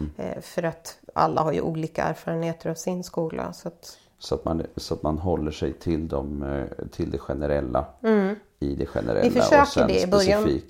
Mm. 0.00 0.42
För 0.42 0.62
att 0.62 0.98
alla 1.12 1.42
har 1.42 1.52
ju 1.52 1.60
olika 1.60 2.02
erfarenheter 2.02 2.70
av 2.70 2.74
sin 2.74 3.04
skola. 3.04 3.52
Så 3.52 3.68
att, 3.68 3.98
så 4.18 4.34
att, 4.34 4.44
man, 4.44 4.66
så 4.76 4.94
att 4.94 5.02
man 5.02 5.18
håller 5.18 5.50
sig 5.50 5.72
till, 5.72 6.08
dem, 6.08 6.42
eh, 6.42 6.86
till 6.88 7.10
det 7.10 7.18
generella 7.18 7.84
mm. 8.02 8.36
i 8.60 8.74
det 8.74 8.86
generella. 8.86 9.22
Vi 9.22 9.30
försöker 9.30 9.62
och 9.62 9.68
sen 9.68 9.86
det 9.86 10.02
i 10.02 10.06
början. 10.06 10.60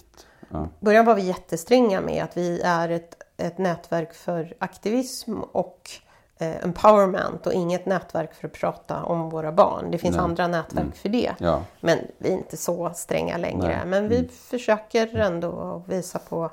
Ja. 0.49 0.69
början 0.81 1.05
var 1.05 1.15
vi 1.15 1.23
jättestränga 1.23 2.01
med 2.01 2.25
att 2.25 2.37
vi 2.37 2.61
är 2.61 2.89
ett, 2.89 3.23
ett 3.37 3.59
nätverk 3.59 4.15
för 4.15 4.55
aktivism 4.59 5.41
och 5.41 5.91
eh, 6.39 6.65
empowerment 6.65 7.47
och 7.47 7.53
inget 7.53 7.87
nätverk 7.87 8.35
för 8.35 8.49
att 8.49 8.55
prata 8.55 9.05
om 9.05 9.31
våra 9.31 9.53
barn. 9.53 9.91
Det 9.91 9.99
finns 9.99 10.17
Nej. 10.17 10.25
andra 10.25 10.49
nätverk 10.49 10.83
mm. 10.83 10.93
för 10.93 11.09
det. 11.09 11.35
Ja. 11.39 11.63
Men 11.81 11.99
vi 12.19 12.29
är 12.29 12.33
inte 12.33 12.57
så 12.57 12.93
stränga 12.95 13.37
längre. 13.37 13.77
Nej. 13.77 13.87
Men 13.87 14.09
vi 14.09 14.17
mm. 14.17 14.29
försöker 14.29 15.17
ändå 15.17 15.83
visa 15.87 16.19
på 16.19 16.51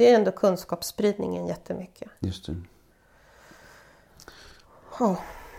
det 0.00 0.10
är 0.10 0.14
ändå 0.14 0.30
kunskapsspridningen 0.30 1.46
jättemycket. 1.46 2.08
Just 2.18 2.46
det. 2.46 2.56
Oh. 5.00 5.18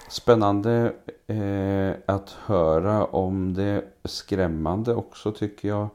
Spännande 0.09 0.93
eh, 1.27 2.15
att 2.15 2.29
höra 2.29 3.05
om 3.05 3.53
det. 3.53 3.83
Skrämmande 4.03 4.95
också 4.95 5.31
tycker 5.31 5.67
jag. 5.67 5.87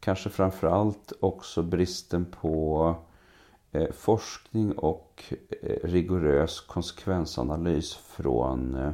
Kanske 0.00 0.30
framförallt 0.30 1.12
också 1.20 1.62
bristen 1.62 2.26
på 2.40 2.94
eh, 3.72 3.92
forskning 3.92 4.72
och 4.72 5.24
eh, 5.62 5.88
rigorös 5.88 6.60
konsekvensanalys 6.60 7.94
från 7.94 8.74
eh, 8.74 8.90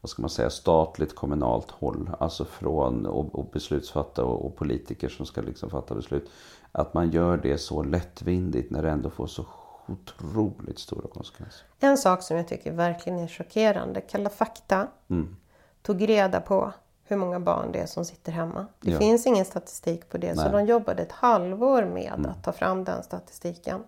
vad 0.00 0.10
ska 0.10 0.22
man 0.22 0.30
säga, 0.30 0.50
statligt 0.50 1.14
kommunalt 1.14 1.70
håll. 1.70 2.10
Alltså 2.20 2.44
från 2.44 3.06
och, 3.06 3.38
och 3.38 3.50
beslutsfattare 3.52 4.26
och, 4.26 4.46
och, 4.46 4.56
politiker 4.56 5.08
som 5.08 5.26
ska 5.26 5.40
liksom 5.40 5.70
fatta 5.70 5.94
beslut. 5.94 6.30
Att 6.72 6.94
man 6.94 7.10
gör 7.10 7.36
det 7.36 7.58
så 7.58 7.82
lättvindigt 7.82 8.70
när 8.70 8.82
det 8.82 8.90
ändå 8.90 9.10
får 9.10 9.26
så 9.26 9.42
otroligt 9.88 10.78
stora 10.78 11.08
konsekvenser. 11.08 11.66
En 11.80 11.98
sak 11.98 12.22
som 12.22 12.36
jag 12.36 12.48
tycker 12.48 12.72
verkligen 12.72 13.18
är 13.18 13.28
chockerande. 13.28 14.00
Kalla 14.00 14.30
fakta 14.30 14.88
mm. 15.10 15.36
tog 15.82 16.08
reda 16.08 16.40
på 16.40 16.72
hur 17.04 17.16
många 17.16 17.40
barn 17.40 17.72
det 17.72 17.78
är 17.78 17.86
som 17.86 18.04
sitter 18.04 18.32
hemma. 18.32 18.66
Det 18.80 18.90
ja. 18.90 18.98
finns 18.98 19.26
ingen 19.26 19.44
statistik 19.44 20.08
på 20.08 20.18
det. 20.18 20.34
Nej. 20.34 20.44
Så 20.44 20.52
de 20.52 20.66
jobbade 20.66 21.02
ett 21.02 21.12
halvår 21.12 21.84
med 21.84 22.12
mm. 22.12 22.30
att 22.30 22.44
ta 22.44 22.52
fram 22.52 22.84
den 22.84 23.02
statistiken. 23.02 23.84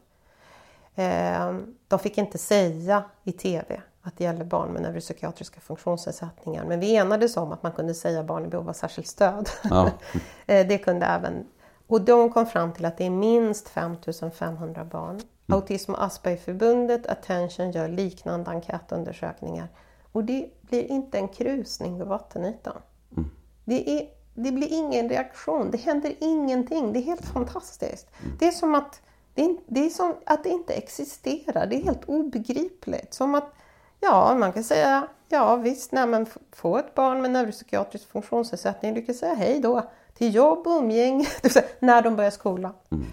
Eh, 0.95 1.55
de 1.89 1.99
fick 1.99 2.19
inte 2.19 2.39
säga 2.39 3.05
i 3.25 3.33
TV 3.33 3.83
att 4.03 4.17
det 4.17 4.25
gäller 4.25 4.45
barn 4.45 4.73
med 4.73 4.83
neuropsykiatriska 4.83 5.61
funktionsnedsättningar. 5.61 6.65
Men 6.65 6.81
vi 6.81 6.97
enades 6.97 7.37
om 7.37 7.53
att 7.53 7.63
man 7.63 7.73
kunde 7.73 7.95
säga 7.95 8.23
barn 8.23 8.45
i 8.45 8.49
behov 8.49 8.69
av 8.69 8.73
särskilt 8.73 9.09
stöd. 9.09 9.49
Ja. 9.63 9.91
Eh, 10.47 10.67
det 10.67 10.79
kunde 10.79 11.07
även... 11.07 11.47
Och 11.87 12.01
de 12.01 12.33
kom 12.33 12.47
fram 12.47 12.73
till 12.73 12.85
att 12.85 12.97
det 12.97 13.07
är 13.07 13.11
minst 13.11 13.69
5500 13.69 14.85
barn. 14.85 15.21
Mm. 15.51 15.63
Autism 15.63 15.93
och 15.93 16.05
Aspergerförbundet 16.05 17.07
Attention 17.07 17.71
gör 17.71 17.89
liknande 17.89 18.51
enkätundersökningar. 18.51 19.69
Och 20.13 20.25
det 20.25 20.51
blir 20.61 20.85
inte 20.85 21.19
en 21.19 21.29
krusning 21.29 21.99
på 21.99 22.05
vattenytan. 22.05 22.83
Mm. 23.17 23.31
Det, 23.65 23.99
är, 23.99 24.09
det 24.35 24.53
blir 24.53 24.73
ingen 24.73 25.09
reaktion, 25.09 25.71
det 25.71 25.79
händer 25.79 26.15
ingenting. 26.21 26.93
Det 26.93 26.99
är 26.99 27.03
helt 27.03 27.27
fantastiskt. 27.27 28.11
Mm. 28.23 28.37
Det 28.39 28.47
är 28.47 28.53
som 28.53 28.75
att 28.75 29.01
det, 29.35 29.45
är, 29.45 29.57
det 29.67 29.87
är 29.87 29.91
som 29.91 30.15
att 30.27 30.45
det 30.45 30.51
inte 30.51 30.75
existerar. 30.75 31.67
Det 31.67 31.77
är 31.77 31.85
helt 31.85 32.05
obegripligt. 32.05 33.15
Som 33.15 33.35
att 33.35 33.53
Ja, 34.01 34.35
man 34.39 34.53
kan 34.53 34.65
säga 34.65 35.09
ja 35.29 35.57
visst, 35.57 35.93
nej, 35.93 36.07
men 36.07 36.27
få 36.53 36.79
ett 36.79 36.95
barn 36.95 37.23
med 37.23 37.31
neuropsykiatrisk 37.31 38.11
funktionsnedsättning. 38.11 38.95
Du 38.95 39.03
kan 39.03 39.15
säga 39.15 39.35
hej 39.35 39.61
då 39.61 39.91
till 40.15 40.35
jobb 40.35 40.67
och 40.67 40.73
umgänge 40.73 41.27
när 41.79 42.03
de 42.03 42.17
börjar 42.17 42.31
skolan. 42.31 42.73
Mm. 42.91 43.07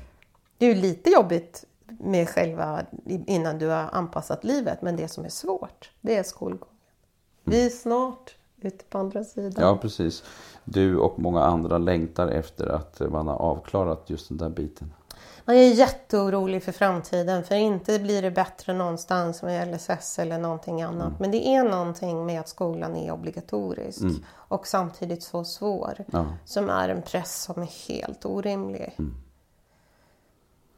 Det 0.58 0.66
är 0.66 0.76
ju 0.76 0.82
lite 0.82 1.10
jobbigt 1.10 1.66
med 2.00 2.30
själva, 2.30 2.86
innan 3.06 3.58
du 3.58 3.68
har 3.68 3.90
anpassat 3.92 4.44
livet. 4.44 4.82
Men 4.82 4.96
det 4.96 5.08
som 5.08 5.26
är 5.26 5.30
svårt, 5.30 5.92
det 6.02 6.18
är 6.18 6.24
skolgången. 6.24 6.76
Vi 7.44 7.66
är 7.66 7.70
snart 7.70 8.36
ute 8.62 8.86
på 8.86 8.98
andra 8.98 9.24
sidan. 9.24 9.66
Ja, 9.66 9.78
precis. 9.78 10.24
Du 10.64 10.98
och 10.98 11.20
många 11.20 11.44
andra 11.44 11.78
längtar 11.78 12.28
efter 12.28 12.68
att 12.68 13.00
man 13.00 13.28
har 13.28 13.36
avklarat 13.36 14.10
just 14.10 14.30
den 14.30 14.38
där 14.38 14.50
biten. 14.50 14.94
Man 15.46 15.56
är 15.56 15.74
jätteorolig 15.74 16.64
för 16.64 16.72
framtiden 16.72 17.44
för 17.44 17.56
inte 17.56 18.00
blir 18.00 18.22
det 18.22 18.32
bättre 18.32 18.74
någonstans 18.74 19.44
med 19.44 19.74
LSS 19.74 20.20
eller 20.20 20.38
någonting 20.38 20.82
annat. 20.82 21.08
Mm. 21.08 21.18
Men 21.20 21.32
det 21.32 21.48
är 21.48 21.64
någonting 21.64 22.26
med 22.26 22.40
att 22.40 22.50
skolan 22.50 22.96
är 22.96 23.12
obligatorisk 23.12 24.02
mm. 24.02 24.24
och 24.30 24.68
samtidigt 24.68 25.24
så 25.24 25.44
svår. 25.44 26.06
Ja. 26.12 26.26
Som 26.46 26.70
är 26.70 26.90
en 26.90 27.02
press 27.02 27.44
som 27.44 27.62
är 27.62 27.90
helt 27.90 28.26
orimlig. 28.26 28.96
Mm. 29.00 29.16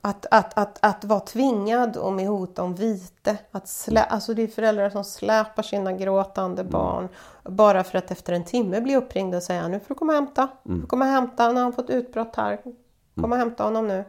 Att, 0.02 0.26
att, 0.32 0.58
att, 0.58 0.80
att 0.82 1.06
vara 1.06 1.20
tvingad 1.20 1.98
och 1.98 2.14
med 2.14 2.28
hot 2.28 2.60
om 2.60 2.76
vite. 2.76 3.38
Att 3.52 3.68
slä, 3.68 4.04
alltså 4.04 4.34
det 4.34 4.42
är 4.42 4.48
föräldrar 4.48 4.90
som 4.90 5.04
släpar 5.04 5.64
sina 5.64 5.94
gråtande 5.94 6.62
mm. 6.62 6.72
barn 6.72 7.10
bara 7.44 7.84
för 7.84 7.98
att 7.98 8.12
efter 8.12 8.34
en 8.34 8.46
timme 8.46 8.82
bli 8.82 8.96
uppringda 8.96 9.38
och 9.38 9.44
säga 9.44 9.68
nu 9.68 9.80
får 9.80 9.88
du 9.88 9.96
komma 9.96 10.14
och 10.14 10.16
hämta. 10.16 10.50
Du 10.64 10.70
mm. 10.70 10.82
får 10.82 10.88
komma 10.88 11.06
och 11.06 11.12
hämta, 11.12 11.52
när 11.52 11.62
han 11.62 11.74
fått 11.74 11.90
utbrott 11.90 12.36
här. 12.36 12.58
Kom 12.64 12.74
och 13.16 13.26
mm. 13.26 13.40
hämta 13.40 13.64
honom 13.64 13.88
nu. 13.88 14.04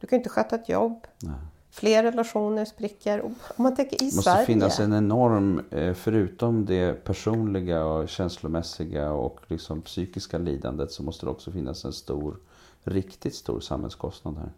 Du 0.00 0.06
kan 0.06 0.16
inte 0.16 0.30
sköta 0.30 0.56
ett 0.56 0.68
jobb. 0.68 1.06
Nej. 1.22 1.34
Fler 1.70 2.02
relationer 2.02 2.64
spricker. 2.64 3.24
Om 3.24 3.34
man 3.56 3.76
tänker 3.76 3.94
i 3.94 3.98
Det 3.98 4.04
måste 4.04 4.22
Sverige. 4.22 4.46
finnas 4.46 4.80
en 4.80 4.92
enorm, 4.92 5.62
eh, 5.70 5.94
förutom 5.94 6.66
det 6.66 7.04
personliga 7.04 7.84
och 7.84 8.08
känslomässiga 8.08 9.12
och 9.12 9.40
liksom 9.46 9.82
psykiska 9.82 10.38
lidandet 10.38 10.92
så 10.92 11.02
måste 11.02 11.26
det 11.26 11.30
också 11.30 11.50
finnas 11.50 11.84
en 11.84 11.92
stor, 11.92 12.36
riktigt 12.84 13.34
stor 13.34 13.60
samhällskostnad 13.60 14.36
här. 14.38 14.52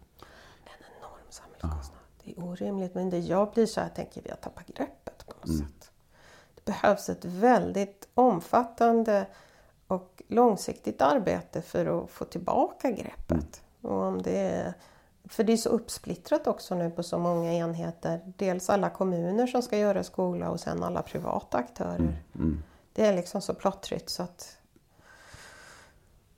Ja. 1.63 1.69
Det 2.23 2.31
är 2.31 2.43
orimligt. 2.43 2.95
Men 2.95 3.09
det 3.09 3.19
jag 3.19 3.51
blir 3.51 3.65
så 3.65 3.81
här, 3.81 3.89
tänker 3.89 4.21
vi 4.21 4.29
har 4.29 4.37
tappat 4.37 4.67
greppet 4.67 5.25
på 5.27 5.33
något 5.37 5.49
mm. 5.49 5.59
sätt. 5.59 5.91
Det 6.55 6.65
behövs 6.65 7.09
ett 7.09 7.25
väldigt 7.25 8.07
omfattande 8.13 9.25
och 9.87 10.21
långsiktigt 10.27 11.01
arbete 11.01 11.61
för 11.61 12.03
att 12.03 12.09
få 12.09 12.25
tillbaka 12.25 12.91
greppet. 12.91 13.31
Mm. 13.81 13.95
Och 13.95 14.01
om 14.01 14.21
det 14.21 14.37
är 14.37 14.73
för 15.25 15.43
det 15.43 15.53
är 15.53 15.57
så 15.57 15.69
uppsplittrat 15.69 16.47
också 16.47 16.75
nu 16.75 16.89
på 16.89 17.03
så 17.03 17.17
många 17.17 17.53
enheter. 17.53 18.33
Dels 18.37 18.69
alla 18.69 18.89
kommuner 18.89 19.47
som 19.47 19.61
ska 19.61 19.77
göra 19.77 20.03
skola 20.03 20.49
och 20.49 20.59
sen 20.59 20.83
alla 20.83 21.01
privata 21.01 21.57
aktörer. 21.57 21.95
Mm, 21.95 22.13
mm. 22.35 22.63
Det 22.93 23.05
är 23.05 23.13
liksom 23.13 23.41
så 23.41 23.53
plottrigt 23.53 24.09
så 24.09 24.23
att... 24.23 24.57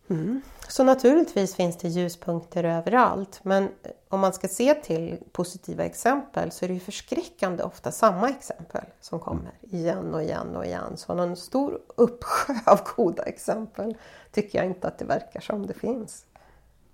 Mm. 0.08 0.42
Så 0.68 0.84
naturligtvis 0.84 1.56
finns 1.56 1.78
det 1.78 1.88
ljuspunkter 1.88 2.64
överallt. 2.64 3.40
Men 3.44 3.70
om 4.10 4.20
man 4.20 4.34
ska 4.34 4.48
se 4.48 4.74
till 4.74 5.18
positiva 5.32 5.86
exempel 5.86 6.52
så 6.52 6.66
är 6.66 6.68
det 6.68 6.74
ju 6.74 6.80
förskräckande 6.80 7.64
ofta 7.64 7.92
samma 7.92 8.30
exempel 8.30 8.86
som 9.02 9.20
kommer 9.20 9.42
mm. 9.42 9.56
igen 9.62 10.14
och 10.14 10.24
igen 10.24 10.56
och 10.56 10.66
igen. 10.66 10.98
Så 10.98 11.14
någon 11.14 11.36
stor 11.36 11.82
uppsjö 11.96 12.54
av 12.66 12.80
goda 12.96 13.24
exempel 13.24 13.98
tycker 14.32 14.60
jag 14.60 14.66
inte 14.66 14.88
att 14.88 14.98
det 14.98 15.06
verkar 15.06 15.40
som 15.40 15.66
det 15.66 15.74
finns. 15.74 16.26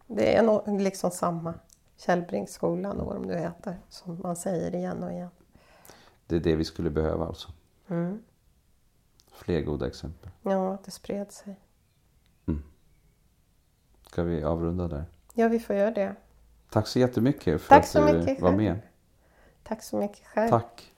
Det 0.07 0.35
är 0.35 0.43
nog 0.43 0.81
liksom 0.81 1.11
samma. 1.11 1.53
Källbringsskolan 1.97 2.99
och 2.99 3.05
vad 3.05 3.15
de 3.15 3.27
nu 3.27 3.37
heter. 3.37 3.79
Som 3.89 4.19
man 4.23 4.35
säger 4.35 4.75
igen 4.75 5.03
och 5.03 5.11
igen. 5.11 5.29
Det 6.27 6.35
är 6.35 6.39
det 6.39 6.55
vi 6.55 6.65
skulle 6.65 6.89
behöva 6.89 7.25
alltså? 7.25 7.49
Mm. 7.87 8.23
Fler 9.31 9.61
goda 9.61 9.87
exempel? 9.87 10.29
Ja, 10.41 10.77
det 10.85 10.91
spred 10.91 11.31
sig. 11.31 11.55
Ska 14.11 14.23
vi 14.23 14.43
avrunda 14.43 14.87
där? 14.87 15.05
Ja, 15.33 15.47
vi 15.47 15.59
får 15.59 15.75
göra 15.75 15.91
det. 15.91 16.15
Tack 16.69 16.87
så 16.87 16.99
jättemycket 16.99 17.61
för 17.61 17.69
Tack 17.69 17.95
att 17.95 18.25
du 18.25 18.35
var 18.39 18.51
med. 18.51 18.79
Tack 19.63 19.83
så 19.83 19.97
mycket 19.97 20.27
själv. 20.27 20.49
Tack. 20.49 20.90